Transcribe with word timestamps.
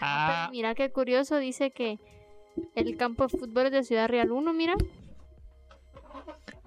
Ah, 0.00 0.48
mira 0.50 0.74
qué 0.74 0.90
curioso, 0.90 1.38
dice 1.38 1.70
que 1.70 1.98
el 2.74 2.96
campo 2.96 3.26
de 3.26 3.38
fútbol 3.38 3.66
es 3.66 3.72
de 3.72 3.84
Ciudad 3.84 4.08
Real 4.08 4.32
1, 4.32 4.52
mira. 4.52 4.74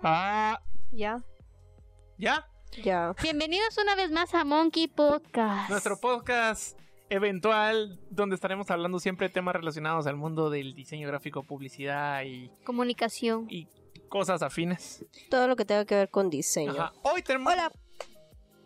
Ah, 0.02 0.60
Ya, 0.92 1.22
ya. 2.18 2.48
ya. 2.84 3.14
Bienvenidos 3.22 3.78
una 3.82 3.96
vez 3.96 4.12
más 4.12 4.34
a 4.34 4.46
Monkey 4.46 4.88
Podcast. 4.88 5.70
Nuestro 5.70 6.00
podcast 6.00 6.80
eventual 7.10 8.00
donde 8.10 8.36
estaremos 8.36 8.72
hablando 8.72 9.00
siempre 9.00 9.28
de 9.28 9.34
temas 9.34 9.56
relacionados 9.56 10.08
al 10.08 10.16
mundo 10.16 10.50
del 10.50 10.74
diseño 10.74 11.08
gráfico, 11.08 11.44
publicidad 11.44 12.24
y, 12.24 12.50
Comunicación. 12.64 13.48
y 13.50 13.68
cosas 14.16 14.42
afines. 14.42 15.04
Todo 15.30 15.46
lo 15.50 15.58
que 15.58 15.66
tenga 15.66 15.84
que 15.84 15.94
ver 15.94 16.10
con 16.10 16.30
diseño. 16.30 16.72
Ajá. 16.72 16.94
Hoy 17.02 17.22
tenemos... 17.22 17.52
Hola. 17.52 17.70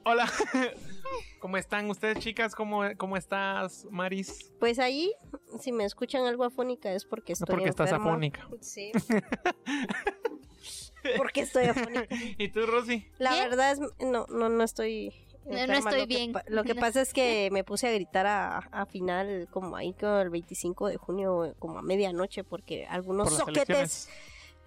Hola. 0.04 0.32
¿Cómo 1.40 1.58
están 1.58 1.90
ustedes, 1.90 2.20
chicas? 2.20 2.54
¿Cómo, 2.54 2.84
cómo 2.98 3.18
estás, 3.18 3.88
Maris? 3.90 4.52
Pues 4.60 4.78
ahí, 4.78 5.12
si 5.60 5.72
me 5.72 5.86
escuchan 5.86 6.28
algo 6.28 6.44
afónica 6.44 6.94
es 6.94 7.04
porque 7.04 7.34
estoy 7.34 7.48
Porque 7.48 7.70
estás 7.70 7.92
afónica. 7.92 8.48
Sí. 8.62 8.92
porque 11.18 11.42
estoy 11.42 11.66
afónica. 11.66 12.06
¿Y 12.38 12.50
tú, 12.50 12.68
Rosy? 12.68 13.08
La 13.18 13.32
¿Bien? 13.32 13.50
verdad 13.50 13.72
es, 13.72 13.80
no, 13.80 14.28
no, 14.30 14.50
no 14.50 14.64
estoy. 14.64 15.12
No, 15.48 15.66
no 15.66 15.74
estoy 15.74 16.02
Lo 16.02 16.08
que 16.08 16.16
bien. 16.16 16.32
pa- 16.32 16.44
lo 16.48 16.64
que 16.64 16.76
No. 16.76 16.82
pasa 16.86 17.02
es 17.02 17.12
que 17.12 17.50
me 17.52 17.64
puse 17.64 17.88
a 17.88 17.92
gritar 17.92 18.28
a, 18.28 18.60
a 18.60 18.86
final, 18.86 19.48
como 19.50 19.76
ahí, 19.76 19.94
como 19.94 20.20
el 20.20 20.30
25 20.30 20.90
de 20.90 20.98
junio, 20.98 21.56
como 21.58 21.80
a 21.80 21.82
medianoche, 21.82 22.44
porque 22.44 22.86
algunos 22.86 23.30
Por 23.30 23.40
soquetes 23.40 23.70
elecciones. 23.70 24.10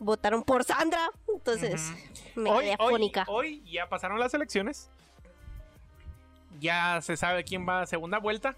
Votaron 0.02 0.42
por 0.42 0.65
Sandra. 0.65 1.11
Entonces, 1.33 1.92
me 2.34 2.51
Hoy, 2.51 2.65
quedé 2.65 2.77
hoy, 2.79 2.87
afónica. 2.88 3.24
hoy 3.29 3.62
ya 3.70 3.88
pasaron 3.88 4.19
las 4.20 4.34
elecciones. 4.34 4.91
Ya 6.61 7.01
se 7.01 7.16
sabe 7.16 7.45
quién 7.45 7.66
va 7.69 7.83
a 7.83 7.87
segunda 7.87 8.19
vuelta. 8.19 8.55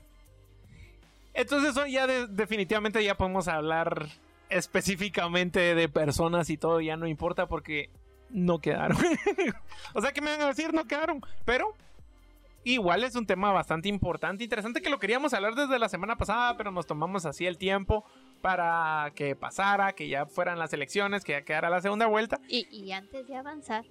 Entonces 1.32 1.76
hoy 1.76 1.92
ya 1.92 2.06
de- 2.06 2.26
definitivamente 2.28 3.02
ya 3.02 3.16
podemos 3.16 3.48
hablar 3.48 4.06
específicamente 4.50 5.74
de 5.74 5.88
personas 5.88 6.48
y 6.50 6.56
todo, 6.56 6.80
ya 6.80 6.96
no 6.96 7.06
importa 7.06 7.46
porque 7.46 7.90
no 8.30 8.58
quedaron. 8.60 8.96
o 9.94 10.00
sea, 10.00 10.12
que 10.12 10.20
me 10.20 10.30
van 10.30 10.42
a 10.42 10.46
decir? 10.48 10.72
No 10.72 10.86
quedaron. 10.86 11.20
Pero 11.44 11.74
igual 12.62 13.04
es 13.04 13.14
un 13.16 13.26
tema 13.26 13.52
bastante 13.52 13.88
importante, 13.88 14.44
interesante 14.44 14.80
que 14.80 14.90
lo 14.90 15.00
queríamos 15.00 15.34
hablar 15.34 15.54
desde 15.54 15.78
la 15.78 15.88
semana 15.88 16.16
pasada, 16.16 16.56
pero 16.56 16.70
nos 16.70 16.86
tomamos 16.86 17.26
así 17.26 17.46
el 17.46 17.58
tiempo 17.58 18.04
para 18.44 19.10
que 19.14 19.34
pasara, 19.34 19.94
que 19.94 20.06
ya 20.06 20.26
fueran 20.26 20.58
las 20.58 20.70
elecciones, 20.74 21.24
que 21.24 21.32
ya 21.32 21.42
quedara 21.46 21.70
la 21.70 21.80
segunda 21.80 22.04
vuelta. 22.06 22.38
Y, 22.46 22.68
y 22.70 22.92
antes 22.92 23.26
de 23.26 23.36
avanzar, 23.36 23.86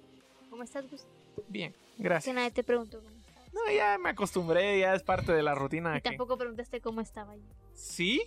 ¿cómo 0.48 0.62
estás, 0.62 0.88
Gus? 0.88 1.04
Bien, 1.48 1.72
Que 1.96 2.04
gracias. 2.04 2.32
nadie 2.36 2.52
te 2.52 2.62
preguntó 2.62 2.98
cómo 3.02 3.10
estás. 3.16 3.52
No, 3.52 3.60
ya 3.74 3.98
me 3.98 4.10
acostumbré, 4.10 4.78
ya 4.78 4.94
es 4.94 5.02
parte 5.02 5.32
de 5.32 5.42
la 5.42 5.56
rutina. 5.56 5.90
Y 5.98 6.02
que- 6.02 6.10
tampoco 6.10 6.38
preguntaste 6.38 6.80
cómo 6.80 7.00
estaba 7.00 7.34
yo. 7.34 7.42
¿Sí? 7.72 8.22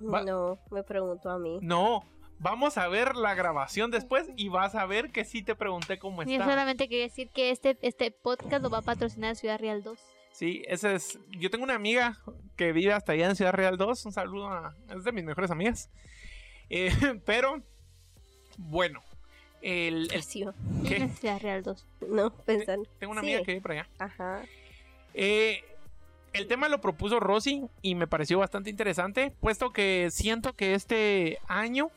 Va- 0.00 0.22
No, 0.22 0.60
me 0.70 0.84
preguntó 0.84 1.28
a 1.28 1.40
mí. 1.40 1.58
No. 1.60 2.04
Vamos 2.38 2.78
a 2.78 2.86
ver 2.86 3.16
la 3.16 3.34
grabación 3.34 3.90
después 3.90 4.30
y 4.36 4.48
vas 4.50 4.76
a 4.76 4.86
ver 4.86 5.10
que 5.10 5.24
sí 5.24 5.42
te 5.42 5.56
pregunté 5.56 5.98
cómo 5.98 6.22
Yo 6.22 6.30
está. 6.34 6.44
solamente 6.44 6.88
quería 6.88 7.02
decir 7.06 7.30
que 7.30 7.50
este, 7.50 7.76
este 7.82 8.12
podcast 8.12 8.62
lo 8.62 8.70
va 8.70 8.78
a 8.78 8.82
patrocinar 8.82 9.34
Ciudad 9.34 9.58
Real 9.58 9.82
2. 9.82 9.98
Sí, 10.30 10.62
ese 10.68 10.94
es. 10.94 11.18
Yo 11.36 11.50
tengo 11.50 11.64
una 11.64 11.74
amiga 11.74 12.16
que 12.58 12.72
vive 12.72 12.92
hasta 12.92 13.12
allá 13.12 13.30
en 13.30 13.36
Ciudad 13.36 13.52
Real 13.54 13.78
2. 13.78 14.04
Un 14.04 14.12
saludo 14.12 14.48
a. 14.48 14.76
Es 14.94 15.04
de 15.04 15.12
mis 15.12 15.24
mejores 15.24 15.50
amigas. 15.50 15.88
Eh, 16.68 16.90
pero, 17.24 17.62
bueno. 18.58 19.00
El, 19.62 20.08
el- 20.12 20.22
Sí, 20.22 20.44
¿qué? 20.86 21.08
Ciudad 21.20 21.40
Real 21.40 21.62
2. 21.62 21.86
no, 22.10 22.30
pensando. 22.30 22.86
Tengo 22.98 23.12
una 23.12 23.22
Sí. 23.22 23.28
amiga 23.28 23.42
que 23.44 23.52
vive 23.52 23.62
por 23.62 23.72
allá. 23.72 23.88
Ajá. 23.98 24.42
Eh, 25.14 25.64
el 26.34 26.46
tema 26.46 26.68
lo 26.68 26.80
propuso 26.80 27.18
Rosy 27.18 27.64
y 27.80 27.94
me 27.94 28.06
pareció 28.06 28.38
bastante 28.38 28.68
interesante, 28.70 29.32
puesto 29.40 29.70
que 29.72 30.10
siento 30.12 30.52
que 30.52 30.74
este 30.74 31.38
año 31.48 31.90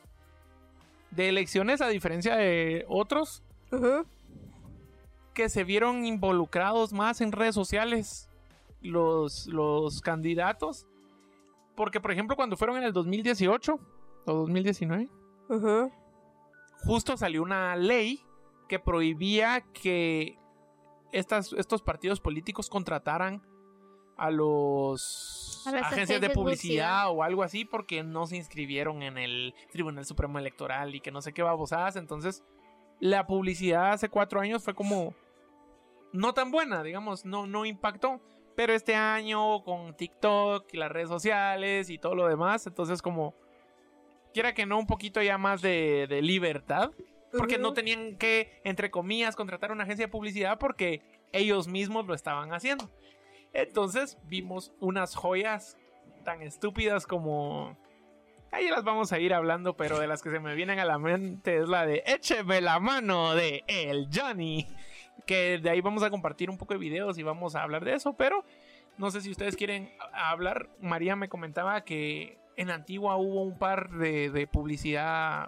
de 1.11 1.27
elecciones, 1.29 1.81
a 1.81 1.89
diferencia 1.89 2.37
de 2.37 2.85
otros, 2.87 3.43
que 5.33 5.49
se 5.49 5.63
vieron 5.65 6.05
involucrados 6.05 6.93
más 6.93 7.19
en 7.21 7.31
redes 7.33 7.53
sociales 7.53 8.29
los, 8.81 9.47
los 9.47 10.01
candidatos. 10.01 10.87
Porque, 11.75 11.99
por 11.99 12.11
ejemplo, 12.11 12.35
cuando 12.35 12.57
fueron 12.57 12.77
en 12.77 12.83
el 12.83 12.93
2018 12.93 13.79
o 14.25 14.33
2019, 14.33 15.09
Ujú. 15.49 15.91
justo 16.83 17.17
salió 17.17 17.41
una 17.43 17.75
ley 17.75 18.23
que 18.67 18.79
prohibía 18.79 19.61
que 19.73 20.37
estas, 21.11 21.53
estos 21.53 21.81
partidos 21.81 22.19
políticos 22.19 22.69
contrataran 22.69 23.41
a 24.17 24.29
los 24.29 25.63
A 25.65 25.71
las 25.71 25.83
agencias 25.83 26.21
de 26.21 26.27
agencias 26.27 26.33
publicidad 26.33 27.09
o 27.09 27.23
algo 27.23 27.43
así 27.43 27.65
porque 27.65 28.03
no 28.03 28.27
se 28.27 28.37
inscribieron 28.37 29.01
en 29.01 29.17
el 29.17 29.55
Tribunal 29.71 30.05
Supremo 30.05 30.37
Electoral 30.37 30.93
y 30.93 31.01
que 31.01 31.11
no 31.11 31.21
sé 31.21 31.33
qué 31.33 31.41
babosadas. 31.41 31.95
Entonces, 31.95 32.43
la 32.99 33.25
publicidad 33.25 33.93
hace 33.93 34.09
cuatro 34.09 34.39
años 34.39 34.63
fue 34.63 34.75
como 34.75 35.15
no 36.13 36.33
tan 36.33 36.51
buena, 36.51 36.83
digamos, 36.83 37.25
no, 37.25 37.47
no 37.47 37.65
impactó. 37.65 38.21
Pero 38.55 38.73
este 38.73 38.95
año 38.95 39.63
con 39.63 39.95
TikTok 39.95 40.73
y 40.73 40.77
las 40.77 40.91
redes 40.91 41.09
sociales 41.09 41.89
y 41.89 41.97
todo 41.97 42.15
lo 42.15 42.27
demás, 42.27 42.67
entonces 42.67 43.01
como 43.01 43.33
quiera 44.33 44.53
que 44.53 44.65
no 44.65 44.77
un 44.77 44.87
poquito 44.87 45.21
ya 45.21 45.37
más 45.37 45.61
de, 45.61 46.07
de 46.07 46.21
libertad, 46.21 46.91
porque 47.37 47.57
no 47.57 47.73
tenían 47.73 48.17
que, 48.17 48.61
entre 48.63 48.91
comillas, 48.91 49.35
contratar 49.35 49.71
una 49.71 49.83
agencia 49.83 50.05
de 50.05 50.11
publicidad 50.11 50.57
porque 50.59 51.01
ellos 51.31 51.67
mismos 51.67 52.05
lo 52.05 52.13
estaban 52.13 52.53
haciendo. 52.53 52.89
Entonces 53.53 54.17
vimos 54.23 54.73
unas 54.79 55.15
joyas 55.15 55.77
tan 56.23 56.41
estúpidas 56.41 57.07
como... 57.07 57.77
Ahí 58.51 58.67
las 58.69 58.83
vamos 58.83 59.11
a 59.13 59.19
ir 59.19 59.33
hablando, 59.33 59.75
pero 59.77 59.97
de 59.99 60.07
las 60.07 60.21
que 60.21 60.29
se 60.29 60.39
me 60.39 60.53
vienen 60.55 60.79
a 60.79 60.85
la 60.85 60.97
mente 60.99 61.57
es 61.57 61.69
la 61.69 61.85
de 61.85 62.03
Écheme 62.05 62.59
la 62.61 62.79
mano 62.79 63.33
de 63.33 63.63
El 63.67 64.07
Johnny. 64.13 64.67
Que 65.25 65.57
de 65.59 65.69
ahí 65.69 65.81
vamos 65.81 66.03
a 66.03 66.09
compartir 66.09 66.49
un 66.49 66.57
poco 66.57 66.73
de 66.73 66.79
videos 66.79 67.17
y 67.17 67.23
vamos 67.23 67.55
a 67.55 67.63
hablar 67.63 67.85
de 67.85 67.93
eso, 67.93 68.13
pero 68.13 68.43
no 68.97 69.09
sé 69.11 69.21
si 69.21 69.31
ustedes 69.31 69.55
quieren 69.55 69.89
hablar. 70.13 70.67
María 70.81 71.15
me 71.15 71.29
comentaba 71.29 71.81
que 71.85 72.37
en 72.57 72.69
Antigua 72.71 73.15
hubo 73.15 73.41
un 73.43 73.57
par 73.57 73.89
de, 73.91 74.29
de 74.31 74.47
publicidad 74.47 75.47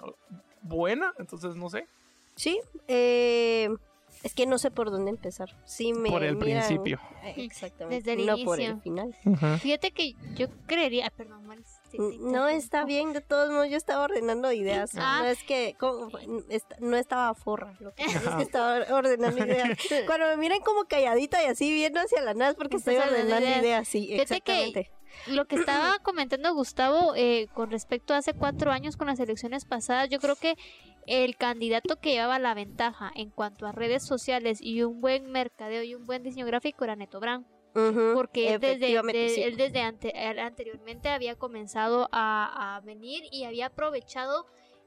buena, 0.62 1.14
entonces 1.20 1.56
no 1.56 1.70
sé. 1.70 1.88
Sí, 2.36 2.60
eh, 2.88 3.70
es 4.24 4.34
que 4.34 4.46
no 4.46 4.58
sé 4.58 4.72
por 4.72 4.92
dónde 4.92 5.10
empezar. 5.12 5.50
Sí, 5.66 5.92
me 5.92 6.10
por 6.10 6.24
el 6.24 6.38
miran- 6.38 6.66
principio. 6.66 7.00
eh, 7.24 7.34
Exactamente. 7.38 7.96
Desde 7.98 8.14
el 8.22 8.26
no 8.28 8.38
por 8.46 8.60
el 8.62 8.72
inicio. 8.72 8.82
final. 8.82 9.60
Fíjate 9.60 9.92
que 9.92 10.14
yo 10.36 10.48
creería. 10.68 11.10
Perdón, 11.10 11.46
Maris. 11.46 11.80
No 11.98 12.48
está 12.48 12.86
bien, 12.86 13.14
de 13.14 13.22
todos 13.22 13.50
modos 13.52 13.70
yo 13.70 13.78
estaba 13.78 14.04
ordenando 14.06 14.52
ideas. 14.52 14.92
Ah. 14.96 15.20
No 15.24 15.28
es 15.30 15.44
que 15.44 15.76
como- 15.80 16.10
no 16.80 16.98
estaba 16.98 17.34
forra, 17.34 17.76
lo 17.80 17.94
que 17.94 18.04
es 18.04 18.14
que 18.18 18.42
estaba 18.44 18.86
ordenando 18.96 19.46
ideas. 19.46 19.78
Cuando 20.08 20.28
me 20.28 20.38
miran 20.38 20.60
como 20.62 20.86
calladita 20.86 21.44
y 21.44 21.48
así 21.48 21.72
viendo 21.72 22.00
hacia 22.00 22.22
la 22.22 22.34
nada 22.34 22.54
porque 22.54 22.78
estoy 22.78 22.96
ordenando 22.96 23.46
ideas. 23.46 23.62
ideas, 23.62 23.88
sí, 23.88 24.08
Fíjate 24.08 24.42
que- 24.42 24.64
exactamente. 24.64 24.92
Lo 25.28 25.46
que 25.46 25.56
estaba 25.58 26.00
comentando 26.04 26.54
Gustavo 26.56 27.14
eh, 27.16 27.48
con 27.54 27.70
respecto 27.70 28.14
a 28.14 28.18
hace 28.18 28.34
cuatro 28.34 28.72
años 28.72 28.98
con 28.98 29.08
las 29.08 29.20
elecciones 29.20 29.64
pasadas, 29.66 30.10
yo 30.10 30.20
creo 30.20 30.36
que 30.36 30.56
el 31.06 31.36
candidato 31.36 32.00
que 32.00 32.14
llevaba 32.14 32.40
la 32.40 32.54
ventaja 32.54 33.12
en 33.16 33.30
cuanto 33.30 33.68
a 33.68 33.72
redes 33.72 34.04
sociales 34.04 34.60
y 34.62 34.82
un 34.84 35.02
buen 35.02 35.30
mercadeo 35.32 35.84
y 35.84 35.96
un 35.96 36.06
buen 36.06 36.24
diseño 36.24 36.46
gráfico 36.46 36.84
era 36.86 36.96
Neto 36.96 37.20
Brand. 37.20 37.46
Porque 37.74 38.54
él 38.54 38.60
desde, 38.62 38.76
efectivamente, 38.76 39.20
de- 39.20 39.30
sí. 39.30 39.42
él 39.44 39.58
desde 39.58 39.82
ante- 39.82 40.30
él 40.30 40.40
anteriormente 40.40 41.10
había 41.10 41.36
comenzado 41.36 42.08
a, 42.12 42.76
a 42.76 42.80
venir 42.82 43.24
y 43.32 43.46
había 43.46 43.68
aprovechado 43.68 44.46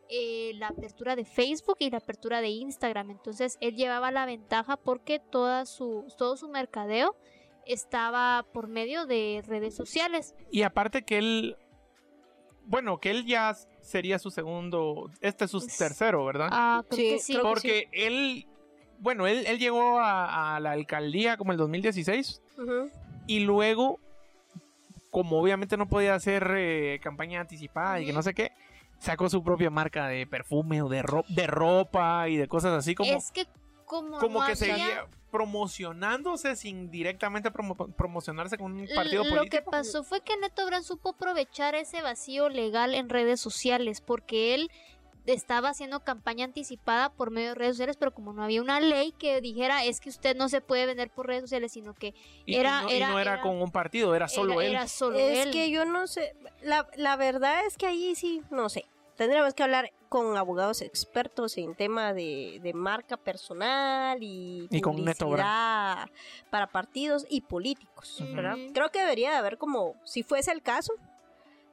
eh, 0.09 0.53
la 0.55 0.69
apertura 0.69 1.17
de 1.17 1.25
Facebook 1.25 1.77
y 1.81 1.91
la 1.91 1.99
apertura 1.99 2.41
de 2.41 2.49
Instagram. 2.49 3.11
Entonces 3.11 3.59
él 3.61 3.75
llevaba 3.75 4.13
la 4.13 4.25
ventaja 4.25 4.77
porque 4.77 5.19
toda 5.19 5.67
su, 5.67 6.07
todo 6.17 6.37
su 6.37 6.49
mercadeo 6.49 7.17
estaba 7.67 8.47
por 8.53 8.69
medio 8.69 9.07
de 9.07 9.43
redes 9.47 9.75
sociales. 9.75 10.37
Y 10.53 10.63
aparte 10.63 11.03
que 11.03 11.19
él, 11.19 11.57
bueno, 12.67 12.99
que 13.01 13.11
él 13.11 13.27
ya 13.27 13.55
sería 13.81 14.21
su 14.21 14.31
segundo, 14.31 15.11
este 15.21 15.47
es 15.47 15.51
su 15.51 15.59
Es- 15.59 15.77
tercero, 15.77 16.25
¿verdad? 16.25 16.51
Ah, 16.53 16.85
creo 16.89 16.97
Sí, 16.97 17.11
que 17.15 17.19
sí. 17.19 17.33
creo 17.33 17.43
que 17.45 17.51
Porque 17.51 17.89
él, 17.91 18.47
bueno, 19.01 19.27
él, 19.27 19.45
él 19.47 19.59
llegó 19.59 19.99
a, 20.01 20.57
a 20.57 20.61
la 20.61 20.73
alcaldía 20.73 21.37
como 21.37 21.53
el 21.53 21.59
2016 21.59 22.41
Ujú. 22.59 22.91
y 23.27 23.41
luego, 23.41 24.01
como 25.11 25.41
obviamente 25.41 25.77
no 25.77 25.89
podía 25.89 26.15
hacer 26.15 26.51
eh, 26.57 27.01
campaña 27.03 27.41
anticipada 27.41 28.01
y 28.01 28.07
que 28.07 28.13
no 28.13 28.23
sé 28.23 28.35
qué, 28.35 28.53
sacó 28.99 29.29
su 29.29 29.43
propia 29.43 29.71
marca 29.71 30.07
de 30.09 30.27
perfume 30.27 30.83
o 30.83 30.89
de, 30.89 31.03
ro- 31.03 31.25
de 31.29 31.47
ropa 31.47 32.29
y 32.29 32.37
de 32.37 32.49
cosas 32.49 32.73
así 32.73 32.95
como, 32.95 33.13
es 33.13 33.31
que 33.31 33.47
como, 33.85 34.19
como 34.19 34.41
no 34.41 34.47
que 34.47 34.53
había- 34.53 34.57
seguía 34.57 35.07
promocionándose 35.31 36.57
sin 36.57 36.91
directamente 36.91 37.51
promo- 37.53 37.93
promocionarse 37.95 38.57
con 38.57 38.73
un 38.73 38.87
partido 38.95 39.25
Lo 39.25 39.31
político. 39.31 39.51
que 39.65 39.71
pasó 39.71 40.03
fue 40.05 40.21
que 40.23 40.37
Neto 40.39 40.65
Brand 40.67 40.85
supo 40.85 41.11
aprovechar 41.11 41.75
ese 41.75 42.01
vacío 42.03 42.49
legal 42.49 42.95
en 42.95 43.09
redes 43.09 43.41
sociales 43.41 44.01
porque 44.01 44.55
él 44.55 44.71
estaba 45.27 45.71
haciendo 45.71 46.01
campaña 46.01 46.45
anticipada 46.45 47.11
por 47.13 47.31
medio 47.31 47.49
de 47.51 47.55
redes 47.57 47.73
sociales, 47.77 47.97
pero 47.99 48.13
como 48.15 48.33
no 48.33 48.43
había 48.45 48.63
una 48.63 48.81
ley 48.81 49.13
que 49.19 49.41
dijera 49.41 49.85
es 49.85 50.01
que 50.01 50.09
usted 50.09 50.37
no 50.37 50.49
se 50.49 50.61
puede 50.61 50.87
vender 50.87 51.11
por 51.11 51.27
redes 51.27 51.43
sociales, 51.43 51.73
sino 51.73 51.95
que 51.95 52.15
Y, 52.45 52.55
Era- 52.57 52.81
y 52.83 52.85
no, 52.85 52.91
y 52.91 52.97
era- 52.97 53.09
no 53.09 53.19
era, 53.21 53.33
era- 53.35 53.43
con 53.43 53.61
un 53.61 53.71
partido, 53.71 54.15
era 54.15 54.29
solo 54.29 54.55
era, 54.61 54.65
él. 54.65 54.71
era 54.73 54.89
solo 54.89 55.19
Es 55.19 55.47
él. 55.47 55.51
que 55.53 55.71
yo 55.71 55.85
no 55.85 56.07
sé, 56.07 56.35
la, 56.63 56.89
la 56.97 57.17
verdad 57.17 57.67
es 57.67 57.77
que 57.77 57.87
ahí 57.87 58.15
sí, 58.15 58.43
no 58.51 58.69
sé. 58.69 58.85
Tendríamos 59.17 59.55
que 59.55 59.63
hablar 59.63 59.91
con 60.11 60.37
abogados 60.37 60.83
expertos 60.83 61.57
en 61.57 61.75
tema 61.75 62.13
de, 62.13 62.61
de 62.63 62.75
marca 62.75 63.17
personal 63.17 64.23
y, 64.23 64.69
Y 64.71 64.81
con 64.83 65.03
Neto 65.03 65.25
publicidad 65.25 66.11
para 66.51 66.67
partidos 66.67 67.25
y 67.31 67.41
políticos. 67.41 68.21
Ujú. 68.21 68.35
Creo 68.75 68.91
que 68.93 68.99
debería 69.01 69.31
de 69.31 69.37
haber 69.37 69.57
como, 69.57 69.95
si 70.05 70.23
fuese 70.23 70.53
el 70.53 70.61
caso, 70.61 70.93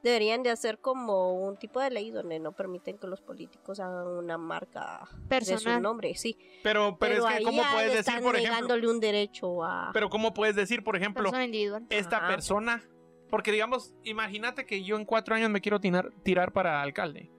deberían 0.03 0.43
de 0.43 0.49
hacer 0.49 0.79
como 0.79 1.33
un 1.33 1.57
tipo 1.57 1.79
de 1.79 1.89
ley 1.89 2.11
donde 2.11 2.37
no 2.39 2.51
permiten 2.51 2.97
que 2.97 3.07
los 3.07 3.21
políticos 3.21 3.79
hagan 3.79 4.05
una 4.07 4.37
marca 4.37 5.07
de 5.11 5.15
su 5.15 5.27
Personal. 5.27 5.81
nombre, 5.81 6.13
sí. 6.15 6.37
Pero, 6.61 6.97
pero, 6.99 7.27
es 7.27 7.37
que, 7.37 7.43
¿cómo 7.43 7.63
puedes 7.71 7.93
decir, 7.93 7.99
están 7.99 8.21
por 8.21 8.35
ejemplo? 8.35 8.53
negándole 8.53 8.87
un 8.89 8.99
derecho 8.99 9.63
a... 9.63 9.91
Pero, 9.93 10.09
¿cómo 10.09 10.33
puedes 10.33 10.55
decir, 10.55 10.83
por 10.83 10.97
ejemplo, 10.97 11.31
persona 11.31 11.81
esta 11.89 12.17
Ajá. 12.17 12.27
persona? 12.27 12.83
Porque, 13.29 13.51
digamos, 13.51 13.95
imagínate 14.03 14.65
que 14.65 14.83
yo 14.83 14.97
en 14.97 15.05
cuatro 15.05 15.33
años 15.33 15.49
me 15.49 15.61
quiero 15.61 15.79
tirar, 15.79 16.11
tirar 16.21 16.51
para 16.51 16.81
alcalde. 16.81 17.31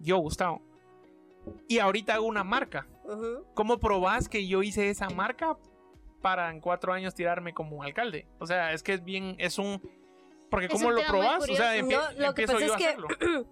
Yo, 0.00 0.18
Gustavo. 0.18 0.60
Y 1.66 1.78
ahorita 1.78 2.14
hago 2.14 2.26
una 2.26 2.44
marca. 2.44 2.86
¿Cómo 3.54 3.78
probás 3.78 4.28
que 4.28 4.46
yo 4.46 4.62
hice 4.62 4.90
esa 4.90 5.08
marca 5.08 5.56
para 6.20 6.50
en 6.50 6.60
cuatro 6.60 6.92
años 6.92 7.14
tirarme 7.14 7.54
como 7.54 7.82
alcalde? 7.82 8.26
O 8.38 8.46
sea, 8.46 8.72
es 8.72 8.82
que 8.82 8.94
es 8.94 9.04
bien, 9.04 9.36
es 9.38 9.58
un... 9.58 9.80
Porque 10.50 10.68
¿cómo 10.68 10.90
lo 10.90 11.02
probás? 11.06 11.42
O 11.48 11.54
sea, 11.54 11.80
No, 11.82 12.00
lo 12.16 12.34
que 12.34 12.46
pasa 12.46 12.64
es 12.64 12.72
que-. 12.72 12.96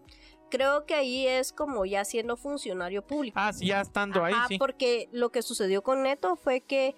Creo 0.49 0.87
que 0.87 0.95
ahí 0.95 1.27
es 1.27 1.53
como 1.53 1.85
ya 1.87 2.05
siendo 2.05 2.37
funcionario 2.37 3.03
público. 3.05 3.37
Ah, 3.39 3.53
sí, 3.53 3.67
ya 3.67 3.81
estando 3.81 4.23
ahí, 4.25 4.33
Ajá, 4.33 4.47
sí. 4.49 4.59
porque 4.59 5.09
lo 5.11 5.31
que 5.31 5.43
sucedió 5.43 5.83
con 5.83 6.05
Neto 6.05 6.37
fue 6.37 6.61
que, 6.61 6.95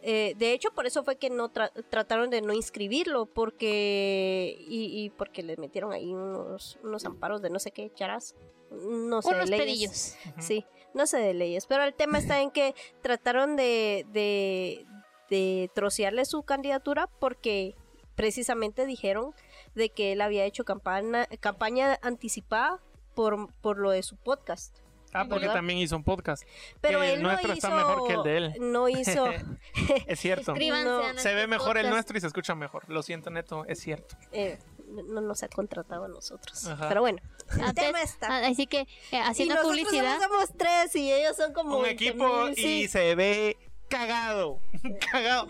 eh, 0.00 0.32
de 0.38 0.52
hecho, 0.54 0.70
por 0.72 0.86
eso 0.86 1.04
fue 1.04 1.16
que 1.16 1.28
no 1.28 1.52
tra- 1.52 1.70
trataron 1.90 2.30
de 2.30 2.40
no 2.40 2.54
inscribirlo, 2.54 3.26
porque 3.26 4.56
y, 4.66 5.04
y 5.04 5.10
porque 5.10 5.42
le 5.42 5.58
metieron 5.58 5.92
ahí 5.92 6.14
unos, 6.14 6.78
unos 6.82 7.04
amparos 7.04 7.42
de 7.42 7.50
no 7.50 7.58
sé 7.58 7.70
qué 7.70 7.92
charas, 7.94 8.34
no 8.70 9.20
sé 9.20 9.28
de 9.30 9.36
Unos 9.36 9.50
leyes. 9.50 9.62
pedillos. 9.66 10.16
Ujú. 10.32 10.42
Sí, 10.42 10.64
no 10.94 11.06
sé 11.06 11.18
de 11.18 11.34
leyes, 11.34 11.66
pero 11.66 11.84
el 11.84 11.92
tema 11.92 12.16
está 12.18 12.40
en 12.40 12.50
que 12.50 12.74
trataron 13.02 13.56
de, 13.56 14.06
de, 14.10 14.86
de 15.28 15.70
trocearle 15.74 16.24
su 16.24 16.44
candidatura 16.44 17.08
porque 17.18 17.74
precisamente 18.20 18.86
dijeron 18.86 19.34
de 19.74 19.90
que 19.90 20.12
él 20.12 20.20
había 20.20 20.44
hecho 20.44 20.64
campaña, 20.64 21.26
campaña 21.40 21.98
anticipada 22.02 22.78
por, 23.14 23.52
por 23.60 23.78
lo 23.78 23.90
de 23.90 24.02
su 24.02 24.16
podcast. 24.16 24.76
Ah, 25.12 25.24
porque 25.28 25.46
¿verdad? 25.46 25.54
también 25.54 25.78
hizo 25.80 25.96
un 25.96 26.04
podcast. 26.04 26.44
Pero 26.80 27.00
Que 27.00 27.08
el 27.08 27.14
él 27.16 27.22
no 27.22 27.28
nuestro 27.30 27.48
hizo, 27.52 27.66
está 27.66 27.70
mejor 27.76 28.06
que 28.06 28.12
el 28.14 28.22
de 28.22 28.36
él. 28.36 28.54
No 28.60 28.88
hizo. 28.88 29.26
Es 30.06 30.20
cierto. 30.20 30.54
No. 30.54 30.58
Se 30.58 31.12
nuestro 31.12 31.34
ve 31.34 31.46
mejor 31.48 31.78
el 31.78 31.90
nuestro 31.90 32.16
y 32.16 32.20
se 32.20 32.28
escucha 32.28 32.54
mejor. 32.54 32.88
Lo 32.88 33.02
siento, 33.02 33.28
Neto, 33.30 33.64
es 33.66 33.80
cierto. 33.80 34.16
eh, 34.32 34.58
no 34.86 35.20
nos 35.20 35.42
ha 35.44 35.48
contratado 35.48 36.04
a 36.04 36.08
nosotros. 36.08 36.66
Ajá. 36.66 36.88
Pero 36.88 37.00
bueno, 37.00 37.18
el 37.54 37.60
Antes- 37.60 37.84
tema 37.86 38.02
está. 38.02 38.26
ah, 38.28 38.46
Así 38.48 38.66
que 38.68 38.80
eh, 39.12 39.20
haciendo 39.20 39.54
y 39.54 39.56
nosotros 39.56 39.78
publicidad. 39.80 40.18
somos 40.20 40.48
tres 40.56 40.94
y 40.96 41.12
ellos 41.12 41.36
son 41.36 41.52
como 41.54 41.76
Un 41.78 41.82
20,000, 41.84 42.08
equipo 42.10 42.48
y 42.50 42.54
sí. 42.56 42.88
se 42.88 43.14
ve 43.16 43.56
cagado. 43.88 44.60
cagado. 45.10 45.48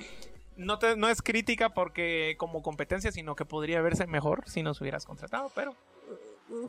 No, 0.65 0.79
te- 0.79 0.97
no 0.97 1.09
es 1.09 1.23
crítica 1.23 1.71
porque 1.75 2.35
como 2.39 2.63
competencia, 2.63 3.11
sino 3.13 3.35
que 3.37 3.45
podría 3.45 3.81
verse 3.81 4.07
mejor 4.07 4.45
si 4.49 4.63
nos 4.63 4.81
hubieras 4.81 5.05
contratado, 5.07 5.51
pero 5.55 5.75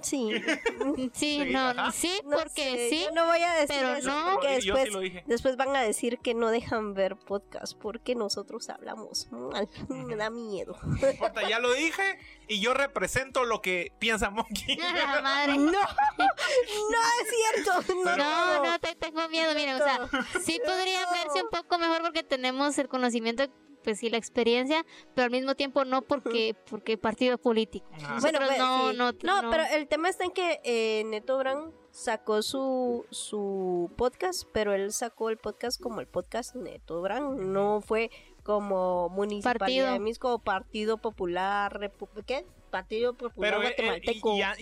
Sí. 0.04 0.30
Sí, 1.12 1.12
Sí, 1.14 1.46
no, 1.52 1.70
ajá. 1.70 1.92
sí, 1.92 2.22
No 2.26 2.38
porque 2.38 2.62
sé, 2.64 2.90
sí. 2.92 3.04
yo 3.04 3.12
no 3.16 3.26
voy 3.26 3.42
a 3.42 3.54
decir 3.56 3.78
pero 3.80 3.96
eso 3.96 4.10
no. 4.12 4.34
porque 4.34 4.50
después, 4.50 4.90
sí 4.94 5.20
después 5.26 5.58
van 5.58 5.76
a 5.76 5.82
decir 5.82 6.20
que 6.20 6.36
no 6.36 6.50
dejan 6.52 6.94
ver 6.94 7.16
podcast 7.16 7.76
porque 7.80 8.14
nosotros 8.14 8.70
hablamos 8.70 9.28
mal. 9.32 9.68
Me 9.90 10.16
da 10.16 10.30
miedo. 10.30 10.78
No 10.84 11.10
importa, 11.10 11.50
ya 11.50 11.58
lo 11.58 11.74
dije 11.74 12.20
y 12.48 12.60
yo 12.62 12.76
represento 12.76 13.44
lo 13.44 13.64
que 13.64 13.92
piensa 13.98 14.30
Monkey. 14.30 14.80
A 14.82 15.16
la 15.16 15.22
madre. 15.24 15.58
No, 15.58 15.72
no 15.72 17.00
es 17.22 17.64
cierto. 17.64 17.94
No, 18.06 18.18
No, 18.18 18.64
no 18.64 18.80
te 18.80 18.94
tengo 18.96 19.28
miedo, 19.30 19.56
miren, 19.56 19.82
o 19.82 19.84
sea, 19.84 20.08
sí 20.44 20.62
podría 20.64 21.02
No. 21.06 21.12
verse 21.12 21.42
un 21.44 21.50
poco 21.50 21.80
mejor 21.80 22.04
porque 22.04 22.22
tenemos 22.22 22.78
el 22.78 22.88
conocimiento, 22.88 23.46
pues 23.84 24.00
sí, 24.00 24.10
la 24.10 24.18
experiencia, 24.18 24.86
pero 25.16 25.26
al 25.26 25.32
mismo 25.32 25.56
tiempo 25.56 25.86
no 25.86 26.02
porque 26.02 26.56
porque 26.70 26.98
partido 26.98 27.38
político. 27.38 27.88
Bueno, 27.92 28.10
Nosotros 28.16 28.44
pues, 28.48 28.58
no, 28.60 28.92
sí. 28.92 28.98
no, 28.98 29.12
No, 29.42 29.50
pero 29.52 29.64
el 29.74 29.88
tema 29.88 30.10
está 30.10 30.24
en 30.26 30.32
que 30.32 30.60
eh, 30.64 31.04
Neto 31.06 31.38
Brand 31.38 31.74
sacó 31.92 32.42
su, 32.42 33.06
su 33.10 33.92
podcast, 33.98 34.44
pero 34.54 34.74
él 34.74 34.92
sacó 34.94 35.30
el 35.30 35.38
podcast 35.38 35.82
como 35.82 36.00
el 36.00 36.08
podcast 36.08 36.56
Neto 36.56 37.02
Brand, 37.02 37.40
no 37.42 37.82
fue 37.82 38.10
como 38.44 39.10
Municipalidad 39.10 39.60
Partido. 39.60 39.92
de 39.94 40.00
Misco 40.00 40.34
o 40.34 40.40
Partido 40.40 40.98
Popular, 40.98 41.78
Repu- 41.80 42.08
¿qué? 42.26 42.46
Partido 42.72 43.14
Popular 43.14 43.54
Pero, 43.54 43.64
eh, 43.64 43.76
eh, 43.78 44.02
y- 44.06 44.10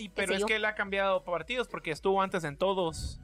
y 0.02 0.04
y- 0.04 0.08
pero 0.08 0.34
es 0.34 0.40
yo. 0.40 0.46
que 0.46 0.56
él 0.56 0.64
ha 0.64 0.74
cambiado 0.74 1.22
partidos 1.24 1.68
porque 1.68 1.92
estuvo 1.92 2.20
antes 2.20 2.42
en 2.44 2.56
todos. 2.58 3.20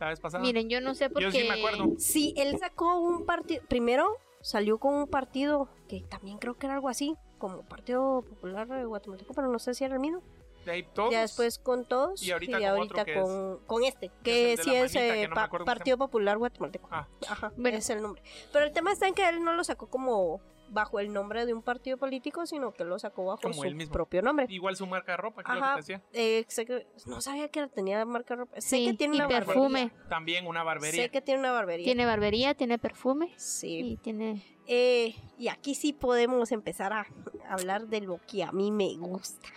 La 0.00 0.08
vez 0.08 0.18
pasada. 0.18 0.42
Miren, 0.42 0.70
yo 0.70 0.80
no 0.80 0.94
sé 0.94 1.10
por 1.10 1.20
Yo 1.22 1.30
qué. 1.30 1.42
sí 1.42 1.48
me 1.48 1.58
acuerdo. 1.58 1.84
Sí, 1.98 2.32
él 2.38 2.58
sacó 2.58 2.98
un 3.00 3.26
partido, 3.26 3.62
primero 3.68 4.16
salió 4.40 4.78
con 4.78 4.94
un 4.94 5.06
partido 5.06 5.68
que 5.88 6.00
también 6.02 6.38
creo 6.38 6.56
que 6.56 6.66
era 6.66 6.74
algo 6.74 6.88
así, 6.88 7.16
como 7.38 7.62
Partido 7.62 8.22
Popular 8.22 8.68
de 8.68 8.84
Guatemalteco, 8.84 9.34
pero 9.34 9.48
no 9.48 9.58
sé 9.58 9.74
si 9.74 9.84
era 9.84 9.94
el 9.94 10.00
mismo. 10.00 10.22
De 10.64 10.72
ahí 10.72 10.82
todos. 10.82 11.10
Ya 11.10 11.22
después 11.22 11.58
con 11.58 11.86
todos 11.86 12.22
Y 12.22 12.30
ahorita 12.32 12.58
con 12.58 12.80
otro 12.80 13.04
con, 13.14 13.58
con 13.66 13.82
este, 13.84 14.10
que 14.22 14.52
es 14.52 14.60
sí 14.62 14.74
es 14.74 14.94
manita, 14.94 15.14
eh, 15.16 15.20
que 15.22 15.28
no 15.28 15.34
Pa- 15.34 15.48
Partido 15.64 15.96
Popular 15.96 16.36
Guatemalteco. 16.36 16.86
Ah. 16.90 17.08
Ajá, 17.28 17.50
Bueno. 17.56 17.78
es 17.78 17.88
el 17.88 18.02
nombre. 18.02 18.22
Pero 18.52 18.66
el 18.66 18.72
tema 18.72 18.92
está 18.92 19.08
en 19.08 19.14
que 19.14 19.26
él 19.26 19.42
no 19.42 19.54
lo 19.54 19.64
sacó 19.64 19.86
como 19.88 20.40
bajo 20.70 21.00
el 21.00 21.12
nombre 21.12 21.44
de 21.46 21.52
un 21.52 21.62
partido 21.62 21.98
político, 21.98 22.46
sino 22.46 22.72
que 22.72 22.84
lo 22.84 22.98
sacó 22.98 23.24
bajo 23.26 23.42
Como 23.42 23.54
su 23.54 23.64
él 23.64 23.74
mismo. 23.74 23.92
propio 23.92 24.22
nombre. 24.22 24.46
Igual 24.48 24.76
su 24.76 24.86
marca 24.86 25.12
de 25.12 25.16
ropa, 25.18 25.42
que 25.42 25.50
es 25.52 25.58
lo 25.58 25.64
Ajá. 25.64 25.76
que 25.76 25.82
te 25.82 25.92
decía. 25.92 26.02
Eh, 26.12 26.44
sé 26.48 26.86
no 27.06 27.20
sabía 27.20 27.48
que 27.48 27.66
tenía 27.68 28.04
marca 28.04 28.34
de 28.34 28.40
ropa. 28.40 28.60
Sé 28.60 28.76
Sí, 28.78 28.86
que 28.86 28.94
tiene 28.94 29.16
y 29.16 29.20
una 29.20 29.28
perfume. 29.28 29.84
barbería. 29.86 30.08
También 30.08 30.46
una 30.46 30.62
barbería. 30.62 31.02
Sé 31.04 31.10
que 31.10 31.20
tiene 31.20 31.40
una 31.40 31.52
barbería. 31.52 31.84
Tiene 31.84 32.06
barbería, 32.06 32.54
tiene 32.54 32.78
perfume 32.78 33.32
Sí. 33.36 33.80
y 33.80 33.96
tiene. 33.98 34.42
Eh, 34.66 35.14
y 35.38 35.48
aquí 35.48 35.74
sí 35.74 35.92
podemos 35.92 36.52
empezar 36.52 36.92
a 36.92 37.06
hablar 37.48 37.88
de 37.88 38.00
lo 38.02 38.18
que 38.26 38.44
a 38.44 38.52
mí 38.52 38.70
me 38.70 38.96
gusta. 38.96 39.48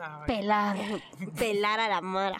Ay, 0.00 0.22
Pelar. 0.26 0.76
Pelar 1.38 1.80
a 1.80 1.88
la 1.88 2.00
mara. 2.00 2.38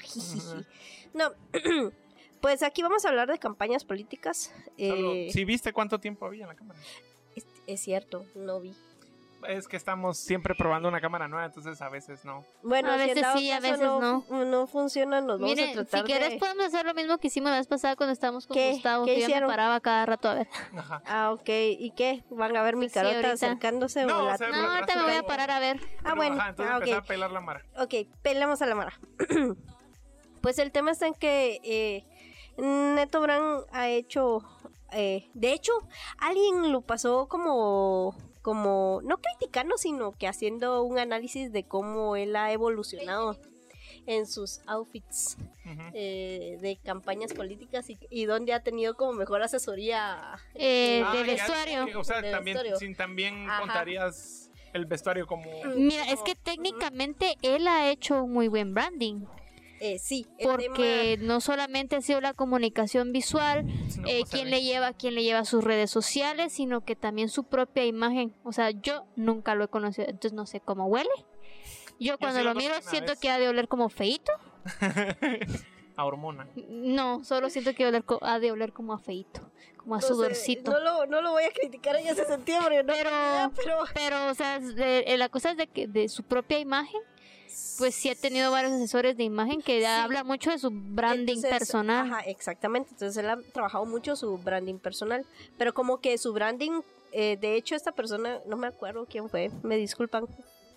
No, 1.13 1.31
pues 2.41 2.63
aquí 2.63 2.83
vamos 2.83 3.05
a 3.05 3.09
hablar 3.11 3.29
de 3.31 3.39
campañas 3.39 3.85
políticas. 3.85 4.55
Eh, 4.79 5.29
¿Sí 5.31 5.45
viste 5.45 5.73
cuánto 5.73 6.01
tiempo 6.01 6.25
había 6.27 6.45
en 6.45 6.49
la 6.49 6.55
cámara? 6.55 6.81
Es, 7.67 7.81
cierto, 7.81 8.25
no 8.35 8.61
vi. 8.61 8.75
Es 9.49 9.67
que 9.67 9.77
estamos 9.77 10.19
siempre 10.19 10.55
probando 10.55 10.89
una 10.89 11.01
cámara 11.01 11.27
nueva, 11.27 11.47
entonces 11.47 11.83
a 11.83 11.89
veces 11.89 12.25
no. 12.25 12.45
Bueno, 12.63 12.93
A 12.93 12.97
veces 12.97 13.27
sí, 13.35 13.51
a 13.51 13.59
veces 13.59 13.81
no. 13.81 14.25
no 14.31 14.67
funciona, 14.69 15.21
nos 15.21 15.41
vamos 15.41 15.59
a 15.59 15.61
Miren, 15.63 15.85
si 15.89 16.03
quieres 16.03 16.31
de... 16.31 16.39
podemos 16.39 16.67
hacer 16.67 16.87
lo 16.87 16.95
mismo 16.95 17.19
que 17.19 17.27
hicimos 17.27 17.51
la 17.51 17.57
vez 17.57 17.67
pasada 17.67 17.97
cuando 17.97 18.13
estábamos 18.13 18.47
con 18.47 18.55
¿Qué? 18.57 18.75
Gustavo, 18.75 19.05
¿Qué 19.05 19.15
que 19.15 19.21
yo 19.23 19.27
me 19.27 19.31
hicieron? 19.33 19.51
paraba 19.51 19.81
cada 19.81 20.07
rato 20.07 20.29
a 20.29 20.35
ver. 20.35 20.49
Ajá. 20.77 21.03
Ah, 21.07 21.33
ok. 21.33 21.49
¿Y 21.49 21.91
qué? 21.97 22.23
¿Van 22.31 22.57
a 22.57 22.63
ver 22.63 22.77
mi 22.77 22.89
sí, 22.89 22.95
carota 22.95 23.17
ahorita. 23.17 23.33
acercándose 23.33 24.05
No, 24.07 24.21
o 24.21 24.27
la... 24.27 24.35
o 24.35 24.39
sea, 24.39 24.49
No, 24.49 24.71
ahorita 24.71 24.95
me 24.95 25.03
voy 25.03 25.17
a 25.17 25.23
parar 25.25 25.51
a 25.51 25.59
ver. 25.59 25.81
Ah, 26.05 26.15
bueno. 26.15 26.37
ajá, 26.37 26.51
entonces 26.51 26.73
Ah, 26.73 26.77
ok. 26.77 26.83
empezar 26.83 27.03
a 27.03 27.07
pelar 27.09 27.31
la 27.33 27.41
mara. 27.41 27.63
Ok, 27.79 27.95
pelemos 28.23 28.63
a 28.63 28.67
la 28.67 28.75
Mara. 28.77 28.93
pues 30.41 30.59
el 30.61 30.71
tema 30.71 30.93
está 30.93 31.09
en 31.09 31.15
que 31.15 31.59
eh, 31.65 32.05
Neto 32.59 33.21
Brand 33.21 33.65
ha 33.73 33.89
hecho. 33.89 34.43
Eh, 34.93 35.29
de 35.35 35.53
hecho, 35.53 35.73
alguien 36.19 36.73
lo 36.73 36.81
pasó 36.83 37.29
como. 37.29 38.17
como. 38.43 39.01
no 39.03 39.19
criticando, 39.19 39.77
sino 39.79 40.13
que 40.13 40.27
haciendo 40.29 40.83
un 40.83 40.99
análisis 40.99 41.53
de 41.53 41.65
cómo 41.65 42.17
él 42.17 42.35
ha 42.37 42.53
evolucionado 42.53 43.39
en 44.07 44.27
sus 44.27 44.61
outfits 44.67 45.37
eh, 45.95 46.59
de 46.61 46.77
campañas 46.83 47.33
políticas 47.35 47.89
y, 47.89 47.99
y 48.11 48.25
donde 48.25 48.53
ha 48.53 48.61
tenido 48.63 48.95
como 48.97 49.13
mejor 49.13 49.43
asesoría. 49.43 50.19
Eh, 50.55 51.03
Ah, 51.07 51.13
de 51.13 51.19
ya, 51.25 51.33
vestuario. 51.47 52.01
O 52.01 52.05
sea, 52.05 52.21
De 52.21 52.31
también, 52.33 52.55
vestuario. 52.57 52.79
sin- 52.79 52.97
también 52.97 53.49
Ajá. 53.49 53.61
contarías 53.61 54.51
el 54.73 54.87
vestuario 54.87 55.27
como... 55.27 55.45
Mira, 55.77 56.11
es 56.11 56.21
que 56.23 56.35
técnicamente 56.35 57.37
él 57.43 57.69
ha 57.69 57.91
hecho 57.91 58.25
un 58.25 58.33
muy 58.33 58.49
buen 58.49 58.75
branding. 58.75 59.21
Eh, 59.85 59.99
sí, 59.99 60.29
el 60.39 60.47
Porque 60.49 61.19
no 61.21 61.41
solamente 61.41 61.97
ha 61.97 62.01
sido 62.03 62.21
la 62.21 62.35
comunicación 62.35 63.11
visual, 63.13 63.67
eh, 64.07 64.23
ve. 64.45 64.51
le 64.51 64.63
lleva, 64.63 64.93
quien 64.93 65.17
le 65.17 65.25
lleva 65.25 65.45
sus 65.45 65.65
redes 65.65 65.91
sociales, 65.91 66.53
sino 66.53 66.83
que 66.85 66.95
también 66.95 67.29
su 67.29 67.43
propia 67.45 67.85
imagen. 67.85 68.33
O 68.45 68.53
sea, 68.53 68.71
yo 68.71 69.07
nunca 69.17 69.57
lo 69.57 69.65
he 69.65 69.69
conocido, 69.69 70.07
entonces 70.09 70.35
no 70.35 70.47
sé 70.47 70.61
cómo 70.61 70.87
huele. 70.87 71.11
Yo 71.99 72.17
cuando 72.19 72.39
lo 72.45 72.55
lo 72.55 72.55
miro 72.55 72.75
siento 72.81 73.13
vez. 73.13 73.19
que 73.21 73.29
ha 73.31 73.39
de 73.41 73.49
oler 73.49 73.67
como 73.67 73.89
feito. 73.89 74.31
A 75.97 76.05
hormona. 76.07 76.49
No, 76.69 77.23
solo 77.25 77.51
siento 77.51 77.75
que 77.75 77.85
oler 77.87 78.05
ha 78.23 78.39
de 78.39 78.51
oler 78.51 78.73
como 78.73 78.95
a 78.95 78.99
feito, 78.99 79.51
como 79.77 79.95
a 79.95 79.99
No 79.99 80.03
sé, 80.03 80.09
sudorcito. 80.09 80.71
no, 80.71 80.81
lo, 80.81 81.07
no 81.07 81.21
lo 81.21 81.33
voy 81.33 81.45
a 81.45 81.51
criticar 81.51 81.97
en 81.97 82.07
ese 82.07 82.25
sentido 82.25 82.61
no 82.63 82.69
Pero- 82.69 83.53
pero 83.57 83.79
Pero, 83.93 84.27
o 84.31 84.35
sea, 84.35 84.59
de- 84.59 85.01
eh, 85.07 85.19
la 85.19 85.29
cosa 85.29 85.51
es 85.51 85.59
de 85.59 85.67
que 85.67 85.87
de 85.89 86.09
su 86.09 86.23
propia 86.23 86.59
imagen 86.61 87.01
pues 87.79 87.95
sí 87.95 88.09
ha 88.11 88.15
tenido 88.15 88.51
varios 88.51 88.73
asesores 88.73 89.17
de 89.17 89.25
imagen 89.25 89.61
que 89.63 89.81
Sí. 89.81 89.85
habla 89.85 90.25
mucho 90.25 90.51
de 90.51 90.59
su 90.59 90.71
branding 90.71 91.35
Entonces, 91.37 91.51
personal. 91.51 92.13
Ajá, 92.13 92.21
exactamente. 92.23 92.91
Entonces 92.93 93.17
él 93.23 93.31
ha 93.31 93.39
trabajado 93.53 93.85
mucho 93.87 94.17
su 94.17 94.39
branding 94.39 94.79
personal. 94.79 95.27
Pero 95.59 95.73
como 95.75 96.01
que 96.01 96.17
su 96.19 96.33
branding, 96.33 96.81
eh, 97.13 97.37
de 97.41 97.57
hecho, 97.57 97.75
esta 97.75 97.93
persona, 97.93 98.39
no 98.47 98.57
me 98.57 98.67
acuerdo 98.67 99.07
quién 99.09 99.29
fue, 99.29 99.51
me 99.63 99.77
disculpan. 99.77 100.27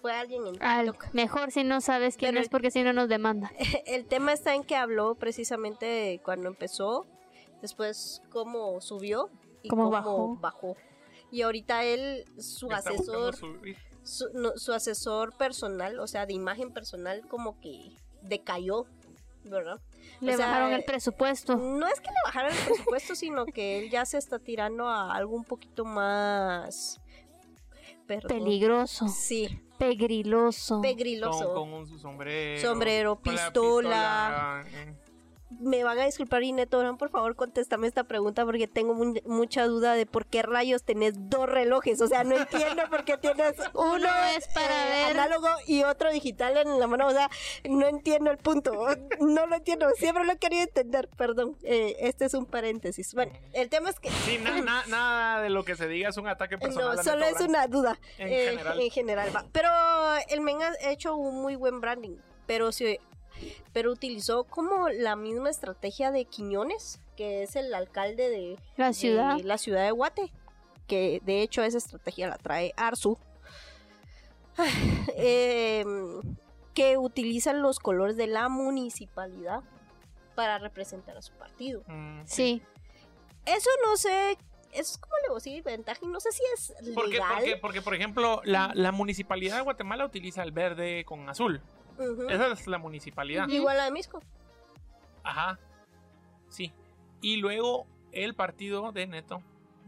Fue 0.01 0.13
alguien 0.13 0.45
en 0.45 0.61
Al- 0.61 0.91
TikTok. 0.91 1.13
mejor 1.13 1.51
si 1.51 1.63
no 1.63 1.81
sabes 1.81 2.15
quién 2.17 2.31
Pero- 2.33 2.41
es 2.43 2.49
porque 2.49 2.69
si 2.71 2.83
no 2.83 2.93
nos 2.93 3.09
demanda. 3.09 3.51
El 3.87 4.05
tema 4.05 4.33
está 4.33 4.53
en 4.53 4.63
que 4.63 4.75
habló 4.75 5.15
precisamente 5.15 5.85
de 5.85 6.19
cuando 6.23 6.47
empezó, 6.47 7.05
después 7.61 8.21
cómo 8.29 8.79
subió 8.81 9.29
y 9.63 9.69
Cómo 9.69 9.83
cómo, 9.85 9.91
bajó. 9.91 10.35
bajó. 10.37 10.77
Y 11.31 11.41
ahorita 11.41 11.83
él, 11.83 12.23
su 12.37 12.67
Está 12.67 12.77
asesor. 12.91 13.35
Su, 14.05 14.29
no, 14.33 14.57
su 14.57 14.71
asesor 14.71 15.35
personal, 15.37 15.99
o 15.99 16.07
sea, 16.07 16.25
de 16.25 16.33
imagen 16.33 16.71
personal, 16.71 17.27
como 17.27 17.59
que 17.59 17.91
decayó, 18.21 18.85
¿verdad? 19.43 19.81
Le 20.21 20.33
O 20.33 20.37
sea, 20.37 20.47
bajaron 20.47 20.71
el 20.73 20.83
presupuesto. 20.85 21.55
No 21.57 21.87
es 21.87 21.99
que 21.99 22.07
le 22.09 22.15
bajaran 22.25 22.51
el 22.53 22.65
presupuesto, 22.65 23.15
sino 23.15 23.45
que 23.45 23.79
él 23.79 23.89
ya 23.89 24.05
se 24.05 24.17
está 24.17 24.39
tirando 24.39 24.87
a 24.87 25.13
algo 25.13 25.35
un 25.35 25.43
poquito 25.43 25.83
más... 25.85 27.01
perdón. 28.07 28.27
Peligroso, 28.29 29.07
Sí, 29.07 29.61
pegriloso. 29.77 30.81
pegriloso. 30.81 31.53
Con, 31.53 31.71
con 31.71 31.87
su 31.87 31.99
sombrero. 31.99 32.61
Sombrero, 32.61 33.19
pistola, 33.19 34.63
eh. 34.67 34.95
Me 35.59 35.83
van 35.83 35.99
a 35.99 36.05
disculpar, 36.05 36.43
Ineto, 36.43 36.97
por 36.97 37.09
favor, 37.09 37.35
contéstame 37.35 37.87
esta 37.87 38.03
pregunta 38.03 38.45
porque 38.45 38.67
tengo 38.67 38.93
mu- 38.93 39.15
mucha 39.25 39.65
duda 39.65 39.93
de 39.93 40.05
por 40.05 40.25
qué 40.25 40.41
rayos 40.41 40.83
tenés 40.83 41.13
dos 41.29 41.47
relojes. 41.47 42.01
O 42.01 42.07
sea, 42.07 42.23
no 42.23 42.35
entiendo 42.35 42.83
por 42.89 43.05
qué 43.05 43.17
tienes 43.17 43.55
uno, 43.73 43.93
Uno 43.95 44.07
es 44.37 44.47
para 44.53 44.85
ver- 44.85 45.11
análogo 45.19 45.47
y 45.67 45.83
otro 45.83 46.11
digital 46.11 46.57
en 46.57 46.79
la 46.79 46.87
mano. 46.87 47.07
O 47.07 47.11
sea, 47.11 47.29
no 47.69 47.87
entiendo 47.87 48.31
el 48.31 48.37
punto. 48.37 48.71
No 49.19 49.45
lo 49.47 49.55
entiendo. 49.55 49.89
Siempre 49.97 50.23
lo 50.25 50.33
he 50.33 50.37
querido 50.37 50.63
entender. 50.63 51.07
Perdón. 51.17 51.57
Eh, 51.63 51.95
este 51.99 52.25
es 52.25 52.33
un 52.33 52.45
paréntesis. 52.45 53.13
Bueno, 53.13 53.31
el 53.53 53.69
tema 53.69 53.89
es 53.89 53.99
que 53.99 54.09
Sí, 54.09 54.37
na- 54.37 54.61
na- 54.61 54.85
nada 54.87 55.41
de 55.41 55.49
lo 55.49 55.63
que 55.63 55.75
se 55.75 55.87
diga 55.87 56.09
es 56.09 56.17
un 56.17 56.27
ataque 56.27 56.57
personal. 56.57 56.95
no, 56.97 57.03
solo 57.03 57.25
es 57.25 57.39
una 57.41 57.67
duda. 57.67 57.97
En 58.17 58.27
eh, 58.27 58.47
general. 58.51 58.79
en 58.81 58.91
general, 58.91 59.35
va. 59.35 59.45
Pero 59.51 59.69
el 60.29 60.41
men 60.41 60.61
ha 60.61 60.73
hecho 60.89 61.15
un 61.15 61.41
muy 61.41 61.55
buen 61.55 61.81
branding. 61.81 62.17
Pero 62.47 62.71
sí, 62.71 62.99
pero 63.73 63.91
utilizó 63.91 64.43
como 64.45 64.89
la 64.89 65.15
misma 65.15 65.49
estrategia 65.49 66.11
de 66.11 66.25
Quiñones, 66.25 66.99
que 67.17 67.43
es 67.43 67.55
el 67.55 67.73
alcalde 67.73 68.29
de, 68.29 68.57
La 68.77 68.87
de 68.87 68.93
ciudad. 68.93 69.39
la 69.41 69.57
ciudad 69.57 69.83
de 69.85 69.91
Guate. 69.91 70.31
Que 70.87 71.19
de 71.25 71.41
hecho 71.41 71.63
esa 71.63 71.77
estrategia 71.79 72.27
la 72.27 72.37
trae 72.37 72.73
Arzu. 72.77 73.17
Em, 75.17 76.21
que 76.73 76.97
utilizan 76.97 77.61
los 77.61 77.79
colores 77.79 78.17
de 78.17 78.27
la 78.27 78.49
municipalidad 78.49 79.61
para 80.35 80.57
representar 80.59 81.17
a 81.17 81.21
su 81.21 81.33
partido. 81.33 81.83
Mm, 81.87 82.21
Sí. 82.25 82.61
Eso 83.45 83.69
no 83.85 83.95
sé, 83.95 84.37
es 84.73 84.97
como 84.97 85.15
le 85.21 85.27
voy 85.29 85.35
a 85.35 85.39
decir 85.43 85.63
ventaja 85.63 85.99
y 86.01 86.07
no 86.07 86.19
sé 86.19 86.31
si 86.31 86.41
es 86.53 86.73
¿Por 86.95 87.05
qué? 87.05 87.11
legal. 87.11 87.35
Porque, 87.35 87.57
porque, 87.57 87.81
por 87.83 87.93
ejemplo, 87.95 88.41
la, 88.43 88.71
la 88.73 88.91
municipalidad 88.91 89.57
de 89.57 89.61
Guatemala 89.61 90.03
utiliza 90.05 90.41
el 90.43 90.51
verde 90.51 91.05
con 91.05 91.29
azul. 91.29 91.61
Esa 92.29 92.51
es 92.51 92.67
la 92.67 92.77
municipalidad. 92.77 93.47
Igual 93.47 93.77
la 93.77 93.85
de 93.85 93.91
Misco. 93.91 94.21
Ajá. 95.23 95.59
Sí. 96.49 96.71
Y 97.21 97.37
luego 97.37 97.87
el 98.11 98.35
partido 98.35 98.91
de 98.91 99.07
Neto, 99.07 99.41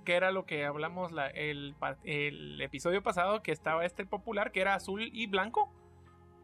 que 0.05 0.15
era 0.15 0.31
lo 0.31 0.45
que 0.45 0.65
hablamos 0.65 1.11
la- 1.11 1.27
el, 1.29 1.75
el 2.03 2.61
episodio 2.61 3.03
pasado, 3.03 3.41
que 3.43 3.51
estaba 3.51 3.85
este 3.85 4.05
popular, 4.05 4.51
que 4.51 4.61
era 4.61 4.73
azul 4.75 5.09
y 5.13 5.27
blanco, 5.27 5.71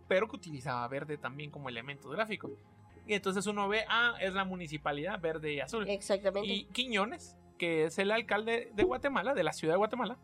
pero 0.07 0.27
que 0.27 0.35
utilizaba 0.35 0.87
verde 0.87 1.17
también 1.17 1.49
como 1.49 1.69
elemento 1.69 2.09
gráfico. 2.09 2.51
Y 3.07 3.13
entonces 3.15 3.45
uno 3.47 3.67
ve, 3.67 3.85
ah, 3.89 4.15
es 4.21 4.33
la 4.33 4.45
municipalidad 4.45 5.19
verde 5.19 5.53
y 5.53 5.59
azul. 5.59 5.89
Exactamente. 5.89 6.47
Y 6.47 6.65
Quiñones, 6.65 7.37
que 7.57 7.85
es 7.85 7.97
el 7.99 8.11
alcalde 8.11 8.71
de 8.75 8.83
Guatemala, 8.83 9.33
de 9.33 9.43
la 9.43 9.51
ciudad 9.53 9.73
de 9.73 9.77
Guatemala, 9.77 10.17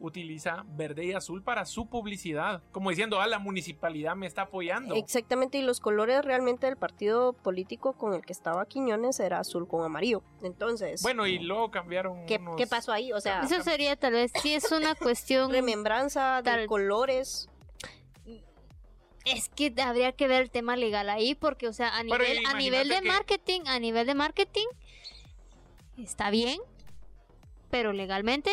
utiliza 0.00 0.64
verde 0.68 1.04
y 1.06 1.12
azul 1.12 1.42
para 1.42 1.64
su 1.64 1.86
publicidad. 1.86 2.62
Como 2.72 2.90
diciendo, 2.90 3.20
ah, 3.20 3.26
la 3.26 3.38
municipalidad 3.38 4.16
me 4.16 4.26
está 4.26 4.42
apoyando. 4.42 4.94
Exactamente, 4.96 5.58
y 5.58 5.62
los 5.62 5.80
colores 5.80 6.24
realmente 6.24 6.66
del 6.66 6.76
partido 6.76 7.32
político 7.32 7.92
con 7.94 8.12
el 8.12 8.22
que 8.22 8.32
estaba 8.32 8.66
Quiñones 8.66 9.20
era 9.20 9.38
azul 9.38 9.66
con 9.68 9.84
amarillo. 9.84 10.22
Entonces, 10.42 11.00
Bueno, 11.02 11.26
y 11.26 11.38
luego 11.38 11.70
cambiaron. 11.70 12.26
¿qué, 12.26 12.36
unos- 12.38 12.56
qué 12.56 12.66
pasó 12.66 12.92
ahí? 12.92 13.12
O 13.12 13.20
sea, 13.20 13.42
Eso 13.42 13.62
sería 13.62 13.96
tal 13.96 14.12
vez, 14.14 14.32
sí 14.42 14.52
es 14.54 14.70
una 14.72 14.94
cuestión... 14.94 15.50
remembranza 15.50 16.36
de 16.38 16.42
Tal- 16.50 16.66
colores. 16.66 17.48
Es 19.24 19.48
que 19.48 19.72
habría 19.80 20.12
que 20.12 20.28
ver 20.28 20.42
el 20.42 20.50
tema 20.50 20.76
legal 20.76 21.08
ahí, 21.08 21.34
porque, 21.34 21.66
o 21.66 21.72
sea, 21.72 21.96
a 21.96 22.02
nivel, 22.02 22.44
a 22.46 22.54
nivel 22.58 22.88
de 22.88 23.00
que- 23.00 23.08
marketing, 23.08 23.60
a 23.66 23.78
nivel 23.78 24.06
de 24.06 24.14
marketing, 24.14 24.66
está 25.96 26.28
bien, 26.28 26.60
pero 27.70 27.94
legalmente, 27.94 28.50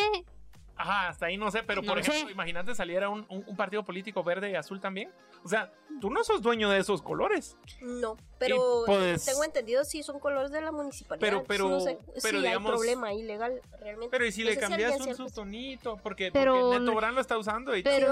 Ajá, 0.82 1.08
hasta 1.08 1.26
ahí 1.26 1.36
no 1.36 1.50
sé, 1.50 1.62
pero 1.62 1.82
por 1.82 1.98
ejemplo, 1.98 2.26
sé. 2.26 2.32
imagínate 2.32 2.74
saliera 2.74 3.08
un, 3.08 3.24
un- 3.28 3.44
un 3.46 3.56
partido 3.56 3.84
político 3.84 4.22
verde 4.24 4.50
y 4.50 4.54
azul 4.56 4.80
también. 4.80 5.10
O 5.44 5.48
sea, 5.48 5.72
tú 6.00 6.10
no 6.10 6.24
sos 6.24 6.42
dueño 6.42 6.68
de 6.70 6.78
esos 6.80 7.02
colores. 7.02 7.56
No, 7.80 8.16
pero 8.38 8.82
pues- 8.86 9.24
tengo 9.24 9.44
entendido 9.44 9.84
si 9.84 10.02
son 10.02 10.18
colores 10.18 10.50
de 10.50 10.60
la 10.60 10.72
municipalidad. 10.72 11.20
Pero- 11.26 11.44
pero- 11.44 11.68
no 11.68 11.80
sé 11.80 11.98
pero 12.22 12.38
si 12.40 12.44
digamos- 12.44 12.70
hay 12.72 12.76
problema 12.76 13.06
ahí 13.08 13.22
legal 13.22 13.60
realmente. 13.80 14.08
Pero 14.10 14.26
y 14.26 14.32
si 14.32 14.42
No 14.42 14.48
le 14.50 14.54
si 14.54 14.60
cambias 14.60 14.92
alguien 14.92 15.10
un 15.10 15.16
se- 15.16 15.28
su 15.28 15.34
tonito, 15.34 15.98
porque, 16.02 16.30
Pero 16.32 16.60
porque 16.60 16.80
Neto 16.80 16.94
Brand 16.96 17.14
lo 17.14 17.20
está 17.20 17.38
usando 17.38 17.76
y 17.76 17.82
pero- 17.82 18.08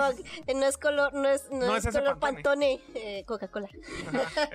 no 0.55 0.67
es 0.67 0.79
color, 0.79 1.13
no 1.15 1.29
es, 1.29 1.51
no 1.51 1.67
No 1.67 1.77
es 1.77 1.85
es 1.85 1.95
color 1.95 2.19
Pantone. 2.19 2.81
Pantone, 2.81 2.81
eh, 3.19 3.25
Coca-Cola. 3.27 3.69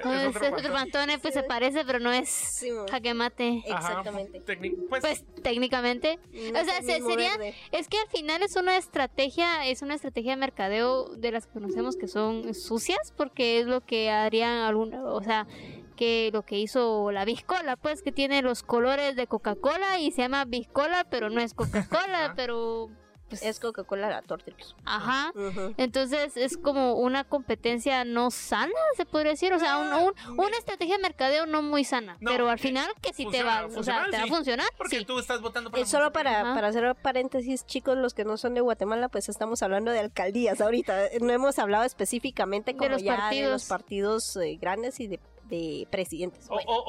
No 0.04 0.14
es, 0.14 0.28
otro 0.28 0.46
es 0.46 0.52
Pantone. 0.52 0.70
Pantone, 0.74 1.20
pues 1.20 1.34
se 1.34 1.44
parece, 1.44 1.84
pero 1.86 2.00
no 2.00 2.12
es 2.12 2.64
jaque 2.90 3.14
mate. 3.14 3.64
Ajá, 3.70 3.90
exactamente. 3.90 4.42
pues, 4.90 5.02
Pues 5.02 5.24
técnicamente, 5.44 6.20
No 6.52 6.62
o 6.62 6.64
sea, 6.66 6.82
se- 6.82 7.02
sería- 7.02 7.38
verde. 7.38 7.56
es 7.72 7.88
que 7.88 7.98
al 7.98 8.08
final 8.08 8.42
es 8.44 8.56
una 8.56 8.78
estrategia, 8.78 9.66
es 9.68 9.82
una 9.82 9.96
estrategia 9.96 10.32
de 10.32 10.38
mercadeo 10.38 11.10
de 11.16 11.32
las 11.32 11.46
que 11.48 11.54
conocemos 11.54 11.96
que 11.98 12.08
son 12.08 12.54
sucias, 12.54 13.12
porque 13.16 13.60
es 13.60 13.66
lo 13.66 13.82
que 13.82 14.12
harían 14.12 14.60
alguna, 14.60 15.04
o 15.04 15.22
sea, 15.22 15.48
que 15.96 16.30
lo 16.34 16.44
que 16.44 16.60
hizo 16.60 17.12
la 17.12 17.26
Biscola, 17.26 17.78
pues 17.78 18.02
que 18.02 18.12
tiene 18.12 18.42
los 18.42 18.64
colores 18.64 19.16
de 19.16 19.28
Coca-Cola 19.28 20.00
y 20.00 20.12
se 20.12 20.22
llama 20.24 20.46
Biscola, 20.46 21.06
pero 21.10 21.30
no 21.30 21.42
es 21.42 21.54
Coca-Cola, 21.54 22.34
pero 22.36 22.90
pues, 23.30 23.42
Es 23.44 23.60
Coca-Cola 23.60 24.10
la 24.10 24.22
Tortillos. 24.22 24.76
ajá. 24.86 25.32
Entonces 25.78 26.38
es 26.38 26.58
como 26.58 26.94
una 26.96 27.24
competencia 27.24 28.06
no 28.06 28.32
sana, 28.32 28.72
se 28.98 29.06
podría 29.06 29.32
decir, 29.32 29.52
o 29.54 29.60
sea, 29.60 29.78
un- 29.78 29.94
un- 29.94 30.40
una 30.40 30.58
estrategia 30.58 30.98
de 30.98 31.02
mercadeo 31.02 31.46
no 31.46 31.62
muy 31.62 31.84
sana, 31.84 32.18
No, 32.20 32.32
pero 32.32 32.50
al 32.50 32.60
final 32.60 32.88
que 33.02 33.14
si 33.14 33.24
te 33.26 33.42
funciona, 33.44 33.62
va, 33.62 33.80
o 33.80 33.84
sea, 33.84 34.06
te 34.12 34.18
va 34.18 34.24
a 34.24 34.28
funcionar, 34.28 34.68
porque 34.78 35.00
sí. 35.00 35.06
tú 35.06 35.18
estás 35.20 35.42
votando 35.42 35.70
por 35.72 35.80
Eh, 35.80 35.84
la 35.84 35.88
solo 35.88 36.12
para, 36.12 36.42
Ajá. 36.42 36.54
para 36.56 36.68
hacer 36.68 36.96
paréntesis, 37.02 37.66
chicos, 37.66 37.98
los 37.98 38.14
que 38.14 38.26
no 38.26 38.38
son 38.38 38.54
de 38.54 38.62
Guatemala, 38.62 39.10
pues 39.10 39.28
estamos 39.30 39.64
hablando 39.64 39.92
de 39.92 40.00
alcaldías 40.00 40.62
ahorita. 40.62 40.96
No 41.22 41.34
hemos 41.34 41.58
hablado 41.60 41.84
específicamente 41.84 42.74
De 42.74 42.78
como 42.78 42.92
los 42.92 43.02
ya 43.04 43.14
de 43.14 43.18
partidos. 43.18 43.52
los 43.52 43.66
partidos 43.66 44.36
eh, 44.38 44.58
grandes 44.62 45.00
y 45.00 45.08
de, 45.08 45.20
de 45.48 45.88
presidentes. 45.92 46.46
O, 46.50 46.56
Bueno, 46.56 46.70
o- 46.72 46.84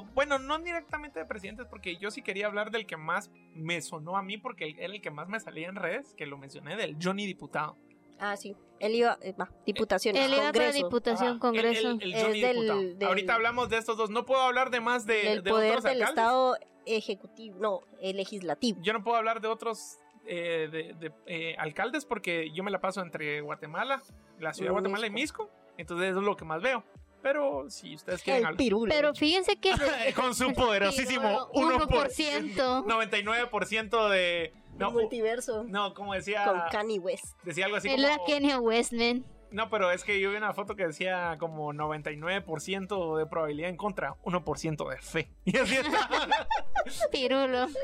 o, 0.00 0.04
bueno, 0.14 0.38
no 0.38 0.58
directamente 0.58 1.18
de 1.20 1.26
presidentes, 1.26 1.66
porque 1.66 1.96
yo 1.96 2.10
sí 2.10 2.22
quería 2.22 2.46
hablar 2.46 2.70
del 2.70 2.86
que 2.86 2.96
más 2.96 3.30
me 3.54 3.80
sonó 3.82 4.16
a 4.16 4.22
mí, 4.22 4.36
porque 4.38 4.74
era 4.78 4.92
el 4.92 5.00
que 5.00 5.10
más 5.10 5.28
me 5.28 5.38
salía 5.40 5.68
en 5.68 5.76
redes, 5.76 6.14
que 6.14 6.26
lo 6.26 6.36
mencioné, 6.38 6.76
del 6.76 6.96
Johnny 7.00 7.26
Diputado. 7.26 7.76
Ah, 8.18 8.36
sí. 8.36 8.54
Él 8.80 8.94
iba, 8.96 9.18
eh, 9.22 9.32
va, 9.38 9.50
diputaciones, 9.64 10.22
Él 10.26 10.34
iba 10.34 10.52
para 10.52 10.72
diputación, 10.72 11.30
Ajá, 11.30 11.38
congreso. 11.38 11.90
El, 11.90 12.02
el- 12.02 12.02
el 12.02 12.14
Es 12.14 12.22
Johnny 12.24 12.40
del- 12.40 12.54
Diputado. 12.56 12.80
del- 12.82 13.04
Ahorita 13.04 13.34
hablamos 13.34 13.68
de 13.70 13.78
estos 13.78 13.96
dos. 13.96 14.10
No 14.10 14.26
puedo 14.26 14.42
hablar 14.42 14.70
de 14.70 14.80
más 14.80 15.06
de, 15.06 15.14
del 15.22 15.42
de 15.42 15.50
poder 15.50 15.70
otros 15.70 15.84
del 15.84 15.92
alcaldes. 16.02 16.10
Estado 16.10 16.56
ejecutivo, 16.86 17.56
no, 17.60 17.80
el 18.00 18.16
legislativo. 18.16 18.78
Yo 18.82 18.92
no 18.92 19.02
puedo 19.04 19.16
hablar 19.16 19.40
de 19.40 19.48
otros 19.48 19.98
eh, 20.26 20.68
de, 20.70 20.94
de, 20.94 21.12
eh, 21.26 21.54
alcaldes 21.58 22.04
porque 22.04 22.50
yo 22.52 22.62
me 22.62 22.70
la 22.70 22.80
paso 22.80 23.00
entre 23.00 23.40
Guatemala, 23.40 24.02
la 24.38 24.52
ciudad 24.52 24.68
de 24.68 24.72
Guatemala 24.72 25.06
y 25.06 25.10
Misco. 25.10 25.50
Entonces 25.78 26.10
eso 26.10 26.18
es 26.20 26.24
lo 26.26 26.36
que 26.36 26.44
más 26.44 26.60
veo. 26.62 26.84
Pero 27.22 27.68
si 27.68 27.94
ustedes 27.94 28.22
quieren 28.22 28.40
El 28.42 28.46
hablar. 28.46 28.58
pirulo. 28.58 28.92
Pero 28.94 29.14
fíjense 29.14 29.56
que 29.56 29.72
Con 30.16 30.34
su 30.34 30.52
poderosísimo 30.54 31.50
1%. 31.52 32.84
99% 32.84 34.08
de. 34.10 34.52
No, 34.78 34.90
multiverso 34.92 35.64
no, 35.64 35.92
como 35.92 36.14
decía. 36.14 36.44
con 36.46 36.60
Kanye 36.72 36.98
West. 36.98 37.36
Decía 37.44 37.66
algo 37.66 37.76
así 37.76 37.88
él 37.88 37.96
como. 37.96 38.06
era 38.08 38.18
Kanye 38.26 38.56
Westman. 38.58 39.24
No, 39.50 39.68
pero 39.68 39.90
es 39.90 40.04
que 40.04 40.20
yo 40.20 40.30
vi 40.30 40.36
una 40.36 40.52
foto 40.52 40.76
que 40.76 40.86
decía 40.86 41.36
como 41.38 41.72
99% 41.72 43.16
de 43.18 43.26
probabilidad 43.26 43.70
en 43.70 43.76
contra, 43.76 44.14
1% 44.22 44.88
de 44.90 44.96
fe. 44.98 45.30
Y 45.44 45.56
así 45.56 45.76
está. 45.76 46.48
Pirulo. 47.12 47.66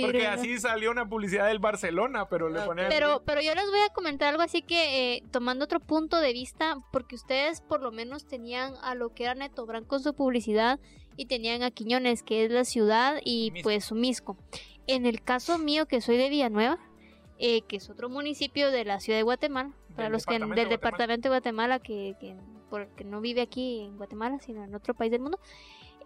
Porque 0.00 0.26
así 0.26 0.58
salió 0.58 0.90
una 0.90 1.08
publicidad 1.08 1.46
del 1.46 1.60
Barcelona, 1.60 2.28
pero 2.28 2.48
le 2.48 2.60
ponían. 2.62 2.88
Pero, 2.88 3.22
pero 3.24 3.40
yo 3.40 3.54
les 3.54 3.66
voy 3.66 3.80
a 3.88 3.92
comentar 3.92 4.28
algo 4.30 4.42
así 4.42 4.60
que, 4.60 5.14
eh, 5.14 5.22
tomando 5.30 5.64
otro 5.66 5.78
punto 5.78 6.18
de 6.18 6.32
vista, 6.32 6.78
porque 6.90 7.14
ustedes 7.14 7.60
por 7.60 7.80
lo 7.80 7.92
menos 7.92 8.26
tenían 8.26 8.74
a 8.82 8.96
lo 8.96 9.14
que 9.14 9.22
era 9.22 9.36
Neto 9.36 9.66
Brand 9.66 9.86
con 9.86 10.02
su 10.02 10.12
publicidad 10.14 10.80
y 11.16 11.26
tenían 11.26 11.62
a 11.62 11.70
Quiñones, 11.70 12.24
que 12.24 12.44
es 12.44 12.50
la 12.50 12.64
ciudad, 12.64 13.20
y 13.24 13.52
Misco. 13.52 13.62
pues 13.62 13.84
su 13.84 13.94
Misco. 13.94 14.36
En 14.88 15.06
el 15.06 15.22
caso 15.22 15.58
mío, 15.58 15.86
que 15.86 16.00
soy 16.00 16.16
de 16.16 16.28
Villanueva, 16.28 16.78
eh, 17.38 17.62
que 17.62 17.76
es 17.76 17.90
otro 17.90 18.08
municipio 18.08 18.70
de 18.70 18.84
la 18.84 19.00
ciudad 19.00 19.18
de 19.18 19.22
Guatemala, 19.24 19.72
para 19.96 20.04
Del 20.04 20.12
los 20.12 20.26
que 20.26 20.34
del 20.34 20.46
Guatemala. 20.46 20.68
departamento 20.70 21.22
de 21.28 21.34
Guatemala, 21.34 21.78
que, 21.80 22.16
que, 22.20 22.36
por- 22.70 22.88
que 22.94 23.04
no 23.04 23.20
vive 23.20 23.40
aquí 23.42 23.80
en 23.80 23.96
Guatemala, 23.96 24.38
sino 24.40 24.64
en 24.64 24.74
otro 24.74 24.94
país 24.94 25.10
del 25.10 25.20
mundo. 25.20 25.38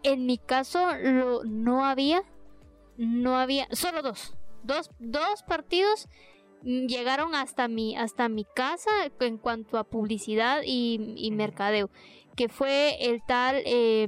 En 0.03 0.27
mi 0.27 0.39
caso 0.39 0.95
lo- 0.97 1.45
no 1.45 1.85
había, 1.85 2.23
no 2.97 3.37
había, 3.37 3.67
solo 3.73 4.03
dos, 4.03 4.35
dos, 4.63 4.91
dos 4.99 5.43
partidos 5.43 6.09
mm, 6.63 6.87
llegaron 6.87 7.35
hasta 7.35 7.69
mi, 7.69 7.97
hasta 7.97 8.29
mi 8.29 8.45
casa 8.45 8.91
en 9.21 9.39
cuanto 9.39 9.77
a 9.79 9.85
publicidad 9.85 10.63
y, 10.65 11.29
mercadeo, 11.33 11.91
que 12.37 12.49
fue 12.49 12.97
el 13.01 13.21
tal 13.27 13.63
eh, 13.67 14.07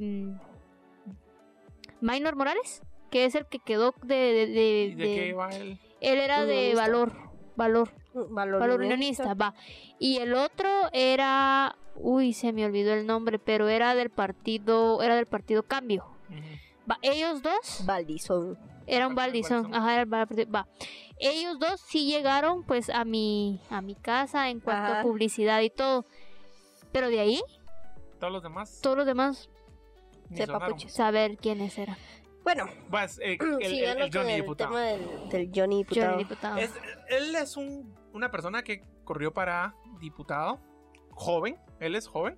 Minor 2.01 2.37
Morales, 2.37 2.83
que 3.11 3.25
es 3.25 3.35
el 3.35 3.47
que 3.47 3.59
quedó 3.59 3.95
de, 4.03 4.15
de- 4.15 4.47
de- 4.47 4.91
¿Y 4.93 4.95
de 4.95 5.05
de- 5.07 5.15
qué 5.17 5.29
iba 5.29 5.49
él? 5.51 5.79
Él 6.01 6.19
era 6.19 6.45
de 6.47 6.75
valor, 6.75 7.13
valor, 7.57 7.91
Valor, 8.13 8.59
valor 8.61 8.81
unionista, 8.81 9.35
va. 9.35 9.55
Y 10.01 10.17
el 10.19 10.35
otro 10.35 10.69
era, 10.93 11.77
uy, 11.95 12.33
se 12.33 12.53
me 12.53 12.65
olvidó 12.65 12.93
el 12.93 13.07
nombre, 13.07 13.39
pero 13.39 13.69
era 13.69 13.95
del 13.95 14.11
partido, 14.11 15.01
era 15.03 15.15
del 15.15 15.27
partido 15.27 15.63
Cambio. 15.63 16.05
Va, 16.91 16.99
ellos 17.03 17.41
dos, 17.43 17.83
Valdizón. 17.87 18.59
era 18.89 19.07
un 19.07 19.15
Valdizón. 19.15 19.73
ajá, 19.73 19.93
era 19.93 20.03
el 20.03 20.09
partido- 20.09 20.51
va. 20.51 20.67
Ellos 21.19 21.59
dos 21.61 21.81
sí 21.83 22.07
llegaron 22.07 22.65
pues 22.65 22.91
a 22.91 23.05
mi, 23.05 23.61
a 23.71 23.81
mi 23.81 23.95
casa 23.95 24.49
en 24.49 24.59
cuanto 24.59 24.91
Ajá. 24.93 25.01
a 25.01 25.03
publicidad 25.05 25.61
y 25.61 25.71
todo. 25.71 26.05
Pero 26.91 27.09
de 27.11 27.21
ahí, 27.21 27.41
Todos 28.19 28.33
los 28.33 28.43
demás 28.43 28.81
todos 28.83 28.97
los 28.97 29.07
demás, 29.07 29.49
ni 30.31 30.37
sepa 30.39 30.67
puches. 30.67 30.93
saber 30.93 31.37
quiénes 31.37 31.79
eran. 31.79 31.97
Bueno, 32.55 32.69
Vas, 32.89 33.21
eh, 33.23 33.39
el, 33.61 34.11
Johnny 34.13 34.33
el 34.33 34.41
diputado. 34.43 34.71
tema 34.71 34.83
del, 34.85 35.29
del 35.29 35.51
Johnny 35.55 35.79
diputado. 35.85 36.11
Johnny 36.11 36.25
Diputado. 36.25 36.59
Es- 36.59 36.73
él 37.09 37.35
es 37.37 37.57
un, 37.57 37.95
una 38.13 38.31
persona 38.33 38.63
que 38.65 38.83
corrió 39.05 39.33
para 39.33 39.77
diputado, 40.01 40.61
joven, 41.13 41.57
él 41.79 41.95
es 41.95 42.09
joven. 42.09 42.37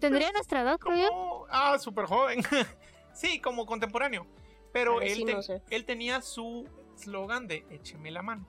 Tendría 0.00 0.30
nuestra 0.32 0.60
edad, 0.60 0.78
creo 0.78 1.46
ah, 1.50 1.78
súper 1.78 2.04
joven. 2.04 2.42
sí, 3.14 3.40
como 3.40 3.64
contemporáneo. 3.64 4.26
Pero 4.72 5.00
él, 5.00 5.14
si 5.14 5.24
te- 5.24 5.32
no 5.32 5.42
sé. 5.42 5.62
él 5.70 5.86
tenía 5.86 6.20
su 6.20 6.68
slogan 6.98 7.46
de 7.48 7.64
écheme 7.70 8.10
la 8.10 8.20
mano. 8.22 8.46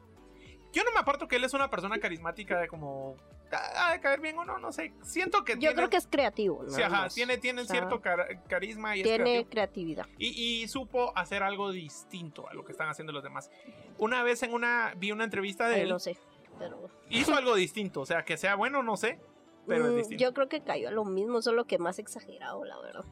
Yo 0.73 0.83
no 0.83 0.91
me 0.91 0.99
aparto 0.99 1.29
que 1.29 1.37
él 1.37 1.45
es 1.45 1.53
una 1.53 1.69
persona 1.69 1.97
carismática 1.99 2.59
de 2.59 2.67
como... 2.67 3.15
Ah, 3.51 3.91
de 3.93 3.99
caer 4.01 4.19
bien 4.21 4.37
o 4.37 4.45
no, 4.45 4.57
no 4.59 4.71
sé. 4.71 4.93
Siento 5.01 5.43
que 5.43 5.53
Yo 5.53 5.59
tiene... 5.59 5.75
creo 5.75 5.89
que 5.89 5.97
es 5.97 6.07
creativo. 6.07 6.63
Sí, 6.69 6.81
ajá, 6.81 7.09
tiene, 7.09 7.37
tiene 7.37 7.61
O 7.61 7.65
sea, 7.65 7.75
cierto 7.77 7.99
car- 8.01 8.43
carisma 8.47 8.95
y 8.95 9.03
Tiene 9.03 9.45
creatividad. 9.47 10.05
Y, 10.17 10.27
y 10.61 10.67
supo 10.67 11.11
hacer 11.17 11.41
algo 11.43 11.71
distinto 11.71 12.47
a 12.47 12.53
lo 12.53 12.63
que 12.65 12.71
están 12.71 12.89
haciendo 12.89 13.11
los 13.13 13.23
demás. 13.23 13.49
Una 13.97 14.21
vez 14.23 14.43
en 14.43 14.53
una... 14.53 14.93
Vi 14.97 15.11
una 15.11 15.23
entrevista 15.23 15.67
de 15.67 15.75
Ay, 15.75 15.81
él. 15.81 15.89
no 15.89 15.99
sé. 15.99 16.17
Pero 16.57 16.89
Hizo 17.09 17.33
algo 17.35 17.55
distinto. 17.55 18.01
O 18.01 18.05
sea, 18.05 18.23
que 18.25 18.37
sea 18.37 18.55
bueno, 18.55 18.83
no 18.83 18.97
sé. 18.97 19.19
Pero 19.67 19.85
es 19.87 19.91
Mm, 19.93 19.97
distinto. 19.97 20.23
yo 20.23 20.33
creo 20.33 20.49
que 20.49 20.61
cayó 20.63 20.89
a 20.89 20.91
lo 20.91 21.05
mismo, 21.05 21.41
solo 21.41 21.65
que 21.65 21.77
más 21.77 21.99
exagerado, 21.99 22.63
la 22.65 22.79
verdad. 22.79 23.05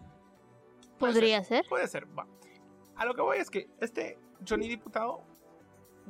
Podría 1.00 1.44
ser. 1.44 1.66
Puede 1.70 1.88
ser, 1.88 2.08
va. 2.18 2.28
A 2.96 3.06
lo 3.06 3.14
que 3.14 3.22
voy 3.22 3.38
es 3.38 3.50
que 3.50 3.70
este 3.80 4.18
Johnny 4.48 4.68
Diputado, 4.68 5.24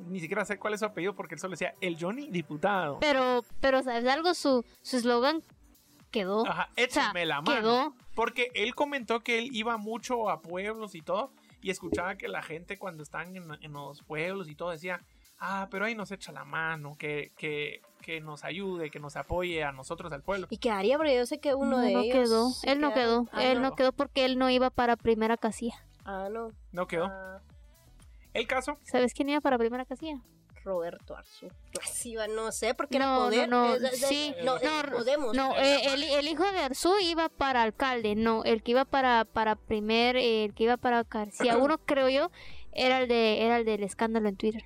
ni 0.08 0.20
siquiera 0.20 0.46
sé 0.46 0.58
cuál 0.58 0.74
es 0.74 0.80
su 0.80 0.86
apellido 0.86 1.16
porque 1.16 1.36
él 1.36 1.39
solo 1.39 1.51
decía 1.51 1.74
el 1.82 1.98
Johnny 2.00 2.30
Diputado. 2.30 3.00
Pero, 3.00 3.44
pero 3.60 3.82
¿sabes 3.84 4.06
algo? 4.08 4.34
Su 4.34 4.63
su 4.82 4.98
eslogan 4.98 5.42
quedó. 6.12 6.46
Ajá, 6.48 6.70
O 6.72 6.75
sea, 6.75 6.84
échame 6.86 7.25
la 7.25 7.42
mano. 7.42 7.60
quedó. 7.60 7.94
Porque 8.16 8.50
él 8.56 8.74
comentó 8.75 9.20
que 9.22 9.39
él 9.39 9.50
iba 9.54 9.77
mucho 9.77 10.30
a 10.30 10.42
pueblos 10.42 10.96
y 10.96 11.01
todo 11.01 11.32
y 11.62 11.70
escuchaba 11.72 12.16
que 12.16 12.27
la 12.27 12.42
gente 12.42 12.77
cuando 12.77 13.04
están 13.04 13.36
en, 13.36 13.51
en 13.62 13.74
los 13.74 14.01
pueblos 14.04 14.48
y 14.50 14.56
todo 14.56 14.72
decía, 14.72 15.01
ah, 15.39 15.68
pero 15.70 15.86
ahí 15.86 15.96
nos 15.96 16.12
echa 16.12 16.32
la 16.32 16.46
mano, 16.46 16.96
que, 16.98 17.32
que, 17.38 17.82
que 18.01 18.22
nos 18.22 18.44
ayude, 18.44 18.89
que 18.89 19.00
nos 19.00 19.16
apoye 19.18 19.63
a 19.63 19.72
nosotros, 19.72 20.12
al 20.13 20.22
pueblo. 20.24 20.48
Y 20.50 20.58
quedaría, 20.58 20.98
pero 20.98 21.12
yo 21.12 21.25
sé 21.25 21.39
que 21.39 21.54
uno 21.54 21.77
no, 21.77 21.80
de 21.80 21.94
no 21.94 22.00
ellos. 22.01 22.13
quedó. 22.13 22.50
Él 22.63 22.80
no 22.80 22.94
quedó. 22.94 23.27
Ah, 23.32 23.44
él 23.44 23.62
no. 23.62 23.75
quedó 23.75 23.92
porque 23.92 24.25
él 24.25 24.38
no 24.38 24.50
iba 24.50 24.70
para 24.70 24.96
primera 24.96 25.36
casilla. 25.38 25.75
Ah, 26.06 26.30
no. 26.32 26.51
No 26.72 26.88
quedó. 26.88 27.06
Ah, 27.06 27.42
El 28.38 28.48
caso, 28.48 28.77
¿Sabes 28.84 29.13
quién 29.13 29.29
iba 29.29 29.41
para 29.41 29.58
primera 29.58 29.86
casilla? 29.86 30.22
Roberto 30.63 31.15
Arzu. 31.15 31.48
Así 31.82 32.15
va, 32.15 32.27
no 32.27 32.51
sé, 32.51 32.74
porque 32.74 33.00
No, 33.00 33.32
era 33.32 33.48
no, 33.48 33.67
poder. 33.67 33.79
no, 33.81 33.88
Es- 33.88 33.94
es- 34.03 34.07
sí, 34.09 34.35
no, 34.44 34.59
no, 34.59 34.79
eh, 34.81 34.92
Podemos. 34.92 35.33
No, 35.35 35.55
eh, 35.55 35.85
el, 35.94 36.03
el 36.03 36.27
hijo 36.27 36.44
de 36.51 36.59
Arzú 36.59 36.94
iba 37.01 37.29
para 37.29 37.64
alcalde. 37.64 38.16
No, 38.16 38.44
el 38.44 38.61
que 38.64 38.72
iba 38.72 38.83
para 38.83 39.24
para 39.24 39.55
primer, 39.55 40.18
eh, 40.18 40.44
el 40.46 40.53
que 40.53 40.64
iba 40.66 40.75
para 40.77 41.03
García 41.03 41.57
uno 41.57 41.77
creo 41.77 42.09
yo 42.09 42.31
era 42.74 43.00
el 43.00 43.07
de 43.07 43.44
era 43.46 43.57
el 43.59 43.66
del 43.66 43.81
escándalo 43.83 44.27
en 44.27 44.35
Twitter. 44.35 44.66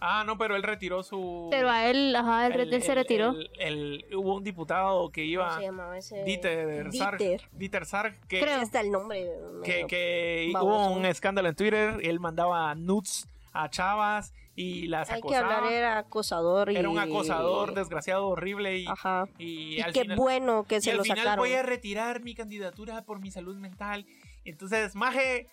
Ah, 0.00 0.24
no, 0.26 0.36
pero 0.38 0.56
él 0.56 0.62
retiró 0.62 1.02
su... 1.02 1.48
Pero 1.50 1.68
a 1.70 1.86
él, 1.88 2.14
ajá, 2.16 2.46
él, 2.46 2.72
él 2.72 2.82
se 2.82 2.94
retiró. 2.94 3.30
el- 3.30 3.50
el- 3.58 4.06
hubo 4.16 4.36
un 4.36 4.44
diputado 4.44 5.10
que 5.10 5.22
¿Cómo 5.22 5.30
iba... 5.32 5.56
se 5.56 5.62
llamaba 5.62 5.98
ese? 5.98 6.24
Dieter 6.24 6.92
Sarg. 6.92 7.18
Dieter. 7.18 7.48
Dieter 7.52 7.86
Sarg, 7.86 8.20
que, 8.28 8.40
Creo. 8.40 8.60
Está 8.62 8.80
el 8.80 8.90
nombre. 8.90 9.28
que, 9.64 9.86
que 9.86 10.52
hubo 10.60 10.90
un 10.90 11.04
escándalo 11.06 11.48
en 11.48 11.54
Twitter. 11.54 11.98
Él 12.02 12.18
mandaba 12.20 12.74
nudes 12.74 13.28
a 13.52 13.68
chavas 13.70 14.32
y 14.56 14.86
las 14.88 15.08
Hay 15.10 15.20
que 15.22 15.28
acosaba. 15.28 15.56
hablar, 15.58 15.72
era 15.72 15.98
acosador. 15.98 16.70
Y... 16.70 16.76
Era 16.76 16.88
un 16.88 16.98
acosador 16.98 17.74
desgraciado, 17.74 18.28
horrible. 18.28 18.78
Y, 18.78 18.86
Ajá. 18.86 19.26
y 19.38 19.76
Y 19.76 19.80
al 19.80 19.92
qué 19.92 20.02
final, 20.02 20.16
bueno 20.16 20.64
que 20.64 20.76
y 20.76 20.80
se 20.80 20.90
al 20.90 20.98
lo 20.98 21.02
final 21.04 21.18
sacaron. 21.18 21.42
voy 21.42 21.54
a 21.54 21.62
retirar 21.62 22.20
mi 22.22 22.34
candidatura 22.34 23.02
por 23.02 23.20
mi 23.20 23.30
salud 23.30 23.56
mental. 23.56 24.06
Entonces, 24.44 24.94
Maje, 24.94 25.46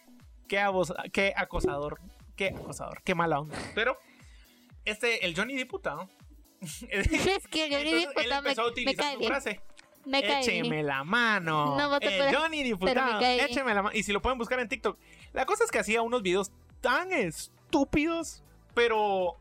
qué, 0.47 0.59
abos- 0.59 0.93
qué 1.11 1.33
acosador. 1.35 1.99
Qué 2.35 2.49
acosador. 2.49 3.01
Qué 3.03 3.15
mala 3.15 3.39
onda. 3.39 3.55
Pero, 3.73 3.97
este, 4.89 5.25
el 5.25 5.35
Johnny 5.35 5.55
Diputado. 5.55 6.09
es 6.61 7.07
que 7.47 7.69
Johnny 7.69 7.89
Entonces, 7.89 7.93
él 7.93 7.99
Diputado 8.09 8.41
me, 8.41 8.49
empezó 8.49 8.61
a 8.61 8.65
me 8.65 8.71
utilizar 8.71 8.95
cae 9.05 9.13
su 9.13 9.19
bien. 9.19 9.31
frase. 9.31 9.61
Me 10.05 10.21
cae 10.21 10.41
Écheme 10.41 10.69
bien. 10.69 10.85
la 10.87 11.03
mano. 11.03 11.77
No, 11.77 11.93
el 11.95 11.99
puedes- 12.01 12.35
Johnny 12.35 12.63
diputado. 12.63 13.19
me. 13.19 13.43
Écheme 13.43 13.73
la 13.73 13.81
mano. 13.83 13.95
Y 13.97 14.03
si 14.03 14.13
lo 14.13 14.21
pueden 14.21 14.37
buscar 14.37 14.59
en 14.59 14.69
TikTok. 14.69 14.97
La 15.33 15.45
cosa 15.45 15.65
es 15.65 15.71
que 15.71 15.79
hacía 15.79 16.01
unos 16.01 16.21
videos 16.21 16.51
tan 16.79 17.11
estúpidos, 17.11 18.41
pero 18.73 19.35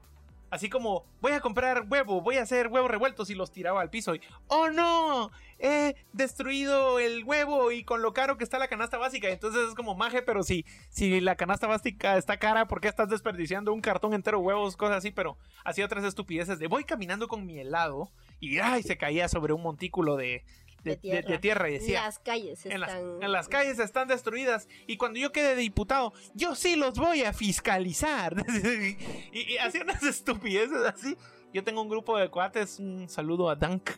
así 0.50 0.68
como 0.68 1.04
voy 1.20 1.32
a 1.32 1.40
comprar 1.40 1.84
huevo, 1.88 2.20
voy 2.20 2.36
a 2.38 2.42
hacer 2.42 2.66
huevos 2.68 2.90
revueltos 2.90 3.30
y 3.30 3.34
los 3.34 3.52
tiraba 3.52 3.80
al 3.80 3.90
piso 3.90 4.14
y 4.14 4.20
oh 4.48 4.68
no, 4.70 5.30
he 5.58 5.94
destruido 6.12 6.98
el 6.98 7.24
huevo 7.24 7.72
y 7.72 7.82
con 7.84 8.02
lo 8.02 8.12
caro 8.12 8.36
que 8.36 8.44
está 8.44 8.58
la 8.58 8.68
canasta 8.68 8.98
básica. 8.98 9.28
Entonces 9.28 9.68
es 9.68 9.74
como 9.74 9.94
maje, 9.94 10.22
pero 10.22 10.42
si, 10.42 10.64
si 10.90 11.20
la 11.20 11.36
canasta 11.36 11.66
básica 11.66 12.16
está 12.18 12.38
cara, 12.38 12.66
¿por 12.68 12.80
qué 12.80 12.88
estás 12.88 13.08
desperdiciando 13.08 13.72
un 13.72 13.80
cartón 13.80 14.12
entero 14.14 14.38
de 14.38 14.44
huevos? 14.44 14.76
Cosas 14.76 14.98
así, 14.98 15.10
pero 15.10 15.38
hacía 15.64 15.84
otras 15.86 16.04
estupideces 16.04 16.58
de 16.58 16.66
voy 16.66 16.84
caminando 16.84 17.28
con 17.28 17.46
mi 17.46 17.58
helado 17.58 18.10
y 18.40 18.58
ay, 18.58 18.82
se 18.82 18.96
caía 18.98 19.28
sobre 19.28 19.52
un 19.54 19.62
montículo 19.62 20.16
de, 20.16 20.44
de, 20.84 20.90
De 20.92 20.96
tierra. 20.98 21.20
de- 21.26 21.32
de 21.32 21.38
tierra 21.38 21.68
y 21.70 21.72
decía, 21.74 22.02
Las 22.02 22.18
calles 22.18 22.66
en 22.66 22.80
las, 22.80 22.90
están. 22.90 23.22
en 23.22 23.32
las 23.32 23.48
calles 23.48 23.78
están 23.78 24.08
destruidas 24.08 24.68
y 24.86 24.96
cuando 24.98 25.18
yo 25.18 25.32
quede 25.32 25.56
diputado, 25.56 26.12
yo 26.34 26.54
sí 26.54 26.76
los 26.76 26.94
voy 26.98 27.22
a 27.24 27.32
fiscalizar. 27.32 28.36
y, 29.32 29.52
y 29.54 29.58
hacía 29.58 29.82
unas 29.82 30.02
estupideces 30.02 30.82
así. 30.86 31.16
Yo 31.52 31.64
tengo 31.64 31.80
un 31.80 31.88
grupo 31.88 32.18
de 32.18 32.28
cuates, 32.28 32.78
un 32.78 33.08
saludo 33.08 33.48
a 33.48 33.54
Dunk. 33.56 33.90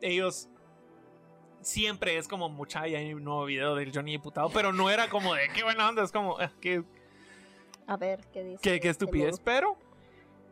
Ellos 0.00 0.48
siempre 1.60 2.16
es 2.18 2.28
como 2.28 2.48
mucha 2.48 2.86
y 2.88 2.94
hay 2.94 3.14
un 3.14 3.24
nuevo 3.24 3.44
video 3.44 3.74
del 3.74 3.92
Johnny 3.92 4.12
diputado, 4.12 4.50
pero 4.50 4.72
no 4.72 4.90
era 4.90 5.08
como 5.08 5.34
de 5.34 5.48
qué 5.54 5.62
buena 5.64 5.88
onda, 5.88 6.02
es 6.04 6.12
como 6.12 6.38
"Ah, 6.38 6.50
qué, 6.60 6.82
A 7.86 7.96
ver, 7.96 8.20
¿qué 8.32 8.44
dice? 8.44 8.58
qué, 8.62 8.70
qué 8.80 8.88
este 8.88 9.04
estupidez. 9.04 9.40
Pero 9.40 9.76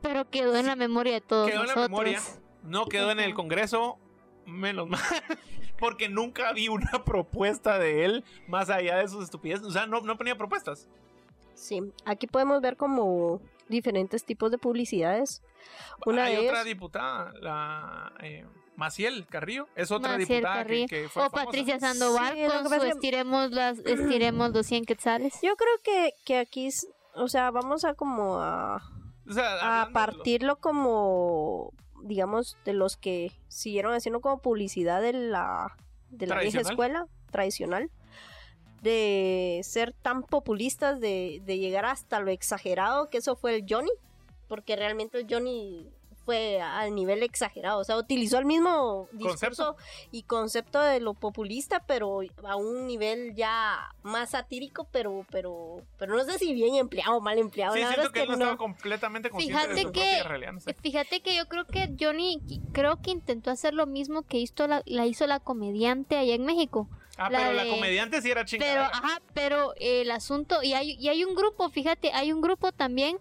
Pero 0.03 0.29
quedó 0.31 0.57
en 0.57 0.67
la 0.67 0.77
memoria 0.77 1.15
de 1.15 1.21
todos 1.21 1.51
quedó 1.51 1.63
en 1.63 1.69
la 1.69 1.75
memoria, 1.77 2.21
no 2.63 2.87
quedó 2.87 3.11
en 3.11 3.21
el. 3.21 3.35
Congreso, 3.35 3.99
menos 4.45 4.89
mal, 4.89 5.01
porque 5.79 6.09
nunca 6.09 6.53
vi 6.53 6.69
una 6.69 7.05
propuesta 7.05 7.79
de 7.79 8.05
él 8.05 8.25
más 8.47 8.71
allá 8.71 8.97
de 8.99 9.09
sus 9.09 9.25
estupideces. 9.25 9.67
O 9.67 9.71
sea, 9.71 9.87
no, 9.87 10.01
no 10.03 10.17
ponía 10.17 10.37
propuestas. 10.37 10.89
Sí, 11.57 11.81
aquí 12.05 12.27
podemos 12.27 12.61
ver 12.61 12.77
como 12.77 13.41
diferentes 13.69 14.25
tipos 14.25 14.51
de 14.51 14.59
publicidades. 14.59 15.43
Una 16.05 16.25
Hay 16.25 16.37
de 16.37 16.41
otra 16.41 16.59
ellas, 16.59 16.65
diputada, 16.67 17.33
la 17.41 18.13
eh, 18.23 18.45
Maciel 18.77 19.27
Carrillo, 19.27 19.67
es 19.75 19.91
otra 19.91 20.13
Maciel 20.13 20.29
diputada 20.29 20.55
que, 20.55 20.63
Carrillo. 20.63 20.87
que 20.89 21.09
fue 21.09 21.23
O 21.23 21.31
famosa. 21.31 21.45
Patricia 21.47 21.81
Sandoval 21.81 22.35
Sí, 22.35 22.45
con 22.47 22.81
su 22.81 22.87
estiremos, 22.87 23.51
las, 23.51 23.79
estiremos 23.79 24.53
los 24.53 24.67
100 24.67 24.85
quetzales. 24.85 25.35
yo 25.43 25.57
creo 25.57 25.81
que, 25.83 26.13
que 26.25 26.39
aquí, 26.39 26.69
o 27.15 27.29
sea, 27.29 27.51
vamos 27.51 27.85
a 27.85 27.95
como 27.95 28.39
a, 28.39 28.83
O 29.29 29.33
sea, 29.33 29.83
a 29.83 29.93
partirlo 29.93 30.57
como, 30.57 31.73
digamos, 32.03 32.59
de 32.67 32.75
los 32.75 32.97
que 32.97 33.33
siguieron 33.49 33.95
haciendo 33.95 34.21
como 34.21 34.41
publicidad 34.43 35.01
de 35.01 35.15
la, 35.15 35.75
de 36.11 36.27
la 36.27 36.39
vieja 36.39 36.61
escuela 36.61 37.07
tradicional, 37.31 37.91
de 38.83 39.61
ser 39.65 39.93
tan 39.93 40.23
populistas, 40.23 41.01
de, 41.01 41.41
de 41.45 41.59
llegar 41.59 41.85
hasta 41.87 42.21
lo 42.21 42.31
exagerado, 42.31 43.09
que 43.11 43.19
eso 43.19 43.37
fue 43.37 43.57
el 43.57 43.65
Johnny, 43.69 43.91
porque 44.49 44.77
realmente 44.77 45.19
el 45.19 45.27
Johnny 45.29 45.89
fue 46.25 46.61
al 46.61 46.93
nivel 46.93 47.23
exagerado. 47.23 47.79
O 47.79 47.85
sea, 47.85 47.97
utilizó 47.97 48.39
el 48.39 48.47
mismo 48.47 49.09
discurso 49.13 49.77
Concepto. 49.77 49.77
y 50.11 50.23
concepto 50.25 50.81
de 50.81 50.99
lo 50.99 51.15
populista, 51.15 51.85
pero 51.87 52.21
a 52.45 52.57
un 52.57 52.89
nivel 52.89 53.37
ya 53.37 53.79
más 54.03 54.31
satírico, 54.31 54.89
pero, 54.91 55.25
pero, 55.31 55.83
pero 55.99 56.17
no 56.17 56.25
sé 56.25 56.37
si 56.39 56.53
bien 56.53 56.75
empleado 56.75 57.17
o 57.17 57.21
mal 57.21 57.39
empleado. 57.39 57.75
Sí, 57.75 57.81
La 57.81 57.91
siento 57.93 58.09
verdad 58.11 58.13
que 58.13 58.23
él 58.23 58.27
no 58.29 58.33
que 58.35 58.39
no. 58.39 58.45
estaba 58.45 58.59
completamente 58.59 59.31
consciente 59.31 59.61
Fíjate 59.63 59.75
de 59.77 59.83
su 59.83 59.93
que- 59.93 60.23
realidad. 60.25 60.53
no 60.53 60.61
sé. 60.61 60.75
Fíjate 60.75 61.21
que 61.23 61.37
yo 61.37 61.47
creo 61.47 61.65
que 61.65 61.95
Johnny 61.99 62.41
creo 62.73 63.01
que 63.01 63.13
intentó 63.13 63.53
hacer 63.53 63.73
lo 63.75 63.87
mismo 63.87 64.23
que 64.23 64.39
hizo 64.39 64.67
la, 64.67 64.83
la 64.85 65.07
hizo 65.07 65.29
la 65.29 65.39
comediante 65.39 66.17
allá 66.17 66.35
en 66.35 66.45
México. 66.45 66.89
Ah, 67.17 67.31
la 67.31 67.39
pero 67.39 67.53
la 67.53 67.67
comediante 67.69 68.21
sí 68.23 68.31
era 68.31 68.41
Pero, 68.45 68.47
chingada. 68.47 68.87
ajá, 68.89 69.23
pero 69.35 69.73
el 69.81 70.11
asunto, 70.11 70.63
y 70.63 70.75
hay, 70.75 70.93
y 71.01 71.09
hay 71.09 71.25
un 71.25 71.35
grupo, 71.35 71.69
fíjate, 71.71 72.13
hay 72.13 72.33
un 72.33 72.41
grupo 72.43 72.73
también 72.73 73.19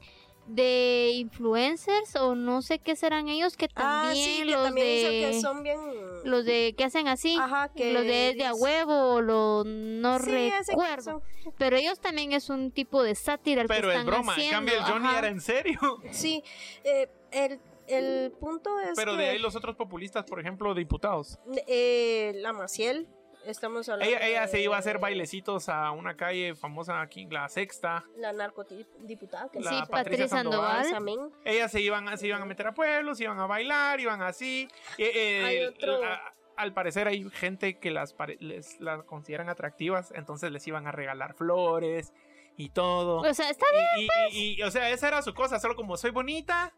de 0.48 1.12
influencers 1.16 2.16
o 2.18 2.36
no 2.36 2.62
sé 2.62 2.78
qué 2.78 2.96
serán 2.96 3.30
ellos 3.30 3.58
que 3.58 3.66
Ah, 3.76 4.04
también 4.10 4.26
sí, 4.30 4.38
que 4.44 4.46
los 4.52 4.64
también 4.64 4.88
de 4.88 5.32
que 5.34 5.42
son 5.42 5.64
bien... 5.64 5.80
los 6.24 6.46
de 6.46 6.76
que 6.78 6.84
hacen 6.84 7.08
así 7.08 7.36
Ajá, 7.40 7.70
que... 7.70 7.92
los 7.94 8.04
de 8.04 8.30
Es 8.30 8.38
de 8.38 8.46
a 8.46 8.54
huevo 8.54 9.14
o 9.16 9.22
lo 9.22 9.64
no 9.66 10.20
Sí, 10.20 10.52
recuerdo 10.68 11.24
pero 11.58 11.78
ellos 11.78 12.00
también 12.00 12.32
es 12.32 12.50
un 12.52 12.70
tipo 12.70 13.02
de 13.02 13.16
sátira 13.16 13.64
el 13.64 13.68
pero 13.68 13.88
que 13.88 13.94
es 13.96 14.00
están 14.00 14.06
broma. 14.06 14.34
En 14.34 14.40
haciendo, 14.40 14.56
cambio, 14.56 14.74
el 14.76 14.84
Johnny 14.84 15.08
ajá. 15.08 15.18
era 15.18 15.28
en 15.30 15.42
serio. 15.42 15.80
Sí, 16.12 16.44
eh, 16.84 17.10
el, 17.32 17.60
el 17.88 18.32
punto 18.34 18.80
es 18.82 18.92
Pero 18.96 19.14
que... 19.14 19.18
de 19.24 19.30
ahí 19.30 19.40
los 19.40 19.56
otros 19.56 19.76
populistas, 19.76 20.26
por 20.26 20.40
ejemplo, 20.40 20.76
diputados. 20.76 21.40
eh, 21.68 22.34
la 22.36 22.54
Maciel, 22.54 23.08
estamos 23.48 23.88
hablando 23.90 24.16
Ella, 24.16 24.26
ella 24.28 24.48
se 24.48 24.62
iba 24.62 24.76
a 24.76 24.80
hacer 24.80 25.00
bailecitos 25.00 25.70
a 25.70 25.92
una 25.92 26.16
calle 26.16 26.56
famosa 26.56 27.02
aquí, 27.02 27.26
la 27.28 27.48
sexta. 27.50 28.04
La 28.18 28.34
narcodiputada. 28.34 29.50
que 29.50 29.60
La 29.60 29.70
sí 29.72 29.84
Patricia 29.90 30.28
Sandoval, 30.28 30.86
Sandoval. 30.86 31.32
Ellas 31.46 31.72
se 31.72 31.82
iban, 31.82 32.18
se 32.18 32.28
iban 32.28 32.42
a 32.42 32.46
meter 32.46 32.68
a 32.68 32.74
pueblos, 32.74 33.20
iban 33.22 33.40
a 33.40 33.46
bailar, 33.48 34.00
iban 34.00 34.22
así. 34.22 34.68
Eh, 34.98 35.12
eh, 35.14 35.44
Hay 35.46 35.64
otro- 35.66 36.04
a- 36.04 36.34
al 36.58 36.74
parecer 36.74 37.08
hay 37.08 37.30
gente 37.32 37.80
que 37.80 37.92
las, 37.92 38.16
les, 38.40 38.80
las 38.80 39.04
consideran 39.04 39.50
atractivas, 39.50 40.12
entonces 40.16 40.52
les 40.52 40.66
iban 40.68 40.88
a 40.88 40.92
regalar 40.92 41.34
flores 41.34 42.14
y 42.58 42.70
todo. 42.70 43.18
o 43.30 43.34
sea 43.34 43.50
está 43.50 43.66
Y, 43.98 44.04
y- 44.04 44.08
y- 44.32 44.60
y, 44.60 44.64
o 44.64 44.72
sea, 44.72 44.90
esa 44.90 45.10
era 45.10 45.22
su 45.22 45.34
cosa, 45.34 45.60
solo 45.60 45.76
como 45.76 45.98
soy 45.98 46.12
bonita 46.12 46.74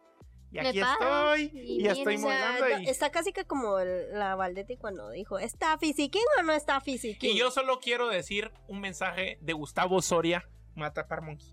y 0.52 0.60
aquí 0.60 0.80
estoy 0.80 1.52
y 1.54 1.82
y, 1.84 1.88
estoy 1.88 2.16
O 2.16 2.20
sea, 2.20 2.80
y- 2.82 2.86
Está 2.90 3.10
casi 3.12 3.34
que 3.34 3.46
como 3.46 3.80
el- 3.80 4.12
la 4.14 4.36
Valdetti 4.36 4.78
cuando 4.78 5.10
dijo, 5.12 5.40
¿está 5.40 5.78
fisiquín 5.78 6.22
o 6.40 6.44
no 6.44 6.54
está 6.54 6.80
fisiquín? 6.82 7.32
Y 7.32 7.38
yo 7.38 7.52
solo 7.52 7.80
quiero 7.80 8.08
decir 8.08 8.52
un 8.68 8.80
mensaje 8.80 9.38
de 9.42 9.54
Gustavo 9.54 10.02
Soria, 10.02 10.48
Mata 10.76 11.06
Monkey. 11.22 11.48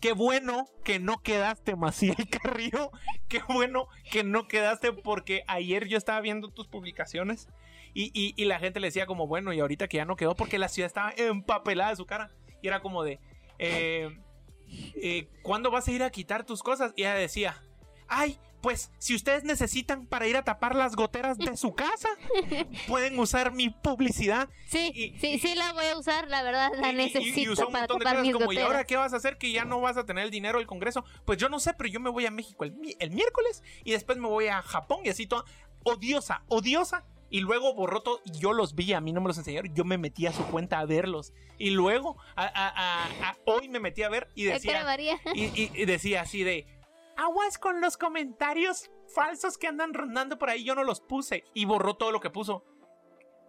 Qué 0.00 0.12
bueno 0.12 0.66
que 0.84 1.00
no 1.00 1.18
quedaste, 1.22 1.74
Maciel 1.74 2.16
Carrillo. 2.30 2.92
Qué 3.28 3.40
bueno 3.48 3.88
que 4.10 4.22
no 4.24 4.46
quedaste 4.48 4.92
porque 4.92 5.42
ayer 5.48 5.88
yo 5.88 5.98
estaba 5.98 6.20
viendo 6.20 6.50
tus 6.50 6.68
publicaciones 6.68 7.48
y, 7.94 8.10
y- 8.14 8.32
y 8.40 8.44
la 8.44 8.58
gente 8.60 8.78
le 8.80 8.86
decía 8.88 9.06
como, 9.06 9.26
bueno, 9.26 9.52
y 9.52 9.60
ahorita 9.60 9.88
que 9.88 9.96
ya 9.96 10.04
no 10.04 10.14
quedó 10.16 10.34
porque 10.36 10.58
la 10.58 10.68
ciudad 10.68 10.86
estaba 10.86 11.12
empapelada 11.16 11.90
de 11.90 11.96
su 11.96 12.06
cara. 12.06 12.30
Y 12.62 12.68
era 12.68 12.80
como 12.80 13.02
de, 13.02 13.18
eh, 13.58 14.08
eh, 15.02 15.28
¿cuándo 15.42 15.70
vas 15.70 15.88
a 15.88 15.92
ir 15.92 16.02
a 16.02 16.10
quitar 16.10 16.44
tus 16.44 16.62
cosas? 16.62 16.92
Y 16.96 17.02
ella 17.02 17.14
decía, 17.14 17.60
ay, 18.08 18.38
pues 18.60 18.90
si 18.98 19.14
ustedes 19.14 19.44
necesitan 19.44 20.06
para 20.06 20.26
ir 20.26 20.36
a 20.36 20.42
tapar 20.42 20.74
las 20.74 20.96
goteras 20.96 21.38
de 21.38 21.56
su 21.56 21.74
casa, 21.74 22.08
pueden 22.88 23.18
usar 23.18 23.52
mi 23.52 23.70
publicidad 23.70 24.48
sí 24.68 24.90
y- 24.94 25.18
sí 25.20 25.38
sí 25.38 25.54
la 25.54 25.72
voy 25.72 25.86
a 25.86 25.96
usar 25.96 26.26
la 26.28 26.42
verdad 26.42 26.70
la 26.80 26.90
y- 26.90 26.94
necesito 26.96 27.38
y 27.40 27.48
usó 27.48 27.68
un 27.68 27.72
montón 27.74 27.98
de 28.00 28.04
cosas 28.04 28.22
mis 28.22 28.32
como, 28.32 28.52
¿y 28.52 28.56
ahora 28.58 28.66
goteras 28.66 28.86
qué 28.86 28.96
vas 28.96 29.12
a 29.12 29.16
hacer 29.16 29.38
que 29.38 29.52
ya 29.52 29.64
no 29.64 29.80
vas 29.80 29.96
a 29.96 30.04
tener 30.04 30.24
el 30.24 30.30
dinero 30.32 30.58
del 30.58 30.66
Congreso? 30.66 31.04
Pues 31.24 31.38
yo 31.38 31.48
no 31.48 31.60
sé, 31.60 31.72
pero 31.74 31.88
yo 31.88 32.00
me 32.00 32.10
voy 32.10 32.26
a 32.26 32.30
México 32.32 32.64
el, 32.64 32.72
mi- 32.72 32.96
el 32.98 33.10
miércoles 33.12 33.62
y 33.84 33.92
después 33.92 34.18
me 34.18 34.26
voy 34.28 34.48
a 34.48 34.60
Japón 34.62 35.00
y 35.04 35.10
así 35.10 35.26
toda 35.26 35.44
odiosa, 35.84 36.42
odiosa. 36.48 37.04
Y 37.30 37.40
luego 37.40 37.74
y 38.24 38.38
yo 38.38 38.54
los 38.54 38.74
vi, 38.74 38.94
a 38.94 39.02
mí 39.02 39.12
no 39.12 39.20
me 39.20 39.28
los 39.28 39.36
enseñaron, 39.36 39.74
yo 39.74 39.84
me 39.84 39.98
metí 39.98 40.26
a 40.26 40.32
su 40.32 40.42
cuenta 40.46 40.78
a 40.78 40.86
verlos. 40.86 41.34
Y 41.58 41.68
luego, 41.70 42.16
a, 42.36 42.44
a- 42.44 42.68
a- 42.70 43.28
a- 43.28 43.36
hoy 43.44 43.68
me 43.68 43.80
metí 43.80 44.02
a 44.02 44.08
ver 44.08 44.28
y 44.34 44.44
¿Qué 44.44 44.48
cara 44.52 44.54
decía, 44.54 44.80
y 45.74 45.84
decía 45.84 46.22
así 46.22 46.42
de, 46.42 46.66
aguas 47.18 47.58
con 47.58 47.80
los 47.80 47.96
comentarios 47.96 48.90
falsos 49.08 49.58
que 49.58 49.66
andan 49.66 49.92
rondando 49.92 50.38
por 50.38 50.50
ahí, 50.50 50.64
yo 50.64 50.74
no 50.74 50.84
los 50.84 51.00
puse. 51.00 51.44
Y 51.52 51.64
borró 51.64 51.94
todo 51.94 52.12
lo 52.12 52.20
que 52.20 52.30
puso. 52.30 52.64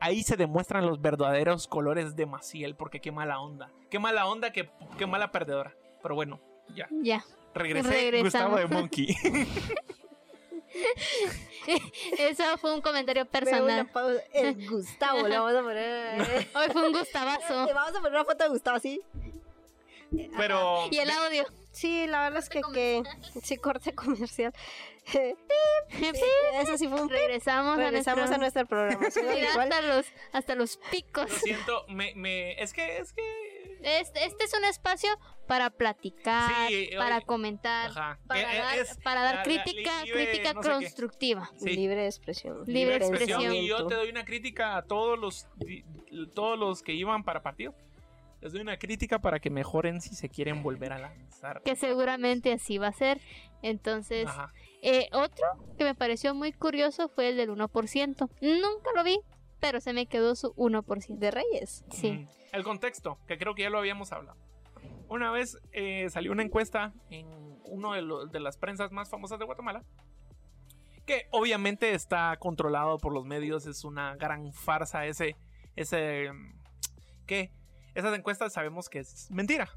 Ahí 0.02 0.24
se 0.24 0.38
demuestran 0.38 0.86
los 0.86 1.02
verdaderos 1.02 1.68
colores 1.68 2.16
de 2.16 2.26
Maciel, 2.26 2.76
porque 2.76 3.00
qué 3.00 3.12
mala 3.12 3.40
onda. 3.40 3.72
Qué 3.90 4.00
mala 4.00 4.28
onda, 4.28 4.52
qué, 4.52 4.72
qué 4.98 5.06
mala 5.06 5.32
perdedora. 5.32 5.76
Pero 6.02 6.16
bueno, 6.16 6.42
ya. 6.74 6.88
ya 6.90 7.24
Regresé 7.54 8.12
Regresamos. 8.12 8.52
Gustavo 8.52 8.58
de 8.58 8.68
Monkey. 8.68 9.08
eso 12.18 12.58
fue 12.58 12.74
un 12.74 12.82
comentario 12.82 13.26
personal 13.26 13.88
pausa. 13.88 14.24
El 14.34 14.68
Gustavo, 14.68 15.28
le 15.28 15.38
vamos 15.38 15.54
a 15.54 15.62
poner. 15.62 16.48
hoy 16.56 16.68
fue 16.72 16.88
un 16.88 16.94
gustavazo 16.94 17.66
Le 17.66 17.74
vamos 17.74 17.96
a 17.96 18.02
poner 18.02 18.14
una 18.14 18.26
foto 18.26 18.46
de 18.46 18.50
Gustavo 18.50 18.78
así. 18.78 19.02
Pero 20.38 20.88
y 20.90 20.98
el 20.98 21.10
audio 21.12 21.46
Sí, 21.72 22.08
la 22.08 22.22
verdad 22.24 22.40
es 22.40 22.50
que, 22.50 22.62
que 22.74 23.04
sí, 23.44 23.58
corte 23.58 23.94
comercial. 23.94 24.54
Eso 26.62 26.78
sí 26.78 26.88
fue 26.88 27.02
un 27.02 27.10
regresamos, 27.10 27.78
Regresamos 27.78 28.30
a 28.32 28.36
a 28.36 28.38
nuestro 28.38 28.38
nuestra 28.38 28.66
programación 28.66 29.28
hasta 29.60 29.82
los 29.82 30.06
hasta 30.34 30.56
los 30.56 30.78
picos 30.92 31.30
lo 31.30 31.38
siento, 31.38 31.86
me, 31.88 32.14
me- 32.16 32.62
es 32.62 32.74
que, 32.74 32.98
es 32.98 33.14
que... 33.14 33.80
Este, 33.82 34.26
este 34.26 34.44
es 34.44 34.54
un 34.54 34.66
espacio 34.66 35.10
para 35.48 35.70
platicar, 35.70 36.68
Sí, 36.68 36.90
para 36.98 37.18
oye, 37.18 37.26
comentar, 37.26 37.90
Ajá. 37.92 38.20
para, 38.28 38.42
Eh, 38.42 38.58
eh, 38.58 38.62
dar, 38.62 38.80
es 38.80 38.98
para 39.04 39.22
dar 39.24 39.36
la- 39.36 39.40
la 39.40 39.44
crítica, 39.64 40.04
libre 40.04 40.26
crítica 40.32 40.54
no 40.54 40.62
sé 40.64 40.68
qué. 40.70 40.76
constructiva. 40.76 41.50
Sí. 41.58 41.70
Libre 41.70 42.06
expresión. 42.06 42.64
Libre 42.68 42.98
expresión. 42.98 43.42
expresión. 43.42 43.54
Y 43.56 43.68
yo 43.68 43.88
te 43.88 43.96
doy 43.96 44.10
una 44.10 44.26
crítica 44.26 44.76
a 44.76 44.84
todos 44.84 45.18
los, 45.18 45.48
todos 46.36 46.60
los 46.60 46.84
que 46.84 46.92
iban 46.92 47.24
para 47.24 47.42
partido. 47.42 47.74
Les 48.42 48.54
doy 48.54 48.62
una 48.62 48.78
crítica 48.78 49.20
para 49.20 49.40
que 49.40 49.50
mejoren 49.50 50.02
si 50.02 50.16
se 50.16 50.30
quieren 50.30 50.64
volver 50.64 50.94
a 50.94 51.00
lanzar. 51.00 51.62
Que 51.64 51.76
seguramente 51.76 52.54
así 52.54 52.78
va 52.78 52.88
a 52.88 52.94
ser. 52.94 53.20
Entonces, 53.62 54.28
Ajá. 54.28 54.54
eh, 54.82 55.10
otro 55.12 55.46
que 55.78 55.84
me 55.84 55.94
pareció 55.96 56.34
muy 56.34 56.54
curioso 56.54 57.10
fue 57.10 57.30
el 57.30 57.38
del 57.38 57.50
1%. 57.50 58.30
Nunca 58.42 58.90
lo 58.96 59.04
vi, 59.04 59.20
pero 59.60 59.82
se 59.82 59.92
me 59.92 60.06
quedó 60.06 60.36
su 60.36 60.54
1%. 60.56 61.18
De 61.18 61.32
Reyes. 61.32 61.84
Sí. 61.92 62.26
El 62.54 62.64
contexto, 62.64 63.20
que 63.28 63.38
creo 63.38 63.56
que 63.56 63.64
ya 63.64 63.70
lo 63.70 63.80
habíamos 63.80 64.12
hablado. 64.14 64.38
Una 65.10 65.32
vez 65.32 65.58
eh, 65.72 66.08
salió 66.10 66.32
una 66.32 66.44
encuesta 66.44 66.94
en 67.10 67.28
uno 67.66 67.94
de, 67.94 68.30
de 68.32 68.40
las 68.40 68.58
prensas 68.58 68.92
más 68.92 69.10
famosas 69.10 69.38
de 69.40 69.46
Guatemala, 69.46 69.84
que 71.06 71.28
obviamente 71.32 71.94
está 71.94 72.38
controlado 72.38 73.00
por 73.00 73.12
los 73.12 73.26
medios, 73.26 73.66
es 73.66 73.84
una 73.84 74.16
gran 74.16 74.54
farsa 74.54 75.08
ese, 75.08 75.36
ese, 75.76 76.30
que 77.26 77.52
esas 77.96 78.18
encuestas 78.18 78.54
sabemos 78.54 78.90
que 78.90 79.00
es 79.00 79.30
mentira. 79.32 79.70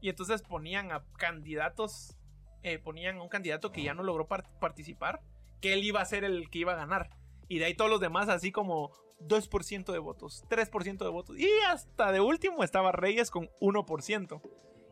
Y 0.00 0.08
entonces 0.10 0.42
ponían 0.42 0.92
a 0.92 1.04
candidatos, 1.16 2.16
eh, 2.62 2.78
ponían 2.78 3.18
a 3.18 3.22
un 3.22 3.28
candidato 3.28 3.72
que 3.72 3.82
ya 3.82 3.94
no 3.94 4.02
logró 4.02 4.26
par- 4.28 4.48
participar, 4.60 5.20
que 5.60 5.72
él 5.72 5.82
iba 5.84 6.00
a 6.00 6.04
ser 6.04 6.24
el 6.24 6.50
que 6.50 6.58
iba 6.60 6.72
a 6.72 6.76
ganar. 6.76 7.10
Y 7.48 7.58
de 7.58 7.64
ahí 7.66 7.74
todos 7.74 7.90
los 7.90 8.00
demás 8.00 8.28
así 8.28 8.52
como 8.52 8.92
2% 9.20 9.92
de 9.92 9.98
votos, 9.98 10.44
3% 10.48 10.98
de 11.04 11.10
votos. 11.10 11.38
Y 11.38 11.48
hasta 11.68 12.12
de 12.12 12.20
último 12.20 12.62
estaba 12.62 12.92
Reyes 12.92 13.30
con 13.30 13.48
1%. 13.60 14.40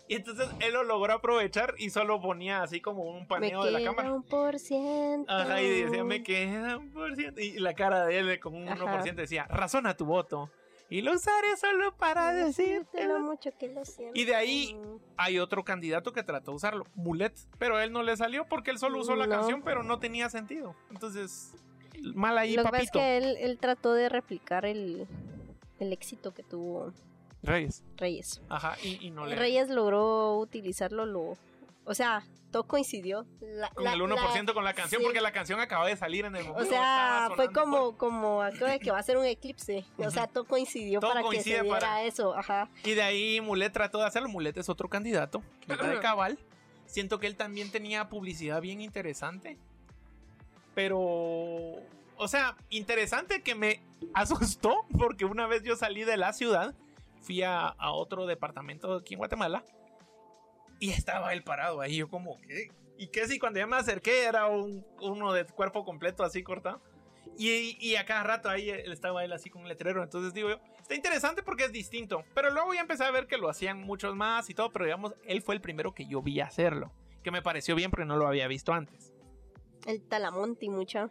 Y 0.09 0.15
entonces 0.15 0.49
él 0.61 0.73
lo 0.73 0.85
logró 0.85 1.15
aprovechar 1.15 1.75
y 1.79 1.91
solo 1.91 2.21
ponía 2.21 2.63
así 2.63 2.81
como 2.81 3.03
un 3.05 3.21
Me 3.23 3.27
paneo 3.27 3.65
de 3.65 3.73
la 3.73 3.79
queda 3.81 3.91
cámara. 3.91 4.13
un 4.13 4.23
por 4.23 4.59
ciento. 4.59 5.33
Ajá, 5.33 5.61
y 5.61 5.83
decía, 5.83 6.05
me 6.05 6.23
queda 6.23 6.77
un 6.79 6.93
por 6.93 7.15
ciento. 7.17 7.41
Y 7.41 7.59
la 7.59 7.75
cara 7.75 8.07
de 8.07 8.19
él 8.19 8.41
con 8.41 8.55
un 8.55 8.69
Ajá. 8.69 8.85
1% 9.03 9.15
decía, 9.17 9.47
razona 9.49 9.97
tu 9.97 10.05
voto. 10.07 10.51
Y 10.89 11.03
lo 11.03 11.15
usaré 11.15 11.57
solo 11.57 11.97
para 11.97 12.33
decirte. 12.33 13.07
mucho 13.19 13.51
que 13.59 13.69
lo 13.69 13.85
siento. 13.85 14.19
Y 14.19 14.25
de 14.25 14.35
ahí 14.37 14.79
hay 15.17 15.39
otro 15.39 15.65
candidato 15.65 16.13
que 16.13 16.23
trató 16.23 16.53
de 16.53 16.57
usarlo, 16.57 16.85
Mulet, 16.95 17.37
pero 17.59 17.81
él 17.81 17.93
no 17.93 18.03
le 18.03 18.17
salió 18.17 18.47
porque 18.49 18.71
él 18.71 18.79
solo 18.79 19.01
usó 19.01 19.17
la 19.17 19.29
canción, 19.29 19.63
pero 19.63 19.83
no 19.83 19.99
tenía 19.99 20.31
sentido. 20.31 20.77
Entonces, 20.91 21.53
mal 22.15 22.39
ahí, 22.39 22.55
Lo 22.55 22.63
que 22.63 22.69
es 22.69 22.73
papito. 22.73 22.93
que 22.99 23.17
él, 23.17 23.37
él 23.41 23.59
trató 23.59 23.95
de 23.95 24.09
replicar 24.09 24.65
el, 24.65 25.09
el 25.81 25.93
éxito 25.93 26.33
que 26.33 26.43
tuvo 26.45 26.93
Reyes. 27.43 27.85
Reyes. 27.97 28.41
Ajá, 28.49 28.77
y, 28.83 29.05
y 29.07 29.11
no 29.11 29.27
le. 29.27 29.35
Reyes 29.37 29.69
logró 29.69 30.39
utilizarlo, 30.39 31.05
lo, 31.07 31.37
o 31.85 31.95
sea, 31.95 32.25
todo 32.51 32.65
coincidió. 32.65 33.27
La- 33.41 33.69
Con 33.71 33.85
la- 33.85 33.93
el 33.93 34.01
1% 34.01 34.55
con 34.55 34.65
la 34.65 34.73
canción, 34.75 35.01
sí. 35.01 35.05
porque 35.05 35.21
la 35.21 35.33
canción 35.33 35.61
acaba 35.61 35.87
de 35.87 35.97
salir 35.97 36.25
en 36.25 36.37
el 36.37 36.43
O 36.47 36.49
momento. 36.51 36.71
sea, 36.71 37.25
estaba 37.31 37.37
fue 37.37 37.53
como, 37.53 37.97
como 37.99 38.43
acaba 38.43 38.71
de 38.71 38.79
que 38.81 38.91
va 38.91 38.99
a 38.99 39.03
ser 39.03 39.17
un 39.19 39.27
eclipse. 39.27 39.85
O 39.99 40.11
sea, 40.11 40.27
todo 40.27 40.45
coincidió 40.45 41.01
Todo 41.01 41.11
para 41.11 41.21
que 41.23 41.27
coincide 41.27 41.57
se 41.59 41.63
diera 41.65 41.79
para- 41.79 42.03
eso. 42.05 42.35
Ajá. 42.37 42.69
Y 42.85 42.93
de 42.95 43.03
ahí 43.03 43.41
Mulet 43.41 43.73
trató 43.73 43.99
de 43.99 44.07
hacerlo. 44.07 44.29
Mulet 44.29 44.57
es 44.57 44.69
otro 44.69 44.89
candidato, 44.89 45.43
que 45.67 45.77
de 45.77 46.01
cabal. 46.01 46.39
Siento 46.87 47.19
que 47.19 47.27
él 47.27 47.37
también 47.37 47.71
tenía 47.73 48.09
publicidad 48.09 48.61
bien 48.63 48.81
interesante. 48.81 49.59
Pero, 50.75 50.99
o 52.17 52.29
sea, 52.29 52.57
interesante 52.71 53.43
que 53.43 53.55
me 53.55 53.81
asustó 54.15 54.85
porque 54.99 55.25
una 55.25 55.47
vez 55.47 55.63
yo 55.63 55.77
salí 55.77 56.05
de 56.05 56.17
la 56.17 56.33
ciudad, 56.33 56.75
fui 57.23 57.43
a, 57.43 57.67
a 57.69 57.91
otro 57.93 58.27
departamento 58.27 58.95
aquí 58.95 59.15
en 59.15 59.19
Guatemala 59.19 59.65
Y 60.79 60.91
estaba 60.91 61.33
él 61.33 61.43
parado 61.43 61.81
ahí, 61.81 61.97
yo 61.97 62.09
como, 62.09 62.41
¿qué? 62.43 62.71
¿Y 62.99 63.09
qué 63.09 63.27
si 63.27 63.39
cuando 63.39 63.59
ya 63.59 63.67
me 63.67 63.77
acerqué 63.77 64.25
era 64.25 64.47
un, 64.47 64.85
uno 65.01 65.33
de 65.33 65.45
cuerpo 65.45 65.85
completo 65.85 66.25
así 66.25 66.43
cortado? 66.43 66.81
Y, 67.39 67.77
y 67.81 67.97
a 67.97 68.07
cada 68.07 68.23
rato 68.23 68.49
ahí 68.49 68.71
él 68.71 68.93
estaba 68.93 69.25
él 69.25 69.33
así 69.33 69.51
con 69.51 69.63
un 69.63 69.69
letrero. 69.69 70.03
Entonces 70.03 70.33
digo 70.33 70.49
yo, 70.49 70.61
está 70.81 70.95
interesante 70.95 71.43
porque 71.43 71.65
es 71.65 71.73
distinto. 71.73 72.25
Pero 72.35 72.51
luego 72.51 72.73
ya 72.73 72.81
empecé 72.81 73.05
a 73.05 73.11
ver 73.11 73.27
que 73.27 73.37
lo 73.37 73.51
hacían 73.51 73.81
muchos 73.81 74.15
más 74.17 74.49
y 74.49 74.55
todo. 74.55 74.73
Pero 74.73 74.87
digamos, 74.87 75.15
él 75.25 75.43
fue 75.43 75.55
el 75.55 75.61
primero 75.61 75.95
que 75.95 76.07
yo 76.07 76.23
vi 76.23 76.41
hacerlo. 76.41 76.93
Que 77.23 77.31
me 77.31 77.43
pareció 77.43 77.75
bien 77.75 77.91
porque 77.91 78.07
no 78.07 78.17
lo 78.17 78.27
había 78.27 78.49
visto 78.49 78.73
antes. 78.73 79.13
El 79.87 80.03
Talamonte, 80.03 80.69
mucha. 80.71 81.11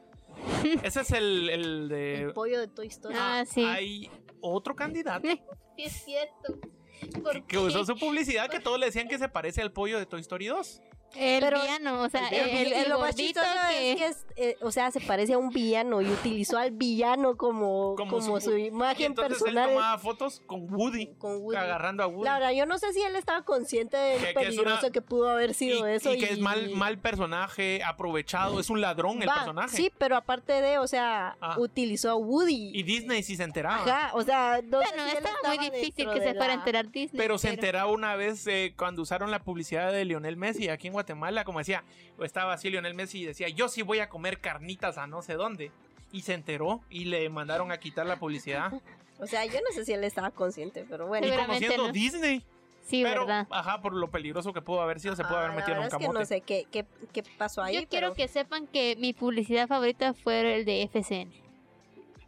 Ese 0.83 1.01
es 1.01 1.11
el, 1.11 1.49
el 1.49 1.87
de... 1.89 2.21
El 2.23 2.33
pollo 2.33 2.59
de 2.59 2.67
Toy 2.67 2.87
Story. 2.87 3.15
Ah, 3.17 3.43
sí. 3.45 3.63
Hay 3.63 4.09
otro 4.41 4.75
candidato 4.75 5.27
Sí, 5.75 5.83
es 5.83 5.93
cierto. 6.03 6.59
¿Por 7.07 7.45
que, 7.45 7.57
usó 7.57 7.85
su 7.85 7.97
publicidad 7.97 8.49
que 8.49 8.59
todos 8.59 8.79
le 8.79 8.87
decían 8.87 9.07
que 9.07 9.17
se 9.17 9.29
parece 9.29 9.61
al 9.61 9.71
pollo 9.71 9.97
de 9.99 10.05
Toy 10.05 10.21
Story 10.21 10.47
2. 10.47 10.81
El 11.17 11.41
Pero- 11.41 11.61
villano, 11.61 12.01
o 12.01 12.09
sea, 12.09 12.27
el 12.29 12.45
villano. 12.45 12.59
el, 12.59 12.67
Y 12.67 12.73
el 12.73 12.89
lo 12.89 12.99
más 12.99 13.15
chistoso 13.15 13.45
que... 13.69 13.91
es 13.91 13.97
que 13.97 14.05
es, 14.07 14.25
eh, 14.35 14.57
o 14.61 14.71
sea, 14.71 14.91
se 14.91 14.99
parece 15.01 15.33
a 15.33 15.37
un 15.37 15.49
villano 15.49 16.01
y 16.01 16.09
utilizó 16.09 16.57
al 16.57 16.71
villano 16.71 17.37
como, 17.37 17.95
Como 17.95 18.19
como, 18.19 18.39
su- 18.41 18.49
su, 18.51 18.57
Y 18.57 18.65
imagen 18.67 19.07
entonces 19.07 19.37
personal 19.39 19.69
él 19.69 19.75
tomaba 19.75 19.97
fotos 19.97 20.41
con 20.45 20.71
Woody, 20.73 21.07
con 21.17 21.41
Woody. 21.41 21.57
agarrando 21.57 22.03
a 22.03 22.07
Woody. 22.07 22.25
La 22.25 22.33
verdad, 22.39 22.51
yo 22.51 22.65
no 22.65 22.77
sé 22.77 22.91
si 22.93 23.01
él 23.01 23.15
estaba 23.15 23.43
consciente 23.43 23.97
del 23.97 24.17
Que- 24.19 24.23
que 24.25 24.29
es 24.29 24.35
peligroso 24.35 24.79
una- 24.81 24.91
que 24.91 25.01
pudo 25.01 25.29
haber 25.29 25.51
y, 25.51 25.53
sido 25.53 25.87
eso. 25.87 26.13
y 26.13 26.17
que 26.19 26.33
es 26.33 26.39
mal, 26.39 26.69
mal 26.71 26.97
personaje, 26.99 27.81
aprovechado, 27.83 28.59
es 28.59 28.69
un 28.69 28.81
ladrón 28.81 29.21
el 29.21 29.29
Va, 29.29 29.35
personaje. 29.35 29.75
Sí, 29.75 29.91
pero 29.97 30.15
aparte 30.17 30.53
de, 30.61 30.77
o 30.77 30.87
sea, 30.87 31.37
Ah. 31.41 31.55
utilizó 31.59 32.09
a 32.11 32.15
Woody. 32.15 32.71
Y 32.73 32.83
Disney 32.83 33.23
sí 33.23 33.35
se 33.35 33.43
enteraba. 33.43 33.83
Ajá, 33.83 34.11
o 34.13 34.21
sea, 34.21 34.59
no 34.63 34.81
sé 34.81 34.87
Bueno, 34.89 35.03
si 35.05 35.09
él 35.11 35.17
estaba 35.17 35.35
muy 35.43 35.51
estaba 35.55 35.75
difícil 35.79 36.09
que 36.11 36.19
se 36.21 36.33
fuera 36.35 36.51
a 36.51 36.55
enterar 36.55 36.91
Disney. 36.91 37.17
Pero 37.17 37.37
se 37.37 37.49
enteraba 37.49 37.89
una 37.91 38.15
vez 38.15 38.45
eh, 38.47 38.73
cuando 38.77 39.01
usaron 39.01 39.31
la 39.31 39.39
publicidad 39.43 39.91
de 39.91 40.03
Lionel 40.05 40.37
Messi 40.37 40.69
aquí 40.69 40.87
en 40.87 40.93
Guatemala, 40.93 41.04
como 41.45 41.59
decía, 41.59 41.83
estaba 42.21 42.53
así 42.53 42.69
Lionel 42.69 42.93
Messi 42.93 43.21
y 43.21 43.25
decía, 43.25 43.49
yo 43.49 43.67
sí 43.69 43.81
voy 43.81 43.99
a 43.99 44.09
comer 44.09 44.39
carnitas 44.39 44.97
a 44.97 45.07
no 45.07 45.21
sé 45.21 45.33
dónde. 45.33 45.71
Y 46.11 46.21
se 46.21 46.33
enteró 46.33 46.81
y 46.89 47.05
le 47.05 47.27
mandaron 47.29 47.71
a 47.71 47.79
quitar 47.79 48.05
la 48.05 48.17
publicidad. 48.17 48.71
O 49.17 49.27
sea, 49.27 49.45
yo 49.45 49.53
no 49.61 49.73
sé 49.73 49.85
si 49.85 49.93
él 49.93 50.03
estaba 50.03 50.29
consciente, 50.29 50.85
pero 50.89 51.07
bueno. 51.07 51.25
y 51.25 51.77
no. 51.77 51.89
Disney. 51.93 52.43
Sí, 52.85 53.01
pero, 53.01 53.21
verdad. 53.25 53.47
ajá, 53.49 53.79
por 53.81 53.93
lo 53.93 54.09
peligroso 54.11 54.51
que 54.51 54.61
pudo 54.61 54.81
haber 54.81 54.99
sido, 54.99 55.15
se 55.15 55.23
pudo 55.23 55.37
Ah, 55.37 55.45
haber 55.45 55.51
la 55.51 55.55
metido 55.55 55.71
en 55.71 55.77
un 55.77 55.83
verdad 55.85 55.95
es 55.95 55.97
que 55.99 56.05
camote. 56.05 56.19
no 56.19 56.25
sé 56.25 56.41
qué, 56.41 56.67
qué, 56.69 56.85
qué 57.13 57.23
pasó 57.37 57.63
ahí. 57.63 57.75
Yo 57.75 57.87
quiero 57.87 58.13
que 58.13 58.27
sepan 58.27 58.67
que 58.67 58.97
mi 58.97 59.13
publicidad 59.13 59.69
favorita 59.69 60.13
fue 60.13 60.57
el 60.57 60.65
de 60.65 60.83
FCN. 60.83 61.31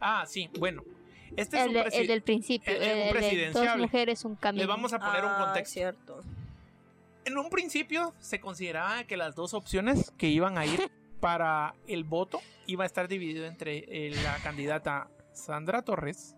Ah, 0.00 0.24
sí, 0.26 0.48
bueno. 0.58 0.82
Este 1.36 1.58
es 1.58 1.62
El, 1.64 1.68
un 1.68 1.74
de- 1.74 1.90
el 1.98 2.06
del 2.06 2.22
principio. 2.22 2.72
el- 2.74 2.82
El, 2.82 3.14
un 3.14 3.20
de 3.20 3.50
dos 3.50 3.76
mujeres, 3.76 4.24
un 4.24 4.34
camino. 4.36 4.62
Les 4.62 4.66
vamos 4.68 4.90
a 4.94 4.98
poner 4.98 5.24
un 5.26 5.30
Ah, 5.30 5.44
contexto. 5.44 5.74
cierto. 5.74 6.20
En 7.24 7.36
un 7.38 7.50
principio 7.50 8.14
se 8.20 8.40
consideraba 8.40 9.04
que 9.04 9.16
las 9.16 9.34
dos 9.34 9.54
opciones 9.54 10.10
que 10.12 10.28
iban 10.28 10.58
a 10.58 10.66
ir 10.66 10.90
para 11.20 11.74
el 11.86 12.04
voto 12.04 12.40
iba 12.66 12.84
a 12.84 12.86
estar 12.86 13.08
dividido 13.08 13.46
entre 13.46 13.84
eh, 13.88 14.10
la 14.22 14.36
candidata 14.36 15.08
Sandra 15.32 15.82
Torres 15.82 16.36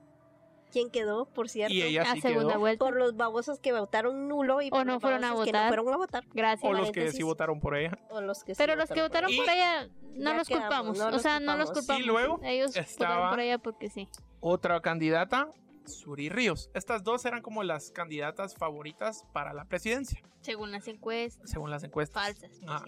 ¿Quién 0.70 0.90
quedó, 0.90 1.26
por 1.26 1.48
cierto? 1.48 1.74
y 1.74 1.82
ella 1.82 2.02
a 2.02 2.14
sí 2.14 2.20
segunda 2.20 2.50
quedó, 2.52 2.60
vuelta. 2.60 2.84
Por 2.84 2.96
los 2.96 3.16
babosos 3.16 3.58
que 3.58 3.72
votaron 3.72 4.28
nulo 4.28 4.62
y 4.62 4.68
O 4.68 4.70
por 4.70 4.86
no 4.86 4.94
los 4.94 5.02
fueron 5.02 5.24
a 5.24 5.28
babosos 5.28 5.46
que 5.46 5.52
no 5.52 5.58
votar. 5.58 5.68
fueron 5.68 5.92
a 5.92 5.96
votar. 5.96 6.24
Gracias. 6.32 6.70
o 6.70 6.72
los 6.74 6.92
que 6.92 7.12
sí 7.12 7.22
votaron 7.22 7.60
por 7.60 7.76
ella. 7.76 7.98
O 8.10 8.20
los 8.20 8.44
que 8.44 8.54
sí 8.54 8.58
Pero 8.58 8.76
los 8.76 8.88
que 8.88 9.02
votaron 9.02 9.30
por 9.36 9.48
ella, 9.48 9.88
no 10.14 10.34
los 10.34 10.46
quedamos, 10.46 10.68
culpamos. 10.68 10.98
no 10.98 11.06
o 11.06 11.10
los 11.10 11.22
sea, 11.22 11.40
no 11.40 11.56
los 11.56 11.72
culpamos. 11.72 12.02
Y 12.02 12.06
luego 12.06 12.40
Ellos 12.44 12.72
votaron 12.76 13.30
por 13.30 13.40
ella 13.40 13.58
porque 13.58 13.90
sí. 13.90 14.08
Otra 14.40 14.80
candidata, 14.80 15.52
Suri 15.86 16.28
Ríos. 16.28 16.70
Estas 16.74 17.02
dos 17.04 17.24
eran 17.24 17.42
como 17.42 17.62
las 17.62 17.90
candidatas 17.90 18.54
favoritas 18.54 19.24
para 19.32 19.52
la 19.52 19.64
presidencia, 19.64 20.22
Según 20.40 20.70
las 20.72 20.86
encuestas. 20.88 21.50
según 21.50 21.70
las 21.70 21.82
encuestas. 21.84 22.22
Falsas. 22.22 22.60
Ah. 22.66 22.84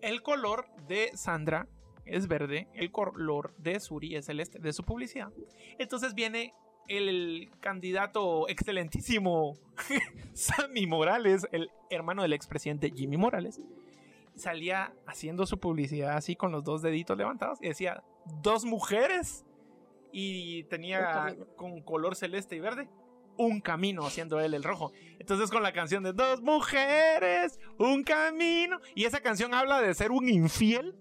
El 0.00 0.22
color 0.22 0.66
de 0.88 1.10
Sandra 1.14 1.68
es 2.06 2.26
verde, 2.26 2.68
el 2.74 2.90
color 2.90 3.54
de 3.58 3.78
Suri 3.80 4.16
es 4.16 4.26
celeste, 4.26 4.58
de 4.58 4.72
su 4.72 4.82
publicidad. 4.82 5.30
Entonces 5.78 6.14
viene 6.14 6.54
el 6.88 7.50
candidato 7.60 8.48
excelentísimo 8.48 9.56
Sammy 10.34 10.86
Morales, 10.86 11.46
el 11.52 11.70
hermano 11.90 12.22
del 12.22 12.32
expresidente 12.32 12.90
Jimmy 12.94 13.16
Morales. 13.16 13.60
Salía 14.34 14.92
haciendo 15.06 15.44
su 15.46 15.58
publicidad 15.60 16.16
así 16.16 16.34
con 16.34 16.50
los 16.50 16.64
dos 16.64 16.82
deditos 16.82 17.16
levantados 17.18 17.58
y 17.60 17.68
decía, 17.68 18.02
dos 18.42 18.64
mujeres. 18.64 19.44
Y 20.12 20.64
tenía 20.64 21.36
con 21.56 21.82
color 21.82 22.16
celeste 22.16 22.56
y 22.56 22.60
verde 22.60 22.88
un 23.36 23.60
camino 23.60 24.04
haciendo 24.04 24.38
él 24.40 24.54
el 24.54 24.62
rojo. 24.62 24.92
Entonces 25.18 25.50
con 25.50 25.62
la 25.62 25.72
canción 25.72 26.02
de 26.02 26.12
dos 26.12 26.42
mujeres, 26.42 27.58
un 27.78 28.02
camino. 28.02 28.78
Y 28.94 29.04
esa 29.04 29.20
canción 29.20 29.54
habla 29.54 29.80
de 29.80 29.94
ser 29.94 30.10
un 30.10 30.28
infiel. 30.28 30.94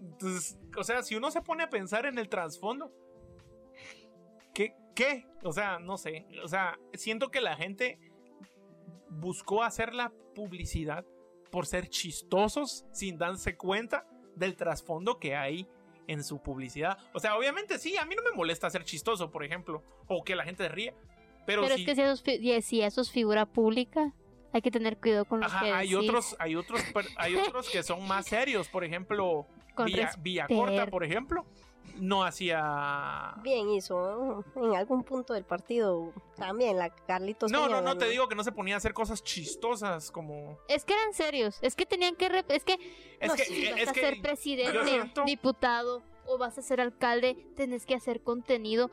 Entonces, 0.00 0.58
o 0.76 0.82
sea, 0.82 1.02
si 1.02 1.14
uno 1.14 1.30
se 1.30 1.42
pone 1.42 1.62
a 1.62 1.70
pensar 1.70 2.06
en 2.06 2.18
el 2.18 2.28
trasfondo, 2.28 2.92
¿qué? 4.52 4.74
¿Qué? 4.94 5.26
O 5.44 5.52
sea, 5.52 5.78
no 5.78 5.96
sé. 5.96 6.26
O 6.42 6.48
sea, 6.48 6.78
siento 6.94 7.30
que 7.30 7.40
la 7.40 7.56
gente 7.56 7.98
buscó 9.08 9.62
hacer 9.62 9.94
la 9.94 10.12
publicidad 10.34 11.04
por 11.50 11.66
ser 11.66 11.88
chistosos 11.88 12.84
sin 12.92 13.18
darse 13.18 13.56
cuenta 13.56 14.06
del 14.34 14.56
trasfondo 14.56 15.18
que 15.18 15.36
hay 15.36 15.68
en 16.10 16.24
su 16.24 16.42
publicidad. 16.42 16.98
O 17.12 17.20
sea, 17.20 17.36
obviamente 17.36 17.78
sí, 17.78 17.96
a 17.96 18.04
mí 18.04 18.14
no 18.16 18.22
me 18.22 18.32
molesta 18.32 18.68
ser 18.68 18.84
chistoso, 18.84 19.30
por 19.30 19.44
ejemplo, 19.44 19.82
o 20.08 20.24
que 20.24 20.34
la 20.34 20.44
gente 20.44 20.68
ríe. 20.68 20.92
Pero, 21.46 21.62
Pero 21.62 21.76
sí, 21.76 21.82
es 21.82 21.86
que 21.86 21.94
si 21.94 22.02
eso, 22.02 22.22
es, 22.26 22.64
si 22.66 22.82
eso 22.82 23.04
figura 23.04 23.46
pública, 23.46 24.12
hay 24.52 24.60
que 24.60 24.70
tener 24.72 24.98
cuidado 24.98 25.24
con 25.24 25.40
lo 25.40 25.46
Ajá, 25.46 25.64
que 25.64 25.72
hay 25.72 25.88
decís. 25.90 26.08
otros, 26.08 26.36
hay 26.40 26.56
otros, 26.56 26.82
hay 27.16 27.34
otros 27.36 27.70
que 27.70 27.82
son 27.82 28.06
más 28.06 28.26
serios. 28.26 28.68
Por 28.68 28.84
ejemplo, 28.84 29.46
Villa, 29.84 30.10
Villacorta, 30.18 30.70
respeto. 30.72 30.90
por 30.90 31.04
ejemplo, 31.04 31.46
no 31.96 32.22
hacía. 32.24 33.34
Bien 33.42 33.68
hizo, 33.70 34.44
¿no? 34.54 34.66
en 34.68 34.74
algún 34.76 35.02
punto 35.04 35.34
del 35.34 35.44
partido 35.44 36.12
también, 36.36 36.78
la 36.78 36.90
Carlitos. 36.90 37.50
No, 37.52 37.58
Peña 37.64 37.70
no, 37.76 37.80
no 37.82 37.88
ganó. 37.88 37.98
te 37.98 38.08
digo 38.08 38.28
que 38.28 38.34
no 38.34 38.42
se 38.44 38.52
ponía 38.52 38.74
a 38.74 38.78
hacer 38.78 38.94
cosas 38.94 39.22
chistosas 39.22 40.10
como. 40.10 40.58
Es 40.68 40.84
que 40.84 40.94
eran 40.94 41.12
serios. 41.12 41.58
Es 41.62 41.76
que 41.76 41.86
tenían 41.86 42.16
que. 42.16 42.28
rep- 42.30 42.46
Es 42.50 42.64
que 42.64 42.78
Es 43.20 43.28
no, 43.28 43.34
que, 43.34 43.44
si 43.44 43.70
vas 43.70 43.80
es 43.80 43.88
a 43.88 43.92
que 43.92 44.00
ser 44.00 44.22
presidente, 44.22 44.84
siento- 44.84 45.24
diputado 45.24 46.02
o 46.26 46.38
vas 46.38 46.56
a 46.58 46.62
ser 46.62 46.80
alcalde, 46.80 47.34
tenés 47.56 47.84
que 47.86 47.94
hacer 47.94 48.22
contenido 48.22 48.90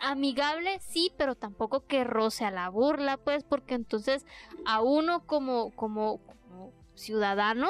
amigable, 0.00 0.78
sí, 0.80 1.12
pero 1.18 1.34
tampoco 1.34 1.84
que 1.86 2.04
roce 2.04 2.44
a 2.44 2.50
la 2.52 2.68
burla, 2.68 3.16
pues, 3.16 3.42
porque 3.42 3.74
entonces 3.74 4.24
a 4.64 4.80
uno 4.80 5.26
como, 5.26 5.72
como, 5.74 6.18
como 6.24 6.72
ciudadano 6.94 7.68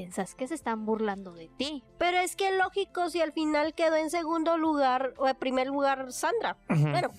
pensás 0.00 0.34
que 0.34 0.46
se 0.46 0.54
están 0.54 0.84
burlando 0.84 1.32
de 1.32 1.48
ti. 1.56 1.82
Pero 1.98 2.18
es 2.18 2.36
que 2.36 2.52
lógico 2.52 3.08
si 3.10 3.20
al 3.22 3.32
final 3.32 3.74
quedó 3.74 3.96
en 3.96 4.10
segundo 4.10 4.56
lugar 4.58 5.14
o 5.16 5.26
en 5.26 5.36
primer 5.36 5.68
lugar 5.68 6.12
Sandra. 6.12 6.56
Bueno, 6.68 7.10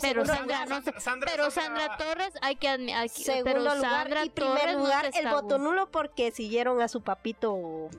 Pero 0.00 0.24
segundo 0.24 0.34
Sandra, 0.34 0.66
no 0.66 0.82
sé, 0.82 0.92
pero 1.26 1.50
Sandra 1.50 1.96
Torres 1.98 2.32
hay 2.40 2.56
que 2.56 2.68
admi- 2.68 2.94
hay 2.94 3.08
que- 3.08 3.22
segundo 3.24 3.44
pero 3.44 3.58
lugar 3.60 3.80
Sandra 3.80 4.24
y 4.24 4.30
primer 4.30 4.56
Torres 4.58 4.72
no 4.76 4.78
lugar 4.84 5.12
se 5.12 5.18
el 5.20 5.28
voto 5.28 5.58
nulo 5.58 5.90
porque 5.90 6.30
siguieron 6.30 6.80
a 6.80 6.88
su 6.88 7.02
papito 7.02 7.90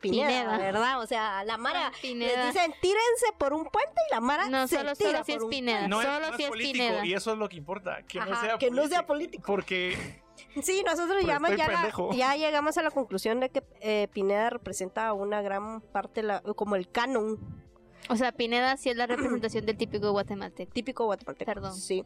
Pineda, 0.00 0.28
Pineda. 0.28 0.58
¿verdad? 0.58 1.00
O 1.00 1.06
sea, 1.06 1.42
la 1.44 1.56
Mara 1.58 1.92
Pineda. 2.02 2.44
les 2.46 2.54
dicen 2.54 2.72
tírense 2.80 3.26
por 3.38 3.52
un 3.52 3.64
puente 3.64 3.94
y 4.10 4.14
la 4.14 4.20
Mara 4.20 4.48
No, 4.48 4.66
se 4.68 4.76
solo- 4.76 4.94
tira 4.96 5.10
solo 5.12 5.24
si 5.24 5.32
es 5.32 5.42
un 5.42 5.50
Pineda. 5.50 5.88
No 5.88 6.00
es, 6.02 6.06
Solo 6.08 6.30
no 6.30 6.36
si 6.36 6.42
es 6.44 6.48
político 6.50 6.72
Pineda. 6.84 7.06
y 7.06 7.14
eso 7.14 7.32
es 7.32 7.38
lo 7.38 7.48
que 7.48 7.56
importa, 7.56 8.02
que 8.08 8.18
no 8.18 8.24
Ajá, 8.32 8.40
sea 8.40 8.58
que 8.58 8.70
no 8.70 8.86
sea 8.88 9.06
político. 9.06 9.44
Porque 9.46 10.21
Sí, 10.62 10.82
nosotros 10.84 11.18
Pero 11.20 11.26
ya, 11.26 11.38
la- 11.38 11.66
pendejo. 11.78 12.12
ya 12.12 12.36
llegamos 12.36 12.76
a 12.76 12.82
la 12.82 12.90
conclusión 12.90 13.40
de 13.40 13.48
que 13.50 13.62
eh, 13.80 14.08
Pineda 14.12 14.50
representa 14.50 15.12
una 15.12 15.40
gran 15.42 15.80
parte, 15.80 16.22
la- 16.22 16.40
como 16.42 16.76
el 16.76 16.88
canon 16.90 17.38
O 18.08 18.16
sea, 18.16 18.32
Pineda 18.32 18.76
sí 18.76 18.90
es 18.90 18.96
la 18.96 19.06
representación 19.06 19.64
del 19.64 19.76
típico 19.76 20.10
guatemalteco. 20.10 20.72
típico 20.72 21.04
guatemalteco. 21.04 21.46
Perdón. 21.48 21.74
Sí. 21.76 22.04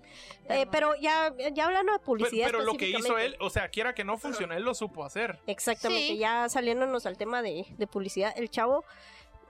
Eh, 0.51 0.67
pero 0.71 0.95
ya, 1.01 1.33
ya 1.55 1.65
hablando 1.65 1.93
de 1.93 1.99
pero, 1.99 2.05
publicidad. 2.07 2.47
pero 2.47 2.61
lo 2.63 2.75
que 2.75 2.91
hizo 2.91 3.17
él, 3.17 3.35
o 3.41 3.49
sea, 3.49 3.69
quiera 3.71 3.95
que 3.95 4.05
no 4.05 4.19
funcione, 4.19 4.57
él 4.57 4.63
lo 4.63 4.75
supo 4.75 5.05
hacer. 5.07 5.39
Exactamente, 5.47 6.09
Sí. 6.09 6.19
ya 6.19 6.51
saliéndonos 6.51 7.07
al 7.07 7.17
tema 7.17 7.41
de, 7.41 7.65
de 7.79 7.87
publicidad, 7.87 8.35
el 8.37 8.51
chavo, 8.51 8.85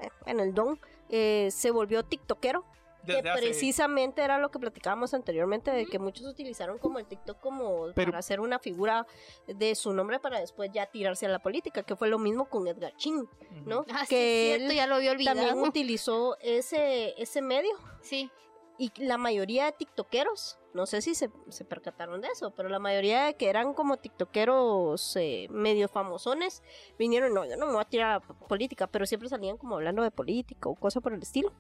eh, 0.01 0.09
en 0.27 0.39
el 0.39 0.55
don, 0.55 0.79
eh, 1.11 1.49
se 1.51 1.73
volvió 1.73 2.05
tiktokero. 2.05 2.65
Desde 3.07 3.23
que 3.23 3.29
hace- 3.31 3.41
precisamente 3.43 4.23
era 4.23 4.39
lo 4.39 4.51
que 4.51 4.59
platicábamos 4.59 5.15
anteriormente, 5.15 5.71
de 5.71 5.87
que 5.87 5.99
muchos 5.99 6.27
utilizaron 6.27 6.79
como 6.79 6.99
el 6.99 7.07
TikTok 7.07 7.41
como 7.41 7.87
Pero- 7.95 8.11
para 8.13 8.19
hacer 8.19 8.41
una 8.41 8.59
figura 8.59 9.07
de 9.47 9.75
su 9.75 9.93
nombre 9.93 10.19
para 10.21 10.41
después 10.41 10.71
ya 10.73 10.87
tirarse 10.87 11.27
a 11.27 11.29
la 11.29 11.39
política, 11.39 11.83
que 11.83 11.97
fue 11.97 12.09
lo 12.09 12.19
mismo 12.19 12.49
con 12.49 12.67
Edgar 12.67 12.95
Chin. 12.97 13.29
¿no? 13.65 13.85
Ah, 13.91 14.01
sí, 14.03 14.11
que 14.11 14.53
es 14.53 14.57
cierto, 14.59 14.71
él 14.73 14.77
ya 14.77 14.87
lo 14.87 14.95
había 14.97 15.13
olvidado. 15.13 15.37
también 15.45 15.67
utilizó 15.67 16.37
ese, 16.41 17.15
ese 17.21 17.41
medio 17.43 17.73
Sí. 18.01 18.31
y 18.79 18.93
la 19.03 19.17
mayoría 19.19 19.65
de 19.65 19.73
tiktokeros, 19.73 20.59
no 20.75 20.85
sé 20.87 21.01
si 21.01 21.15
se, 21.15 21.31
se 21.49 21.65
percataron 21.65 22.21
de 22.21 22.29
eso, 22.29 22.51
pero 22.55 22.69
la 22.69 22.79
mayoría 22.79 23.25
de 23.25 23.35
que 23.35 23.49
eran 23.49 23.73
como 23.73 23.97
tiktokeros 23.97 25.17
eh, 25.17 25.47
medio 25.51 25.89
famosones, 25.89 26.63
vinieron, 26.99 27.33
no, 27.35 27.45
yo 27.47 27.57
no 27.57 27.67
me 27.67 27.73
voy 27.73 27.81
a 27.83 27.87
tirar 27.87 28.11
a 28.11 28.15
la 28.15 28.21
política, 28.47 28.87
pero 28.87 29.07
siempre 29.07 29.29
salían 29.29 29.57
como 29.57 29.77
hablando 29.77 30.03
de 30.03 30.11
política 30.11 30.69
o 30.69 30.75
cosas 30.75 31.03
por 31.03 31.13
el 31.15 31.23
estilo. 31.23 31.53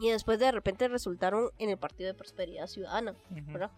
Y 0.00 0.08
después 0.10 0.38
de 0.38 0.50
repente 0.50 0.88
resultaron 0.88 1.50
en 1.58 1.70
el 1.70 1.76
Partido 1.78 2.08
de 2.08 2.14
Prosperidad 2.14 2.66
Ciudadana, 2.66 3.12
Ujú. 3.30 3.52
¿verdad? 3.52 3.70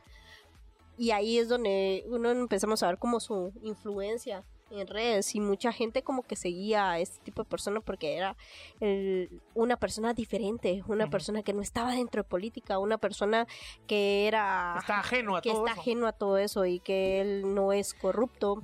y 0.98 1.11
ahí 1.11 1.38
es 1.38 1.48
donde 1.48 2.04
uno 2.08 2.30
empezamos 2.30 2.82
a 2.82 2.87
ver 2.88 2.98
como 2.98 3.18
su 3.18 3.50
influencia 3.62 4.44
en 4.70 4.87
redes 4.87 5.35
y 5.35 5.40
mucha 5.40 5.72
gente 5.72 6.02
como 6.02 6.22
que 6.22 6.37
seguía 6.37 6.90
a 6.92 6.98
este 7.00 7.18
tipo 7.24 7.42
de 7.42 7.48
personas 7.48 7.82
porque 7.82 8.14
era 8.16 8.37
el- 8.78 9.40
una 9.54 9.76
persona 9.78 10.12
diferente, 10.12 10.82
una 10.87 11.08
persona 11.08 11.42
que 11.42 11.54
no 11.54 11.62
estaba 11.62 11.92
dentro 11.92 12.22
de 12.22 12.28
política, 12.28 12.78
una 12.78 12.98
persona 12.98 13.46
que 13.87 14.28
era 14.28 14.76
Está 14.78 15.00
ajeno 15.00 15.37
a 15.37 15.40
que 15.40 15.50
todo 15.50 15.61
está 15.66 15.72
eso. 15.72 15.80
ajeno 15.80 16.06
a 16.06 16.12
todo 16.12 16.37
eso 16.38 16.66
y 16.66 16.78
que 16.78 17.20
él 17.22 17.54
no 17.54 17.72
es 17.72 17.94
corrupto. 17.94 18.62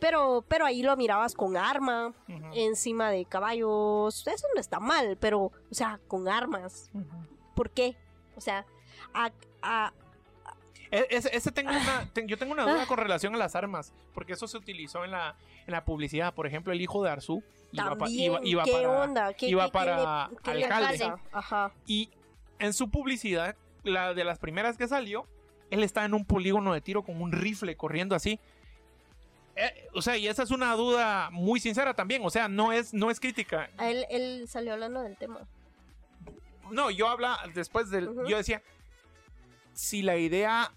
Pero, 0.00 0.44
pero 0.48 0.64
ahí 0.64 0.82
lo 0.82 0.96
mirabas 0.96 1.34
con 1.34 1.56
arma, 1.56 2.12
encima 2.54 3.10
de 3.10 3.24
caballos. 3.26 4.26
Eso 4.26 4.46
no 4.54 4.60
está 4.60 4.80
mal, 4.80 5.16
pero, 5.20 5.40
o 5.42 5.52
sea, 5.70 6.00
con 6.08 6.28
armas. 6.28 6.90
¿Por 7.54 7.70
qué? 7.70 7.96
O 8.36 8.40
sea, 8.40 8.64
a, 9.14 9.30
a- 9.62 9.92
E- 10.90 11.06
Ese, 11.10 11.36
ese 11.36 11.52
tengo 11.52 11.70
una, 11.70 12.08
ten- 12.12 12.26
yo 12.26 12.36
tengo 12.36 12.52
una 12.52 12.64
duda 12.64 12.84
con 12.86 12.96
relación 12.98 13.34
a 13.34 13.38
las 13.38 13.54
armas, 13.54 13.92
porque 14.12 14.32
eso 14.32 14.48
se 14.48 14.56
utilizó 14.56 15.04
en 15.04 15.12
la, 15.12 15.36
en 15.66 15.72
la 15.72 15.84
publicidad. 15.84 16.34
Por 16.34 16.46
ejemplo, 16.48 16.72
el 16.72 16.80
hijo 16.80 17.02
de 17.04 17.10
Arzú 17.10 17.44
iba, 17.70 17.96
pa- 17.96 18.08
iba- 18.10 18.40
iba 18.42 18.64
¿qué 18.64 18.72
para... 18.72 18.90
onda? 19.02 19.32
¿Qué, 19.34 19.46
iba 19.48 19.66
qué- 19.66 19.70
para 19.72 20.28
le- 20.28 20.36
qué 20.42 20.54
le 20.54 20.64
alcalde. 20.64 21.12
Ajá. 21.32 21.72
Y 21.86 22.10
en 22.58 22.72
su 22.72 22.90
publicidad, 22.90 23.54
la 23.84 24.14
de 24.14 24.24
las 24.24 24.38
primeras 24.40 24.76
que 24.76 24.88
salió, 24.88 25.26
él 25.70 25.84
está 25.84 26.04
en 26.04 26.14
un 26.14 26.24
polígono 26.24 26.72
de 26.72 26.80
tiro 26.80 27.04
con 27.04 27.22
un 27.22 27.30
rifle 27.30 27.76
corriendo 27.76 28.16
así. 28.16 28.40
Eh, 29.60 29.88
o 29.92 30.00
sea, 30.00 30.16
y 30.16 30.26
esa 30.26 30.42
es 30.42 30.50
una 30.50 30.74
duda 30.74 31.28
muy 31.30 31.60
sincera 31.60 31.92
también. 31.92 32.22
O 32.24 32.30
sea, 32.30 32.48
no 32.48 32.72
es, 32.72 32.94
no 32.94 33.10
es 33.10 33.20
crítica. 33.20 33.68
A 33.76 33.90
Él, 33.90 34.06
él 34.08 34.46
salió 34.48 34.72
hablando 34.72 35.02
del 35.02 35.16
tema. 35.16 35.40
No, 36.70 36.90
yo 36.90 37.08
habla 37.08 37.38
después 37.54 37.90
del. 37.90 38.08
Yo 38.26 38.36
decía. 38.36 38.62
Si 39.74 40.02
la 40.02 40.16
idea 40.16 40.72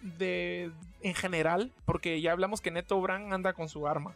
de. 0.00 0.72
En 1.02 1.14
general, 1.14 1.70
porque 1.84 2.20
ya 2.22 2.32
hablamos 2.32 2.62
que 2.62 2.70
Neto 2.70 2.98
Brand 3.00 3.32
anda 3.32 3.52
con 3.52 3.68
su 3.68 3.86
arma. 3.86 4.14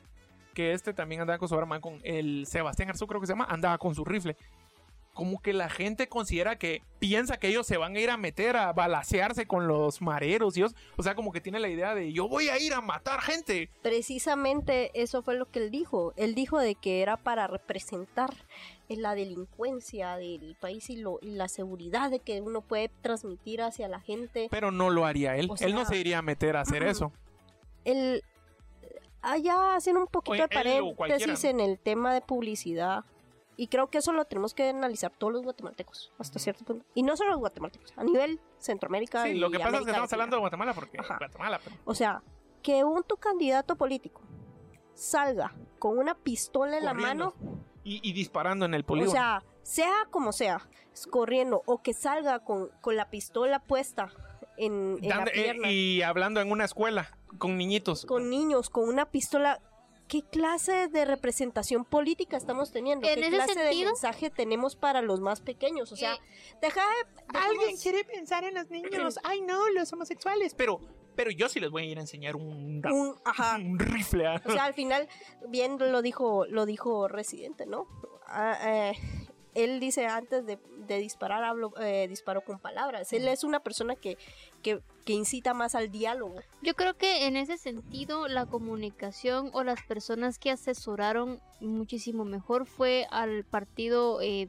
Que 0.54 0.72
este 0.72 0.94
también 0.94 1.20
andaba 1.20 1.38
con 1.38 1.48
su 1.48 1.58
arma. 1.58 1.80
Con 1.80 2.00
el 2.02 2.46
Sebastián 2.46 2.88
Arzú, 2.88 3.06
creo 3.06 3.20
que 3.20 3.26
se 3.26 3.32
llama, 3.32 3.46
andaba 3.48 3.76
con 3.76 3.94
su 3.94 4.04
rifle. 4.04 4.36
Como 5.18 5.42
que 5.42 5.52
la 5.52 5.68
gente 5.68 6.08
considera 6.08 6.58
que 6.60 6.80
piensa 7.00 7.40
que 7.40 7.48
ellos 7.48 7.66
se 7.66 7.76
van 7.76 7.96
a 7.96 8.00
ir 8.00 8.08
a 8.08 8.16
meter 8.16 8.56
a 8.56 8.72
balasearse 8.72 9.46
con 9.48 9.66
los 9.66 10.00
mareros. 10.00 10.56
Y 10.56 10.62
os- 10.62 10.76
o 10.96 11.02
sea, 11.02 11.16
como 11.16 11.32
que 11.32 11.40
tiene 11.40 11.58
la 11.58 11.68
idea 11.68 11.92
de 11.92 12.12
yo 12.12 12.28
voy 12.28 12.48
a 12.50 12.58
ir 12.60 12.72
a 12.72 12.80
matar 12.80 13.20
gente. 13.20 13.68
Precisamente 13.82 14.92
eso 14.94 15.22
fue 15.22 15.34
lo 15.34 15.46
que 15.46 15.58
él 15.58 15.70
dijo. 15.72 16.12
Él 16.16 16.36
dijo 16.36 16.60
de 16.60 16.76
que 16.76 17.02
era 17.02 17.16
para 17.16 17.48
representar 17.48 18.32
eh, 18.88 18.96
la 18.96 19.16
delincuencia 19.16 20.16
del 20.16 20.56
país 20.60 20.88
y, 20.88 20.96
lo, 20.98 21.18
y 21.20 21.32
la 21.32 21.48
seguridad 21.48 22.12
de 22.12 22.20
que 22.20 22.40
uno 22.40 22.60
puede 22.60 22.88
transmitir 23.02 23.60
hacia 23.60 23.88
la 23.88 23.98
gente. 23.98 24.46
Pero 24.52 24.70
no 24.70 24.88
lo 24.88 25.04
haría 25.04 25.34
él. 25.34 25.48
O 25.50 25.56
él 25.58 25.74
no 25.74 25.84
se 25.84 25.96
iría 25.98 26.18
a 26.18 26.22
meter 26.22 26.56
a 26.56 26.60
hacer 26.60 26.84
eso. 26.84 27.10
El, 27.84 28.22
allá 29.20 29.74
haciendo 29.74 30.00
un 30.00 30.06
poquito 30.06 30.32
Oye, 30.32 30.46
de 30.48 30.76
él 30.78 30.94
paréntesis 30.96 31.42
en 31.44 31.58
el 31.60 31.76
tema 31.78 32.14
de 32.14 32.20
publicidad. 32.20 33.04
Y 33.60 33.66
creo 33.66 33.90
que 33.90 33.98
eso 33.98 34.12
lo 34.12 34.24
tenemos 34.24 34.54
que 34.54 34.68
analizar 34.70 35.10
todos 35.18 35.32
los 35.32 35.42
guatemaltecos, 35.42 36.12
hasta 36.18 36.38
cierto 36.38 36.64
punto. 36.64 36.86
Y 36.94 37.02
no 37.02 37.16
solo 37.16 37.30
los 37.32 37.40
guatemaltecos, 37.40 37.92
a 37.96 38.04
nivel 38.04 38.40
Centroamérica. 38.58 39.24
Sí, 39.24 39.30
y 39.30 39.34
lo 39.34 39.50
que 39.50 39.58
pasa 39.58 39.78
es 39.78 39.84
que 39.84 39.90
estamos 39.90 40.12
hablando 40.12 40.36
de. 40.36 40.40
Guatemala 40.40 40.72
porque 40.74 40.98
Ajá. 41.00 41.16
Guatemala, 41.18 41.60
pero- 41.62 41.76
O 41.84 41.94
sea, 41.94 42.22
que 42.62 42.84
un 42.84 43.02
tu 43.02 43.16
candidato 43.16 43.74
político 43.76 44.20
salga 44.94 45.52
con 45.78 45.98
una 45.98 46.14
pistola 46.14 46.78
en 46.78 46.84
la 46.84 46.94
mano, 46.94 47.34
y, 47.84 48.00
y 48.08 48.12
disparando 48.12 48.64
en 48.64 48.74
el 48.74 48.82
o 48.82 48.86
polígono. 48.86 49.10
sea, 49.12 49.42
sea 49.62 50.06
como 50.10 50.32
sea, 50.32 50.68
corriendo, 51.10 51.62
o 51.66 51.82
que 51.82 51.94
salga 51.94 52.40
con, 52.44 52.68
con 52.80 52.96
la 52.96 53.10
pistola 53.10 53.60
puesta 53.60 54.10
en, 54.56 54.98
en 55.02 55.08
la 55.08 55.16
Dando- 55.16 55.30
eh, 55.34 55.72
y 55.72 56.02
hablando 56.02 56.40
en 56.40 56.50
una 56.50 56.64
escuela 56.64 57.16
con 57.38 57.56
niñitos. 57.56 58.06
con 58.06 58.28
niños, 58.30 58.70
con 58.70 58.88
una 58.88 59.06
pistola. 59.10 59.60
¿Qué 60.08 60.22
clase 60.22 60.88
de 60.88 61.04
representación 61.04 61.84
política 61.84 62.36
estamos 62.36 62.72
teniendo? 62.72 63.06
En 63.06 63.20
¿Qué 63.20 63.28
clase 63.28 63.52
sentido- 63.54 63.80
de 63.80 63.84
mensaje 63.92 64.30
tenemos 64.30 64.74
para 64.74 65.02
los 65.02 65.20
más 65.20 65.40
pequeños? 65.40 65.92
O 65.92 65.96
sea, 65.96 66.14
Eh, 66.14 66.18
deja 66.62 66.80
de... 66.80 67.38
Alguien 67.38 67.76
quiere 67.76 68.04
pensar 68.04 68.44
en 68.44 68.54
los 68.54 68.70
niños. 68.70 69.18
Ay, 69.24 69.42
no, 69.42 69.68
los 69.70 69.92
homosexuales. 69.92 70.54
Pero, 70.54 70.80
pero 71.14 71.30
yo 71.30 71.48
sí 71.50 71.60
les 71.60 71.70
voy 71.70 71.82
a 71.82 71.86
ir 71.86 71.98
a 71.98 72.00
enseñar 72.00 72.36
un, 72.36 72.82
un, 72.86 73.16
ajá, 73.24 73.56
un 73.62 73.78
rifle. 73.78 74.26
O 74.46 74.50
sea, 74.50 74.64
al 74.64 74.74
final, 74.74 75.08
bien 75.48 75.76
lo 75.78 76.00
dijo, 76.00 76.46
lo 76.46 76.64
dijo 76.64 77.06
Residente, 77.08 77.66
¿no? 77.66 77.86
Ah, 78.26 78.58
eh, 78.64 78.92
él 79.54 79.80
dice 79.80 80.06
antes 80.06 80.46
de, 80.46 80.58
de 80.86 80.98
disparar, 80.98 81.42
hablo, 81.42 81.72
eh, 81.80 82.06
disparo 82.08 82.42
con 82.44 82.58
palabras. 82.60 83.12
Él 83.12 83.26
es 83.26 83.42
una 83.44 83.60
persona 83.60 83.96
que, 83.96 84.16
que, 84.62 84.80
que 85.08 85.14
incita 85.14 85.54
más 85.54 85.74
al 85.74 85.90
diálogo. 85.90 86.34
Yo 86.60 86.74
creo 86.74 86.92
que 86.94 87.24
en 87.24 87.38
ese 87.38 87.56
sentido 87.56 88.28
la 88.28 88.44
comunicación 88.44 89.48
o 89.54 89.64
las 89.64 89.82
personas 89.84 90.38
que 90.38 90.50
asesoraron 90.50 91.40
muchísimo 91.60 92.26
mejor 92.26 92.66
fue 92.66 93.06
al 93.10 93.44
partido 93.44 94.20
eh, 94.20 94.48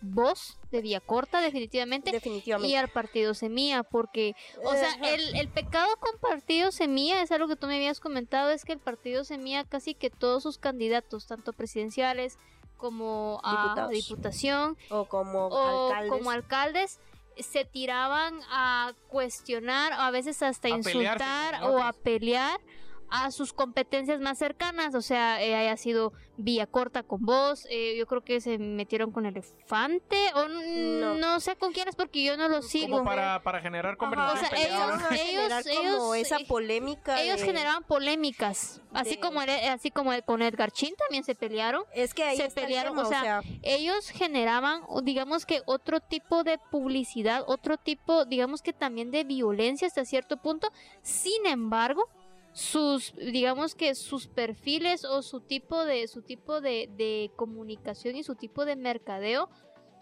Voz 0.00 0.58
de 0.72 0.80
Villacorta 0.82 1.40
definitivamente 1.40 2.10
y 2.10 2.12
Definitivamente. 2.12 2.76
al 2.76 2.88
partido 2.88 3.34
Semilla 3.34 3.84
porque 3.84 4.34
o 4.64 4.72
sea 4.72 4.94
el, 5.14 5.36
el 5.36 5.48
pecado 5.48 5.94
con 6.00 6.18
partido 6.18 6.72
Semilla 6.72 7.22
es 7.22 7.30
algo 7.30 7.46
que 7.46 7.54
tú 7.54 7.68
me 7.68 7.76
habías 7.76 8.00
comentado 8.00 8.50
es 8.50 8.64
que 8.64 8.72
el 8.72 8.80
partido 8.80 9.22
Semilla 9.22 9.62
casi 9.62 9.94
que 9.94 10.10
todos 10.10 10.42
sus 10.42 10.58
candidatos 10.58 11.28
tanto 11.28 11.52
presidenciales 11.52 12.36
como 12.78 13.40
a 13.44 13.62
Diputados. 13.62 13.90
diputación 13.92 14.76
o 14.90 15.04
como 15.04 15.46
o 15.46 15.86
alcaldes. 15.86 16.10
como 16.10 16.30
alcaldes 16.32 16.98
se 17.38 17.64
tiraban 17.64 18.40
a 18.50 18.92
cuestionar 19.08 19.92
o 19.92 20.02
a 20.02 20.10
veces 20.10 20.42
hasta 20.42 20.68
A 20.68 20.80
pelearse 20.80 20.98
insultar 20.98 21.62
o 21.64 21.82
a 21.82 21.92
pelear 21.92 22.60
a 23.10 23.30
sus 23.30 23.52
competencias 23.52 24.20
más 24.20 24.38
cercanas, 24.38 24.94
o 24.94 25.00
sea, 25.02 25.42
eh, 25.42 25.54
haya 25.54 25.76
sido 25.76 26.12
vía 26.36 26.66
corta 26.66 27.04
con 27.04 27.24
vos, 27.24 27.64
eh, 27.70 27.94
yo 27.96 28.06
creo 28.06 28.24
que 28.24 28.40
se 28.40 28.58
metieron 28.58 29.12
con 29.12 29.24
elefante 29.24 30.16
o 30.34 30.48
No. 30.48 31.14
no, 31.14 31.38
sé 31.40 31.54
con 31.56 31.72
quiénes 31.72 31.94
porque 31.94 32.24
yo 32.24 32.36
no 32.36 32.48
los 32.48 32.66
sigo. 32.68 32.98
Como 32.98 33.04
para, 33.04 33.40
para 33.42 33.60
generar 33.60 33.96
conversación. 33.96 34.44
o 34.44 34.48
sea, 34.48 34.58
ellos- 34.58 35.66
ellos- 35.66 35.96
como 35.96 36.14
esa 36.16 36.38
eh, 36.38 36.44
polémica. 36.48 37.22
Ellos 37.22 37.38
de- 37.40 37.46
generaban 37.46 37.84
polémicas, 37.84 38.80
así 38.92 39.10
de- 39.10 39.20
como 39.20 39.42
el- 39.42 39.50
así 39.50 39.90
como 39.92 40.12
el- 40.12 40.24
con 40.24 40.42
Edgar 40.42 40.72
Chin 40.72 40.94
también 40.96 41.22
se 41.22 41.34
pelearon. 41.36 41.84
Es 41.94 42.14
que 42.14 42.24
ahí 42.24 42.36
se 42.36 42.50
pelearon, 42.50 42.94
tema, 42.96 43.06
o 43.06 43.10
sea, 43.10 43.40
ellos 43.62 44.08
generaban, 44.08 44.82
digamos 45.04 45.46
que 45.46 45.62
otro 45.66 46.00
tipo 46.00 46.42
de 46.42 46.58
publicidad, 46.72 47.44
otro 47.46 47.76
tipo, 47.76 48.24
digamos 48.24 48.60
que 48.62 48.72
también 48.72 49.12
de 49.12 49.22
violencia 49.24 49.86
hasta 49.86 50.04
cierto 50.04 50.36
punto. 50.38 50.72
Sin 51.02 51.46
embargo, 51.46 52.08
sus, 52.54 53.14
digamos 53.16 53.74
que 53.74 53.94
sus 53.94 54.26
perfiles 54.28 55.04
o 55.04 55.20
su 55.22 55.40
tipo 55.40 55.84
de, 55.84 56.08
su 56.08 56.22
tipo 56.22 56.60
de, 56.62 56.88
de 56.96 57.30
comunicación 57.36 58.16
y 58.16 58.22
su 58.22 58.36
tipo 58.36 58.64
de 58.64 58.76
mercadeo 58.76 59.50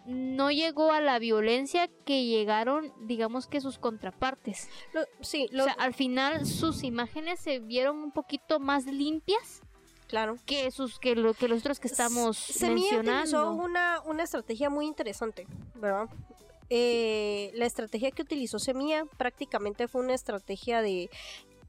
no 0.05 0.51
llegó 0.51 0.91
a 0.91 1.01
la 1.01 1.17
violencia 1.17 1.89
que 2.05 2.25
llegaron, 2.25 2.93
digamos 3.07 3.47
que 3.47 3.59
sus 3.61 3.79
contrapartes. 3.79 4.69
lo- 4.93 5.05
sí, 5.21 5.47
lo- 5.51 5.63
o 5.63 5.65
sea, 5.65 5.73
al 5.79 5.93
final 5.93 6.45
sus 6.45 6.83
imágenes 6.83 7.39
se 7.39 7.59
vieron 7.59 7.97
un 7.97 8.11
poquito 8.11 8.59
más 8.59 8.85
limpias 8.85 9.61
claro. 10.07 10.35
que 10.45 10.69
sus 10.71 10.99
que 10.99 11.15
lo 11.15 11.33
que 11.33 11.47
los 11.47 11.59
otros 11.61 11.79
que 11.79 11.87
estamos 11.87 12.49
utilizó 12.49 12.67
mencionando. 12.73 13.53
una, 13.53 14.01
una 14.05 14.23
estrategia 14.23 14.69
muy 14.69 14.85
interesante, 14.85 15.47
¿verdad? 15.75 16.07
Eh, 16.69 17.51
la 17.55 17.65
estrategia 17.65 18.11
que 18.11 18.21
utilizó 18.23 18.59
Semilla 18.59 19.05
prácticamente 19.17 19.87
fue 19.87 20.01
una 20.01 20.13
estrategia 20.15 20.81
de 20.81 21.09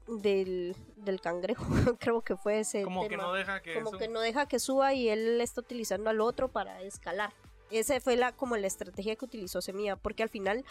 del, 0.07 0.75
del 0.95 1.21
cangrejo, 1.21 1.65
creo 1.99 2.21
que 2.21 2.35
fue 2.35 2.59
ese 2.59 2.83
Como 2.83 3.07
que 3.07 3.17
no 3.17 3.33
deja 3.33 3.61
que 3.61 3.73
como 3.73 3.91
que 3.97 4.07
no 4.07 4.19
deja 4.19 4.47
que 4.47 4.59
suba 4.59 4.93
y 4.93 5.09
él 5.09 5.41
está 5.41 5.61
utilizando 5.61 6.09
al 6.09 6.21
otro 6.21 6.49
para 6.49 6.81
escalar. 6.81 7.33
Esa 7.71 7.99
fue 7.99 8.15
la 8.15 8.31
como 8.31 8.55
la 8.57 8.67
estrategia 8.67 9.15
que 9.15 9.25
utilizó 9.25 9.61
Semilla, 9.61 9.95
porque 9.95 10.23
al 10.23 10.29
final 10.29 10.63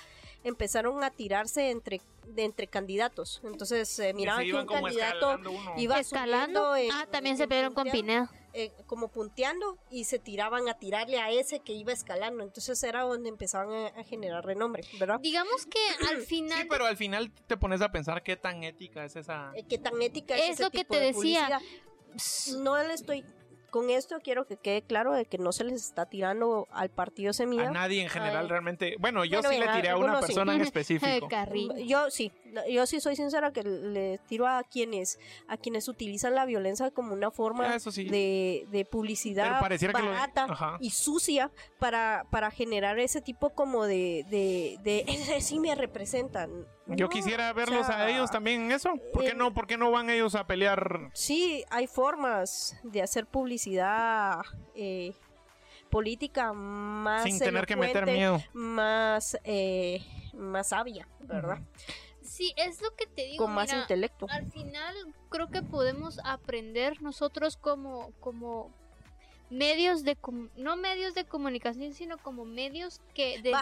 empezaron 0.44 1.02
a 1.02 1.10
tirarse 1.10 1.70
entre 1.70 2.00
de 2.28 2.44
entre 2.44 2.66
candidatos. 2.68 3.40
Entonces 3.44 3.98
eh, 3.98 4.14
miraban 4.14 4.44
que, 4.44 4.54
un 4.54 4.66
candidato 4.66 5.38
iba 5.76 5.98
escalando. 5.98 6.76
en- 6.76 6.90
ah, 6.92 7.06
también 7.10 7.34
en 7.34 7.38
se 7.38 7.48
pelearon 7.48 7.74
con 7.74 7.88
Pineda. 7.90 8.30
eh, 8.54 8.72
como 8.86 9.08
punteando 9.08 9.76
y 9.90 10.04
se 10.04 10.18
tiraban 10.20 10.68
a 10.68 10.74
tirarle 10.78 11.20
a 11.20 11.30
ese 11.30 11.58
que 11.60 11.72
iba 11.72 11.92
escalando. 11.92 12.42
Entonces 12.44 12.80
era 12.84 13.02
donde 13.02 13.28
empezaban 13.28 13.72
a, 13.72 13.86
a 13.88 14.04
generar 14.04 14.44
renombre, 14.46 14.84
¿verdad? 14.98 15.18
Digamos 15.20 15.66
que 15.66 15.80
al 16.10 16.22
final 16.22 16.60
Sí, 16.62 16.66
pero 16.70 16.86
al 16.86 16.96
final 16.96 17.30
te 17.46 17.56
pones 17.56 17.80
a 17.82 17.90
pensar 17.90 18.22
qué 18.22 18.36
tan 18.36 18.62
ética 18.62 19.04
es 19.04 19.16
esa. 19.16 19.52
Eh, 19.56 19.64
¿Qué 19.68 19.78
tan 19.78 20.00
ética 20.00 20.36
es, 20.36 20.42
Es 20.44 20.50
ese 20.50 20.62
lo 20.62 20.70
que 20.70 20.78
tipo 20.78 20.94
te 20.94 21.00
de 21.00 21.06
decía. 21.12 21.60
publicidad? 22.14 22.58
No 22.62 22.76
le 22.82 22.94
estoy... 22.94 23.24
Con 23.74 23.90
esto 23.90 24.20
quiero 24.22 24.46
que 24.46 24.56
quede 24.56 24.82
claro 24.82 25.14
de 25.14 25.24
que 25.24 25.36
no 25.36 25.50
se 25.50 25.64
les 25.64 25.84
está 25.84 26.06
tirando 26.06 26.68
al 26.70 26.90
partido 26.90 27.32
Semilla. 27.32 27.70
A 27.70 27.72
nadie 27.72 28.02
en 28.02 28.08
general 28.08 28.44
Ay. 28.44 28.48
realmente. 28.48 28.94
Bueno, 29.00 29.24
yo 29.24 29.40
Bueno, 29.42 29.48
sí 29.52 29.58
le 29.58 29.66
tiré 29.72 29.88
a 29.88 29.96
una 29.96 30.04
algunos 30.12 30.20
sí. 30.20 30.26
persona 30.26 30.54
en 30.54 30.60
específico. 30.70 31.28
Yo 31.84 32.08
sí, 32.08 32.30
Yo 32.70 32.86
sí 32.86 33.00
soy 33.00 33.16
sincera 33.16 33.52
que 33.52 33.62
le 33.62 34.18
tiro 34.26 34.46
a 34.46 34.62
quienes 34.64 35.18
a 35.48 35.56
quienes 35.56 35.88
utilizan 35.88 36.34
la 36.34 36.44
violencia 36.46 36.90
como 36.90 37.12
una 37.14 37.30
forma 37.30 37.74
Ah, 37.74 37.78
sí. 37.80 38.04
de, 38.08 38.66
de 38.70 38.84
publicidad 38.84 39.60
lo- 39.60 39.92
barata 39.92 40.46
y 40.80 40.90
sucia 40.90 41.50
para, 41.78 42.26
para 42.30 42.50
generar 42.50 42.98
ese 42.98 43.20
tipo 43.20 43.50
como 43.50 43.84
de, 43.84 44.24
de, 44.30 44.78
de 44.82 45.04
"Ese 45.06 45.40
sí 45.40 45.58
me 45.58 45.74
representan. 45.74 46.66
Yo 46.86 47.06
No, 47.06 47.08
quisiera 47.08 47.50
o 47.50 47.54
verlos 47.54 47.86
sea, 47.86 47.96
a 48.04 48.10
ellos 48.10 48.30
también 48.30 48.62
en 48.66 48.72
eso. 48.72 48.92
¿Por 49.12 49.22
qué 49.24 49.30
en- 49.30 49.38
no, 49.38 49.54
por 49.54 49.66
qué 49.66 49.76
no 49.78 49.90
van 49.90 50.10
ellos 50.10 50.34
a 50.34 50.46
pelear? 50.46 51.10
Sí, 51.14 51.64
hay 51.70 51.86
formas 51.86 52.76
de 52.82 53.00
hacer 53.02 53.26
publicidad 53.26 54.40
eh, 54.74 55.14
política 55.90 56.52
más 56.52 57.22
Sin 57.24 57.38
tener 57.38 57.66
que 57.66 57.76
meter 57.76 58.04
miedo. 58.06 58.42
más 58.52 59.38
eh, 59.44 60.02
más 60.34 60.68
sabia, 60.70 61.08
¿verdad? 61.20 61.58
Sí, 62.34 62.52
es 62.56 62.82
lo 62.82 62.90
que 62.96 63.06
te 63.06 63.26
digo. 63.26 63.44
Con 63.44 63.54
más 63.54 63.68
mira, 63.68 63.82
intelecto. 63.82 64.26
Al 64.28 64.50
final 64.50 64.96
creo 65.28 65.48
que 65.50 65.62
podemos 65.62 66.18
aprender 66.24 67.00
nosotros 67.00 67.56
como, 67.56 68.10
como 68.18 68.72
medios 69.50 70.02
de 70.02 70.16
com- 70.16 70.48
no 70.56 70.74
medios 70.76 71.14
de 71.14 71.24
comunicación, 71.24 71.94
sino 71.94 72.18
como 72.18 72.44
medios 72.44 73.00
que, 73.14 73.40
de- 73.40 73.54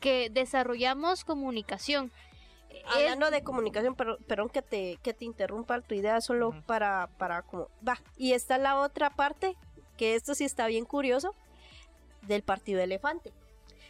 que, 0.00 0.28
desarrollamos 0.30 1.24
comunicación. 1.24 2.10
Es- 2.68 2.82
hablando 2.86 3.30
de 3.30 3.44
comunicación, 3.44 3.94
pero, 3.94 4.18
perdón 4.26 4.48
que 4.48 4.62
te, 4.62 4.98
que 5.00 5.14
te 5.14 5.24
interrumpa 5.24 5.80
tu 5.80 5.94
idea 5.94 6.20
solo 6.20 6.60
para, 6.66 7.06
para 7.16 7.42
como, 7.42 7.68
va, 7.86 8.00
y 8.16 8.32
está 8.32 8.58
la 8.58 8.80
otra 8.80 9.10
parte, 9.10 9.56
que 9.96 10.16
esto 10.16 10.34
sí 10.34 10.44
está 10.44 10.66
bien 10.66 10.84
curioso, 10.84 11.34
del 12.22 12.42
Partido 12.42 12.80
Elefante. 12.80 13.32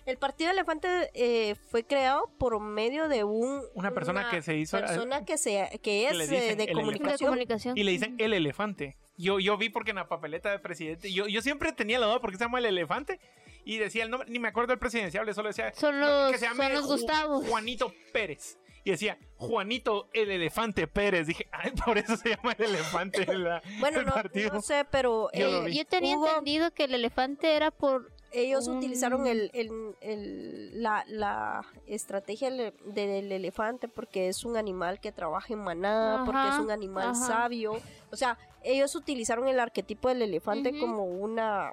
El 0.08 0.16
Partido 0.16 0.50
Elefante 0.50 1.10
eh, 1.12 1.54
fue 1.70 1.84
creado 1.84 2.30
por 2.38 2.58
medio 2.60 3.08
de 3.08 3.24
un 3.24 3.62
Una 3.74 3.90
persona 3.92 4.30
que 4.30 4.40
se 4.40 4.56
hizo- 4.56 4.78
persona 4.78 5.24
que 5.26 5.36
se 5.36 5.78
que 5.82 6.08
es 6.08 6.30
eh, 6.30 6.56
de 6.56 6.72
comunicación. 6.72 7.76
Y 7.76 7.82
le 7.84 7.92
dicen 7.92 8.14
el 8.18 8.32
elefante. 8.32 8.96
Yo, 9.18 9.38
yo 9.38 9.58
vi 9.58 9.68
porque 9.68 9.90
en 9.90 9.96
la 9.96 10.08
papeleta 10.08 10.50
de 10.50 10.60
presidente, 10.60 11.12
yo, 11.12 11.26
yo 11.26 11.42
siempre 11.42 11.72
tenía 11.72 11.98
la 11.98 12.06
duda 12.06 12.20
porque 12.20 12.38
se 12.38 12.44
llama 12.44 12.58
el 12.58 12.64
elefante. 12.66 13.20
Y 13.66 13.76
decía 13.76 14.02
el 14.04 14.10
nombre, 14.10 14.30
ni 14.30 14.38
me 14.38 14.48
acuerdo 14.48 14.68
del 14.68 14.78
presidenciable, 14.78 15.34
solo 15.34 15.48
decía 15.48 15.74
Son 15.74 16.00
los, 16.00 16.32
que 16.32 16.38
se 16.38 16.46
Ju- 16.48 16.86
Gustavos. 16.86 17.46
Juanito 17.46 17.92
Pérez. 18.14 18.56
Y 18.84 18.92
decía, 18.92 19.18
Juanito 19.36 20.08
el 20.14 20.30
elefante 20.30 20.86
Pérez. 20.86 21.26
Dije, 21.26 21.46
ay, 21.52 21.72
por 21.84 21.98
eso 21.98 22.16
se 22.16 22.30
llama 22.30 22.52
el 22.58 22.64
elefante 22.64 23.26
la- 23.36 23.60
Bueno, 23.80 24.00
el 24.00 24.06
no, 24.06 24.14
partido. 24.14 24.54
no 24.54 24.62
sé, 24.62 24.86
pero 24.90 25.28
Yo 25.34 25.66
eh. 25.66 25.74
Yo 25.74 25.84
tenía 25.84 26.14
entendido 26.14 26.70
que 26.72 26.84
el 26.84 26.94
elefante 26.94 27.54
era 27.56 27.70
por 27.70 28.10
ellos 28.32 28.68
utilizaron 28.68 29.26
el, 29.26 29.50
el- 29.54 29.96
el- 30.00 30.82
la, 30.82 31.04
la 31.08 31.64
estrategia 31.86 32.50
del 32.50 33.32
elefante 33.32 33.88
porque 33.88 34.28
es 34.28 34.44
un 34.44 34.56
animal 34.56 35.00
que 35.00 35.12
trabaja 35.12 35.52
en 35.52 35.60
manada, 35.60 36.24
porque 36.24 36.48
es 36.48 36.58
un 36.58 36.70
animal 36.70 37.10
ajá. 37.10 37.14
sabio. 37.26 37.80
O 38.10 38.16
sea, 38.16 38.38
ellos 38.62 38.94
utilizaron 38.94 39.48
el 39.48 39.58
arquetipo 39.60 40.08
del 40.08 40.22
elefante 40.22 40.78
como 40.78 41.04
una 41.04 41.72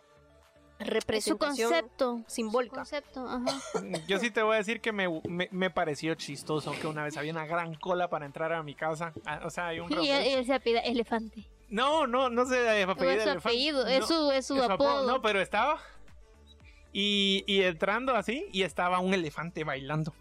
su 0.77 0.85
representación 0.85 1.69
concepto. 1.71 2.21
simbólica. 2.27 2.75
Concepto, 2.75 3.25
ajá. 3.27 3.45
Yo 4.07 4.19
sí 4.19 4.29
te 4.31 4.41
voy 4.43 4.55
a 4.55 4.57
decir 4.57 4.81
que 4.81 4.91
me, 4.91 5.07
me, 5.27 5.47
me 5.51 5.69
pareció 5.69 6.15
chistoso 6.15 6.73
que 6.79 6.87
una 6.87 7.03
vez 7.03 7.15
había 7.17 7.31
una 7.31 7.45
gran 7.45 7.75
cola 7.75 8.09
para 8.09 8.25
entrar 8.25 8.51
a 8.53 8.61
mi 8.63 8.75
casa. 8.75 9.13
Ah, 9.25 9.41
O 9.45 9.49
sea, 9.49 9.67
hay 9.67 9.79
un 9.79 9.89
Y 10.01 10.09
él, 10.09 10.45
se 10.45 10.53
apellida 10.53 10.81
elefante. 10.81 11.47
No, 11.69 12.05
no, 12.07 12.29
no 12.29 12.45
No 12.85 12.91
apellido 12.91 13.23
es 13.23 13.23
su 13.23 13.29
apellido, 13.39 13.87
es 13.87 14.05
su, 14.05 14.31
es 14.31 14.45
su 14.45 14.61
apodo. 14.61 15.07
No, 15.07 15.21
pero 15.21 15.41
estaba. 15.41 15.79
Y, 16.97 17.43
y 17.45 17.61
entrando 17.63 18.15
así, 18.15 18.47
y 18.53 18.63
estaba 18.63 18.99
un 18.99 19.13
elefante 19.13 19.65
bailando. 19.65 20.13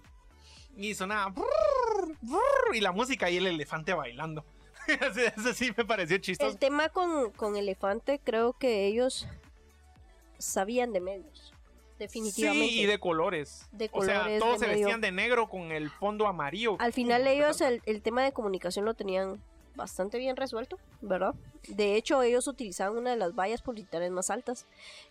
Y 0.76 0.94
sonaba. 0.94 1.30
brrr, 1.30 2.18
brrr, 2.20 2.74
y 2.74 2.80
la 2.80 2.90
música 2.90 3.30
y 3.30 3.36
el 3.36 3.46
elefante 3.46 3.94
bailando. 3.94 4.44
Ese 4.88 5.54
sí 5.54 5.72
me 5.76 5.84
pareció 5.84 6.18
chistoso. 6.18 6.50
El 6.50 6.58
tema 6.58 6.88
con, 6.88 7.30
con 7.30 7.54
elefante, 7.54 8.18
creo 8.18 8.54
que 8.54 8.86
ellos 8.86 9.28
sabían 10.38 10.92
de 10.92 11.00
medios. 11.00 11.54
Definitivamente. 11.96 12.66
Sí, 12.68 12.80
y 12.80 12.86
de 12.86 12.98
colores. 12.98 13.68
De 13.70 13.88
o 13.92 14.02
sea, 14.02 14.22
colores, 14.22 14.40
todos 14.40 14.58
se 14.58 14.66
medio. 14.66 14.80
vestían 14.80 15.00
de 15.00 15.12
negro 15.12 15.48
con 15.48 15.70
el 15.70 15.90
fondo 15.90 16.26
amarillo. 16.26 16.74
Al 16.80 16.92
final 16.92 17.24
ellos 17.28 17.60
el, 17.60 17.82
el 17.86 18.02
tema 18.02 18.24
de 18.24 18.32
comunicación 18.32 18.84
lo 18.84 18.94
tenían 18.94 19.40
bastante 19.76 20.18
bien 20.18 20.36
resuelto, 20.36 20.78
¿verdad? 21.00 21.34
De 21.68 21.96
hecho, 21.96 22.22
ellos 22.22 22.46
utilizaban 22.46 22.96
una 22.98 23.10
de 23.10 23.16
las 23.16 23.34
vallas 23.34 23.62
publicitarias 23.62 24.10
más 24.10 24.30
altas 24.30 24.66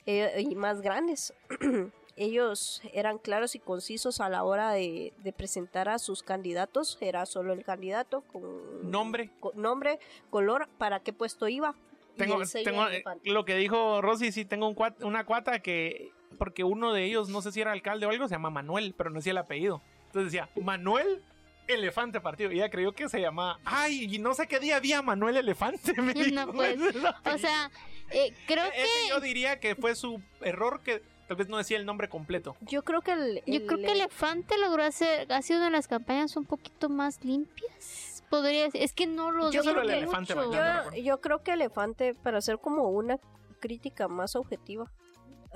eh, 0.06 0.46
y 0.50 0.56
más 0.56 0.82
grandes. 0.82 1.34
ellos 2.16 2.82
eran 2.94 3.18
claros 3.18 3.56
y 3.56 3.60
concisos 3.60 4.22
a 4.22 4.30
la 4.30 4.44
hora 4.44 4.72
de, 4.72 5.14
de 5.24 5.34
presentar 5.34 5.90
a 5.90 5.98
sus 6.00 6.22
candidatos. 6.24 6.98
Era 7.02 7.26
solo 7.26 7.54
el 7.54 7.64
candidato 7.64 8.22
con 8.32 8.90
Nombre. 8.92 9.30
con 9.40 9.60
nombre, 9.62 10.00
color, 10.30 10.68
para 10.78 11.00
qué 11.00 11.12
puesto 11.14 11.48
iba. 11.48 11.76
Tengo, 12.18 12.44
eh, 12.44 13.04
lo 13.24 13.44
que 13.44 13.56
dijo 13.56 14.00
Rosy, 14.02 14.32
sí 14.32 14.46
tengo 14.46 14.68
un 14.68 14.76
cuat- 14.76 15.04
una 15.04 15.26
cuata 15.26 15.60
que, 15.60 16.12
porque 16.38 16.64
uno 16.64 16.94
de 16.94 17.06
ellos, 17.06 17.28
no 17.30 17.42
sé 17.42 17.52
si 17.52 17.60
era 17.62 17.72
alcalde 17.72 18.06
o 18.06 18.12
algo, 18.12 18.28
se 18.28 18.36
llama 18.36 18.52
Manuel, 18.52 18.94
pero 18.96 19.10
no 19.10 19.16
decía 19.16 19.32
el 19.32 19.40
apellido. 19.40 19.82
Entonces 20.08 20.32
decía, 20.32 20.48
Manuel 20.62 21.24
Elefante 21.68 22.20
Partido. 22.22 22.52
Y 22.52 22.56
ella 22.56 22.70
creyó 22.70 22.94
que 22.94 23.10
se 23.10 23.20
llamaba, 23.22 23.60
ay, 23.66 24.14
y 24.16 24.20
no 24.20 24.34
sé 24.34 24.48
qué 24.48 24.60
día 24.60 24.78
había 24.78 25.02
Manuel 25.02 25.38
Elefante. 25.38 25.94
me 26.02 26.14
No, 26.14 26.24
dijo, 26.48 26.54
pues, 26.54 26.80
O 27.36 27.38
sea, 27.38 27.72
eh, 28.12 28.34
creo 28.48 28.66
Ese 28.66 28.76
que 29.04 29.10
yo 29.10 29.20
diría 29.20 29.60
que 29.60 29.76
fue 29.76 29.96
su 29.96 30.22
error 30.42 30.82
que 30.82 31.02
tal 31.28 31.38
vez 31.38 31.48
no 31.50 31.58
decía 31.58 31.78
el 31.78 31.86
nombre 31.86 32.10
completo. 32.10 32.56
Yo 32.62 32.84
creo 32.84 33.02
que 33.02 33.12
el, 33.14 33.36
yo 33.46 33.56
el- 33.56 33.66
creo 33.66 33.78
que 33.80 33.92
Elefante 33.92 34.58
logró 34.58 34.84
hacer 34.84 35.32
ha 35.32 35.42
sido 35.42 35.60
una 35.60 35.68
de 35.68 35.72
las 35.72 35.88
campañas 35.88 36.36
un 36.36 36.46
poquito 36.46 36.90
más 36.90 37.24
limpias. 37.24 38.24
Podría 38.30 38.64
decir, 38.64 38.82
es 38.82 38.94
que 38.94 39.06
no 39.06 39.32
lo 39.32 39.52
Yo 39.52 39.62
solo 39.64 39.82
el 39.84 39.90
elefante 39.92 40.34
mucho. 40.34 40.50
bailando. 40.50 40.96
yo, 40.96 41.04
yo 41.04 41.22
creo 41.22 41.44
que 41.44 41.52
Elefante, 41.54 42.16
para 42.16 42.40
hacer 42.40 42.58
como 42.60 42.90
una 42.90 43.20
crítica 43.60 44.08
más 44.08 44.36
objetiva 44.36 44.92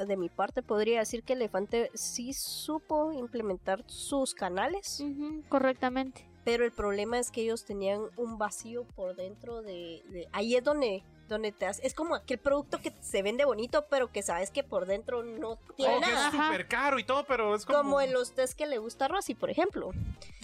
de 0.06 0.18
mi 0.18 0.30
parte, 0.30 0.62
podría 0.62 1.00
decir 1.00 1.24
que 1.24 1.34
Elefante 1.34 1.90
sí 1.94 2.34
supo 2.34 3.12
implementar 3.12 3.84
sus 3.88 4.34
canales, 4.36 5.00
Ujú, 5.00 5.44
correctamente. 5.50 6.26
pero 6.44 6.64
el 6.66 6.72
problema 6.72 7.18
es 7.20 7.32
que 7.32 7.42
ellos 7.42 7.66
tenían 7.66 8.02
un 8.16 8.38
vacío 8.38 8.84
por 8.96 9.16
dentro 9.16 9.62
de... 9.62 10.04
de- 10.10 10.28
ahí 10.34 10.56
es 10.56 10.64
donde, 10.64 11.04
donde 11.28 11.52
te 11.52 11.66
hace... 11.66 11.86
Es 11.86 11.94
como 11.94 12.16
aquel 12.16 12.38
producto 12.38 12.80
que 12.80 12.94
se 13.02 13.22
vende 13.24 13.44
bonito, 13.46 13.86
pero 13.90 14.12
que 14.12 14.22
sabes 14.22 14.52
que 14.52 14.64
por 14.64 14.86
dentro 14.86 15.24
no 15.24 15.58
tiene 15.76 15.96
Oh, 15.96 16.00
que 16.00 16.06
es 16.06 16.12
nada. 16.14 16.28
Ajá. 16.28 16.46
súper 16.52 16.68
caro 16.68 17.00
y 17.00 17.04
todo, 17.04 17.26
pero 17.26 17.56
es 17.56 17.66
como... 17.66 17.80
Como 17.80 18.02
en 18.02 18.14
los 18.14 18.34
test 18.34 18.58
que 18.58 18.68
le 18.68 18.78
gusta 18.78 19.06
a 19.06 19.08
Rosy, 19.08 19.34
por 19.34 19.50
ejemplo. 19.50 19.90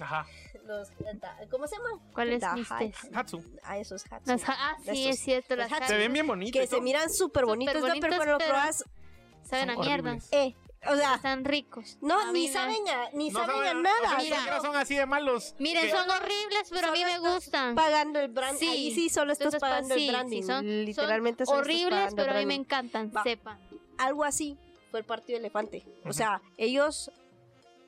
Ajá, 0.01 0.25
Los, 0.65 0.89
¿Cómo 1.51 1.67
se 1.67 1.75
llaman? 1.77 1.99
¿Cuál 2.13 2.29
es 2.33 2.43
mis 2.55 2.67
test? 2.67 3.15
Hatsu. 3.15 3.43
A 3.63 3.77
esos 3.77 4.03
hats. 4.11 4.27
Las 4.27 4.43
ja- 4.43 4.55
ah, 4.57 4.75
sí, 4.83 4.89
Esos- 5.05 5.13
es 5.13 5.19
cierto, 5.19 5.55
las. 5.55 5.69
Se 5.87 5.97
ven 5.97 6.11
bien 6.11 6.25
bonitos. 6.25 6.59
que 6.59 6.67
se 6.67 6.81
miran 6.81 7.09
súper 7.09 7.45
bonitos, 7.45 7.75
¿no? 7.75 7.81
pero 7.81 7.87
bonitos, 7.93 8.09
cuando 8.09 8.31
lo 8.33 8.37
pero- 8.39 8.49
pruebas, 8.49 8.85
saben 9.43 9.69
a 9.69 9.75
mierda. 9.77 10.17
eh, 10.31 10.55
o 10.85 10.95
sea, 10.97 11.15
Están 11.15 11.45
ricos. 11.45 11.97
no, 12.01 12.19
A 12.19 12.31
ni 12.33 12.49
saben 12.49 12.85
a, 12.89 13.09
ni 13.13 13.29
No 13.29 13.39
saben 13.39 13.55
a 13.67 13.73
nada. 13.73 14.17
ni 14.17 14.25
siquiera 14.25 14.59
son 14.61 14.75
así 14.75 14.95
de 14.95 15.05
malos. 15.05 15.55
Miren, 15.59 15.83
que- 15.85 15.91
son 15.91 16.09
horribles, 16.09 16.69
pero 16.69 16.87
a 16.87 16.91
mí 16.91 17.03
me 17.05 17.15
estás 17.15 17.33
gustan. 17.35 17.75
pagando 17.75 18.19
el 18.19 18.27
brand. 18.29 18.57
Sí. 18.57 18.67
Ahí 18.67 18.91
sí, 18.93 19.09
solo 19.09 19.31
estás 19.31 19.55
pagando 19.57 19.95
sí, 19.95 20.07
el 20.07 20.11
branding. 20.13 20.41
sí, 20.41 20.47
son- 20.47 20.85
Literalmente 20.85 21.45
son 21.45 21.59
horribles, 21.59 22.13
pero 22.15 22.31
a 22.31 22.33
mí 22.35 22.39
me 22.39 22.45
branding. 22.45 22.59
encantan, 22.59 23.11
Va. 23.15 23.23
sepan. 23.23 23.57
Algo 23.97 24.23
así 24.25 24.57
fue 24.91 24.99
el 24.99 25.05
partido 25.05 25.39
elefante. 25.39 25.85
O 26.05 26.11
sea, 26.11 26.41
ellos 26.57 27.09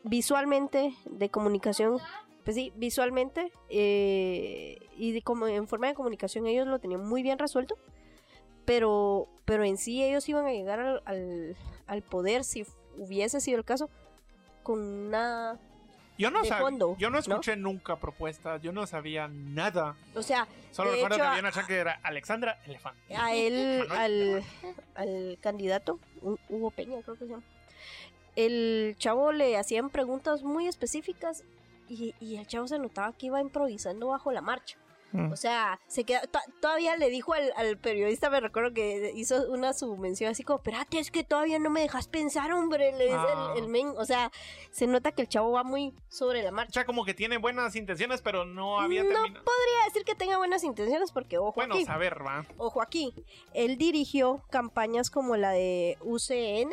visualmente, 0.04 0.94
de 1.06 1.30
comunicación, 1.30 1.98
pues 2.44 2.56
sí, 2.56 2.72
visualmente 2.76 3.52
eh, 3.70 4.78
y 4.98 5.12
de 5.14 5.22
como 5.22 5.48
en 5.48 5.68
forma 5.68 5.88
de 5.88 5.96
comunicación 5.96 6.46
ellos 6.48 6.68
lo 6.68 6.80
tenían 6.80 7.04
muy 7.06 7.24
bien 7.24 7.40
resuelto. 7.40 7.76
Pero, 8.66 9.28
pero 9.46 9.64
en 9.64 9.78
sí 9.78 10.04
ellos 10.04 10.28
iban 10.30 10.46
a 10.46 10.52
llegar 10.52 10.80
al, 10.80 11.02
al, 11.06 11.56
al 11.88 12.02
poder 12.02 12.44
si 12.44 12.66
hubiese 12.98 13.40
sido 13.42 13.58
el 13.60 13.66
caso 13.66 13.90
con 14.64 14.80
una 14.80 15.60
Yo 16.18 16.32
no 16.32 16.44
sabía, 16.44 16.58
fondo, 16.64 16.96
yo 16.98 17.10
no 17.10 17.14
¿no? 17.16 17.20
escuché 17.20 17.56
nunca 17.56 17.98
propuestas, 17.98 18.62
yo 18.62 18.72
no 18.72 18.88
sabía 18.88 19.28
nada. 19.28 19.96
o 20.16 20.22
sea 20.22 20.48
Solo 20.72 20.92
recuerdo 20.92 21.18
que 21.18 21.22
había 21.22 21.40
una 21.40 21.52
que 21.66 21.76
era 21.78 22.00
Alexandra 22.04 22.60
Elefante. 22.66 23.16
a 23.16 23.34
él 23.36 23.86
al, 23.92 24.44
al 24.96 25.38
candidato 25.42 26.00
Hu- 26.22 26.40
Hugo 26.50 26.72
Peña 26.72 27.02
creo 27.04 27.16
que 27.16 27.26
se 27.26 27.32
llama 27.32 27.44
el 28.36 28.96
chavo 28.98 29.32
le 29.32 29.56
hacían 29.58 29.90
preguntas 29.90 30.44
muy 30.44 30.68
específicas 30.68 31.44
y, 31.88 32.14
y 32.20 32.36
el 32.38 32.48
chavo 32.48 32.68
se 32.68 32.80
notaba 32.80 33.14
que 33.14 33.28
iba 33.28 33.40
improvisando 33.40 34.08
bajo 34.08 34.32
la 34.32 34.42
marcha 34.42 34.78
Mm. 35.16 35.32
o 35.32 35.36
sea 35.36 35.80
se 35.88 36.04
queda, 36.04 36.22
to- 36.22 36.40
todavía 36.62 36.96
le 36.98 37.10
dijo 37.10 37.34
al, 37.34 37.52
al 37.56 37.78
periodista 37.78 38.30
me 38.30 38.40
recuerdo 38.40 38.74
que 38.74 39.12
hizo 39.16 39.50
una 39.52 39.74
subvención 39.74 40.32
así 40.32 40.44
como 40.44 40.58
espérate 40.58 41.00
es 41.00 41.12
que 41.12 41.24
todavía 41.24 41.58
no 41.60 41.70
me 41.70 41.82
dejas 41.82 42.08
pensar 42.08 42.52
hombre 42.52 42.92
le 42.92 43.06
dice 43.06 43.16
Ah. 43.18 43.54
el, 43.56 43.64
el 43.64 43.70
men 43.70 43.94
o 43.98 44.06
sea 44.06 44.32
se 44.72 44.88
nota 44.88 45.12
que 45.12 45.22
el 45.22 45.30
chavo 45.30 45.52
va 45.52 45.64
muy 45.64 45.94
sobre 46.10 46.44
la 46.44 46.50
O 46.50 46.54
marcha 46.54 46.74
sea, 46.74 46.86
como 46.86 47.06
que 47.06 47.14
tiene 47.14 47.38
buenas 47.38 47.76
intenciones, 47.76 48.22
pero 48.22 48.46
no 48.46 48.80
había 48.80 49.04
no 49.04 49.10
terminado. 49.10 49.44
podría 49.46 49.86
decir 49.88 50.04
que 50.04 50.16
tenga 50.16 50.38
buenas 50.38 50.64
intenciones 50.64 51.12
porque 51.12 51.38
ojo 51.38 51.54
Bueno, 51.56 51.76
aquí 51.76 51.86
saber, 51.86 52.26
va. 52.26 52.46
Ojo 52.58 52.82
aquí, 52.82 53.14
él 53.54 53.78
dirigió 53.78 54.42
campañas 54.50 55.10
como 55.10 55.38
la 55.38 55.52
de 55.52 55.98
UCN, 56.02 56.70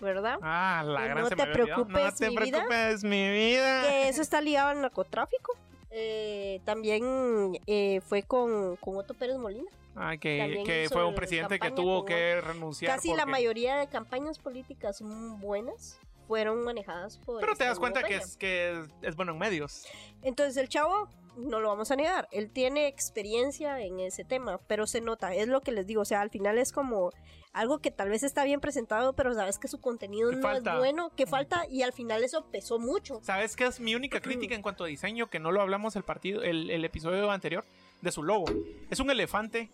¿verdad? 0.00 0.38
Ah, 0.42 0.82
la 0.86 1.02
gran 1.04 1.22
no 1.24 1.28
te 1.28 1.36
preocupes, 1.46 2.04
No 2.04 2.12
te 2.14 2.30
preocupes, 2.32 3.04
mi 3.04 3.28
vida. 3.30 3.82
que 3.82 4.08
eso 4.08 4.22
está 4.22 4.40
ligado 4.40 4.68
al 4.70 4.80
narcotráfico. 4.80 5.52
Eh, 5.90 6.60
también 6.64 7.58
eh, 7.66 8.00
fue 8.06 8.22
con, 8.22 8.76
con 8.76 8.96
Otto 8.96 9.14
Pérez 9.14 9.36
Molina. 9.38 9.70
Ah, 9.96 10.16
que, 10.16 10.88
fue 10.90 11.04
un 11.04 11.14
presidente 11.14 11.58
que 11.58 11.70
tuvo 11.70 12.04
que 12.04 12.40
renunciar. 12.40 12.94
Casi 12.94 13.12
la 13.12 13.26
mayoría 13.26 13.76
de 13.76 13.88
campañas 13.88 14.38
políticas 14.38 15.02
buenas 15.02 15.98
fueron 16.28 16.62
manejadas 16.62 17.18
por... 17.18 17.40
Pero 17.40 17.56
te 17.56 17.64
das 17.64 17.78
cuenta 17.78 18.04
que 18.04 18.16
es, 18.16 18.36
que 18.36 18.70
es, 18.70 18.88
es 19.02 19.16
bueno 19.16 19.32
en 19.32 19.38
medios. 19.38 19.86
Entonces 20.22 20.56
el 20.56 20.68
chavo, 20.68 21.08
no 21.36 21.60
lo 21.60 21.68
vamos 21.68 21.90
a 21.90 21.96
negar, 21.96 22.28
él 22.32 22.50
tiene 22.50 22.86
experiencia 22.86 23.80
en 23.80 24.00
ese 24.00 24.24
tema, 24.24 24.58
pero 24.66 24.86
se 24.86 25.00
nota, 25.00 25.34
es 25.34 25.48
lo 25.48 25.60
que 25.60 25.72
les 25.72 25.86
digo, 25.86 26.02
o 26.02 26.04
sea, 26.04 26.20
al 26.20 26.30
final 26.30 26.58
es 26.58 26.72
como 26.72 27.10
algo 27.52 27.78
que 27.78 27.90
tal 27.90 28.08
vez 28.10 28.22
está 28.22 28.44
bien 28.44 28.60
presentado, 28.60 29.12
pero 29.14 29.34
sabes 29.34 29.58
que 29.58 29.66
su 29.68 29.80
contenido 29.80 30.30
no 30.30 30.40
falta. 30.42 30.72
es 30.74 30.78
bueno, 30.78 31.10
que 31.16 31.26
falta 31.26 31.66
y 31.68 31.82
al 31.82 31.92
final 31.92 32.22
eso 32.22 32.44
pesó 32.50 32.78
mucho. 32.78 33.20
¿Sabes 33.22 33.56
qué 33.56 33.64
es 33.66 33.80
mi 33.80 33.94
única 33.94 34.20
crítica 34.20 34.54
en 34.54 34.62
cuanto 34.62 34.84
a 34.84 34.86
diseño? 34.86 35.28
Que 35.28 35.40
no 35.40 35.50
lo 35.50 35.60
hablamos 35.60 35.96
el 35.96 36.02
partido, 36.04 36.42
el, 36.42 36.70
el 36.70 36.84
episodio 36.84 37.30
anterior, 37.30 37.64
de 38.02 38.12
su 38.12 38.22
logo. 38.22 38.46
Es 38.88 39.00
un 39.00 39.10
elefante 39.10 39.68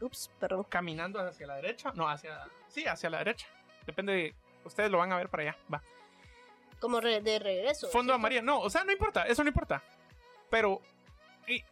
Ups, 0.00 0.28
perdón. 0.40 0.64
caminando 0.68 1.20
hacia 1.20 1.46
la 1.46 1.56
derecha. 1.56 1.92
No, 1.94 2.08
hacia. 2.08 2.40
Sí, 2.68 2.84
hacia 2.84 3.08
la 3.10 3.18
derecha. 3.18 3.46
Depende 3.86 4.12
de. 4.12 4.34
Ustedes 4.64 4.90
lo 4.90 4.98
van 4.98 5.12
a 5.12 5.16
ver 5.16 5.28
para 5.28 5.42
allá. 5.44 5.56
Va. 5.72 5.82
Como 6.80 7.00
re- 7.00 7.20
de 7.20 7.38
regreso. 7.38 7.86
Fondo 7.88 8.10
¿cierto? 8.12 8.14
amarillo. 8.14 8.42
No, 8.42 8.58
o 8.60 8.68
sea, 8.68 8.82
no 8.84 8.90
importa. 8.92 9.22
Eso 9.26 9.42
no 9.44 9.48
importa. 9.48 9.82
Pero. 10.50 10.80
y 11.46 11.62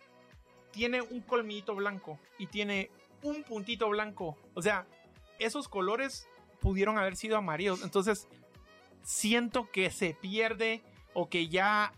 tiene 0.70 1.02
un 1.02 1.20
colmillito 1.20 1.74
blanco. 1.74 2.18
Y 2.38 2.46
tiene 2.46 2.90
un 3.22 3.42
puntito 3.44 3.88
blanco. 3.88 4.36
O 4.54 4.62
sea, 4.62 4.86
esos 5.38 5.68
colores 5.68 6.28
pudieron 6.60 6.98
haber 6.98 7.16
sido 7.16 7.36
amarillos. 7.36 7.82
Entonces, 7.82 8.28
siento 9.02 9.70
que 9.70 9.90
se 9.90 10.14
pierde. 10.14 10.82
O 11.14 11.28
que 11.28 11.48
ya 11.48 11.92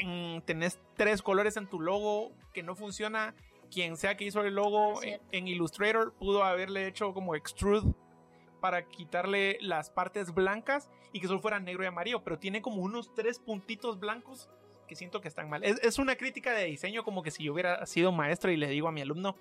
mm, 0.00 0.40
tenés 0.42 0.78
tres 0.96 1.22
colores 1.22 1.56
en 1.56 1.66
tu 1.66 1.80
logo 1.80 2.32
que 2.52 2.62
no 2.62 2.76
funciona. 2.76 3.34
Quien 3.70 3.96
sea 3.96 4.16
que 4.16 4.24
hizo 4.24 4.42
el 4.42 4.54
logo 4.54 5.00
Es 5.00 5.14
en, 5.14 5.20
en 5.32 5.48
Illustrator 5.48 6.12
pudo 6.14 6.42
haberle 6.42 6.88
hecho 6.88 7.14
como 7.14 7.36
extrude 7.36 7.94
para 8.60 8.86
quitarle 8.86 9.58
las 9.60 9.90
partes 9.90 10.32
blancas 10.32 10.90
y 11.12 11.20
que 11.20 11.26
solo 11.26 11.40
fuera 11.40 11.58
negro 11.58 11.82
y 11.82 11.86
amarillo, 11.86 12.22
pero 12.22 12.38
tiene 12.38 12.62
como 12.62 12.82
unos 12.82 13.12
tres 13.14 13.38
puntitos 13.38 13.98
blancos 13.98 14.48
que 14.90 14.96
siento 14.96 15.20
que 15.20 15.28
están 15.28 15.48
mal. 15.48 15.62
Es, 15.62 15.78
es 15.84 16.00
una 16.00 16.16
crítica 16.16 16.52
de 16.52 16.64
diseño 16.64 17.04
como 17.04 17.22
que 17.22 17.30
si 17.30 17.44
yo 17.44 17.52
hubiera 17.52 17.86
sido 17.86 18.10
maestro 18.10 18.50
y 18.50 18.56
le 18.56 18.66
digo 18.66 18.88
a 18.88 18.92
mi 18.92 19.00
alumno, 19.00 19.36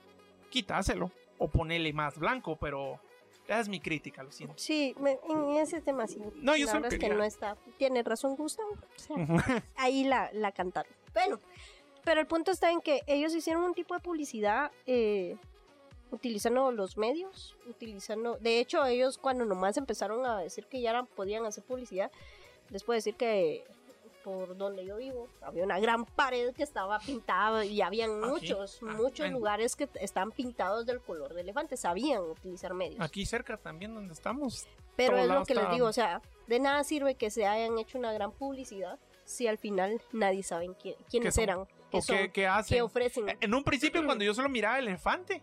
quításelo 0.52 1.12
o 1.40 1.48
ponele 1.48 1.92
más 1.92 2.20
blanco, 2.20 2.56
pero 2.56 3.00
esa 3.48 3.60
es 3.62 3.68
mi 3.68 3.80
crítica, 3.80 4.22
lo 4.22 4.32
siento. 4.32 4.54
Sí, 4.60 4.94
me- 5.00 5.18
en 5.28 5.50
ese 5.58 5.82
tema 5.82 6.06
sí. 6.06 6.20
No, 6.36 6.56
yo 6.56 6.68
la 6.68 6.74
verdad 6.74 6.94
es 6.94 7.00
que 7.00 7.10
no 7.10 7.24
está. 7.24 7.58
Tiene 7.80 8.04
razón, 8.04 8.36
Gustavo. 8.36 8.70
O 8.96 9.00
sea, 9.00 9.16
ahí 9.76 10.04
la, 10.04 10.30
la 10.34 10.52
cantaron. 10.52 10.94
Bueno, 11.16 11.40
pero 12.04 12.22
el 12.22 12.28
punto 12.28 12.52
está 12.52 12.70
en 12.72 12.80
que 12.80 13.02
ellos 13.08 13.34
hicieron 13.34 13.64
un 13.64 13.74
tipo 13.74 13.96
de 13.96 14.02
publicidad 14.02 14.72
eh, 14.86 15.36
utilizando 16.12 16.72
los 16.72 16.96
medios, 16.98 17.58
utilizando... 17.68 18.38
De 18.38 18.60
hecho, 18.60 18.86
ellos 18.86 19.18
cuando 19.18 19.46
nomás 19.46 19.78
empezaron 19.78 20.26
a 20.28 20.38
decir 20.40 20.66
que 20.68 20.80
ya 20.82 20.92
eran- 20.92 21.08
podían 21.08 21.44
hacer 21.46 21.64
publicidad, 21.64 22.12
les 22.70 22.84
puedo 22.84 22.96
decir 22.96 23.16
que 23.16 23.64
por 24.30 24.56
donde 24.58 24.86
yo 24.86 24.98
vivo 24.98 25.28
había 25.42 25.64
una 25.64 25.80
gran 25.80 26.06
pared 26.06 26.54
que 26.54 26.64
estaba 26.64 27.00
pintada 27.00 27.66
y 27.66 27.82
habían 27.82 28.24
Aquí, 28.24 28.30
muchos, 28.30 28.80
ah, 28.84 28.94
muchos 28.94 29.26
en- 29.26 29.34
lugares 29.34 29.76
que 29.76 29.90
están 29.96 30.32
pintados 30.32 30.86
del 30.86 31.00
color 31.02 31.34
de 31.34 31.42
elefante, 31.42 31.78
sabían 31.78 32.22
utilizar 32.22 32.74
medios. 32.74 33.00
Aquí 33.02 33.26
cerca 33.26 33.58
también 33.58 33.94
donde 33.94 34.14
estamos. 34.14 34.68
Pero 34.96 35.18
es 35.18 35.28
lo 35.28 35.44
que 35.46 35.56
les 35.56 35.64
está- 35.64 35.74
digo, 35.74 35.88
o 35.88 35.94
sea, 35.94 36.22
de 36.48 36.60
nada 36.60 36.84
sirve 36.84 37.16
que 37.16 37.30
se 37.32 37.46
hayan 37.48 37.78
hecho 37.80 37.98
una 37.98 38.12
gran 38.14 38.32
publicidad 38.32 39.00
si 39.24 39.48
al 39.48 39.58
final 39.58 40.02
nadie 40.12 40.44
sabe 40.44 40.70
quién- 40.82 40.96
quiénes 41.10 41.36
son? 41.36 41.44
eran, 41.44 41.66
qué 41.92 41.98
¿O 41.98 42.02
son, 42.02 42.16
qué, 42.18 42.24
qué, 42.24 42.32
qué 42.32 42.48
hacen? 42.48 42.82
ofrecen. 42.82 43.26
En 43.40 43.54
un 43.54 43.64
principio 43.64 44.04
cuando 44.06 44.24
yo 44.24 44.34
solo 44.34 44.50
miraba 44.50 44.78
elefante, 44.80 45.42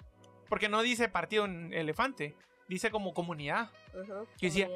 porque 0.49 0.69
no 0.69 0.83
dice 0.83 1.09
partido 1.09 1.45
en 1.47 1.73
elefante, 1.73 2.35
dice 2.69 2.91
como 2.91 3.15
comunidad. 3.15 3.71
Ujú, 3.95 4.27
que 4.39 4.47
decía. 4.47 4.69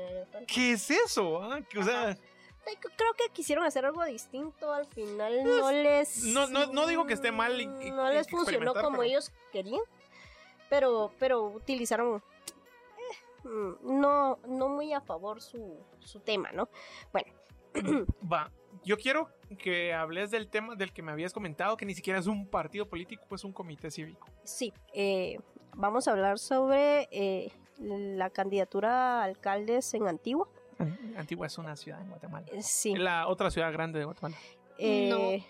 ¿Qué 0.46 0.72
es 0.72 0.90
eso? 0.90 1.42
ah? 1.42 1.60
O 1.78 1.82
sea, 1.82 2.16
Creo 2.64 3.14
que 3.16 3.32
quisieron 3.32 3.64
hacer 3.64 3.84
algo 3.84 4.04
distinto, 4.04 4.72
al 4.72 4.86
final 4.86 5.42
no 5.44 5.72
les... 5.72 6.20
Pues, 6.20 6.24
no- 6.24 6.46
no- 6.46 6.66
no 6.72 6.86
digo 6.86 7.06
que 7.06 7.14
esté 7.14 7.32
mal 7.32 7.60
y- 7.60 7.64
y- 7.64 7.90
No 7.90 8.08
les 8.10 8.28
funcionó 8.28 8.74
como 8.74 8.90
pero- 8.98 9.02
ellos 9.02 9.32
querían, 9.52 9.80
pero, 10.68 11.10
pero 11.18 11.42
utilizaron... 11.44 12.22
eh, 13.44 13.48
No, 13.82 14.38
no 14.46 14.68
muy 14.68 14.92
a 14.92 15.00
favor 15.00 15.40
su, 15.42 15.76
su 16.00 16.20
tema, 16.20 16.52
¿no? 16.52 16.68
Bueno, 17.12 17.32
Va, 18.30 18.50
yo 18.84 18.96
quiero 18.98 19.30
que 19.58 19.94
hables 19.94 20.30
del 20.30 20.48
tema 20.48 20.74
del 20.76 20.92
que 20.92 21.02
me 21.02 21.12
habías 21.12 21.32
comentado, 21.32 21.76
que 21.76 21.86
ni 21.86 21.94
siquiera 21.94 22.18
es 22.18 22.26
un 22.26 22.46
partido 22.46 22.86
político, 22.88 23.24
es 23.34 23.42
un 23.44 23.52
comité 23.52 23.90
cívico. 23.90 24.28
Sí, 24.44 24.72
eh, 24.92 25.38
vamos 25.74 26.06
a 26.06 26.12
hablar 26.12 26.38
sobre 26.38 27.08
eh, 27.10 27.50
la 27.78 28.28
candidatura 28.30 29.20
a 29.20 29.24
alcaldes 29.24 29.94
en 29.94 30.06
Antigua. 30.08 30.48
Antigua 31.16 31.46
es 31.46 31.58
una 31.58 31.76
ciudad 31.76 32.00
en 32.00 32.08
Guatemala. 32.08 32.46
Eh, 32.52 32.62
Sí. 32.62 32.92
Es 32.92 32.98
la 32.98 33.28
otra 33.28 33.50
ciudad 33.50 33.72
grande 33.72 33.98
de 33.98 34.04
Guatemala. 34.04 34.36
eh, 34.78 35.44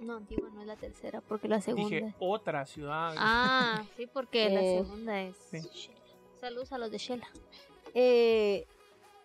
No, 0.00 0.16
Antigua 0.16 0.50
no 0.52 0.60
es 0.60 0.66
la 0.66 0.76
tercera, 0.76 1.20
porque 1.22 1.48
la 1.48 1.60
segunda. 1.60 1.88
Dije 1.88 2.14
otra 2.18 2.66
ciudad. 2.66 3.14
Ah, 3.16 3.82
sí, 3.96 4.06
porque 4.06 4.50
la 4.50 4.60
Eh, 4.62 4.82
segunda 4.82 5.20
es 5.22 5.36
sí. 5.36 5.90
Saludos 6.40 6.70
a 6.72 6.78
los 6.78 6.90
de 6.90 6.98
Shela. 6.98 7.26
eh, 7.94 8.66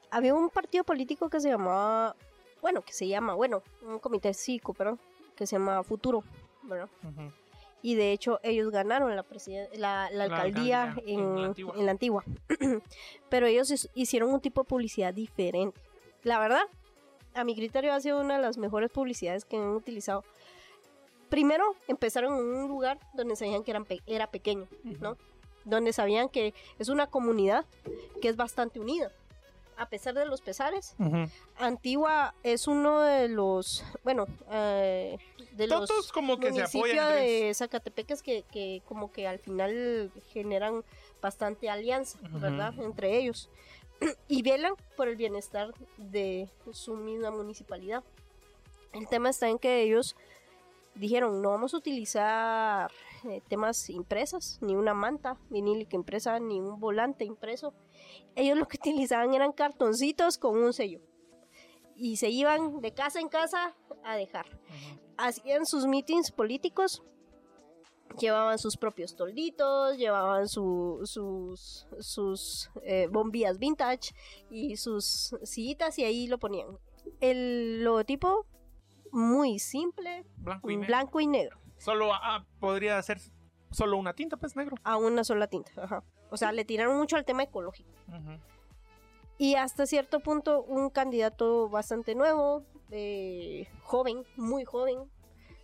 había 0.09 0.33
un 0.33 0.49
partido 0.49 0.83
político 0.85 1.29
que 1.29 1.39
se 1.41 1.49
llamaba, 1.49 2.15
bueno, 2.61 2.81
que 2.81 2.93
se 2.93 3.07
llama, 3.07 3.33
bueno, 3.33 3.61
un 3.81 3.99
comité 3.99 4.33
cívico, 4.33 4.73
perdón, 4.73 4.99
que 5.35 5.45
se 5.45 5.55
llama 5.57 5.83
Futuro, 5.83 6.23
¿verdad? 6.63 6.89
Ujú. 7.03 7.31
Y 7.83 7.95
de 7.95 8.11
hecho 8.11 8.39
ellos 8.43 8.69
ganaron 8.71 9.15
la, 9.15 9.23
alcaldía, 10.23 10.95
en, 11.05 11.19
en 11.19 11.41
la 11.41 11.47
Antigua. 11.47 11.73
en 11.77 11.85
la 11.85 11.91
antigua. 11.91 12.23
Pero 13.29 13.47
ellos 13.47 13.89
hicieron 13.95 14.31
un 14.33 14.39
tipo 14.41 14.61
de 14.63 14.67
publicidad 14.67 15.13
diferente. 15.13 15.79
La 16.23 16.39
verdad, 16.39 16.61
a 17.33 17.43
mi 17.43 17.55
criterio 17.55 17.93
ha 17.93 17.99
sido 17.99 18.19
una 18.19 18.35
de 18.37 18.41
las 18.43 18.57
mejores 18.57 18.91
publicidades 18.91 19.45
que 19.45 19.57
han 19.57 19.69
utilizado. 19.69 20.23
Primero, 21.29 21.75
empezaron 21.87 22.33
en 22.37 22.43
un 22.45 22.67
lugar 22.67 22.99
donde 23.13 23.35
sabían 23.35 23.63
que 23.63 23.71
eran 23.71 23.85
pe- 23.85 24.01
era 24.05 24.27
pequeño, 24.27 24.67
¿no? 24.99 25.17
Donde 25.63 25.93
sabían 25.93 26.27
que 26.27 26.53
es 26.77 26.89
una 26.89 27.07
comunidad 27.07 27.65
que 28.21 28.27
es 28.27 28.35
bastante 28.35 28.79
unida. 28.79 29.11
A 29.81 29.89
pesar 29.89 30.13
de 30.13 30.27
los 30.27 30.41
pesares. 30.41 30.95
Antigua 31.57 32.35
es 32.43 32.67
uno 32.67 32.99
de 33.01 33.27
los, 33.27 33.83
bueno, 34.03 34.27
eh, 34.51 35.17
de 35.53 35.65
los 35.65 35.87
Todos 35.87 36.11
como 36.11 36.37
que 36.39 36.47
se 36.47 36.53
municipio 36.53 37.01
apoyan. 37.01 37.17
entre 37.17 37.45
de 37.47 37.53
Zacatepeques 37.55 38.21
que, 38.21 38.43
que 38.43 38.83
como 38.87 39.11
que 39.11 39.27
al 39.27 39.39
final 39.39 40.11
generan 40.31 40.83
bastante 41.19 41.67
alianza. 41.67 42.19
¿verdad? 42.21 42.75
Entre 42.79 43.17
ellos. 43.17 43.49
Y 44.27 44.43
velan 44.43 44.73
por 44.95 45.07
el 45.07 45.15
bienestar 45.15 45.73
de 45.97 46.47
su 46.71 46.95
misma 46.95 47.31
municipalidad. 47.31 48.03
El 48.93 49.07
tema 49.07 49.29
está 49.31 49.49
en 49.49 49.57
que 49.57 49.81
ellos 49.81 50.15
dijeron, 50.93 51.41
no 51.41 51.49
vamos 51.49 51.73
a 51.73 51.77
utilizar 51.77 52.91
eh, 53.25 53.41
temas 53.47 53.89
impresas, 53.89 54.57
ni 54.61 54.75
una 54.75 54.93
manta 54.93 55.37
vinílica 55.49 55.95
impresa, 55.95 56.39
ni 56.39 56.59
un 56.59 56.79
volante 56.79 57.25
impreso. 57.25 57.73
Ellos 58.35 58.57
lo 58.57 58.67
que 58.67 58.77
utilizaban 58.81 59.33
eran 59.33 59.51
cartoncitos 59.51 60.37
con 60.37 60.57
un 60.57 60.73
sello. 60.73 60.99
Y 61.95 62.17
se 62.17 62.29
iban 62.29 62.81
de 62.81 62.93
casa 62.93 63.19
en 63.19 63.29
casa 63.29 63.75
a 64.03 64.15
dejar 64.15 64.45
hacían 65.17 65.67
sus 65.67 65.85
meetings 65.85 66.31
políticos, 66.31 67.03
llevaban 68.17 68.57
sus 68.57 68.75
propios 68.75 69.15
tolditos, 69.15 69.97
llevaban 69.97 70.47
su- 70.47 71.01
sus, 71.03 71.85
sus 71.99 72.71
eh, 72.83 73.07
bombillas 73.11 73.59
vintage 73.59 74.15
y 74.49 74.77
sus 74.77 75.35
sillitas 75.43 75.99
y 75.99 76.05
ahí 76.05 76.25
lo 76.27 76.39
ponían. 76.39 76.67
El 77.19 77.83
logotipo 77.83 78.47
muy 79.11 79.59
simple, 79.59 80.25
Blanco 80.37 80.71
y 80.71 80.75
negro. 80.77 80.87
blanco 80.87 81.19
y 81.19 81.27
negro, 81.27 81.57
Solo 81.81 82.13
ah, 82.13 82.45
podría 82.59 83.01
ser 83.01 83.19
solo 83.71 83.97
una 83.97 84.13
tinta, 84.13 84.37
pues 84.37 84.55
negro. 84.55 84.75
a 84.83 84.97
una 84.97 85.23
sola 85.23 85.47
tinta. 85.47 85.71
ajá. 85.77 86.03
O 86.29 86.37
sea, 86.37 86.51
le 86.51 86.63
tiraron 86.63 86.97
mucho 86.97 87.15
al 87.17 87.25
tema 87.25 87.43
ecológico. 87.43 87.89
Ujú. 88.07 88.39
Y 89.37 89.55
hasta 89.55 89.85
cierto 89.85 90.19
punto 90.19 90.61
un 90.63 90.89
candidato 90.91 91.67
bastante 91.69 92.13
nuevo, 92.15 92.63
eh, 92.91 93.67
joven, 93.83 94.23
muy 94.35 94.63
joven. 94.63 94.99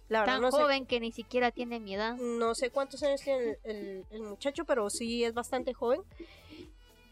La 0.09 0.21
verdad 0.21 0.35
Tan 0.35 0.41
no 0.41 0.51
sé 0.51 0.57
joven 0.61 0.85
que 0.85 0.99
ni 0.99 1.11
siquiera 1.11 1.51
tiene 1.51 1.79
mi 1.79 1.93
edad. 1.93 2.15
No 2.15 2.55
sé 2.55 2.71
cuántos 2.71 3.03
años 3.03 3.21
tiene 3.21 3.57
el, 3.63 3.75
el- 3.75 4.05
el 4.09 4.21
muchacho, 4.23 4.65
pero 4.65 4.89
sí 4.89 5.23
es 5.23 5.33
bastante 5.33 5.73
joven. 5.73 6.01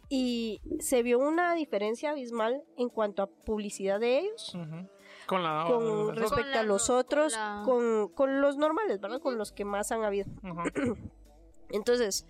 Y 0.09 0.61
se 0.79 1.01
vio 1.03 1.19
una 1.19 1.55
diferencia 1.55 2.11
abismal 2.11 2.63
en 2.77 2.89
cuanto 2.89 3.23
a 3.23 3.27
publicidad 3.27 3.99
de 3.99 4.19
ellos 4.19 4.53
Ujú. 4.55 4.87
Con 5.27 5.43
la. 5.43 5.65
con 5.67 6.15
respecto 6.15 6.51
la 6.51 6.59
a 6.59 6.63
los 6.63 6.89
otros, 6.89 7.33
la- 7.33 7.61
con, 7.65 8.09
con 8.09 8.41
los 8.41 8.57
normales, 8.57 8.99
¿verdad? 9.01 9.19
Con 9.19 9.37
los 9.37 9.51
que 9.51 9.65
más 9.65 9.91
han 9.91 10.03
habido. 10.03 10.27
Entonces, 11.69 12.25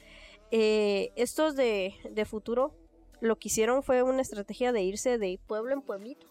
eh, 0.52 1.12
estos 1.16 1.56
de, 1.56 1.93
de 2.10 2.26
futuro 2.26 2.74
lo 3.22 3.36
que 3.38 3.48
hicieron 3.50 3.84
fue 3.84 4.04
una 4.04 4.22
estrategia 4.22 4.72
de 4.72 4.82
irse 4.84 5.18
de 5.18 5.39
pueblo 5.48 5.74
en 5.74 5.82
pueblito 5.82 6.28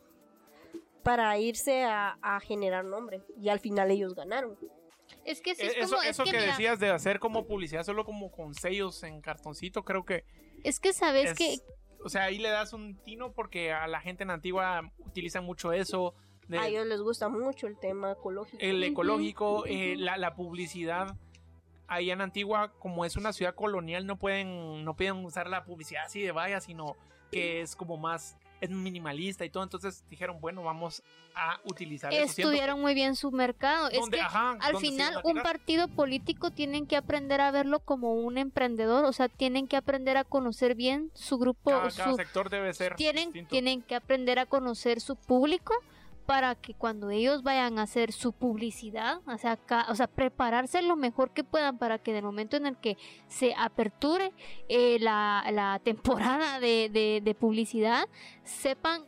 para 1.03 1.37
irse 1.39 1.85
a, 1.85 2.19
a 2.23 2.41
generar 2.41 2.85
nombre. 2.85 3.21
Y 3.41 3.49
al 3.51 3.61
final 3.61 3.91
ellos 3.91 4.15
ganaron. 4.15 4.57
Es 5.25 5.41
que 5.43 5.55
sí 5.55 5.63
Eh, 5.63 5.67
es 5.67 5.77
Eso, 5.85 5.97
como, 5.97 6.03
es 6.03 6.11
eso 6.11 6.25
que, 6.25 6.31
que, 6.31 6.37
mira, 6.39 6.51
decías 6.53 6.79
de 6.81 6.91
hacer 6.91 7.19
como 7.21 7.47
publicidad 7.47 7.83
solo 7.85 8.05
como 8.05 8.31
con 8.31 8.55
sellos 8.55 9.03
en 9.03 9.21
cartoncito, 9.21 9.83
creo 9.85 10.05
que 10.05 10.25
es 10.63 10.81
que 10.81 10.93
sabes 10.95 11.33
es- 11.33 11.37
que 11.39 11.57
o 12.03 12.09
sea, 12.11 12.25
ahí 12.25 12.39
le 12.39 12.51
das 12.51 12.75
un 12.75 12.97
tino 13.03 13.33
porque 13.33 13.73
a 13.73 13.87
la 13.87 13.99
gente 14.01 14.25
en 14.25 14.31
Antigua 14.31 14.93
utiliza 15.07 15.41
mucho 15.41 15.73
eso. 15.73 16.15
De- 16.49 16.59
A 16.59 16.67
ellos 16.69 16.87
les 16.87 17.01
gusta 17.01 17.29
mucho 17.29 17.67
el 17.67 17.77
tema 17.79 18.13
ecológico. 18.13 18.59
el 18.61 18.83
ecológico, 18.83 19.65
eh, 19.67 19.95
ujú. 19.95 20.03
la, 20.05 20.17
la 20.17 20.35
publicidad. 20.35 21.17
Ahí 21.87 22.11
en 22.11 22.21
Antigua, 22.23 22.73
como 22.79 23.05
es 23.05 23.17
una 23.17 23.33
ciudad 23.33 23.55
colonial, 23.55 24.07
no 24.07 24.17
pueden, 24.17 24.85
no 24.85 24.95
pueden 24.97 25.25
usar 25.25 25.49
la 25.49 25.65
publicidad 25.65 26.05
así 26.07 26.23
de 26.23 26.33
vaya, 26.33 26.61
sino 26.61 26.97
que 27.31 27.61
es 27.61 27.77
como 27.77 27.99
más, 27.99 28.37
es 28.63 28.71
minimalista 28.71 29.45
y 29.45 29.51
todo. 29.51 29.63
Entonces 29.65 30.03
dijeron, 30.09 30.41
bueno, 30.41 30.63
vamos 30.63 31.03
a 31.35 31.61
utilizar 31.65 32.13
estudiaron 32.15 32.81
muy 32.81 32.95
bien 32.95 33.17
su 33.17 33.31
mercado. 33.33 33.91
Es 33.91 34.09
que 34.09 34.21
ajá, 34.21 34.57
al 34.61 34.77
final 34.79 35.21
un 35.25 35.43
partido 35.43 35.89
político 35.89 36.51
tienen 36.53 36.87
que 36.87 36.97
aprender 36.97 37.41
a 37.43 37.51
verlo 37.51 37.81
como 37.81 38.15
un 38.15 38.39
emprendedor, 38.39 39.05
o 39.05 39.13
sea, 39.13 39.29
tienen 39.29 39.67
que 39.69 39.77
aprender 39.77 40.17
a 40.17 40.25
conocer 40.25 40.75
bien 40.75 41.11
su 41.13 41.37
grupo, 41.39 41.71
cada, 41.71 41.91
cada 41.91 42.11
su- 42.13 42.17
sector 42.17 42.49
debe 42.49 42.73
ser 42.73 42.95
tienen, 42.95 43.25
distinto. 43.27 43.51
tienen 43.51 43.83
que 43.83 43.95
aprender 43.95 44.39
a 44.39 44.47
conocer 44.47 45.01
su 45.03 45.17
público 45.17 45.75
para 46.27 46.55
que 46.55 46.75
cuando 46.75 47.11
ellos 47.11 47.43
vayan 47.43 47.79
a 47.79 47.83
hacer 47.83 48.13
su 48.13 48.33
publicidad, 48.33 49.21
o 49.27 49.37
sea, 49.39 49.59
o 49.89 49.95
sea, 49.95 50.07
prepararse 50.07 50.83
lo 50.83 50.97
mejor 50.97 51.33
que 51.33 51.45
puedan 51.45 51.79
para 51.79 51.99
que 51.99 52.11
en 52.13 52.19
el 52.19 52.23
momento 52.25 52.57
en 52.57 52.67
el 52.67 52.77
que 52.79 52.97
se 53.29 53.55
aperture 53.57 54.33
eh, 54.69 54.99
la, 55.01 55.45
la 55.53 55.81
temporada 55.85 56.61
de- 56.61 57.21
de 57.23 57.35
publicidad, 57.35 58.09
sepan 58.43 59.05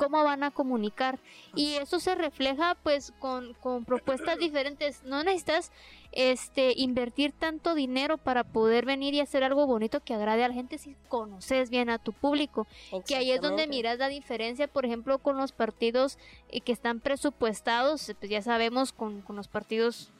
cómo 0.00 0.24
van 0.24 0.42
a 0.42 0.50
comunicar. 0.50 1.18
Y 1.54 1.74
eso 1.74 2.00
se 2.00 2.14
refleja 2.14 2.74
pues 2.82 3.12
con, 3.18 3.52
con 3.54 3.84
propuestas 3.84 4.38
diferentes. 4.38 5.04
No 5.04 5.22
necesitas 5.22 5.72
este 6.12 6.72
invertir 6.74 7.32
tanto 7.32 7.74
dinero 7.74 8.16
para 8.16 8.42
poder 8.42 8.86
venir 8.86 9.12
y 9.12 9.20
hacer 9.20 9.44
algo 9.44 9.66
bonito 9.66 10.00
que 10.00 10.14
agrade 10.14 10.42
a 10.42 10.48
la 10.48 10.54
gente 10.54 10.78
si 10.78 10.96
conoces 11.08 11.70
bien 11.70 11.88
a 11.88 11.98
tu 11.98 12.12
público 12.12 12.66
que 13.06 13.14
ahí 13.14 13.30
es 13.30 13.40
donde 13.40 13.68
miras 13.68 13.98
la 13.98 14.08
diferencia, 14.08 14.66
por 14.66 14.84
ejemplo, 14.84 15.18
con 15.18 15.36
los 15.36 15.52
partidos 15.52 16.18
eh, 16.48 16.60
que 16.62 16.72
están 16.72 16.98
presupuestados, 16.98 18.12
pues 18.18 18.30
ya 18.30 18.42
sabemos 18.42 18.92
con, 18.92 19.20
con 19.20 19.36
los 19.36 19.46
partidos 19.46 20.10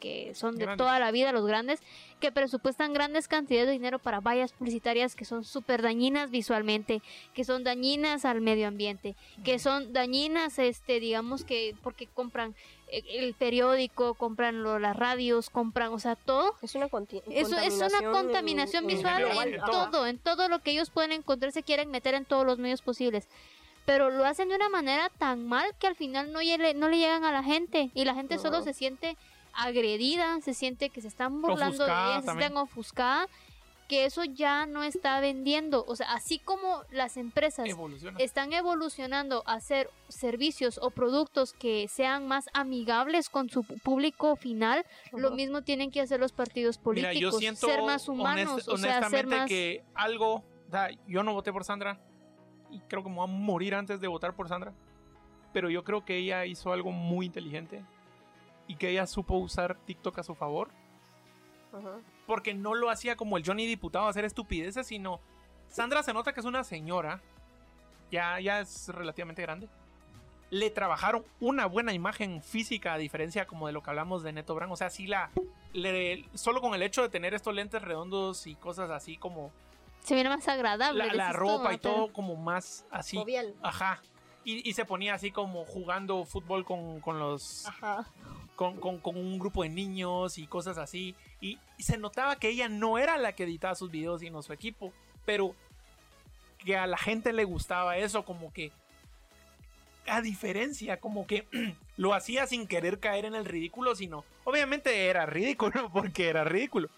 que 0.00 0.34
son 0.34 0.56
de 0.56 0.64
Grandes. 0.64 0.78
toda 0.84 0.98
la 0.98 1.10
vida, 1.12 1.30
los 1.30 1.46
grandes, 1.46 1.80
que 2.18 2.32
presupuestan 2.32 2.92
grandes 2.92 3.28
cantidades 3.28 3.66
de 3.68 3.72
dinero 3.74 3.98
para 3.98 4.20
vallas 4.20 4.52
publicitarias 4.52 5.14
que 5.14 5.24
son 5.24 5.44
súper 5.44 5.82
dañinas 5.82 6.30
visualmente, 6.30 7.02
que 7.34 7.44
son 7.44 7.62
dañinas 7.62 8.24
al 8.24 8.40
medio 8.40 8.66
ambiente, 8.66 9.14
que 9.44 9.58
son 9.58 9.92
dañinas, 9.92 10.58
este, 10.58 10.98
digamos 10.98 11.44
que 11.44 11.76
porque 11.82 12.06
compran 12.06 12.54
eh, 12.92 13.02
el 13.10 13.34
periódico, 13.34 14.14
compran 14.14 14.62
lo- 14.64 14.78
las 14.80 14.96
radios, 14.96 15.48
compran, 15.50 15.92
o 15.92 15.98
sea, 16.00 16.16
todo 16.16 16.54
Es 16.62 16.74
una 16.74 16.88
eso 17.64 17.84
es 17.84 17.92
una 17.92 18.10
contaminación 18.10 18.84
en- 18.84 18.88
visual 18.96 19.22
en 19.22 19.60
todo, 19.60 20.06
en 20.06 20.18
todo 20.18 20.48
lo 20.48 20.58
que 20.60 20.72
ellos 20.72 20.90
pueden 20.90 21.12
encontrar, 21.12 21.52
se 21.52 21.62
quieren 21.62 21.90
meter 21.90 22.14
en 22.14 22.24
todos 22.24 22.44
los 22.44 22.58
medios 22.58 22.82
posibles. 22.82 23.28
Pero 23.86 24.10
lo 24.10 24.24
hacen 24.24 24.48
de 24.48 24.56
una 24.56 24.68
manera 24.68 25.08
tan 25.18 25.46
mal 25.46 25.64
que 25.80 25.86
al 25.86 25.94
final 25.96 26.32
no, 26.32 26.40
no 26.40 26.88
le 26.88 26.98
llegan 26.98 27.24
a 27.24 27.32
la 27.32 27.42
gente 27.42 27.90
y 27.94 28.04
la 28.04 28.14
gente 28.14 28.38
solo 28.38 28.62
se 28.62 28.72
siente 28.74 29.16
agredida, 29.52 30.40
se 30.40 30.54
siente 30.54 30.90
que 30.90 31.00
se 31.00 31.08
están 31.08 31.40
burlando 31.42 31.84
de 31.84 31.90
Ofuscada 31.90 32.10
ella, 32.12 32.20
se 32.20 32.26
también. 32.26 32.48
sienten 32.48 32.62
ofuscada, 32.62 33.26
que 33.88 34.04
eso 34.04 34.22
ya 34.22 34.66
no 34.66 34.84
está 34.84 35.18
vendiendo. 35.20 35.84
O 35.88 35.96
sea, 35.96 36.12
así 36.12 36.38
como 36.38 36.82
las 36.92 37.16
empresas 37.16 37.68
evoluciona. 37.68 38.18
están 38.20 38.52
evolucionando 38.52 39.42
a 39.46 39.54
hacer 39.54 39.90
servicios 40.08 40.78
o 40.80 40.90
productos 40.90 41.52
que 41.52 41.88
sean 41.88 42.28
más 42.28 42.48
amigables 42.52 43.28
con 43.28 43.48
su 43.50 43.64
público 43.64 44.36
final, 44.36 44.86
lo 45.12 45.32
mismo 45.32 45.62
tienen 45.62 45.90
que 45.90 46.00
hacer 46.00 46.20
los 46.20 46.30
partidos 46.30 46.78
políticos, 46.78 47.14
Mira, 47.16 47.20
yo 47.20 47.32
siento 47.32 47.66
ser 47.66 47.82
más 47.82 48.08
humanos, 48.08 48.68
honest- 48.68 48.68
o 48.72 48.76
sea, 48.76 48.92
ser 48.92 48.98
honestamente 49.00 49.36
más 49.36 49.48
que 49.48 49.84
algo, 49.94 50.44
sea, 50.70 50.90
yo 51.08 51.24
no 51.24 51.32
voté 51.34 51.52
por 51.52 51.64
Sandra 51.64 51.98
y 52.70 52.78
creo 52.82 53.02
que 53.02 53.08
me 53.08 53.16
voy 53.16 53.24
a 53.24 53.26
morir 53.26 53.74
antes 53.74 54.00
de 54.00 54.06
votar 54.06 54.36
por 54.36 54.48
Sandra, 54.48 54.72
pero 55.52 55.68
yo 55.68 55.82
creo 55.82 56.04
que 56.04 56.16
ella 56.16 56.46
hizo 56.46 56.72
algo 56.72 56.92
muy 56.92 57.26
inteligente 57.26 57.82
y 58.70 58.76
que 58.76 58.88
ella 58.90 59.04
supo 59.08 59.34
usar 59.34 59.76
TikTok 59.84 60.18
a 60.20 60.22
su 60.22 60.36
favor, 60.36 60.70
Ajá. 61.72 61.98
porque 62.26 62.54
no 62.54 62.74
lo 62.74 62.88
hacía 62.88 63.16
como 63.16 63.36
el 63.36 63.44
Johnny 63.44 63.66
diputado 63.66 64.06
a 64.06 64.10
hacer 64.10 64.24
estupideces, 64.24 64.86
sino 64.86 65.18
Sandra 65.68 66.04
se 66.04 66.12
nota 66.12 66.32
que 66.32 66.38
es 66.38 66.46
una 66.46 66.62
señora, 66.62 67.20
ya, 68.12 68.38
ya 68.38 68.60
es 68.60 68.88
relativamente 68.88 69.42
grande. 69.42 69.68
Le 70.50 70.70
trabajaron 70.70 71.24
una 71.40 71.66
buena 71.66 71.92
imagen 71.92 72.42
física 72.44 72.92
a 72.92 72.98
diferencia 72.98 73.46
como 73.46 73.66
de 73.66 73.72
lo 73.72 73.82
que 73.82 73.90
hablamos 73.90 74.22
de 74.22 74.32
Neto 74.32 74.54
Brand. 74.54 74.72
O 74.72 74.76
sea, 74.76 74.90
sí 74.90 75.06
la... 75.08 75.30
le- 75.72 76.24
solo 76.34 76.60
con 76.60 76.74
el 76.74 76.82
hecho 76.82 77.02
de 77.02 77.08
tener 77.08 77.34
estos 77.34 77.54
lentes 77.54 77.82
redondos 77.82 78.46
y 78.48 78.54
cosas 78.56 78.90
así 78.90 79.16
como 79.16 79.52
se 80.00 80.14
viene 80.14 80.28
más 80.30 80.46
agradable. 80.48 81.12
la, 81.12 81.32
ropa 81.32 81.74
y 81.74 81.78
todo 81.78 82.12
como 82.12 82.34
más 82.36 82.84
así. 82.90 83.16
Jovial. 83.16 83.54
Ajá. 83.62 84.00
Y, 84.44 84.68
y 84.68 84.72
se 84.72 84.84
ponía 84.84 85.14
así 85.14 85.30
como 85.30 85.64
jugando 85.64 86.24
fútbol 86.24 86.64
con, 86.64 87.00
con 87.00 87.18
los 87.18 87.66
Ajá. 87.66 88.06
con, 88.56 88.78
con- 88.80 88.98
con 88.98 89.16
un 89.16 89.38
grupo 89.38 89.62
de 89.62 89.68
niños 89.68 90.38
y 90.38 90.46
cosas 90.46 90.78
así. 90.78 91.14
Y, 91.40 91.58
y 91.76 91.82
se 91.82 91.98
notaba 91.98 92.36
que 92.36 92.48
ella 92.48 92.68
no 92.68 92.96
era 92.98 93.18
la 93.18 93.34
que 93.34 93.44
editaba 93.44 93.74
sus 93.74 93.90
videos, 93.90 94.20
sino 94.20 94.42
su 94.42 94.52
equipo. 94.52 94.92
Pero 95.26 95.54
que 96.58 96.76
a 96.76 96.86
la 96.86 96.96
gente 96.96 97.32
le 97.32 97.44
gustaba 97.44 97.96
eso, 97.98 98.24
como 98.24 98.52
que. 98.52 98.72
A 100.06 100.22
diferencia, 100.22 100.98
como 100.98 101.26
que 101.26 101.46
lo 101.98 102.14
hacía 102.14 102.46
sin 102.46 102.66
querer 102.66 102.98
caer 102.98 103.26
en 103.26 103.34
el 103.34 103.44
ridículo, 103.44 103.94
sino. 103.94 104.24
Obviamente 104.44 105.06
era 105.08 105.26
ridículo, 105.26 105.90
porque 105.92 106.28
era 106.28 106.44
ridículo. 106.44 106.88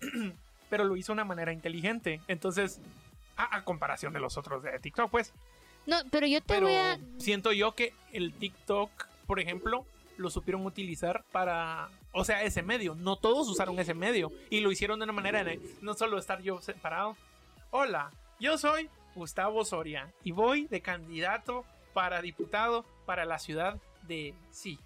Pero 0.68 0.84
lo 0.84 0.96
hizo 0.96 1.12
de 1.12 1.14
una 1.14 1.24
manera 1.24 1.52
inteligente. 1.52 2.20
Entonces, 2.28 2.80
a, 3.36 3.56
a 3.56 3.64
comparación 3.64 4.12
de 4.12 4.20
los 4.20 4.36
otros 4.36 4.62
de 4.64 4.78
TikTok, 4.80 5.10
pues. 5.10 5.32
No, 5.86 5.96
pero 6.10 6.26
yo 6.26 6.40
te 6.40 6.46
Pero 6.54 6.66
voy 6.66 6.76
a... 6.76 6.98
siento 7.18 7.52
yo 7.52 7.74
que 7.74 7.92
el 8.12 8.32
TikTok, 8.32 8.90
por 9.26 9.40
ejemplo, 9.40 9.84
lo 10.16 10.30
supieron 10.30 10.64
utilizar 10.66 11.24
para, 11.32 11.88
o 12.12 12.24
sea, 12.24 12.42
ese 12.42 12.62
medio. 12.62 12.94
No 12.94 13.16
todos 13.16 13.48
usaron 13.48 13.78
ese 13.78 13.94
medio 13.94 14.30
y 14.50 14.60
lo 14.60 14.70
hicieron 14.70 14.98
de 15.00 15.04
una 15.04 15.12
manera 15.12 15.42
de 15.42 15.60
no 15.80 15.94
solo 15.94 16.18
estar 16.18 16.40
yo 16.42 16.60
separado. 16.60 17.16
Hola, 17.70 18.10
yo 18.38 18.58
soy 18.58 18.88
Gustavo 19.14 19.64
Soria 19.64 20.12
y 20.22 20.30
voy 20.32 20.66
de 20.66 20.80
candidato 20.82 21.64
para 21.94 22.22
diputado 22.22 22.84
para 23.06 23.24
la 23.24 23.38
ciudad 23.38 23.76
de 24.02 24.34
sí. 24.50 24.78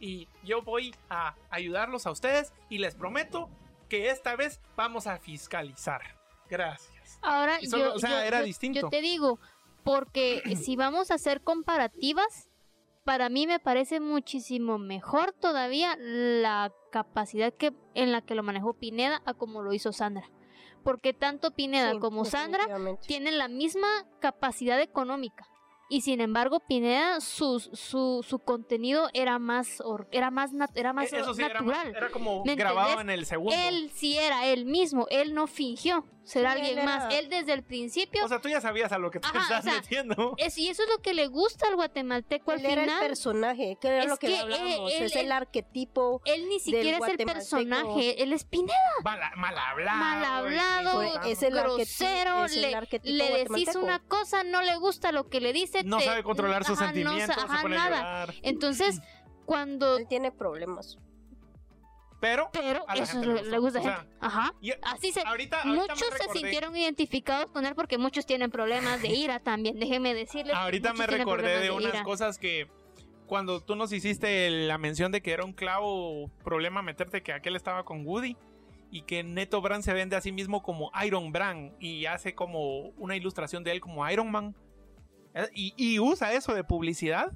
Y 0.00 0.28
yo 0.44 0.62
voy 0.62 0.94
a 1.08 1.34
ayudarlos 1.50 2.06
a 2.06 2.10
ustedes 2.10 2.52
y 2.68 2.78
les 2.78 2.94
prometo 2.94 3.48
que 3.88 4.10
esta 4.10 4.36
vez 4.36 4.60
vamos 4.76 5.06
a 5.06 5.18
fiscalizar. 5.18 6.02
Gracias. 6.50 7.18
Ahora, 7.22 7.58
solo- 7.68 7.84
yo, 7.84 7.94
o 7.94 7.98
sea, 7.98 8.10
yo- 8.10 8.18
era 8.20 8.40
yo- 8.40 8.44
distinto. 8.46 8.80
yo 8.82 8.88
te 8.90 9.00
digo, 9.00 9.38
porque 9.84 10.42
si 10.56 10.76
vamos 10.76 11.10
a 11.10 11.14
hacer 11.14 11.42
comparativas, 11.42 12.48
para 13.04 13.28
mí 13.28 13.46
me 13.46 13.60
parece 13.60 14.00
muchísimo 14.00 14.78
mejor 14.78 15.32
todavía 15.32 15.96
la 15.98 16.72
capacidad 16.90 17.52
que 17.52 17.72
en 17.94 18.10
la 18.10 18.22
que 18.22 18.34
lo 18.34 18.42
manejó 18.42 18.72
Pineda 18.72 19.22
a 19.26 19.34
como 19.34 19.62
lo 19.62 19.72
hizo 19.74 19.92
Sandra. 19.92 20.28
Porque 20.82 21.12
tanto 21.12 21.52
Pineda 21.52 21.92
Sí, 21.92 21.98
como 21.98 22.24
Sandra 22.24 22.66
tienen 23.06 23.38
la 23.38 23.48
misma 23.48 23.88
capacidad 24.20 24.80
económica. 24.80 25.46
Y 25.90 26.00
sin 26.00 26.20
embargo, 26.20 26.60
Pineda, 26.66 27.20
su, 27.20 27.60
su, 27.60 28.24
su 28.26 28.38
contenido 28.38 29.10
era 29.12 29.38
más, 29.38 29.80
or- 29.82 30.08
era 30.12 30.30
más, 30.30 30.52
nat- 30.52 30.72
era 30.74 30.92
más 30.92 31.12
E- 31.12 31.18
Eso 31.20 31.34
sí, 31.34 31.42
era, 31.42 31.60
natural. 31.60 31.88
más- 31.88 31.96
era 31.96 32.10
como 32.10 32.44
¿Me 32.44 32.54
grabado 32.56 32.92
entendés? 32.92 33.14
en 33.14 33.18
el 33.20 33.26
segundo. 33.26 33.54
Él 33.68 33.90
sí 33.94 34.16
era 34.18 34.46
él 34.46 34.64
mismo, 34.64 35.06
él 35.10 35.34
no 35.34 35.46
fingió 35.46 36.06
ser 36.24 36.42
Sí, 36.42 36.46
alguien 36.46 36.78
él 36.78 36.84
más. 36.86 37.12
Él 37.12 37.28
desde 37.28 37.52
el 37.52 37.62
principio 37.62 38.24
O 38.24 38.28
sea, 38.28 38.40
tú 38.40 38.48
ya 38.48 38.58
sabías 38.62 38.90
a 38.92 38.98
lo 38.98 39.10
que 39.10 39.20
te 39.20 39.26
Ajá, 39.28 39.40
estás 39.42 39.60
o 39.60 39.62
sea, 39.68 39.74
metiendo. 39.74 40.34
es, 40.38 40.56
y 40.56 40.70
eso 40.70 40.82
es 40.84 40.88
lo 40.88 41.02
que 41.02 41.12
le 41.12 41.26
gusta 41.26 41.68
al 41.68 41.76
guatemalteco 41.76 42.50
al 42.50 42.60
Él 42.60 42.66
era 42.66 42.82
el 42.84 42.88
final. 42.88 43.06
personaje, 43.06 43.76
que 43.78 43.88
era 43.88 44.02
Es 44.04 44.08
lo 44.08 44.16
que, 44.16 44.28
que, 44.28 44.38
hablábamos, 44.38 44.90
eh, 44.90 44.96
él- 44.96 45.02
es 45.04 45.16
el 45.16 45.26
él- 45.26 45.32
arquetipo. 45.32 46.22
Él 46.24 46.48
ni 46.48 46.60
siquiera 46.60 46.96
es 46.96 47.08
el 47.08 47.26
personaje, 47.26 48.22
él 48.22 48.32
es 48.32 48.44
Pineda, 48.44 48.72
Mal, 49.04 49.20
mal 49.36 49.58
hablado. 49.58 49.98
Mal 49.98 50.24
hablado, 50.24 51.02
es 51.26 51.42
el 51.42 51.58
arquetipo- 51.58 51.74
grosero, 51.76 52.44
es 52.46 52.56
el 52.56 52.62
le, 52.62 52.74
arquetipo 52.74 53.14
le 53.16 53.44
decís 53.44 53.76
una 53.76 53.98
cosa, 53.98 54.44
no 54.44 54.62
le 54.62 54.76
gusta 54.76 55.12
lo 55.12 55.28
que 55.28 55.40
le 55.42 55.52
dice. 55.52 55.73
No 55.82 55.98
te- 55.98 56.04
sabe 56.04 56.22
controlar 56.22 56.64
sus 56.64 56.80
ajá, 56.80 56.86
no 56.86 56.88
sa- 56.90 56.94
sentimientos, 56.94 57.44
ajá, 57.44 57.56
se 57.56 57.62
pone 57.62 57.76
a 57.76 57.78
nada. 57.78 57.96
llorar. 58.26 58.34
Entonces, 58.42 59.00
cuando... 59.46 59.96
Él 59.98 60.06
tiene 60.08 60.30
problemas. 60.30 60.98
Pero, 62.20 62.48
Pero 62.52 62.88
a 62.88 62.96
la 62.96 63.02
eso 63.02 63.20
gente 63.20 63.42
le, 63.42 63.58
gusta 63.58 63.80
a 63.80 63.82
la 63.82 63.96
gente. 63.96 64.16
Ajá. 64.20 64.54
y- 64.62 64.72
Así 64.82 65.12
se... 65.12 65.20
ahorita, 65.26 65.60
ahorita 65.62 65.82
Muchos 65.94 66.08
se 66.16 66.38
sintieron 66.38 66.74
identificados 66.74 67.50
con 67.50 67.66
él 67.66 67.74
porque 67.74 67.98
muchos 67.98 68.24
tienen 68.24 68.50
problemas 68.50 69.02
de 69.02 69.08
ira 69.08 69.40
también, 69.40 69.78
déjeme 69.78 70.14
decirles. 70.14 70.54
ahorita 70.54 70.94
me 70.94 71.06
recordé 71.06 71.58
de 71.60 71.70
unas 71.70 72.02
cosas 72.02 72.38
que 72.38 72.70
cuando 73.26 73.60
tú 73.60 73.74
nos 73.74 73.92
hiciste 73.92 74.48
la 74.50 74.78
mención 74.78 75.12
de 75.12 75.20
que 75.22 75.32
era 75.32 75.44
un 75.44 75.52
clavo 75.52 76.30
problema 76.44 76.80
meterte 76.82 77.22
que 77.22 77.32
aquel 77.32 77.56
estaba 77.56 77.84
con 77.84 78.06
Woody 78.06 78.36
y 78.90 79.02
que 79.02 79.22
Neto 79.22 79.60
Brand 79.60 79.82
se 79.82 79.92
vende 79.92 80.16
a 80.16 80.20
sí 80.22 80.30
mismo 80.32 80.62
como 80.62 80.90
Iron 81.04 81.30
Brand 81.32 81.72
y 81.78 82.06
hace 82.06 82.34
como 82.34 82.88
una 82.96 83.16
ilustración 83.16 83.64
de 83.64 83.72
él 83.72 83.80
como 83.80 84.08
Iron 84.08 84.30
Man 84.30 84.54
y, 85.54 85.74
y 85.76 85.98
usa 85.98 86.32
eso 86.32 86.54
de 86.54 86.64
publicidad. 86.64 87.32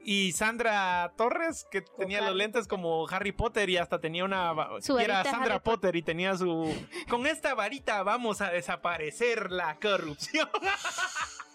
Y 0.00 0.32
Sandra 0.32 1.12
Torres, 1.16 1.66
que 1.70 1.82
tenía 1.82 2.22
los 2.22 2.34
lentes 2.34 2.66
como 2.66 3.06
Harry 3.08 3.32
Potter 3.32 3.68
y 3.68 3.76
hasta 3.76 4.00
tenía 4.00 4.24
una... 4.24 4.54
Su 4.80 4.98
y 4.98 5.02
era 5.02 5.22
Sandra 5.24 5.56
Harry 5.56 5.64
Potter 5.64 5.96
y 5.96 6.02
tenía 6.02 6.34
su... 6.36 6.72
Con 7.10 7.26
esta 7.26 7.54
varita 7.54 8.02
vamos 8.04 8.40
a 8.40 8.50
desaparecer 8.50 9.50
la 9.50 9.78
corrupción. 9.78 10.48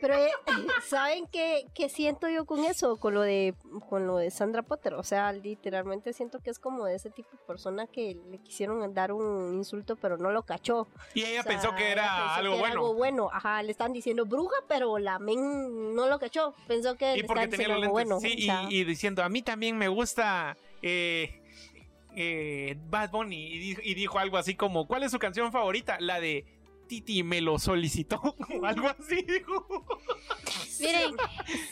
Pero 0.00 0.14
eh, 0.14 0.30
¿saben 0.86 1.26
qué, 1.28 1.66
qué 1.74 1.88
siento 1.88 2.28
yo 2.28 2.44
con 2.44 2.64
eso? 2.64 2.96
Con 2.96 3.14
lo 3.14 3.22
de 3.22 3.54
con 3.88 4.06
lo 4.06 4.16
de 4.18 4.30
Sandra 4.30 4.62
Potter. 4.62 4.94
O 4.94 5.02
sea, 5.02 5.32
literalmente 5.32 6.12
siento 6.12 6.40
que 6.40 6.50
es 6.50 6.58
como 6.58 6.84
de 6.84 6.94
ese 6.96 7.10
tipo 7.10 7.30
de 7.32 7.38
persona 7.46 7.86
que 7.86 8.16
le 8.30 8.38
quisieron 8.38 8.92
dar 8.92 9.12
un 9.12 9.54
insulto, 9.54 9.96
pero 9.96 10.18
no 10.18 10.30
lo 10.30 10.42
cachó. 10.42 10.88
Y 11.14 11.22
ella 11.24 11.40
O 11.40 11.42
sea, 11.44 11.52
pensó 11.52 11.74
que 11.74 11.90
era 11.90 12.02
pensó 12.02 12.34
algo 12.34 12.52
que 12.52 12.58
era 12.58 12.68
bueno. 12.68 12.74
algo 12.74 12.94
bueno. 12.94 13.30
Ajá, 13.32 13.62
le 13.62 13.70
están 13.70 13.92
diciendo 13.92 14.26
bruja, 14.26 14.56
pero 14.68 14.98
la 14.98 15.18
men 15.18 15.94
no 15.94 16.06
lo 16.08 16.18
cachó. 16.18 16.54
Pensó 16.66 16.96
que 16.96 17.14
Y 17.16 17.22
le 17.22 17.24
porque 17.24 17.48
tenía 17.48 17.68
los 17.68 17.76
lentes. 17.80 17.92
bueno. 17.92 18.20
sí, 18.20 18.36
o 18.38 18.44
sea, 18.44 18.66
y, 18.68 18.80
y 18.80 18.84
diciendo, 18.84 19.22
a 19.22 19.28
mí 19.28 19.42
también 19.42 19.78
me 19.78 19.88
gusta 19.88 20.56
eh, 20.82 21.42
eh, 22.14 22.76
Bad 22.88 23.10
Bunny. 23.10 23.46
Y 23.54 23.58
dijo, 23.58 23.80
y 23.82 23.94
dijo 23.94 24.18
algo 24.18 24.36
así 24.36 24.54
como, 24.54 24.86
¿cuál 24.86 25.02
es 25.04 25.10
su 25.12 25.18
canción 25.18 25.50
favorita? 25.52 25.96
La 26.00 26.20
de 26.20 26.44
Titi 26.86 27.22
me 27.22 27.40
lo 27.40 27.58
solicitó. 27.58 28.20
algo 28.64 28.88
así 28.88 29.22
dijo. 29.22 29.86
Miren, 30.80 31.16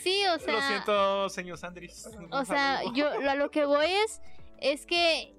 sí, 0.01 0.23
o 0.33 0.39
sea, 0.39 0.53
Lo 0.53 0.61
siento, 0.61 1.29
señor 1.29 1.57
Sandris. 1.57 2.07
o 2.31 2.45
sea, 2.45 2.77
saludo. 2.77 2.93
yo 2.95 3.29
a 3.29 3.35
lo 3.35 3.51
que 3.51 3.65
voy 3.65 3.87
es, 3.87 4.21
es 4.59 4.85
que 4.85 5.35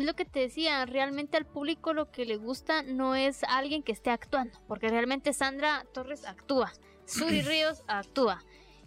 es 0.00 0.04
lo 0.04 0.14
que 0.14 0.24
te 0.24 0.40
decía, 0.40 0.84
realmente 0.86 1.36
al 1.36 1.46
público 1.46 1.92
lo 1.92 2.10
que 2.10 2.24
le 2.24 2.36
gusta 2.36 2.82
no 2.82 3.14
es 3.14 3.44
alguien 3.44 3.82
que 3.82 3.92
esté 3.92 4.10
actuando, 4.10 4.58
porque 4.66 4.88
realmente 4.88 5.32
Sandra 5.32 5.86
Torres 5.92 6.24
actúa, 6.24 6.72
Suri 7.06 7.42
Ríos 7.42 7.82
actúa, 7.86 8.42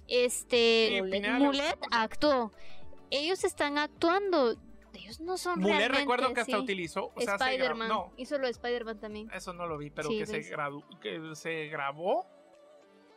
este 0.07 1.01
Pineda 1.09 1.39
Mulet 1.39 1.77
actuó, 1.91 2.51
ellos 3.09 3.43
están 3.43 3.77
actuando, 3.77 4.57
ellos 5.07 5.19
no 5.21 5.37
son 5.37 5.61
realmente 5.63 5.99
recuerdo 5.99 6.33
que 6.33 6.41
hasta 6.41 6.57
sí. 6.57 6.61
utilizó. 6.63 7.11
O 7.15 7.21
sea, 7.21 7.35
Spider-Man, 7.35 7.87
No, 7.87 8.11
hizo 8.17 8.37
lo 8.37 8.45
de 8.45 8.51
Spider-Man 8.51 8.99
también. 8.99 9.29
eso 9.33 9.53
no 9.53 9.65
lo 9.65 9.77
vi, 9.77 9.89
pero 9.89 10.09
Sí, 10.09 10.19
que, 10.19 10.25
se 10.25 10.41
que 10.41 11.67
grabó. 11.69 12.25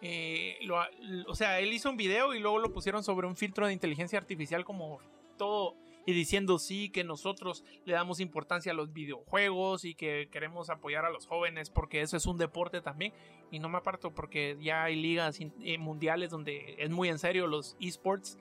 eh, 0.03 0.57
lo- 0.62 0.78
o 1.26 1.34
sea, 1.34 1.59
él 1.61 1.72
hizo 1.72 1.91
un 1.91 1.97
video 1.97 2.34
y 2.34 2.38
luego 2.41 2.59
lo 2.59 2.72
pusieron 2.72 3.05
sobre 3.05 3.26
un 3.26 3.36
filtro 3.36 3.66
de 3.66 3.72
inteligencia 3.72 4.18
artificial 4.18 4.64
como 4.64 4.99
todo 5.36 5.76
y 6.07 6.12
diciendo 6.14 6.59
sí 6.59 6.88
que 6.91 7.05
nosotros 7.05 7.62
le 7.84 7.93
damos 7.93 8.20
importancia 8.20 8.72
a 8.72 8.74
los 8.74 8.93
videojuegos 8.95 9.84
y 9.84 9.95
que 9.95 10.28
queremos 10.32 10.70
apoyar 10.70 11.05
a 11.05 11.11
los 11.11 11.26
jóvenes 11.26 11.68
porque 11.70 12.01
eso 12.01 12.16
es 12.16 12.24
un 12.24 12.38
deporte 12.38 12.80
también 12.80 13.12
y 13.51 13.59
no 13.59 13.68
me 13.68 13.76
aparto 13.78 14.11
porque 14.14 14.57
ya 14.61 14.84
hay 14.84 14.97
ligas 14.97 15.38
eh, 15.41 15.76
mundiales 15.78 16.30
donde 16.30 16.76
es 16.78 16.88
muy 16.88 17.09
en 17.11 17.18
serio 17.18 17.47
los 17.47 17.76
esports 17.80 18.38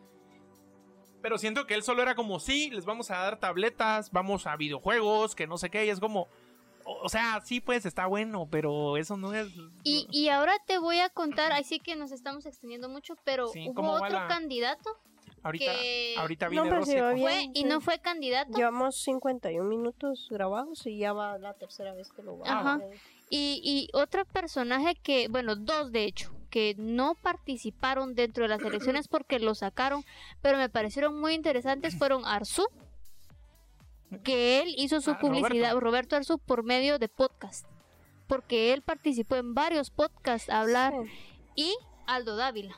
pero 1.21 1.37
siento 1.37 1.65
que 1.67 1.73
él 1.73 1.83
solo 1.83 2.01
era 2.01 2.15
como 2.15 2.39
sí 2.39 2.69
les 2.71 2.85
vamos 2.85 3.11
a 3.11 3.17
dar 3.17 3.39
tabletas 3.39 4.11
vamos 4.11 4.47
a 4.47 4.55
videojuegos 4.55 5.35
que 5.35 5.47
no 5.47 5.57
sé 5.57 5.69
qué 5.69 5.85
y 5.85 5.89
es 5.89 5.99
como 5.99 6.27
o 6.85 6.99
o 7.03 7.09
sea 7.09 7.41
sí 7.43 7.59
pues 7.61 7.85
está 7.85 8.05
bueno 8.07 8.47
pero 8.49 8.97
eso 8.97 9.17
no 9.17 9.33
es 9.33 9.47
Y, 9.83 10.07
y 10.11 10.29
ahora 10.29 10.53
te 10.65 10.77
voy 10.79 10.99
a 10.99 11.09
contar, 11.09 11.51
así 11.51 11.79
que 11.79 11.95
nos 11.95 12.11
estamos 12.11 12.45
extendiendo 12.45 12.89
mucho, 12.89 13.15
pero 13.23 13.47
Sí, 13.49 13.65
hubo 13.67 13.73
¿cómo 13.75 13.91
va 13.93 14.07
otro 14.07 14.19
la- 14.19 14.27
candidato 14.27 14.89
ahorita 15.43 15.65
que 15.73 16.15
ahorita 16.17 16.45
No, 16.47 16.63
viene 16.63 16.69
Rosy 16.77 16.93
bien. 16.95 17.19
fue 17.19 17.49
y 17.53 17.63
no 17.63 17.79
fue 17.79 17.99
candidato. 17.99 18.51
Llevamos 18.57 18.97
51 19.03 19.69
minutos 19.69 20.27
grabados 20.29 20.85
y 20.85 20.97
ya 20.97 21.13
va 21.13 21.37
la 21.37 21.53
tercera 21.53 21.93
vez 21.93 22.11
que 22.11 22.23
lo 22.23 22.39
va 22.39 22.47
Ajá. 22.51 22.73
a 22.75 22.79
Y, 23.29 23.61
y 23.63 23.87
otro 23.93 24.25
personaje 24.25 24.95
que, 24.95 25.27
bueno, 25.29 25.55
dos 25.55 25.91
de 25.93 26.03
hecho, 26.05 26.31
que 26.49 26.75
no 26.77 27.15
participaron 27.15 28.15
dentro 28.15 28.43
de 28.43 28.49
las 28.49 28.61
elecciones 28.61 29.07
porque 29.07 29.39
lo 29.39 29.55
sacaron, 29.55 30.03
pero 30.41 30.57
me 30.57 30.69
parecieron 30.69 31.19
muy 31.19 31.33
interesantes, 31.33 31.97
fueron 31.97 32.25
Arzu, 32.25 32.65
que 34.23 34.61
él 34.61 34.73
hizo 34.77 35.01
su 35.01 35.11
Ah, 35.11 35.19
publicidad, 35.19 35.71
Roberto. 35.73 35.79
Roberto. 35.79 36.15
Arzu, 36.15 36.39
por 36.39 36.63
medio 36.63 36.97
de 36.97 37.09
podcast, 37.09 37.65
porque 38.27 38.73
él 38.73 38.81
participó 38.81 39.35
en 39.35 39.53
varios 39.53 39.91
podcasts 39.91 40.49
a 40.49 40.61
hablar, 40.61 40.93
Sí. 41.03 41.11
y 41.55 41.75
Aldo 42.07 42.35
Dávila. 42.35 42.75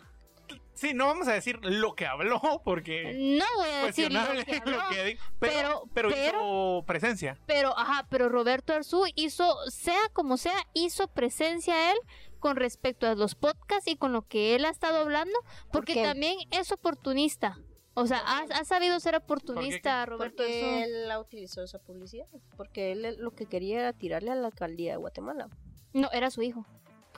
sí 0.73 0.93
no 0.95 1.05
vamos 1.05 1.27
a 1.27 1.33
decir 1.33 1.59
lo 1.61 1.93
que 1.95 2.07
habló 2.07 2.41
porque 2.65 3.13
No 3.37 3.45
voy 3.57 3.69
a 3.69 3.85
decir 3.85 4.11
lo 4.11 4.19
que 4.43 4.55
habló, 4.65 4.77
lo 4.77 4.89
que 4.89 5.03
di- 5.03 5.17
pero 5.39 5.59
pero- 5.59 5.83
pero, 5.93 6.09
pero- 6.09 6.17
hizo 6.39 6.83
presencia 6.87 7.37
Pero, 7.45 7.77
ajá, 7.77 8.07
pero 8.09 8.29
Roberto 8.29 8.73
Arzú 8.73 9.05
hizo, 9.15 9.55
sea 9.69 10.09
como 10.13 10.37
sea, 10.37 10.55
hizo 10.73 11.07
presencia 11.07 11.91
él 11.91 11.97
con 12.41 12.57
respecto 12.57 13.07
a 13.07 13.15
los 13.15 13.35
podcasts 13.35 13.87
y 13.87 13.95
con 13.95 14.11
lo 14.11 14.27
que 14.27 14.55
él 14.55 14.65
ha 14.65 14.69
estado 14.69 14.97
hablando, 14.97 15.37
porque 15.71 16.03
también 16.03 16.37
es 16.51 16.73
oportunista. 16.73 17.57
O 17.93 18.07
sea, 18.07 18.19
ha, 18.25 18.39
ha 18.41 18.65
sabido 18.65 18.99
ser 18.99 19.15
oportunista 19.15 20.05
Roberto 20.05 20.43
Porque 20.43 20.83
él 20.83 21.07
la 21.07 21.19
utilizó 21.19 21.61
esa 21.61 21.77
publicidad. 21.77 22.25
Porque 22.55 22.93
él 22.93 23.17
lo 23.19 23.31
que 23.31 23.45
quería 23.45 23.79
era 23.79 23.93
tirarle 23.93 24.31
a 24.31 24.35
la 24.35 24.47
alcaldía 24.47 24.91
de 24.91 24.97
Guatemala. 24.97 25.49
No, 25.93 26.09
era 26.11 26.31
su 26.31 26.41
hijo. 26.41 26.65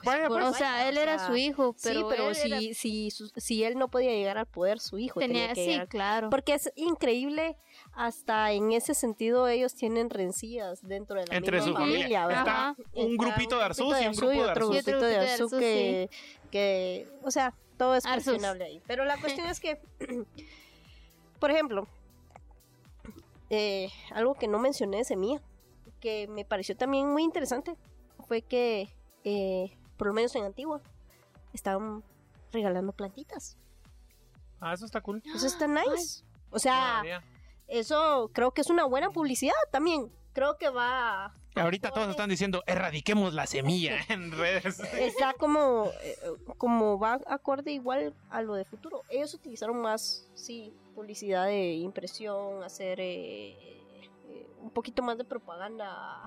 Vaya, 0.02 0.28
por- 0.28 0.40
pues, 0.40 0.50
o 0.52 0.54
sea, 0.54 0.88
él 0.88 0.98
era 0.98 1.24
su 1.26 1.34
hijo, 1.36 1.74
pero, 1.82 2.00
sí, 2.00 2.06
pero 2.10 2.28
él 2.28 2.34
si, 2.34 2.46
era- 2.48 2.60
si, 2.74 3.10
si 3.36 3.64
él 3.64 3.78
no 3.78 3.88
podía 3.88 4.10
llegar 4.10 4.36
al 4.38 4.46
poder, 4.46 4.80
su 4.80 4.98
hijo 4.98 5.20
tenía, 5.20 5.48
tenía, 5.48 5.54
que 5.54 5.64
sí, 5.64 5.70
llegar. 5.70 5.88
claro. 5.88 6.30
Porque 6.30 6.54
es 6.54 6.70
increíble, 6.76 7.56
hasta 7.94 8.52
en 8.52 8.72
ese 8.72 8.94
sentido 8.94 9.48
ellos 9.48 9.74
tienen 9.74 10.10
rencillas 10.10 10.80
dentro 10.86 11.18
de 11.20 11.26
la 11.26 11.36
Entre 11.36 11.56
misma 11.58 11.72
su 11.72 11.78
familia, 11.78 12.00
familia. 12.22 12.26
¿verdad? 12.26 12.46
Ajá. 12.48 12.76
un 12.94 13.16
grupito 13.16 13.58
de 13.58 13.64
Arzú 13.64 13.84
y 13.98 14.06
un 14.06 14.12
grupo 14.14 14.30
de 14.32 14.40
otro 14.42 14.68
grupito 14.68 15.00
de 15.00 15.48
que, 15.58 16.10
que, 16.50 17.08
o 17.22 17.30
sea, 17.30 17.54
todo 17.78 17.94
es 17.96 18.04
cuestionable 18.04 18.64
ahí. 18.64 18.82
Pero 18.86 19.04
la 19.04 19.16
cuestión 19.18 19.46
es 19.48 19.58
que, 19.60 19.78
por 21.40 21.50
ejemplo, 21.50 21.86
eh, 23.50 23.88
algo 24.12 24.34
que 24.34 24.48
no 24.48 24.58
mencioné 24.58 24.98
de 24.98 25.04
Semilla, 25.04 25.40
que 26.00 26.26
me 26.28 26.44
pareció 26.44 26.76
también 26.76 27.10
muy 27.10 27.22
interesante, 27.22 27.74
fue 28.26 28.42
que, 28.42 28.88
eh, 29.24 29.76
por 29.96 30.08
lo 30.08 30.14
menos 30.14 30.34
en 30.34 30.44
Antigua, 30.44 30.80
estaban 31.52 32.02
regalando 32.52 32.92
plantitas. 32.92 33.56
ah 34.60 34.72
eso 34.72 34.86
está 34.86 35.00
cool 35.00 35.22
Eso 35.34 35.46
está 35.46 35.66
nice. 35.66 36.24
O 36.50 36.58
sea, 36.58 37.02
eso 37.66 38.30
creo 38.32 38.52
que 38.52 38.60
es 38.60 38.70
una 38.70 38.84
buena 38.84 39.10
publicidad 39.10 39.54
también. 39.70 40.10
Creo 40.32 40.56
que 40.58 40.68
va 40.68 41.34
ahorita 41.62 41.90
todos 41.90 42.08
están 42.08 42.28
diciendo 42.28 42.62
erradiquemos 42.66 43.34
la 43.34 43.46
semilla 43.46 43.98
en 44.08 44.32
redes 44.38 44.80
está 44.98 45.34
como 45.34 45.90
eh, 46.02 46.16
como 46.58 46.98
va 46.98 47.20
acorde 47.26 47.72
igual 47.72 48.14
a 48.30 48.42
lo 48.42 48.54
de 48.54 48.64
futuro. 48.64 49.02
Ellos 49.08 49.34
utilizaron 49.34 49.80
más 49.80 50.28
sí 50.34 50.72
publicidad 50.94 51.46
de 51.46 51.74
impresión, 51.74 52.62
hacer 52.62 53.00
eh, 53.00 53.56
eh, 54.28 54.46
un 54.60 54.70
poquito 54.70 55.02
más 55.02 55.18
de 55.18 55.24
propaganda 55.24 56.22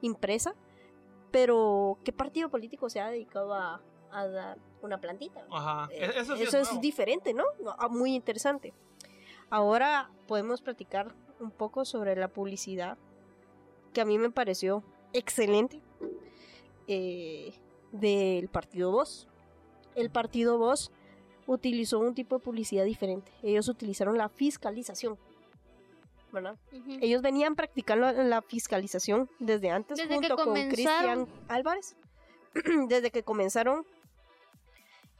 impresa. 0.00 0.54
Pero 1.32 1.98
¿qué 2.04 2.12
partido 2.12 2.48
político 2.50 2.88
se 2.88 3.00
ha 3.00 3.08
dedicado 3.10 3.54
a, 3.54 3.82
a 4.12 4.26
dar 4.28 4.58
una 4.82 5.00
plantita? 5.00 5.44
Ajá 5.50 5.88
Eh, 5.92 6.04
E- 6.04 6.20
eso 6.20 6.36
sí 6.36 6.42
Eso 6.44 6.58
es, 6.58 6.70
es, 6.70 6.80
diferente, 6.80 7.34
¿no? 7.34 7.44
Ah, 7.78 7.88
Muy 7.88 8.14
interesante. 8.14 8.72
Ahora 9.50 10.10
podemos 10.28 10.62
platicar 10.62 11.14
un 11.40 11.50
poco 11.50 11.84
sobre 11.84 12.14
la 12.14 12.28
publicidad 12.28 12.96
que 13.92 14.00
a 14.00 14.04
mí 14.04 14.16
me 14.18 14.30
pareció 14.30 14.84
excelente 15.12 15.82
eh, 16.86 17.52
del 17.92 18.48
partido 18.48 18.90
Voz. 18.90 19.28
El 19.94 20.10
partido 20.10 20.58
Voz 20.58 20.90
utilizó 21.46 21.98
un 21.98 22.14
tipo 22.14 22.38
de 22.38 22.44
publicidad 22.44 22.84
diferente. 22.84 23.32
Ellos 23.42 23.68
utilizaron 23.68 24.16
la 24.16 24.28
fiscalización. 24.28 25.18
Ellos 27.00 27.22
venían 27.22 27.54
practicando 27.54 28.10
la 28.12 28.42
fiscalización 28.42 29.28
desde 29.38 29.70
antes 29.70 29.98
Desde 29.98 30.08
que 30.08 30.28
junto 30.28 30.36
con. 30.36 30.54
Cristian 30.68 31.28
Álvarez. 31.48 31.96
desde 32.88 33.10
que 33.10 33.22
comenzaron 33.22 33.86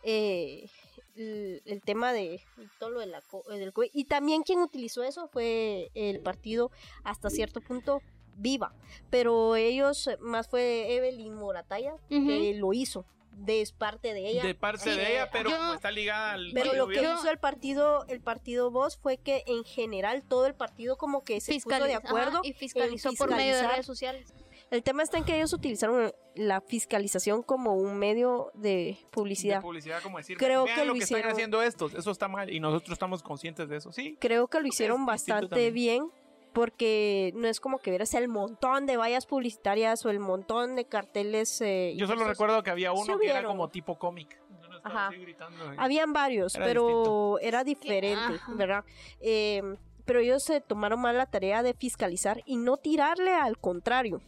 eh, 0.03 0.69
el, 1.17 1.63
el 1.65 1.81
tema 1.83 2.13
de 2.13 2.43
todo 2.79 2.91
lo 2.91 3.01
de 3.01 3.07
la 3.07 3.23
eh, 3.51 3.59
del 3.59 3.73
COVID. 3.73 3.91
Y 3.93 4.05
también 4.05 4.43
quien 4.43 4.61
utilizó 4.61 5.03
eso 5.03 5.29
fue 5.29 5.91
el 5.95 6.21
partido 6.21 6.71
hasta 7.05 7.31
cierto 7.31 7.61
punto 7.61 8.03
viva. 8.37 8.75
Pero 9.11 9.57
ellos, 9.57 10.11
más 10.21 10.49
fue 10.49 10.95
Evelyn 10.95 11.35
Morataya, 11.35 11.97
que 12.09 12.55
lo 12.55 12.73
hizo. 12.73 13.05
De 13.35 13.67
parte 13.77 14.15
de 14.15 14.29
ella. 14.29 14.43
de 14.45 14.55
parte 14.55 14.85
Sí, 14.85 14.91
de 14.91 15.13
ella 15.15 15.31
pero 15.33 15.51
yo- 15.51 15.57
como 15.57 15.75
está 15.75 15.91
ligada 15.91 16.33
al 16.33 16.51
Pero 16.55 16.67
lo 16.67 16.87
que 16.87 16.97
gobierno. 16.99 17.15
hizo 17.19 17.31
el 17.31 17.39
partido, 17.39 18.05
el 18.09 18.21
partido 18.21 18.71
Voz 18.71 18.97
fue 18.99 19.17
que 19.19 19.43
en 19.47 19.65
general 19.65 20.23
todo 20.23 20.47
el 20.47 20.55
partido 20.55 20.97
como 20.97 21.25
que 21.25 21.41
se 21.41 21.55
puso 21.55 21.69
de 21.71 21.75
Fiscaliza- 21.77 21.97
ajá, 21.99 22.09
acuerdo 22.09 22.41
y 22.45 22.53
fiscalizó 22.53 23.13
por 23.15 23.31
medio 23.31 23.57
de 23.57 23.67
redes 23.67 23.87
sociales. 23.87 24.33
El 24.71 24.83
tema 24.83 25.03
está 25.03 25.19
en 25.19 25.25
que 25.25 25.37
ellos 25.37 25.53
utilizaron 25.53 26.15
la 26.35 26.61
fiscalización 26.63 27.43
como 27.43 27.75
un 27.75 27.99
medio 27.99 28.51
de 28.55 28.63
de 28.63 28.99
publicidad. 29.11 29.61
publicidad 29.61 30.03
como 30.03 30.17
decir 30.19 30.39
Creo 30.39 30.65
vean 30.65 30.77
que 30.77 30.85
lo 30.85 30.93
lo 30.93 30.95
que 30.95 31.01
están 31.05 31.19
hicieron- 31.19 31.33
haciendo 31.33 31.63
estos 31.63 31.95
eso 31.95 32.11
está 32.11 32.29
mal 32.29 32.49
y 32.51 32.59
nosotros 32.61 32.93
estamos 32.93 33.23
conscientes 33.23 33.69
de 33.69 33.77
eso 33.77 33.93
sí 33.93 34.17
Creo 34.19 34.49
que 34.49 34.61
lo 34.61 34.67
hicieron 34.67 35.05
bastante 35.05 35.49
también. 35.49 35.75
bien 35.75 36.11
porque 36.53 37.33
no 37.35 37.49
es 37.49 37.61
como 37.61 37.79
que 37.79 37.91
vieras 37.91 38.15
el 38.15 38.29
montón 38.29 38.87
de 38.87 38.97
vallas 38.97 39.27
publicitarias 39.27 40.05
o 40.05 40.11
el 40.11 40.19
montón 40.21 40.77
de 40.77 40.85
carteles. 40.87 41.61
eh, 41.61 41.95
Yo 41.97 42.07
solo 42.07 42.25
recuerdo 42.25 42.63
que 42.63 42.71
había 42.71 42.93
uno 42.93 43.19
que 43.19 43.29
era 43.31 43.43
como 43.45 43.69
tipo 43.69 43.99
cómic. 43.99 44.39
Yo 44.61 44.69
no 44.69 44.77
estaba 44.77 44.95
Ajá. 44.95 45.09
así 45.09 45.19
gritando, 45.19 45.73
eh. 45.73 45.77
Habían 45.79 46.13
varios, 46.13 46.55
Era 46.55 46.65
pero 46.67 46.87
distinto. 46.87 47.39
era 47.41 47.65
diferente. 47.65 48.41
¿verdad? 48.49 48.85
Eh, 49.21 49.63
pero 50.05 50.21
ellos 50.21 50.43
se 50.43 50.61
tomaron 50.61 51.01
mal 51.01 51.17
la 51.17 51.27
tarea 51.27 51.63
de 51.63 51.75
fiscalizar 51.75 52.43
y 52.45 52.57
no 52.57 52.77
tirarle 52.77 53.33
al 53.35 53.57
contrario, 53.59 54.21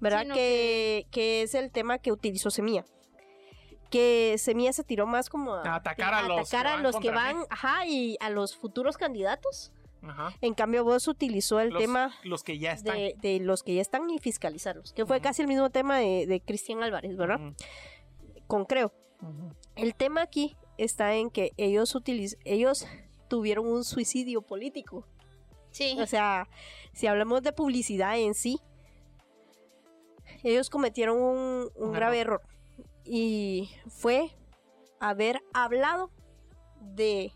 ¿verdad? 0.00 0.26
que, 0.32 1.06
que 1.10 1.42
es 1.42 1.54
el 1.54 1.70
tema 1.70 1.98
que 1.98 2.12
utilizó 2.12 2.50
Semilla. 2.50 2.84
Que 3.90 4.36
Semilla 4.38 4.72
se 4.72 4.84
tiró 4.84 5.06
más 5.06 5.28
como 5.28 5.52
A 5.54 5.74
atacar 5.74 6.14
a 6.14 6.22
los 6.22 6.40
atacar 6.48 6.62
que 6.66 6.68
a 6.68 6.72
van 6.74 6.82
los 6.84 6.96
que 7.00 7.10
van, 7.10 7.36
ajá, 7.50 7.86
y 7.86 8.16
a 8.20 8.30
los 8.30 8.56
futuros 8.56 8.96
candidatos. 8.96 9.72
Ajá. 10.02 10.32
En 10.40 10.54
cambio, 10.54 10.82
vos 10.84 11.06
utilizó 11.08 11.60
el 11.60 11.70
Los, 11.70 11.82
tema 11.82 12.14
los 12.24 12.42
que 12.42 12.58
ya 12.58 12.72
están. 12.72 12.96
de, 12.96 13.14
de 13.20 13.40
los 13.40 13.62
que 13.62 13.74
ya 13.74 13.82
están 13.82 14.08
y 14.10 14.18
fiscalizarlos, 14.18 14.92
que 14.92 15.04
fue 15.04 15.20
casi 15.20 15.42
el 15.42 15.48
mismo 15.48 15.70
tema 15.70 15.98
de, 15.98 16.26
de 16.26 16.40
Cristian 16.40 16.82
Álvarez, 16.82 17.16
¿verdad? 17.16 17.40
Ujú, 17.40 17.54
Con 18.46 18.64
Creo. 18.64 18.92
El 19.76 19.94
tema 19.94 20.22
aquí 20.22 20.56
está 20.78 21.14
en 21.14 21.28
que 21.30 21.52
ellos 21.58 21.94
utiliz 21.94 22.38
ellos 22.44 22.86
tuvieron 23.28 23.66
un 23.66 23.84
suicidio 23.84 24.40
político. 24.42 25.06
Sí. 25.70 25.96
O 26.00 26.06
sea, 26.06 26.48
si 26.94 27.06
hablamos 27.06 27.42
de 27.42 27.52
publicidad 27.52 28.18
en 28.18 28.32
sí, 28.34 28.58
ellos 30.42 30.70
cometieron 30.70 31.18
un, 31.20 31.70
un 31.74 31.88
Un 31.88 31.92
grave 31.92 32.20
error. 32.20 32.40
Y 33.04 33.70
fue 33.88 34.30
haber 35.00 35.42
hablado 35.52 36.10
de 36.80 37.32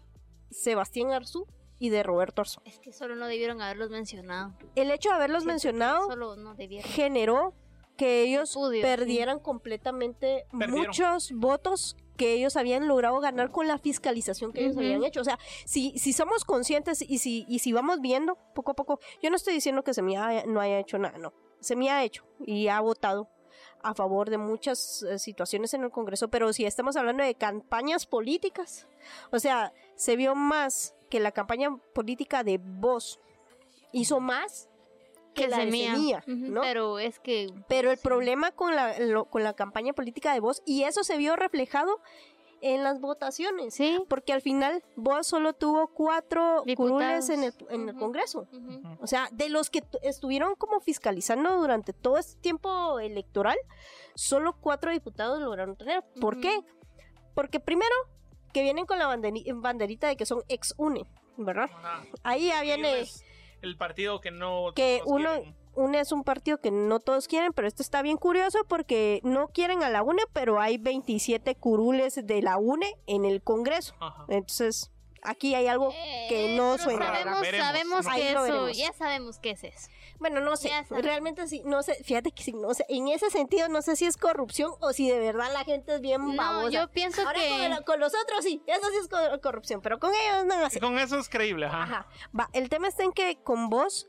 Sebastián 0.51 1.11
Arzú 1.13 1.47
y 1.79 1.89
de 1.91 2.03
Roberto 2.03 2.43
Arzú. 2.43 2.61
Es 2.65 2.79
que 2.79 2.93
solo 2.93 3.15
no 3.17 3.27
debieron 3.27 3.61
haberlos 3.61 3.91
mencionado. 3.91 4.55
El 4.75 4.91
hecho 4.91 5.09
de 5.11 5.17
haberlos 5.17 5.43
Siento 5.43 5.53
mencionado 5.53 6.07
Solo 6.09 6.37
no 6.37 6.55
debieron. 6.55 6.89
generó 6.91 7.55
que 7.97 8.23
ellos 8.23 8.57
perdieran 8.83 9.39
completamente 9.39 10.47
Perdieron. 10.51 10.87
muchos 10.87 11.31
votos 11.33 11.97
que 12.17 12.33
ellos 12.35 12.57
habían 12.57 12.87
logrado 12.89 13.19
ganar 13.21 13.51
con 13.51 13.67
la 13.69 13.79
fiscalización 13.79 14.53
que 14.53 14.65
ellos 14.65 14.77
habían 14.77 15.03
hecho. 15.05 15.21
O 15.21 15.25
sea, 15.25 15.39
si, 15.65 15.99
si 15.99 16.13
somos 16.13 16.45
conscientes 16.45 17.03
y 17.03 17.19
si, 17.19 17.45
y 17.49 17.59
si 17.61 17.73
vamos 17.73 18.01
viendo 18.01 18.37
poco 18.55 18.73
a 18.73 18.75
poco, 18.75 19.01
yo 19.23 19.31
no 19.31 19.37
estoy 19.37 19.55
diciendo 19.55 19.83
que 19.85 19.95
Semilla 19.95 20.27
haya- 20.27 20.47
no 20.47 20.61
haya 20.61 20.79
hecho 20.79 20.99
nada, 20.99 21.19
no. 21.19 21.33
Semilla 21.61 21.99
ha 21.99 22.05
hecho 22.05 22.25
y 22.45 22.69
ha 22.69 22.81
votado 22.81 23.29
a 23.83 23.95
favor 23.95 24.31
de 24.31 24.39
muchas 24.39 25.03
eh, 25.03 25.19
situaciones 25.19 25.75
en 25.75 25.83
el 25.85 25.91
Congreso, 25.91 26.29
pero 26.29 26.53
si 26.53 26.65
estamos 26.65 26.97
hablando 26.97 27.23
de 27.25 27.35
campañas 27.35 28.07
políticas, 28.07 28.87
o 29.31 29.39
sea, 29.39 29.73
se 29.97 30.17
vio 30.17 30.35
más 30.35 30.95
que 31.15 31.21
la 31.21 31.31
campaña 31.31 31.69
política 31.95 32.43
de 32.43 32.59
Voz 32.61 33.21
hizo 33.93 34.19
más 34.19 34.69
que, 35.33 35.47
la 35.47 35.59
de 35.59 35.71
Semilla, 35.71 36.25
Ujú, 36.27 36.35
¿no? 36.37 36.61
Pero 36.63 36.99
es 36.99 37.21
que. 37.21 37.47
Pero 37.69 37.93
el 37.93 37.99
sí. 37.99 38.03
problema 38.03 38.51
con 38.51 38.75
la, 38.75 38.99
lo- 38.99 39.27
con 39.27 39.45
la 39.45 39.53
campaña 39.55 39.93
política 39.93 40.33
de 40.35 40.41
Voz, 40.41 40.61
y 40.67 40.83
eso 40.83 41.05
se 41.05 41.17
vio 41.17 41.37
reflejado 41.37 42.01
en 42.63 42.83
las 42.83 43.01
votaciones, 43.01 43.75
Sí. 43.75 44.01
porque 44.09 44.33
al 44.33 44.41
final 44.41 44.83
Voz 44.97 45.29
solo 45.29 45.53
tuvo 45.53 45.87
cuatro 45.87 46.65
Diputados. 46.67 46.99
curules 46.99 47.29
en 47.31 47.45
el, 47.45 47.55
en 47.71 47.89
el. 47.91 47.95
Congreso. 47.97 48.49
O 49.01 49.07
sea, 49.07 49.29
de 49.31 49.49
los 49.51 49.71
que 49.71 49.83
tu- 49.83 49.99
estuvieron 50.03 50.57
como 50.57 50.81
fiscalizando 50.81 51.57
durante 51.61 51.93
todo 51.93 52.19
este 52.19 52.41
tiempo 52.41 52.99
electoral, 52.99 53.57
solo 54.17 54.57
cuatro 54.61 54.91
diputados 54.91 55.41
lograron 55.41 55.77
tener. 55.77 56.03
¿Por 56.21 56.41
qué? 56.41 56.59
Porque 57.37 57.61
primero, 57.61 57.95
que 58.55 58.63
vienen 58.63 58.87
con 58.87 58.99
la 58.99 59.07
banderi- 59.07 59.45
banderita 59.61 60.07
de 60.09 60.17
que 60.17 60.25
son 60.25 60.43
ex 60.49 60.73
UNE, 60.79 61.05
¿verdad? 61.37 61.69
Ajá. 61.75 62.03
Ahí 62.23 62.47
ya 62.47 62.63
viene... 62.63 63.05
el 63.61 63.77
partido 63.77 64.21
que 64.23 64.31
no 64.31 64.73
que 64.75 65.01
todos 65.05 65.19
uno 65.19 65.29
quieren. 65.31 65.57
UNE 65.75 66.01
es 66.01 66.13
un 66.13 66.23
partido 66.23 66.59
que 66.61 66.71
no 66.71 67.01
todos 67.01 67.27
quieren, 67.27 67.53
pero 67.53 67.67
esto 67.67 67.83
está 67.83 68.01
bien 68.01 68.17
curioso 68.17 68.61
porque 68.69 69.21
no 69.25 69.49
quieren 69.49 69.83
a 69.83 69.91
la 69.91 70.03
UNE, 70.05 70.23
pero 70.33 70.61
hay 70.61 70.79
27 70.79 71.57
curules 71.57 72.15
de 72.25 72.43
la 72.43 72.57
UNE 72.59 72.95
en 73.07 73.25
el 73.25 73.43
Congreso. 73.43 73.95
Ajá. 73.99 74.25
Entonces, 74.29 74.93
aquí 75.23 75.57
hay 75.57 75.67
algo 75.67 75.91
que 76.29 76.55
Eh, 76.55 76.57
no 76.57 76.75
pero 76.77 76.85
suena. 76.85 77.07
Sabemos, 77.07 78.05
sabemos 78.05 78.05
¿no? 78.05 78.15
Que 78.15 78.31
eso. 78.31 78.69
Ya 78.71 78.93
sabemos 78.93 79.39
qué 79.41 79.51
es 79.51 79.65
eso. 79.65 79.89
Bueno, 80.19 80.41
no 80.41 80.57
sé, 80.57 80.71
realmente 80.91 81.47
sí, 81.49 81.63
no 81.65 81.83
sé, 81.83 81.95
fíjate 82.05 82.31
que 82.33 82.43
sí, 82.43 82.53
no 82.53 82.73
sé, 82.73 82.87
en 82.89 83.09
ese 83.09 83.31
sentido 83.31 83.69
no 83.69 83.83
sé 83.83 83.97
si 83.97 84.07
es 84.07 84.17
corrupción 84.17 84.73
o 84.81 84.93
si 84.93 85.11
de 85.11 85.19
verdad 85.19 85.53
la 85.53 85.65
gente 85.65 85.95
es 85.97 86.01
bien 86.01 86.21
No, 86.25 86.37
babosa. 86.37 86.71
yo 86.71 86.91
pienso 86.91 87.21
Ahora 87.27 87.41
que. 87.41 87.49
con, 87.51 87.61
el- 87.61 87.85
con 87.85 88.01
los 88.01 88.13
otros 88.15 88.43
sí, 88.45 88.63
eso 88.67 88.89
sí 88.91 88.97
es 89.03 89.09
cor- 89.09 89.41
corrupción, 89.41 89.81
pero 89.83 89.99
con 89.99 90.13
ellos 90.15 90.47
no 90.47 90.71
sé. 90.71 90.81
Con 90.81 90.99
eso 90.99 91.19
es 91.19 91.29
creíble, 91.29 91.67
ajá. 91.67 91.83
Ajá. 91.83 92.07
Va, 92.39 92.49
el 92.53 92.69
tema 92.69 92.89
está 92.89 93.03
en 93.03 93.13
que 93.13 93.43
con 93.43 93.69
vos, 93.69 94.09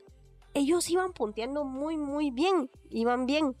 ellos 0.54 0.88
iban 0.88 1.12
punteando 1.12 1.64
muy, 1.64 1.96
muy 1.98 2.30
bien. 2.30 2.70
Iban 2.88 3.26
bien. 3.26 3.54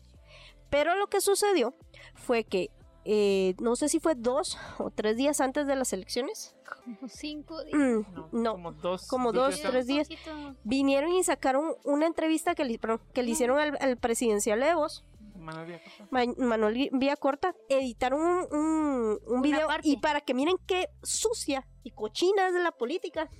Pero 0.70 0.94
lo 0.94 1.08
que 1.08 1.20
sucedió 1.20 1.74
fue 2.14 2.44
que, 2.44 2.70
eh, 3.06 3.54
no 3.60 3.76
sé 3.76 3.88
si 3.88 4.00
fue 4.00 4.14
dos 4.16 4.58
o 4.78 4.90
tres 4.90 5.16
días 5.16 5.40
antes 5.40 5.66
de 5.66 5.76
las 5.76 5.92
elecciones. 5.92 6.54
Como 6.84 7.08
cinco 7.08 7.62
días. 7.64 7.78
Mm, 7.78 8.14
No, 8.14 8.28
no. 8.32 8.52
Como 8.52 8.72
dos, 8.72 9.06
Como 9.08 9.32
dos, 9.32 9.56
días 9.56 9.70
tres 9.70 9.86
días. 9.86 10.08
Poquito. 10.08 10.56
Vinieron 10.64 11.12
y 11.12 11.22
sacaron 11.22 11.74
una 11.84 12.06
entrevista 12.06 12.54
que 12.54 12.64
le, 12.64 12.78
perdón, 12.78 13.00
que 13.14 13.22
le 13.22 13.30
hicieron 13.30 13.58
al, 13.58 13.76
al 13.80 13.96
presidencial 13.96 14.60
de 14.60 14.74
vos, 14.74 15.04
Manuel 15.38 15.66
Villacorta. 15.66 16.06
Ma- 16.10 16.46
Manuel 16.46 16.88
Villacorta. 16.92 17.54
Editaron 17.68 18.20
un, 18.20 18.46
un, 18.58 19.18
un 19.26 19.42
video 19.42 19.68
parte. 19.68 19.88
y 19.88 19.96
para 19.98 20.20
que 20.20 20.34
miren 20.34 20.56
qué 20.66 20.88
sucia 21.02 21.66
y 21.84 21.92
cochina 21.92 22.48
es 22.48 22.54
la 22.54 22.72
política. 22.72 23.30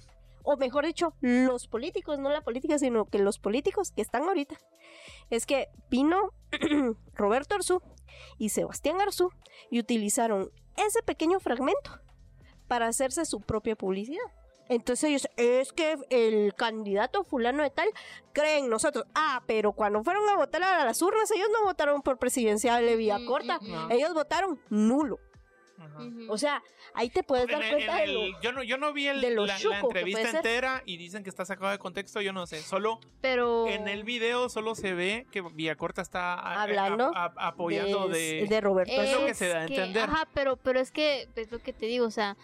O 0.49 0.57
mejor 0.57 0.87
dicho, 0.87 1.13
los 1.21 1.67
políticos, 1.67 2.21
no 2.21 2.29
la 2.31 2.41
política, 2.43 2.79
sino 2.79 3.07
que 3.07 3.19
los 3.19 3.41
políticos 3.41 3.91
que 3.91 4.01
están 4.03 4.23
ahorita. 4.23 4.57
Es 5.31 5.47
que 5.47 5.69
vino 5.91 6.33
Roberto 7.15 7.55
Arzú 7.55 7.83
y 8.39 8.51
Sebastián 8.51 9.01
Arzú 9.01 9.31
y 9.71 9.81
utilizaron 9.81 10.51
ese 10.77 11.03
pequeño 11.03 11.41
fragmento 11.41 12.01
para 12.69 12.87
hacerse 12.89 13.25
su 13.25 13.41
propia 13.41 13.77
publicidad. 13.77 14.25
Entonces 14.69 15.05
ellos, 15.05 15.29
es 15.37 15.73
que 15.73 15.97
el 16.11 16.55
candidato 16.55 17.23
fulano 17.25 17.63
de 17.63 17.71
tal 17.71 17.89
creen 18.33 18.69
nosotros. 18.69 19.05
Ah, 19.15 19.43
pero 19.47 19.73
cuando 19.73 20.03
fueron 20.03 20.29
a 20.29 20.37
votar 20.37 20.63
a 20.63 20.85
las 20.85 21.01
urnas, 21.03 21.31
ellos 21.31 21.49
no 21.53 21.65
votaron 21.65 22.03
por 22.03 22.19
presidencial 22.19 22.85
de 22.85 22.97
mm, 22.97 23.29
mm. 23.29 23.93
Ellos 23.93 24.13
votaron 24.13 24.61
nulo. 24.69 25.21
Ajá. 25.79 25.99
O 26.29 26.39
sea, 26.39 26.63
ahí 26.95 27.11
te 27.11 27.23
puedes 27.23 27.45
En 27.49 27.53
dar 27.53 27.63
el- 27.63 27.71
cuenta 27.71 27.93
en 27.93 27.97
de 27.99 28.05
el- 28.27 28.31
lo... 28.33 28.41
yo 28.41 28.53
no 28.53 28.63
yo 28.63 28.79
no 28.79 28.93
vi 28.93 29.09
el- 29.09 29.21
de 29.21 29.31
lo 29.31 29.47
la, 29.47 29.59
entrevista 29.59 30.31
entera 30.31 30.83
y 30.87 30.97
dicen 30.97 31.23
que 31.23 31.31
está 31.31 31.45
sacado 31.45 31.71
de 31.71 31.79
contexto 31.79 32.21
yo 32.21 32.33
no 32.33 32.47
sé 32.47 32.61
solo 32.63 32.99
pero. 33.21 33.67
en 33.67 33.87
el 33.89 34.05
video 34.05 34.49
solo 34.49 34.75
se 34.75 34.95
ve 34.95 35.27
que 35.31 35.43
Villacorta 35.43 36.03
está 36.03 36.35
a- 36.35 36.63
Hablando 36.63 37.13
a- 37.15 37.25
a- 37.37 37.49
apoyando 37.49 38.09
de, 38.09 38.47
de 38.49 38.61
Roberto 38.61 38.93
Es 38.93 39.13
lo 39.13 39.27
que 39.27 39.35
se 39.35 39.49
da 39.49 39.59
a 39.59 39.65
entender. 39.65 40.03
Ajá, 40.05 40.29
pero, 40.35 40.57
pero 40.57 40.81
es 40.81 40.91
que 40.91 41.29
es 41.37 41.51
lo 41.53 41.59
que 41.59 41.73
te 41.73 41.87
digo, 41.87 42.07
o 42.07 42.11
sea, 42.11 42.37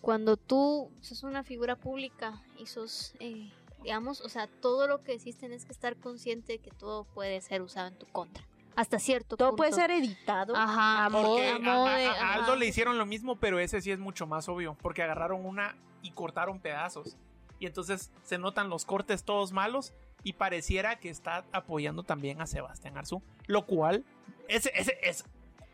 cuando 0.00 0.36
tú 0.36 0.90
sos 1.00 1.22
una 1.24 1.42
figura 1.42 1.74
pública 1.76 2.40
y 2.56 2.66
sos, 2.66 3.14
eh, 3.18 3.50
digamos, 3.82 4.20
o 4.20 4.28
sea, 4.28 4.46
todo 4.46 4.86
lo 4.86 5.02
que 5.02 5.12
decís 5.12 5.36
tenés 5.36 5.64
que 5.64 5.72
estar 5.72 5.96
consciente 5.96 6.52
de 6.54 6.58
que 6.60 6.70
todo 6.70 7.04
puede 7.04 7.40
ser 7.40 7.62
usado 7.62 7.88
en 7.88 7.98
tu 7.98 8.06
contra. 8.06 8.44
Hasta 8.76 8.98
cierto 8.98 9.36
Todo 9.36 9.48
punto. 9.50 9.56
puede 9.56 9.72
ser 9.72 9.90
editado. 9.90 10.54
Ajá, 10.54 11.08
Porque 11.10 11.48
a 11.48 11.54
a, 11.54 11.86
a- 11.86 12.30
a 12.30 12.32
Aldo 12.34 12.44
ajá. 12.52 12.56
le 12.56 12.66
hicieron 12.66 12.98
lo 12.98 13.06
mismo, 13.06 13.36
pero 13.36 13.58
ese 13.58 13.80
sí 13.80 13.90
es 13.90 13.98
mucho 13.98 14.26
más 14.26 14.48
obvio, 14.48 14.76
porque 14.82 15.02
agarraron 15.02 15.44
una 15.46 15.76
y 16.02 16.10
cortaron 16.12 16.60
pedazos. 16.60 17.16
Y 17.58 17.66
entonces 17.66 18.12
se 18.22 18.36
notan 18.38 18.68
los 18.68 18.84
cortes 18.84 19.24
todos 19.24 19.50
malos 19.52 19.94
y 20.22 20.34
pareciera 20.34 20.96
que 20.96 21.08
está 21.08 21.44
apoyando 21.52 22.02
también 22.02 22.40
a 22.42 22.46
Sebastián 22.46 22.98
Arzú, 22.98 23.22
lo 23.46 23.64
cual 23.64 24.04
ese, 24.48 24.70
ese 24.74 24.98
es 25.02 25.24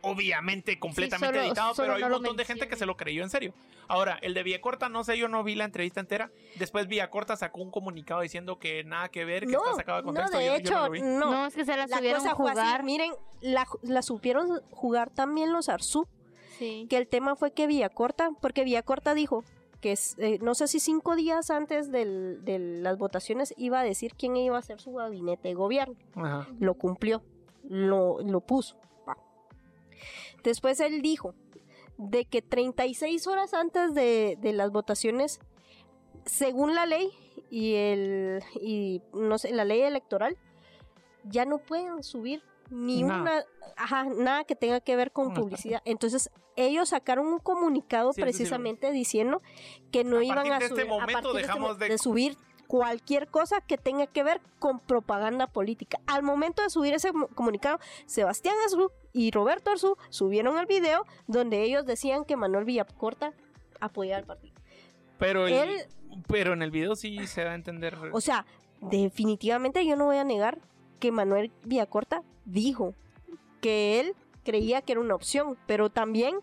obviamente 0.02 0.78
completamente 0.78 1.38
solo- 1.38 1.46
editado, 1.46 1.74
solo 1.74 1.86
pero 1.86 1.94
hay 1.96 2.00
no 2.02 2.06
un 2.08 2.12
montón 2.22 2.36
de 2.36 2.44
gente 2.44 2.68
que 2.68 2.76
se 2.76 2.86
lo 2.86 2.96
creyó 2.96 3.22
en 3.22 3.30
serio. 3.30 3.54
Ahora, 3.88 4.18
el 4.22 4.34
de 4.34 4.42
Villacorta, 4.42 4.88
no 4.88 5.04
sé, 5.04 5.16
yo 5.18 5.28
no 5.28 5.42
vi 5.44 5.54
la 5.54 5.64
entrevista 5.64 6.00
entera. 6.00 6.30
Después 6.56 6.86
Villacorta 6.88 7.36
sacó 7.36 7.62
un 7.62 7.70
comunicado 7.70 8.20
diciendo 8.20 8.58
que 8.58 8.84
nada 8.84 9.08
que 9.08 9.24
ver, 9.24 9.46
que 9.46 9.52
no, 9.52 9.58
está 9.64 9.74
sacado 9.74 9.98
de 9.98 10.02
no, 10.02 10.06
contexto. 10.12 10.38
de 10.38 10.46
yo- 10.46 10.52
yo 10.52 10.58
hecho, 10.58 10.74
no 10.74 10.84
lo 10.86 10.90
vi. 10.90 11.00
no. 11.02 11.18
No, 11.30 11.46
es 11.46 11.54
que 11.54 11.64
se 11.64 11.76
la, 11.76 11.86
La 11.86 11.96
subieron 11.98 12.22
cosa 12.22 12.34
fue 12.36 12.50
así. 12.50 12.60
jugar. 12.60 12.82
Miren, 12.84 13.12
la, 13.40 13.66
la 13.82 14.02
supieron 14.02 14.60
jugar 14.70 15.10
también 15.10 15.52
los 15.52 15.68
Arzú. 15.68 16.06
Sí. 16.58 16.86
Que 16.88 16.96
el 16.96 17.08
tema 17.08 17.34
fue 17.36 17.52
que 17.52 17.66
Villacorta, 17.66 18.30
porque 18.40 18.64
Villacorta 18.64 19.14
dijo 19.14 19.44
que 19.80 19.92
es, 19.92 20.14
eh, 20.18 20.38
no 20.40 20.54
sé 20.54 20.68
si 20.68 20.78
cinco 20.78 21.16
días 21.16 21.50
antes 21.50 21.90
del- 21.90 22.44
de 22.44 22.58
las 22.60 22.98
votaciones 22.98 23.52
iba 23.56 23.80
a 23.80 23.82
decir 23.84 24.14
quién 24.16 24.36
iba 24.36 24.56
a 24.56 24.62
ser 24.62 24.80
su 24.80 24.92
gabinete 24.92 25.48
de 25.48 25.54
gobierno. 25.54 25.96
Ajá. 26.14 26.46
lo 26.60 26.74
cumplió, 26.74 27.22
lo, 27.68 28.20
lo 28.22 28.40
puso. 28.40 28.76
Después 30.42 30.80
él 30.80 31.02
dijo 31.02 31.34
de 31.98 32.24
que 32.24 32.42
36 32.42 33.26
horas 33.26 33.54
antes 33.54 33.94
de, 33.94 34.36
de 34.40 34.52
las 34.52 34.70
votaciones, 34.72 35.40
según 36.24 36.74
la 36.74 36.86
ley 36.86 37.10
y 37.50 37.74
el 37.74 38.42
y 38.60 39.02
no 39.12 39.38
sé, 39.38 39.52
la 39.52 39.64
ley 39.64 39.80
electoral, 39.82 40.36
ya 41.24 41.44
no 41.44 41.58
pueden 41.58 42.02
subir 42.02 42.42
ni 42.70 43.02
Nada. 43.02 43.22
una 43.22 43.44
ajá, 43.76 44.04
nada 44.04 44.44
que 44.44 44.54
tenga 44.56 44.80
que 44.80 44.96
ver 44.96 45.12
con 45.12 45.34
publicidad. 45.34 45.82
Entonces, 45.84 46.30
ellos 46.56 46.90
sacaron 46.90 47.26
un 47.26 47.38
comunicado 47.38 48.12
Sí, 48.12 48.16
sí 48.16 48.22
precisamente 48.22 48.92
diciendo 48.92 49.42
que 49.90 50.04
no 50.04 50.18
A 50.18 50.24
iban 50.24 50.50
a 50.52 50.58
de 50.58 50.64
este 50.66 50.82
subir 50.82 50.92
a 50.92 51.06
partir 51.06 51.32
de 51.32 51.40
este 51.42 51.78
de- 51.78 51.88
de 51.90 51.98
subir 51.98 52.36
cualquier 52.72 53.28
cosa 53.28 53.60
que 53.60 53.76
tenga 53.76 54.06
que 54.06 54.22
ver 54.22 54.40
con 54.58 54.80
propaganda 54.80 55.46
política. 55.46 56.00
Al 56.06 56.22
momento 56.22 56.62
de 56.62 56.70
subir 56.70 56.94
ese 56.94 57.12
comunicado, 57.34 57.78
Sebastián 58.06 58.54
Arzú 58.64 58.90
y 59.12 59.30
Roberto 59.30 59.70
Arzú 59.70 59.98
subieron 60.08 60.56
el 60.58 60.64
video 60.64 61.04
donde 61.26 61.64
ellos 61.64 61.84
decían 61.84 62.24
que 62.24 62.34
Manuel 62.34 62.64
Villacorta 62.64 63.34
apoyaba 63.78 64.20
al 64.20 64.24
partido. 64.24 64.54
Pero, 65.18 65.46
el- 65.48 65.52
Él- 65.52 65.86
pero 66.26 66.54
en 66.54 66.62
el 66.62 66.70
video 66.70 66.96
sí 66.96 67.26
se 67.26 67.44
da 67.44 67.50
a 67.50 67.54
entender. 67.56 67.94
O 68.10 68.22
sea, 68.22 68.46
definitivamente 68.80 69.84
yo 69.84 69.94
no 69.96 70.06
voy 70.06 70.16
a 70.16 70.24
negar 70.24 70.58
que 70.98 71.12
Manuel 71.12 71.52
Villacorta 71.64 72.22
dijo 72.46 72.94
que 73.60 74.00
él 74.00 74.14
creía 74.44 74.80
que 74.80 74.92
era 74.92 75.00
una 75.02 75.14
opción, 75.14 75.58
pero 75.66 75.90
también 75.90 76.36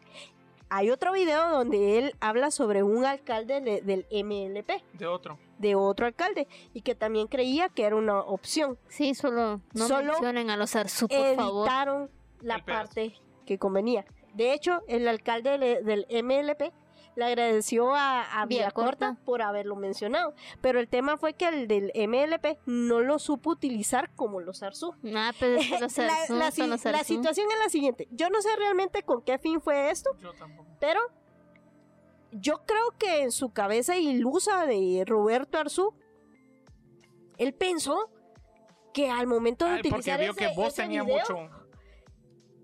hay 0.70 0.90
otro 0.92 1.12
video 1.14 1.50
donde 1.50 1.98
él 1.98 2.16
habla 2.20 2.52
sobre 2.52 2.84
un 2.84 3.06
alcalde 3.06 3.62
de- 3.62 3.82
del 3.82 4.06
MLP, 4.12 4.84
de 4.94 5.08
otro. 5.08 5.38
de 5.58 5.76
otro 5.76 6.06
alcalde, 6.06 6.48
y 6.74 6.82
que 6.82 6.96
también 6.96 7.28
creía 7.28 7.70
que 7.70 7.84
era 7.84 7.96
una 7.96 8.20
opción. 8.20 8.78
Sí, 8.88 9.14
solo 9.16 9.62
no 9.74 9.88
Solo 9.88 10.12
mencionen 10.14 10.50
a 10.50 10.58
los 10.58 10.76
Arzú, 10.76 11.08
por 11.08 11.36
favor. 11.36 12.10
La 12.42 12.64
parte 12.64 13.16
que 13.46 13.58
convenía. 13.58 14.06
De 14.34 14.54
hecho, 14.54 14.82
el 14.88 15.08
alcalde 15.08 15.58
le- 15.58 15.82
del 15.82 16.06
MLP 16.10 16.72
le 17.20 17.26
agradeció 17.26 17.94
a, 17.94 18.22
a 18.42 18.46
Villacorta. 18.48 19.08
Villacorta 19.10 19.26
por 19.26 19.42
haberlo 19.44 19.76
mencionado. 19.76 20.34
Pero 20.62 20.80
el 20.80 20.88
tema 20.88 21.18
fue 21.18 21.34
que 21.34 21.48
el 21.48 21.68
del 21.68 21.92
MLP 21.96 22.58
no 22.66 23.02
lo 23.02 23.20
supo 23.20 23.52
utilizar 23.52 24.10
como 24.16 24.40
los 24.42 24.64
Arzú. 24.64 24.96
Ah, 25.16 25.32
pues 25.38 25.62
es 25.62 25.68
que 25.72 25.80
los 25.80 25.98
La, 25.98 26.14
Arzú 26.16 26.34
la 26.36 26.46
son 26.46 26.52
si- 26.54 26.68
los 26.68 26.86
la 26.86 26.92
Arzú. 27.00 27.14
situación 27.14 27.48
es 27.52 27.60
la 27.64 27.70
siguiente. 27.70 28.08
Yo 28.12 28.30
no 28.32 28.42
sé 28.42 28.50
realmente 28.58 29.04
con 29.04 29.22
qué 29.22 29.38
fin 29.38 29.62
fue 29.62 29.92
esto, 29.92 30.10
Yo 30.20 30.34
tampoco. 30.34 30.68
pero 30.80 31.00
yo 32.32 32.64
creo 32.66 32.92
que 32.98 33.24
en 33.24 33.32
su 33.32 33.50
cabeza 33.54 33.98
ilusa 33.98 34.66
de 34.66 35.04
Roberto 35.06 35.58
Arzú, 35.58 35.94
él 37.38 37.54
pensó 37.54 38.10
que 38.94 39.10
al 39.10 39.28
momento 39.28 39.66
de 39.66 39.72
Ay, 39.72 39.78
porque 39.84 39.96
utilizar 39.96 40.20
vio 40.20 40.32
ese, 40.32 40.40
que 40.40 40.56
vos 40.56 40.68
ese 40.68 40.82
tenía 40.84 41.04
video, 41.04 41.18
mucho. 41.20 41.50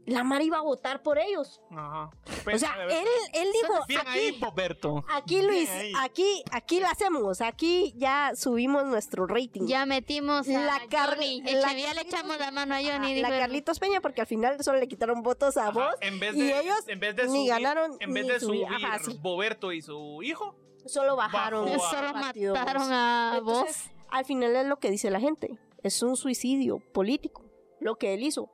La 0.05 0.23
Mara 0.23 0.43
iba 0.43 0.57
a 0.57 0.61
votar 0.61 1.01
por 1.01 1.17
ellos. 1.17 1.61
Ajá. 1.71 2.05
O 2.05 2.43
Pues, 2.43 2.59
sea, 2.61 2.73
a 2.73 2.77
ver, 2.85 2.91
él, 2.91 3.07
él 3.33 3.47
dijo, 3.53 3.73
Bien 3.87 4.01
ahí, 4.05 4.27
aquí, 4.29 5.03
aquí 5.11 5.41
Luis, 5.41 5.69
aquí, 5.99 6.43
aquí 6.51 6.79
la 6.79 6.89
hacemos, 6.89 7.41
aquí 7.41 7.93
ya 7.97 8.33
subimos 8.35 8.85
nuestro 8.85 9.25
rating. 9.25 9.65
Ya 9.67 9.85
metimos 9.85 10.47
a 10.47 10.51
La 10.59 10.81
car- 10.89 11.15
Johnny. 11.15 11.41
la- 11.41 11.71
Eche- 11.73 11.81
ya 11.81 11.93
le 11.95 12.01
echamos 12.01 12.37
la 12.37 12.51
mano 12.51 12.75
a 12.75 12.77
Ajá, 12.77 12.87
Johnny. 12.93 13.19
la 13.21 13.29
dijo, 13.29 13.39
Carlitos 13.39 13.79
Peña, 13.79 13.99
porque 14.01 14.21
al 14.21 14.27
final 14.27 14.63
solo 14.63 14.79
le 14.79 14.87
quitaron 14.87 15.23
votos 15.23 15.57
a 15.57 15.69
Ajá, 15.69 15.71
vos. 15.71 15.95
en 16.01 16.19
vez 16.19 16.35
y 16.35 16.41
de, 16.41 16.59
ellos 16.59 16.87
en 16.87 16.99
vez 16.99 17.15
de 17.15 17.27
ni 17.27 17.47
ganaron 17.47 17.97
en 17.99 18.13
vez 18.13 18.23
ni 18.25 18.29
de 18.31 18.39
subir. 18.39 18.67
subir 18.67 18.85
Ajá, 18.85 18.99
sí. 18.99 19.17
Boberto 19.21 19.71
y 19.71 19.81
su 19.81 20.21
hijo, 20.23 20.55
Solo 20.85 21.15
bajaron. 21.15 21.67
A- 21.67 21.79
Solo 21.79 22.13
mataron 22.13 22.91
a 22.93 23.33
Entonces, 23.39 23.87
vos. 23.87 23.91
Al 24.11 24.23
final 24.23 24.55
es 24.55 24.67
lo 24.67 24.77
que 24.77 24.91
dice 24.91 25.09
la 25.09 25.19
gente. 25.19 25.57
Es 25.81 26.03
un 26.03 26.15
suicidio 26.15 26.77
político, 26.93 27.43
lo 27.79 27.95
que 27.97 28.13
él 28.13 28.21
hizo. 28.21 28.51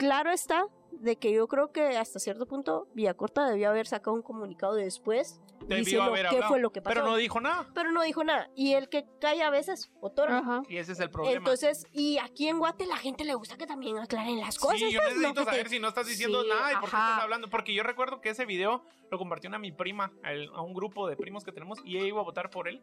Claro 0.00 0.30
está 0.30 0.64
de 0.92 1.16
que 1.16 1.30
yo 1.30 1.46
creo 1.46 1.72
que 1.72 1.98
hasta 1.98 2.18
cierto 2.18 2.46
punto 2.46 2.88
Villacorta 2.94 3.46
debió 3.46 3.68
haber 3.68 3.86
sacado 3.86 4.16
un 4.16 4.22
comunicado 4.22 4.74
después 4.74 5.40
debió 5.60 5.76
diciendo 5.76 6.04
haber 6.04 6.22
qué 6.22 6.36
hablado. 6.36 6.48
fue 6.48 6.60
lo 6.60 6.70
que 6.72 6.80
pasó. 6.80 6.94
Pero 6.94 7.04
no 7.06 7.16
dijo 7.16 7.38
nada. 7.38 7.68
Pero 7.74 7.92
no 7.92 8.02
dijo 8.02 8.24
nada. 8.24 8.48
Y 8.56 8.72
el 8.72 8.88
que 8.88 9.04
calla 9.20 9.48
a 9.48 9.50
veces, 9.50 9.90
otorga. 10.00 10.38
Ajá. 10.38 10.62
Y 10.70 10.78
ese 10.78 10.92
es 10.92 11.00
el 11.00 11.10
problema. 11.10 11.36
Entonces, 11.36 11.86
y 11.92 12.16
aquí 12.16 12.48
en 12.48 12.58
Guate 12.58 12.86
la 12.86 12.96
gente 12.96 13.24
le 13.24 13.34
gusta 13.34 13.58
que 13.58 13.66
también 13.66 13.98
aclaren 13.98 14.40
las 14.40 14.58
cosas. 14.58 14.78
sí, 14.78 14.90
yo 14.90 15.00
pues, 15.00 15.12
no 15.14 15.20
necesito 15.20 15.44
te- 15.44 15.50
saber 15.50 15.68
si 15.68 15.78
no 15.80 15.88
estás 15.88 16.06
diciendo 16.06 16.42
Sí, 16.44 16.48
nada 16.48 16.72
y 16.72 16.74
por 16.76 16.80
qué 16.90 16.96
estás 16.96 17.22
hablando. 17.22 17.50
Porque 17.50 17.74
yo 17.74 17.82
recuerdo 17.82 18.22
que 18.22 18.30
ese 18.30 18.46
video 18.46 18.82
lo 19.10 19.18
compartió 19.18 19.48
una 19.48 19.58
mi 19.58 19.70
prima 19.72 20.10
al- 20.22 20.48
a 20.54 20.62
un 20.62 20.72
grupo 20.72 21.06
de 21.08 21.16
primos 21.16 21.44
que 21.44 21.52
tenemos 21.52 21.78
y 21.84 21.98
ella 21.98 22.06
iba 22.06 22.20
a 22.20 22.24
votar 22.24 22.48
por 22.48 22.66
él. 22.68 22.82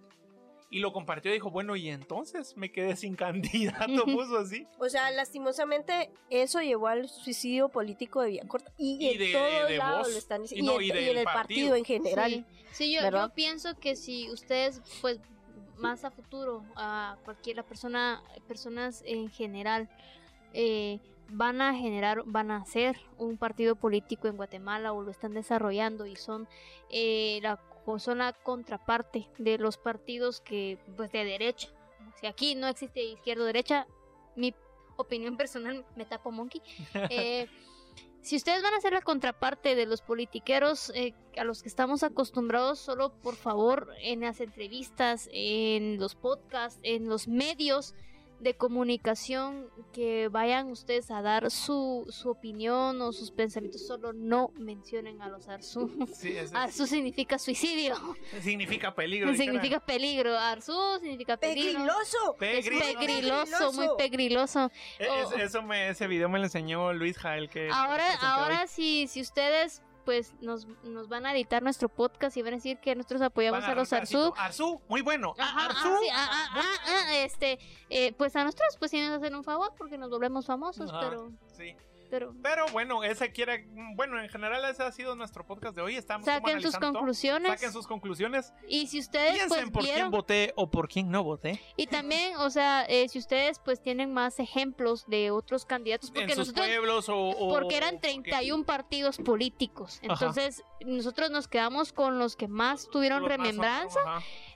Y 0.69 0.79
lo 0.79 0.91
compartió 0.91 1.31
y 1.31 1.35
dijo, 1.35 1.49
bueno, 1.49 1.75
y 1.77 1.87
entonces 1.89 2.57
me 2.57 2.71
quedé 2.71 2.95
sin 2.97 3.15
candidato, 3.95 4.03
puso 4.05 4.37
así. 4.39 4.67
O 4.79 4.89
sea, 4.89 5.09
lastimosamente, 5.11 6.11
eso 6.29 6.61
llevó 6.61 6.87
al 6.87 7.07
suicidio 7.07 7.69
político 7.69 8.21
de 8.21 8.29
Villacorta. 8.31 8.71
Y, 8.77 8.97
Y 9.05 9.09
en 9.11 9.17
de- 9.19 9.31
todos 9.31 9.69
de 9.69 9.77
lados 9.77 9.99
vos. 9.99 10.11
lo 10.11 10.17
están 10.17 10.39
Y 10.41 10.43
diciendo. 10.43 10.73
no, 10.73 10.81
Y, 10.81 10.87
y 10.87 10.91
en- 10.91 10.97
y 10.97 10.99
del 10.99 11.09
en 11.11 11.17
el 11.19 11.23
partido. 11.23 11.69
partido 11.71 11.75
en 11.75 11.85
general. 11.85 12.31
Sí, 12.31 12.45
Sí, 12.73 12.93
yo, 12.93 13.01
¿verdad? 13.01 13.29
yo 13.29 13.33
pienso 13.33 13.79
que 13.79 13.95
si 13.95 14.29
ustedes, 14.29 14.81
pues, 15.01 15.19
más 15.77 16.03
a 16.03 16.11
futuro, 16.11 16.65
a 16.75 17.17
cualquier 17.23 17.63
persona, 17.63 18.21
personas 18.47 19.03
en 19.05 19.29
general, 19.29 19.89
eh, 20.53 20.99
van 21.29 21.61
a 21.61 21.75
generar, 21.75 22.23
van 22.25 22.51
a 22.51 22.57
hacer 22.57 22.97
un 23.17 23.37
partido 23.37 23.75
político 23.75 24.27
en 24.27 24.37
Guatemala 24.37 24.93
o 24.93 25.01
lo 25.01 25.11
están 25.11 25.33
desarrollando 25.33 26.05
y 26.05 26.15
son 26.15 26.47
eh, 26.89 27.39
la 27.41 27.57
o 27.87 27.99
son 27.99 28.17
la 28.17 28.33
contraparte 28.33 29.29
de 29.37 29.57
los 29.57 29.77
partidos 29.77 30.41
que, 30.41 30.77
pues, 30.97 31.11
de 31.11 31.23
derecha. 31.23 31.69
Si 32.19 32.27
aquí 32.27 32.53
no 32.53 32.67
existe 32.67 33.01
izquierda 33.01 33.43
o 33.43 33.45
derecha, 33.45 33.87
mi 34.35 34.53
opinión 34.97 35.37
personal 35.37 35.85
me 35.95 36.05
tapo 36.05 36.31
monkey. 36.31 36.61
Eh, 37.09 37.47
si 38.21 38.35
ustedes 38.35 38.61
van 38.61 38.73
a 38.73 38.81
ser 38.81 38.91
la 38.91 39.01
contraparte 39.01 39.75
de 39.75 39.85
los 39.85 40.01
politiqueros 40.01 40.91
eh, 40.93 41.13
a 41.37 41.45
los 41.45 41.61
que 41.61 41.69
estamos 41.69 42.03
acostumbrados, 42.03 42.77
solo 42.77 43.13
por 43.13 43.35
favor 43.35 43.93
en 44.01 44.19
las 44.19 44.41
entrevistas, 44.41 45.29
en 45.31 45.97
los 45.97 46.15
podcasts, 46.15 46.81
en 46.83 47.07
los 47.07 47.29
medios 47.29 47.95
de 48.39 48.53
comunicación 48.55 49.67
que 49.93 50.27
vayan 50.27 50.69
ustedes 50.71 51.09
a 51.11 51.21
dar 51.21 51.49
su, 51.49 52.05
su 52.09 52.29
opinión 52.29 53.01
o 53.01 53.11
sus 53.11 53.31
pensamientos, 53.31 53.85
solo 53.85 54.13
no 54.13 54.51
mencionen 54.59 55.21
a 55.21 55.27
los 55.27 55.47
Arzú. 55.47 55.89
Sí, 56.13 56.35
significa 56.87 57.39
suicidio, 57.39 57.95
significa 58.41 58.93
peligro. 58.93 59.33
significa 59.35 59.79
peligro, 59.79 60.37
Arzú 60.37 60.73
significa 61.01 61.37
peligro. 61.37 61.79
¡Pegriloso! 61.79 62.33
Es 62.39 62.65
Pegriloso. 62.65 62.99
pegriloso, 62.99 63.73
muy 63.73 63.87
Pegriloso. 63.97 63.97
pegriloso. 63.97 64.71
Oh. 65.09 65.35
es- 65.35 65.43
eso 65.43 65.61
me, 65.63 65.89
ese 65.89 66.07
video 66.07 66.29
me 66.29 66.37
lo 66.39 66.45
enseñó 66.45 66.93
Luis 66.93 67.17
Jael 67.17 67.49
que 67.49 67.69
Ahora, 67.71 68.05
hoy. 68.07 68.17
ahora 68.21 68.67
si, 68.67 69.07
si 69.07 69.21
ustedes 69.21 69.81
pues 70.07 70.33
nos, 70.39 70.65
nos 70.85 71.09
van 71.09 71.25
a 71.25 71.33
editar 71.33 71.61
nuestro 71.61 71.89
podcast 71.89 72.37
y 72.37 72.41
van 72.41 72.53
a 72.53 72.55
decir 72.55 72.79
que 72.79 72.95
nosotros 72.95 73.21
apoyamos 73.21 73.61
a 73.65 73.75
los 73.75 73.91
Arzú. 73.91 74.33
Arzú, 74.37 74.79
muy 74.87 75.01
bueno. 75.01 75.35
Ajá, 75.37 75.65
Arzú. 75.65 75.89
ah, 75.89 75.99
sí, 76.01 76.07
ah, 76.13 76.29
ah, 76.31 76.49
ah, 76.55 76.75
ah, 76.87 77.17
este, 77.17 77.59
eh, 77.89 78.13
pues 78.13 78.33
a 78.37 78.45
nosotros 78.45 78.77
pues 78.79 78.89
sí 78.91 79.01
nos 79.01 79.17
hacen 79.17 79.35
un 79.35 79.43
favor 79.43 79.73
porque 79.77 79.97
nos 79.97 80.09
volvemos 80.09 80.45
famosos, 80.45 80.89
Ajá. 80.89 81.01
pero, 81.01 81.29
Sí. 81.57 81.75
Pero 82.09 82.33
Pero 82.41 82.65
bueno, 82.71 83.03
ese 83.03 83.31
quiere. 83.31 83.67
Bueno, 83.95 84.21
en 84.21 84.29
general, 84.29 84.63
ese 84.69 84.83
ha 84.83 84.91
sido 84.91 85.15
nuestro 85.15 85.45
podcast 85.45 85.75
de 85.75 85.81
hoy. 85.81 85.95
Estamos 85.95 86.25
saquen 86.25 86.41
sus 86.61 86.75
analizando 86.75 86.79
todo. 86.87 86.93
conclusiones 86.93 87.51
Saquen 87.51 87.71
sus 87.73 87.87
conclusiones. 87.87 88.53
y 88.67 88.87
si 88.87 88.99
ustedes 88.99 89.33
Piensen 89.33 89.49
pues 89.49 89.71
por 89.71 89.83
quién 89.83 89.95
vieron 89.95 90.11
voté 90.11 90.53
o 90.55 90.69
por 90.71 90.87
quién 90.87 91.09
no 91.09 91.23
voté. 91.23 91.61
y 91.75 91.87
también, 91.87 92.35
o 92.37 92.49
sea, 92.49 92.83
eh, 92.85 93.07
si 93.09 93.19
ustedes 93.19 93.59
pues 93.59 93.81
tienen 93.81 94.13
más 94.13 94.39
ejemplos 94.39 95.05
de 95.07 95.31
otros 95.31 95.65
candidatos 95.65 96.09
porque 96.11 96.23
en 96.23 96.29
sus 96.29 96.37
nosotros 96.39 96.67
pueblos 96.67 97.09
o. 97.09 97.17
o- 97.17 97.49
porque 97.49 97.77
eran 97.77 97.95
porque- 97.95 98.07
31 98.21 98.65
partidos 98.65 99.17
políticos. 99.17 99.99
Ajá. 100.03 100.13
Entonces, 100.13 100.63
nosotros 100.85 101.31
nos 101.31 101.47
quedamos 101.47 101.93
con 101.93 102.19
los 102.19 102.35
que 102.35 102.47
más 102.47 102.87
tuvieron 102.89 103.21
los 103.21 103.29
más 103.29 103.37
remembranza. 103.37 103.99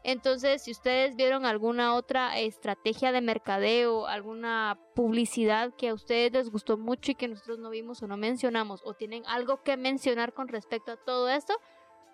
Entonces, 0.03 0.63
si 0.63 0.71
ustedes 0.71 1.15
vieron 1.15 1.45
alguna 1.45 1.93
otra 1.95 2.39
estrategia 2.39 3.11
de 3.11 3.21
mercadeo, 3.21 4.07
alguna 4.07 4.79
publicidad 4.95 5.73
que 5.75 5.89
a 5.89 5.93
ustedes 5.93 6.31
les 6.31 6.49
gustó 6.49 6.77
mucho 6.77 7.11
y 7.11 7.15
que 7.15 7.27
nosotros 7.27 7.59
no 7.59 7.69
vimos 7.69 8.01
o 8.01 8.07
no 8.07 8.17
mencionamos, 8.17 8.81
o 8.83 8.93
tienen 8.93 9.23
algo 9.27 9.61
que 9.63 9.77
mencionar 9.77 10.33
con 10.33 10.47
respecto 10.47 10.91
a 10.91 10.97
todo 10.97 11.29
esto, 11.29 11.53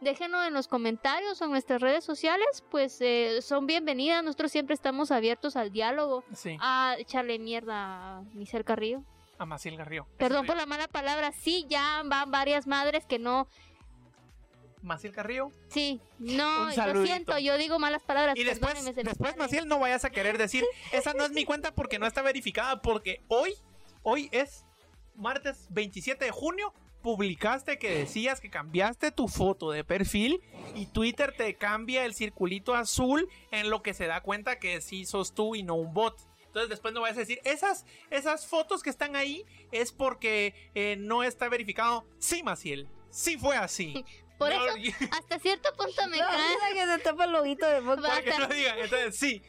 déjenlo 0.02 0.44
en 0.44 0.54
los 0.54 0.68
comentarios 0.68 1.42
o 1.42 1.46
en 1.46 1.52
nuestras 1.52 1.82
redes 1.82 2.04
sociales, 2.04 2.64
pues 2.70 3.00
eh, 3.02 3.42
son 3.42 3.66
bienvenidas. 3.68 4.24
Nosotros 4.24 4.52
siempre 4.52 4.74
estamos 4.74 5.12
abiertos 5.12 5.56
al 5.56 5.72
diálogo. 5.72 6.24
Sí, 6.34 6.58
A 6.60 6.96
echarle 7.00 7.40
mierda 7.40 8.18
a 8.18 8.22
Michelle 8.34 8.64
Carrillo. 8.64 9.04
a 9.40 9.46
Maciel 9.46 9.78
Garrió. 9.78 10.08
Perdón 10.18 10.46
por 10.48 10.58
la 10.58 10.66
mala 10.66 10.88
palabra. 10.88 11.32
Sí, 11.32 11.66
ya 11.70 12.02
van 12.04 12.32
varias 12.32 12.66
madres 12.68 13.06
que 13.06 13.20
no. 13.20 13.48
Maciel 14.88 15.14
Garrió. 15.14 15.52
Sí, 15.70 16.02
no, 16.18 16.66
lo 16.66 17.06
siento, 17.06 17.38
yo 17.38 17.58
digo 17.58 17.78
malas 17.78 18.04
palabras. 18.04 18.36
Y 18.38 18.44
después, 18.44 18.84
después. 18.96 19.38
Maciel, 19.38 19.68
no 19.68 19.80
vayas 19.80 20.06
a 20.06 20.10
querer 20.10 20.38
decir, 20.38 20.64
esa 20.92 21.14
no 21.14 21.24
es 21.24 21.32
mi 21.32 21.46
cuenta 21.46 21.76
porque 21.76 22.00
no 22.00 22.08
está 22.08 22.22
verificada, 22.22 22.82
porque 22.82 23.22
hoy, 23.28 23.54
hoy 24.02 24.30
es 24.32 24.66
martes 25.16 25.68
27 25.70 26.26
de 26.26 26.32
junio, 26.32 26.74
publicaste 27.02 27.78
que 27.78 28.00
decías 28.00 28.42
que 28.42 28.50
cambiaste 28.50 29.12
tu 29.12 29.28
foto 29.28 29.72
de 29.72 29.84
perfil 29.84 30.42
y 30.76 30.88
Twitter 30.88 31.34
te 31.38 31.56
cambia 31.56 32.06
el 32.06 32.14
circulito 32.14 32.76
azul 32.76 33.30
en 33.52 33.70
lo 33.70 33.82
que 33.82 33.94
se 33.94 34.08
da 34.08 34.22
cuenta 34.22 34.60
que 34.60 34.82
sí 34.82 35.06
sos 35.06 35.34
tú 35.34 35.56
y 35.56 35.64
no 35.64 35.76
un 35.76 35.94
bot. 35.94 36.18
Entonces 36.48 36.70
después 36.70 36.94
no 36.94 37.02
vayas 37.02 37.18
a 37.18 37.22
decir, 37.22 37.40
esas, 37.44 37.86
esas 38.10 38.48
fotos 38.48 38.82
que 38.82 38.90
están 38.90 39.16
ahí 39.16 39.46
es 39.72 39.92
porque 39.92 40.54
eh, 40.74 40.96
no 40.98 41.24
está 41.24 41.50
verificado. 41.50 42.06
Sí, 42.20 42.42
Maciel, 42.44 42.90
sí 43.10 43.38
fue 43.38 43.56
así. 43.56 44.04
Por 44.38 44.54
No, 44.54 44.66
eso, 44.76 44.96
hasta 45.12 45.40
cierto 45.40 45.70
punto 45.76 46.08
me 46.10 46.18
No, 46.22 46.26
cae. 46.28 46.38
mira 46.74 46.86
que 46.86 46.92
se 46.98 47.04
tapa 47.04 47.26
el 47.26 47.32
loguito 47.32 47.66
de. 47.66 47.80
Va. 47.80 47.96
Para 47.96 48.22
que 48.22 48.38
no 48.38 48.48
digan, 48.48 48.78
entonces 48.80 49.16
sí, 49.18 49.42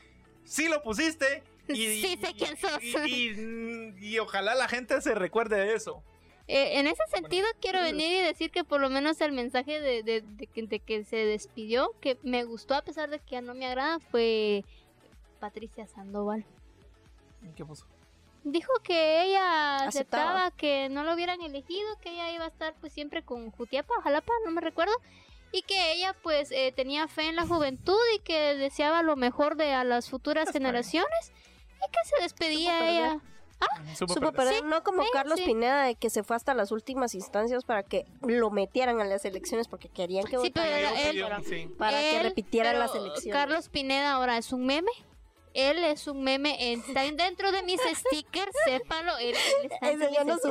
sí 0.45 0.69
lo 0.69 0.83
pusiste. 0.83 1.43
Y, 1.69 1.75
Sí 2.03 2.19
sé 2.21 2.35
quién 2.37 2.57
sos. 2.57 2.83
Y, 2.83 3.29
y- 3.31 3.95
y 4.01 4.19
ojalá 4.19 4.55
la 4.55 4.69
gente 4.69 5.01
se 5.03 5.15
recuerde 5.15 5.57
de 5.57 5.75
eso. 5.75 6.03
Eh, 6.51 6.79
en 6.81 6.87
ese 6.87 7.03
sentido, 7.15 7.47
quiero 7.61 7.83
venir 7.83 8.23
y 8.23 8.25
decir 8.27 8.51
que 8.51 8.65
por 8.65 8.81
lo 8.81 8.89
menos 8.89 9.21
el 9.21 9.33
mensaje 9.33 9.81
de, 9.81 10.03
de- 10.03 10.23
de 10.23 10.47
que, 10.47 10.63
de 10.63 10.81
que 10.81 11.05
se 11.05 11.17
despidió, 11.17 11.93
que 12.01 12.17
me 12.23 12.45
gustó 12.45 12.75
a 12.75 12.81
pesar 12.83 13.11
de 13.11 13.19
que 13.19 13.33
ya 13.33 13.41
no 13.43 13.55
me 13.55 13.67
agrada, 13.67 13.99
fue 14.01 14.65
Patricia 15.41 15.87
Sandoval. 15.87 16.47
¿Qué 17.55 17.65
puso? 17.67 17.87
Dijo 18.45 18.73
que 18.83 19.23
ella 19.25 19.77
Aceptaba. 19.87 19.89
aceptaba 19.89 20.51
que 20.53 20.89
no 20.89 21.03
lo 21.05 21.15
hubieran 21.15 21.41
elegido, 21.43 21.89
que 22.01 22.11
ella 22.13 22.31
iba 22.33 22.45
a 22.45 22.49
estar 22.49 22.75
pues 22.81 22.93
siempre 22.93 23.23
con 23.23 23.51
Jutiapa 23.51 23.93
o 23.99 24.03
Jalapa, 24.03 24.33
no 24.45 24.51
me 24.53 24.61
recuerdo, 24.61 24.93
y 25.53 25.63
que 25.63 25.93
ella 25.93 26.15
pues 26.23 26.51
eh, 26.53 26.73
tenía 26.75 27.09
fe 27.09 27.29
en 27.29 27.37
la 27.37 27.47
juventud 27.47 27.99
y 28.15 28.21
que 28.21 28.55
deseaba 28.55 29.03
lo 29.03 29.17
mejor 29.17 29.57
de 29.57 29.73
a 29.73 29.85
las 29.85 30.09
futuras 30.09 30.49
Está 30.49 30.59
bien. 30.59 30.67
generaciones 30.67 31.33
y 31.77 31.91
que 31.91 31.99
se 32.17 32.23
despedía 32.23 32.73
Supo 32.79 32.85
ella. 32.91 33.21
Supo 33.97 34.15
Supo 34.15 34.33
perder. 34.33 34.55
perder, 34.55 34.65
no 34.67 34.85
como 34.85 35.03
sí, 35.03 35.09
Carlos 35.13 35.41
sí. 35.41 35.45
Pineda, 35.47 35.83
de 35.83 35.97
que 35.97 36.11
se 36.11 36.23
fue 36.23 36.37
hasta 36.37 36.55
las 36.55 36.71
últimas 36.71 37.15
instancias 37.17 37.65
para 37.65 37.83
que 37.83 38.07
lo 38.23 38.51
metieran 38.51 39.01
a 39.01 39.05
las 39.05 39.25
elecciones 39.25 39.67
porque 39.67 39.89
querían 39.89 40.25
que 40.27 40.31
Sí, 40.31 40.37
votara 40.37 40.79
él- 41.11 41.21
para, 41.23 41.43
sí. 41.43 41.69
para 41.77 41.99
que 42.01 42.17
Él, 42.19 42.23
repitieran 42.23 42.75
pero 42.75 42.79
las 42.87 42.95
elecciones. 42.95 43.33
Carlos 43.33 43.69
Pineda 43.69 44.13
ahora 44.13 44.39
es 44.39 44.53
un 44.53 44.65
meme. 44.65 44.93
Él 45.59 45.83
es 45.85 46.07
un 46.07 46.23
meme, 46.23 46.73
en- 46.73 46.81
está 46.81 47.03
dentro 47.11 47.51
de 47.51 47.63
mis 47.65 47.81
stickers, 47.81 48.53
sépalo. 48.65 49.17
Él, 49.19 49.35
él 49.63 49.73
está 49.73 49.91
Enseñando 49.91 50.39
su 50.39 50.51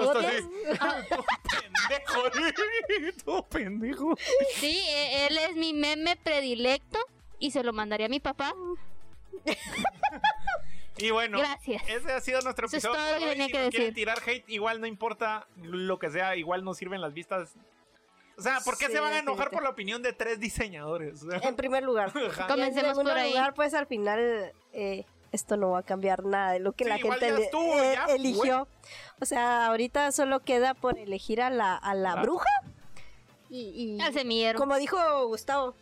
pendejo. 1.89 3.47
Pendejo. 3.49 4.17
Sí, 4.55 4.79
e- 4.89 5.27
él 5.27 5.37
es 5.37 5.55
mi 5.55 5.73
meme 5.73 6.15
predilecto 6.17 6.99
y 7.39 7.51
se 7.51 7.63
lo 7.63 7.73
mandaría 7.73 8.07
a 8.07 8.09
mi 8.09 8.19
papá. 8.19 8.53
Y 10.99 11.11
bueno, 11.11 11.37
Gracias. 11.37 11.83
ese 11.87 12.11
ha 12.11 12.19
sido 12.21 12.41
nuestro 12.41 12.65
Eso 12.65 12.77
es 12.77 12.83
episodio. 12.83 12.99
todo 12.99 13.19
lo 13.19 13.19
por 13.19 13.21
que 13.27 13.29
hoy. 13.29 13.37
tenía 13.37 13.45
Si 13.45 13.51
que 13.51 13.69
quieren 13.69 13.93
tirar 13.93 14.17
hate, 14.25 14.49
igual 14.49 14.81
no 14.81 14.87
importa 14.87 15.47
lo 15.57 15.99
que 15.99 16.09
sea, 16.09 16.35
igual 16.35 16.63
nos 16.63 16.77
sirven 16.77 17.01
las 17.01 17.13
vistas. 17.13 17.53
O 18.37 18.41
sea, 18.41 18.59
¿por 18.63 18.77
qué 18.77 18.85
Sí, 18.87 18.91
se 18.93 18.99
van 18.99 19.13
a 19.13 19.19
enojar 19.19 19.49
por 19.49 19.63
la 19.63 19.69
opinión 19.69 20.01
de 20.03 20.13
tres 20.13 20.39
diseñadores? 20.39 21.21
En 21.43 21.55
primer 21.55 21.83
lugar. 21.83 22.11
En 22.15 22.29
Comencemos 22.47 22.89
segundo 22.91 23.11
por 23.11 23.17
ahí. 23.17 23.31
lugar, 23.31 23.53
pues 23.53 23.73
al 23.73 23.87
final 23.87 24.53
eh, 24.73 25.05
esto 25.31 25.57
no 25.57 25.71
va 25.71 25.79
a 25.79 25.83
cambiar 25.83 26.23
nada 26.23 26.51
de 26.51 26.59
lo 26.59 26.73
que 26.73 26.83
Sí, 26.83 26.89
la 26.89 26.97
gente 26.97 27.19
ya 27.19 27.31
le- 27.33 27.43
estuvo, 27.45 27.79
eh, 27.79 27.93
ya 27.95 28.05
eligió. 28.13 28.67
O 29.19 29.25
sea, 29.25 29.67
ahorita 29.67 30.11
solo 30.11 30.41
queda 30.41 30.73
por 30.75 30.97
elegir 30.99 31.41
a 31.41 31.49
la, 31.49 31.75
a 31.75 31.93
la 31.95 32.11
Claro. 32.13 32.21
bruja. 32.27 32.49
Y, 33.49 33.95
y 33.97 34.01
Al 34.01 34.13
semillero. 34.13 34.59
como 34.59 34.75
dijo 34.77 34.97
Gustavo, 35.27 35.73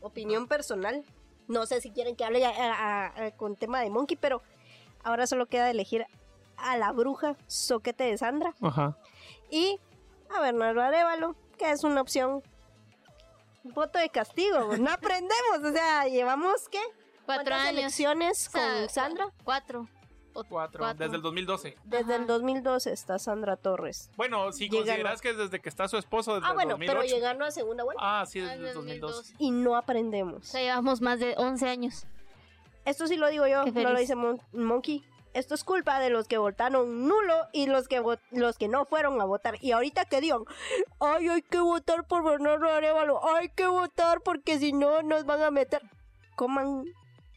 opinión 0.00 0.46
personal. 0.46 1.04
No 1.48 1.64
sé 1.66 1.80
si 1.80 1.90
quieren 1.90 2.14
que 2.16 2.24
hable 2.24 2.40
ya, 2.40 2.50
a- 2.50 3.06
a- 3.06 3.26
a- 3.26 3.30
con 3.32 3.56
tema 3.56 3.80
de 3.80 3.90
Monkey, 3.90 4.16
pero 4.16 4.42
ahora 5.02 5.26
solo 5.26 5.46
queda 5.46 5.70
elegir 5.70 6.06
a 6.56 6.76
la 6.76 6.92
bruja 6.92 7.36
Soquete 7.46 8.04
de 8.04 8.18
Sandra 8.18 8.54
Ajá. 8.60 8.96
y 9.50 9.78
a 10.34 10.40
Bernardo 10.40 10.80
Arevalo, 10.82 11.36
que 11.56 11.70
es 11.70 11.84
una 11.84 12.00
opción. 12.00 12.42
Voto 13.64 13.98
de 13.98 14.08
castigo, 14.10 14.76
no 14.78 14.90
aprendemos, 14.90 15.58
o 15.64 15.72
sea, 15.72 16.06
llevamos 16.06 16.68
¿qué? 16.68 16.78
Cuatro 17.24 17.44
¿Cuántas 17.46 17.52
años. 17.68 17.78
elecciones 17.80 18.46
O 18.48 18.50
sea, 18.52 18.74
con 18.80 18.88
Sandra? 18.88 19.28
Cuatro. 19.42 19.88
O- 20.34 20.44
Cuatro, 20.44 20.80
Cuatro. 20.80 21.04
desde 21.04 21.16
el 21.16 21.22
2012. 21.22 21.76
Desde 21.84 22.12
Ajá. 22.12 22.22
el 22.22 22.26
2012 22.28 22.92
está 22.92 23.18
Sandra 23.18 23.56
Torres. 23.56 24.10
Bueno, 24.16 24.52
si 24.52 24.64
Llegando. 24.68 24.84
consideras 24.86 25.20
que 25.22 25.32
desde 25.32 25.60
que 25.60 25.68
está 25.70 25.88
su 25.88 25.96
esposo 25.96 26.34
desde 26.34 26.46
Ah, 26.46 26.50
el 26.50 26.54
bueno, 26.56 26.70
2008. 26.72 26.92
pero 27.00 27.14
llegando 27.16 27.44
a 27.46 27.50
segunda 27.50 27.84
vuelta 27.84 28.02
Ah, 28.20 28.26
sí, 28.26 28.38
Ah, 28.40 28.42
desde 28.42 28.56
el 28.56 28.62
del 28.64 28.74
2012. 28.74 29.14
2012. 29.16 29.34
y 29.42 29.50
no 29.50 29.70
O 29.72 29.76
aprendemos. 29.76 30.46
sea, 30.46 30.60
llevamos 30.60 31.00
más 31.00 31.18
de 31.20 31.34
11 31.38 31.66
años. 31.68 32.06
Esto 32.84 33.06
sí 33.08 33.16
lo 33.16 33.28
digo 33.28 33.46
yo, 33.48 33.64
no 33.64 33.90
lo 33.92 33.98
dice 33.98 34.14
Mon- 34.14 34.40
Monkey. 34.52 35.04
Esto 35.36 35.54
es 35.54 35.64
culpa 35.64 36.00
de 36.00 36.08
los 36.08 36.26
que 36.28 36.38
votaron 36.38 37.06
nulo 37.06 37.34
y 37.52 37.66
los 37.66 37.88
que 37.88 38.02
los 38.30 38.56
que 38.56 38.68
no 38.68 38.86
fueron 38.86 39.20
a 39.20 39.24
votar. 39.26 39.56
Y 39.60 39.72
ahorita 39.72 40.06
que 40.06 40.22
digan, 40.22 40.44
ay, 40.98 41.28
hay 41.28 41.42
que 41.42 41.58
votar 41.58 42.06
por 42.06 42.24
Bernardo 42.24 42.70
Arevalo, 42.70 43.20
hay 43.34 43.50
que 43.50 43.66
votar 43.66 44.22
porque 44.22 44.58
si 44.58 44.72
no 44.72 45.02
nos 45.02 45.26
van 45.26 45.42
a 45.42 45.50
meter. 45.50 45.82
Coman 46.36 46.84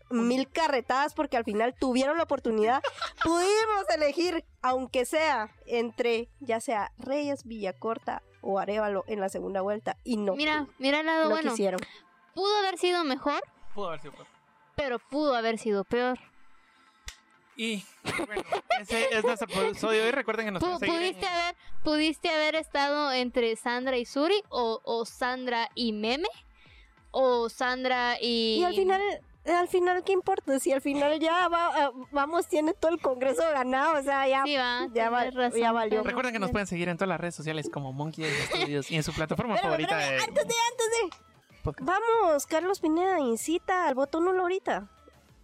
mil 0.10 0.50
carretadas 0.50 1.14
porque 1.14 1.36
al 1.38 1.44
final 1.44 1.76
tuvieron 1.78 2.16
la 2.18 2.24
oportunidad. 2.24 2.82
Pudimos 3.24 3.90
elegir, 3.94 4.46
aunque 4.62 5.04
sea 5.06 5.52
entre, 5.66 6.30
ya 6.40 6.62
sea 6.62 6.92
Reyes, 6.98 7.44
Villacorta 7.44 8.24
o 8.42 8.60
Arevalo 8.60 9.04
en 9.08 9.20
la 9.20 9.28
segunda 9.28 9.60
vuelta. 9.60 9.98
Y 10.06 10.16
no, 10.16 10.36
Mira, 10.36 10.68
mira 10.78 11.02
el 11.02 11.06
lado 11.06 11.26
no 11.26 11.30
bueno. 11.32 11.52
quisieron. 11.52 11.82
Pudo 12.34 12.58
haber 12.60 12.78
sido 12.78 13.04
mejor, 13.04 13.44
Pudo 13.76 13.88
haber 13.90 14.00
sido 14.00 14.14
peor. 14.14 14.28
pero 14.76 15.00
pudo 15.00 15.36
haber 15.36 15.58
sido 15.58 15.84
peor. 15.84 16.18
Y 17.62 17.84
bueno, 18.26 18.44
ese 18.80 19.10
es 19.18 19.22
nuestro 19.26 19.48
episodio 19.64 20.06
hoy. 20.06 20.12
Recuerden 20.12 20.46
que 20.46 20.52
nos 20.54 20.64
Pu- 20.64 20.80
pueden 20.80 20.80
seguir 20.80 20.96
en- 20.96 21.02
pudiste 21.14 21.28
haber 21.28 21.56
pudiste 21.84 22.30
haber 22.30 22.56
estado 22.56 23.12
entre 23.12 23.54
Sandra 23.58 23.98
y 23.98 24.06
Suri 24.06 24.42
o, 24.48 24.80
o 24.86 25.04
Sandra 25.06 25.70
y 25.76 25.92
Meme 25.92 26.30
o 27.12 27.50
Sandra 27.50 28.16
y 28.22 28.60
Y 28.60 28.64
al 28.64 28.76
final, 28.76 29.02
al 29.46 29.68
final, 29.68 30.04
¿qué 30.06 30.14
importa? 30.14 30.58
Si 30.60 30.72
al 30.72 30.80
final 30.82 31.20
ya 31.20 31.50
va, 31.50 31.68
ah, 31.88 31.92
vamos, 32.12 32.48
tiene 32.48 32.74
todo 32.74 32.94
el 32.94 33.02
Congreso 33.02 33.42
ganado, 33.52 34.00
o 34.00 34.04
sea, 34.04 34.26
ya, 34.26 34.44
Sí, 34.46 34.56
va, 34.56 34.88
ya, 34.94 35.10
va- 35.10 35.20
tienes 35.24 35.36
razón, 35.36 35.60
ya 35.60 35.72
valió. 35.74 35.90
pero- 36.00 36.04
Recuerden 36.04 36.32
que 36.34 36.40
nos 36.40 36.52
pueden 36.52 36.68
seguir 36.68 36.88
en 36.88 36.96
todas 36.96 37.10
las 37.10 37.20
redes 37.20 37.36
sociales 37.36 37.70
como 37.70 37.92
Monkey 37.92 38.24
Studios 38.46 38.90
y 38.90 38.96
en 38.96 39.04
su 39.04 39.12
plataforma 39.12 39.56
Espérame, 39.56 39.86
favorita 39.86 40.00
espérame, 40.02 40.18
de 40.18 40.24
antes 40.30 40.48
de, 40.48 40.54
antes 40.72 40.88
de. 40.88 41.62
podcast. 41.64 41.86
Vamos, 41.90 42.46
Carlos 42.46 42.80
Pineda, 42.80 43.20
incita 43.20 43.86
al 43.88 43.96
voto 43.96 44.22
nulo 44.22 44.44
ahorita. 44.44 44.88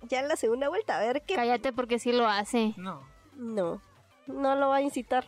Ya 0.07 0.19
en 0.21 0.27
la 0.27 0.35
segunda 0.35 0.69
vuelta, 0.69 0.97
a 0.97 0.99
ver 0.99 1.21
qué. 1.23 1.35
Cállate 1.35 1.73
porque 1.73 1.99
sí 1.99 2.11
lo 2.11 2.27
hace. 2.27 2.73
No. 2.77 3.01
No, 3.35 3.81
no 4.27 4.55
lo 4.55 4.69
va 4.69 4.77
a 4.77 4.81
incitar. 4.81 5.25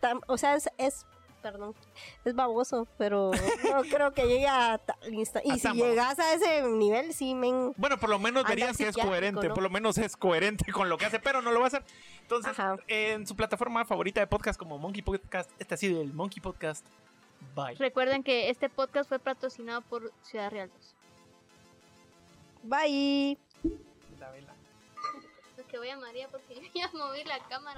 Tam- 0.00 0.22
o 0.26 0.36
sea, 0.38 0.54
es, 0.56 0.68
es, 0.78 1.06
perdón, 1.42 1.74
es 2.24 2.34
baboso, 2.34 2.86
pero 2.98 3.30
no 3.64 3.82
creo 3.90 4.12
que 4.12 4.26
llegue 4.26 4.48
a 4.48 4.78
tal 4.78 4.96
insta- 5.12 5.40
Y 5.44 5.50
A 5.52 5.56
si 5.58 5.72
llegas 5.72 6.18
a 6.18 6.32
ese 6.34 6.62
nivel, 6.62 7.12
sí, 7.12 7.34
men. 7.34 7.72
Bueno, 7.76 7.98
por 7.98 8.08
lo 8.10 8.18
menos 8.18 8.44
verías 8.44 8.76
que 8.76 8.88
es 8.88 8.96
coherente, 8.96 9.48
¿no? 9.48 9.54
por 9.54 9.62
lo 9.62 9.70
menos 9.70 9.98
es 9.98 10.16
coherente 10.16 10.70
con 10.72 10.88
lo 10.88 10.98
que 10.98 11.06
hace, 11.06 11.18
pero 11.20 11.42
no 11.42 11.52
lo 11.52 11.60
va 11.60 11.66
a 11.66 11.68
hacer. 11.68 11.84
Entonces, 12.22 12.58
Ajá. 12.58 12.76
en 12.88 13.26
su 13.26 13.36
plataforma 13.36 13.84
favorita 13.84 14.20
de 14.20 14.26
podcast 14.26 14.58
como 14.58 14.78
Monkey 14.78 15.02
Podcast, 15.02 15.50
este 15.58 15.74
ha 15.74 15.76
sido 15.76 16.00
el 16.02 16.12
Monkey 16.12 16.40
Podcast. 16.42 16.84
Bye. 17.54 17.74
Recuerden 17.76 18.22
que 18.22 18.48
este 18.50 18.68
podcast 18.70 19.08
fue 19.08 19.18
patrocinado 19.18 19.82
por 19.82 20.10
Ciudad 20.22 20.50
Real 20.50 20.70
2. 20.74 20.94
Bye. 22.64 23.38
Que 25.76 25.80
voy 25.80 25.90
a 25.90 25.98
María 25.98 26.26
porque 26.30 26.54
yo 26.54 26.62
ya 26.74 26.90
moví 26.94 27.22
la 27.24 27.38
cámara. 27.48 27.75